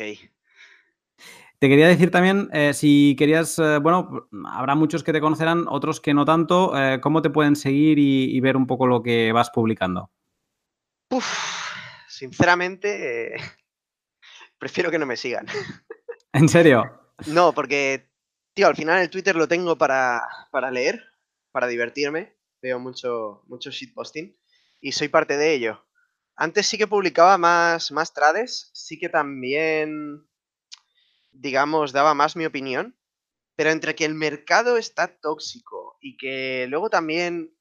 Te 1.60 1.68
quería 1.68 1.86
decir 1.86 2.10
también, 2.10 2.48
eh, 2.52 2.74
si 2.74 3.14
querías, 3.16 3.56
eh, 3.60 3.78
bueno, 3.78 4.28
habrá 4.46 4.74
muchos 4.74 5.04
que 5.04 5.12
te 5.12 5.20
conocerán, 5.20 5.66
otros 5.68 6.00
que 6.00 6.12
no 6.12 6.24
tanto, 6.24 6.72
¿cómo 7.00 7.22
te 7.22 7.30
pueden 7.30 7.54
seguir 7.54 8.00
y, 8.00 8.40
ver 8.40 8.56
un 8.56 8.66
poco 8.66 8.88
lo 8.88 9.00
que 9.00 9.30
vas 9.30 9.50
publicando? 9.50 10.10
Uf, 11.10 11.26
sinceramente, 12.08 13.34
prefiero 14.58 14.90
que 14.90 14.98
no 14.98 15.06
me 15.06 15.16
sigan. 15.16 15.46
¿En 16.32 16.48
serio? 16.48 16.84
No, 17.26 17.52
porque 17.52 18.08
Tío, 18.58 18.66
al 18.66 18.74
final 18.74 19.00
el 19.00 19.08
Twitter 19.08 19.36
lo 19.36 19.46
tengo 19.46 19.78
para, 19.78 20.26
leer, 20.72 21.00
para 21.52 21.68
divertirme. 21.68 22.36
Veo 22.60 22.80
mucho, 22.80 23.44
mucho 23.46 23.70
shitposting 23.70 24.36
y 24.80 24.90
soy 24.90 25.06
parte 25.06 25.36
de 25.36 25.54
ello. 25.54 25.86
Antes 26.34 26.66
sí 26.66 26.76
que 26.76 26.88
publicaba 26.88 27.38
más, 27.38 27.92
más 27.92 28.12
trades, 28.12 28.72
sí 28.74 28.98
que 28.98 29.08
también, 29.08 30.26
digamos, 31.30 31.92
daba 31.92 32.14
más 32.14 32.34
mi 32.34 32.46
opinión. 32.46 32.98
Pero 33.54 33.70
entre 33.70 33.94
que 33.94 34.04
el 34.04 34.14
mercado 34.14 34.76
está 34.76 35.06
tóxico 35.20 35.96
y 36.00 36.16
que 36.16 36.66
luego 36.68 36.90
también 36.90 37.56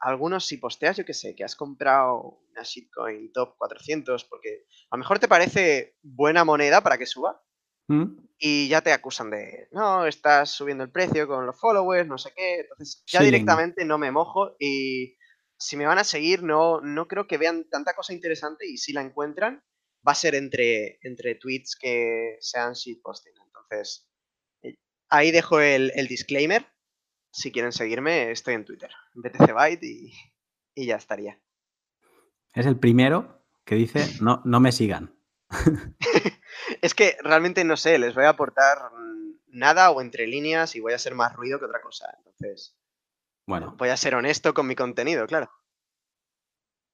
algunos 0.00 0.46
si 0.46 0.56
posteas, 0.56 0.96
yo 0.96 1.04
que 1.04 1.14
sé, 1.14 1.34
que 1.34 1.44
has 1.44 1.56
comprado 1.56 2.40
una 2.50 2.62
shitcoin 2.62 3.32
top 3.32 3.56
400 3.56 4.24
porque 4.24 4.66
a 4.90 4.96
lo 4.96 4.98
mejor 4.98 5.18
te 5.18 5.28
parece 5.28 5.96
buena 6.02 6.44
moneda 6.44 6.82
para 6.82 6.98
que 6.98 7.06
suba, 7.06 7.42
¿Mm? 7.88 8.28
y 8.38 8.68
ya 8.68 8.80
te 8.82 8.92
acusan 8.92 9.30
de, 9.30 9.68
no, 9.72 10.06
estás 10.06 10.50
subiendo 10.50 10.84
el 10.84 10.92
precio 10.92 11.26
con 11.26 11.46
los 11.46 11.58
followers, 11.58 12.06
no 12.06 12.18
sé 12.18 12.32
qué. 12.36 12.60
Entonces 12.60 13.02
ya 13.06 13.22
directamente 13.22 13.84
no 13.84 13.98
me 13.98 14.12
mojo 14.12 14.54
y 14.58 15.16
si 15.58 15.76
me 15.76 15.86
van 15.86 15.98
a 15.98 16.04
seguir 16.04 16.42
no, 16.42 16.80
no 16.80 17.08
creo 17.08 17.26
que 17.26 17.38
vean 17.38 17.68
tanta 17.68 17.94
cosa 17.94 18.12
interesante 18.12 18.66
y 18.66 18.76
si 18.76 18.92
la 18.92 19.02
encuentran 19.02 19.64
va 20.06 20.12
a 20.12 20.14
ser 20.14 20.36
entre, 20.36 20.98
entre 21.02 21.34
tweets 21.34 21.76
que 21.76 22.36
sean 22.40 22.74
shitposting. 22.74 23.32
Entonces 23.46 24.08
eh, 24.62 24.76
ahí 25.08 25.30
dejo 25.32 25.60
el, 25.60 25.90
disclaimer. 26.08 26.66
Si 27.38 27.52
quieren 27.52 27.70
seguirme, 27.70 28.32
estoy 28.32 28.54
en 28.54 28.64
Twitter, 28.64 28.90
BTC 29.14 29.54
Byte 29.54 29.84
y, 29.84 30.12
y 30.74 30.86
ya 30.86 30.96
estaría. 30.96 31.38
Es 32.52 32.66
el 32.66 32.76
primero 32.76 33.44
que 33.64 33.76
dice 33.76 34.04
no, 34.20 34.42
no 34.44 34.58
me 34.58 34.72
sigan. 34.72 35.14
es 36.82 36.94
que 36.94 37.16
realmente 37.22 37.62
no 37.62 37.76
sé, 37.76 37.96
les 38.00 38.12
voy 38.16 38.24
a 38.24 38.30
aportar 38.30 38.90
nada 39.46 39.92
o 39.92 40.00
entre 40.00 40.26
líneas 40.26 40.74
y 40.74 40.80
voy 40.80 40.94
a 40.94 40.96
hacer 40.96 41.14
más 41.14 41.36
ruido 41.36 41.60
que 41.60 41.66
otra 41.66 41.80
cosa. 41.80 42.12
Entonces, 42.18 42.76
bueno. 43.46 43.76
Voy 43.78 43.90
a 43.90 43.96
ser 43.96 44.16
honesto 44.16 44.52
con 44.52 44.66
mi 44.66 44.74
contenido, 44.74 45.24
claro. 45.28 45.48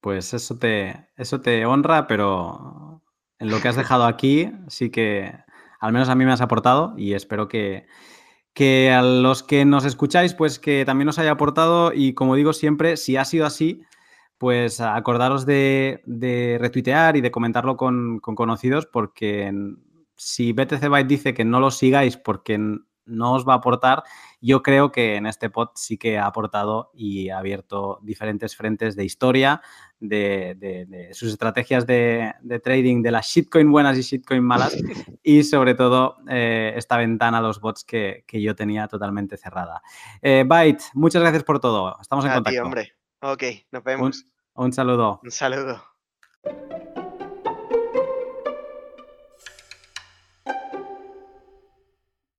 Pues 0.03 0.35
eso 0.35 0.59
te, 0.59 1.09
eso 1.17 1.41
te 1.41 1.65
honra, 1.65 2.07
pero 2.07 3.03
en 3.39 3.51
lo 3.51 3.63
que 3.63 3.69
has 3.69 3.77
dejado 3.77 4.05
aquí 4.05 4.53
sí 4.69 4.91
que 4.91 5.35
al 5.81 5.93
menos 5.95 6.11
a 6.11 6.15
mí 6.15 6.27
me 6.27 6.33
has 6.33 6.43
aportado 6.43 6.93
y 6.99 7.15
espero 7.15 7.49
que, 7.49 7.87
que 8.55 8.93
a 8.93 9.03
los 9.03 9.43
que 9.43 9.65
nos 9.65 9.85
escucháis, 9.85 10.33
pues 10.33 10.59
que 10.59 10.85
también 10.85 11.09
os 11.09 11.19
haya 11.19 11.33
aportado 11.33 11.93
y 11.93 12.15
como 12.15 12.37
digo 12.37 12.53
siempre, 12.53 12.97
si 12.97 13.17
ha 13.17 13.25
sido 13.25 13.47
así, 13.47 13.83
pues 14.39 14.81
acordaros 14.81 15.45
de, 15.45 16.01
retuitear 16.61 17.17
y 17.17 17.21
de 17.21 17.31
comentarlo 17.31 17.77
con, 17.77 18.21
conocidos 18.21 18.87
porque 18.87 19.53
si 20.17 20.53
BTC 20.53 20.89
Byte 20.89 21.09
dice 21.09 21.35
que 21.35 21.45
no 21.45 21.61
lo 21.61 21.71
sigáis 21.71 22.17
porque 22.17 22.61
no 23.07 23.35
os 23.35 23.47
va 23.47 23.55
a 23.55 23.57
aportar, 23.57 24.03
yo 24.41 24.63
creo 24.63 24.93
que 24.93 25.17
en 25.17 25.27
este 25.27 25.51
pod 25.51 25.71
sí 25.75 25.97
que 25.99 26.19
ha 26.19 26.27
aportado 26.27 26.91
y 26.95 27.31
ha 27.31 27.39
abierto 27.39 27.99
diferentes 28.03 28.57
frentes 28.57 28.97
de 28.97 29.05
historia, 29.05 29.63
de, 30.01 31.09
sus 31.13 31.31
estrategias 31.31 31.87
de, 31.87 32.35
trading, 32.63 33.03
de 33.03 33.11
las 33.11 33.27
shitcoin 33.27 33.71
buenas 33.71 33.97
y 33.99 34.03
shitcoin 34.03 34.43
malas 34.43 34.77
y 35.23 35.43
sobre 35.45 35.75
todo 35.75 36.17
eh, 36.29 36.73
esta 36.77 36.97
ventana 36.97 37.39
a 37.39 37.41
los 37.41 37.61
bots 37.61 37.85
que, 37.85 38.25
yo 38.33 38.55
tenía 38.55 38.89
totalmente 38.89 39.37
cerrada. 39.37 39.83
Eh, 40.21 40.45
Byte, 40.47 40.85
muchas 40.95 41.23
gracias 41.23 41.45
por 41.45 41.61
todo. 41.61 41.97
Estamos 42.01 42.25
en 42.25 42.33
contacto. 42.33 42.63
hombre. 42.63 42.93
Ok, 43.21 43.43
nos 43.73 43.85
vemos. 43.85 44.27
Un, 44.55 44.65
un 44.67 44.73
saludo. 44.73 45.21
Un 45.23 45.31
saludo. 45.31 45.83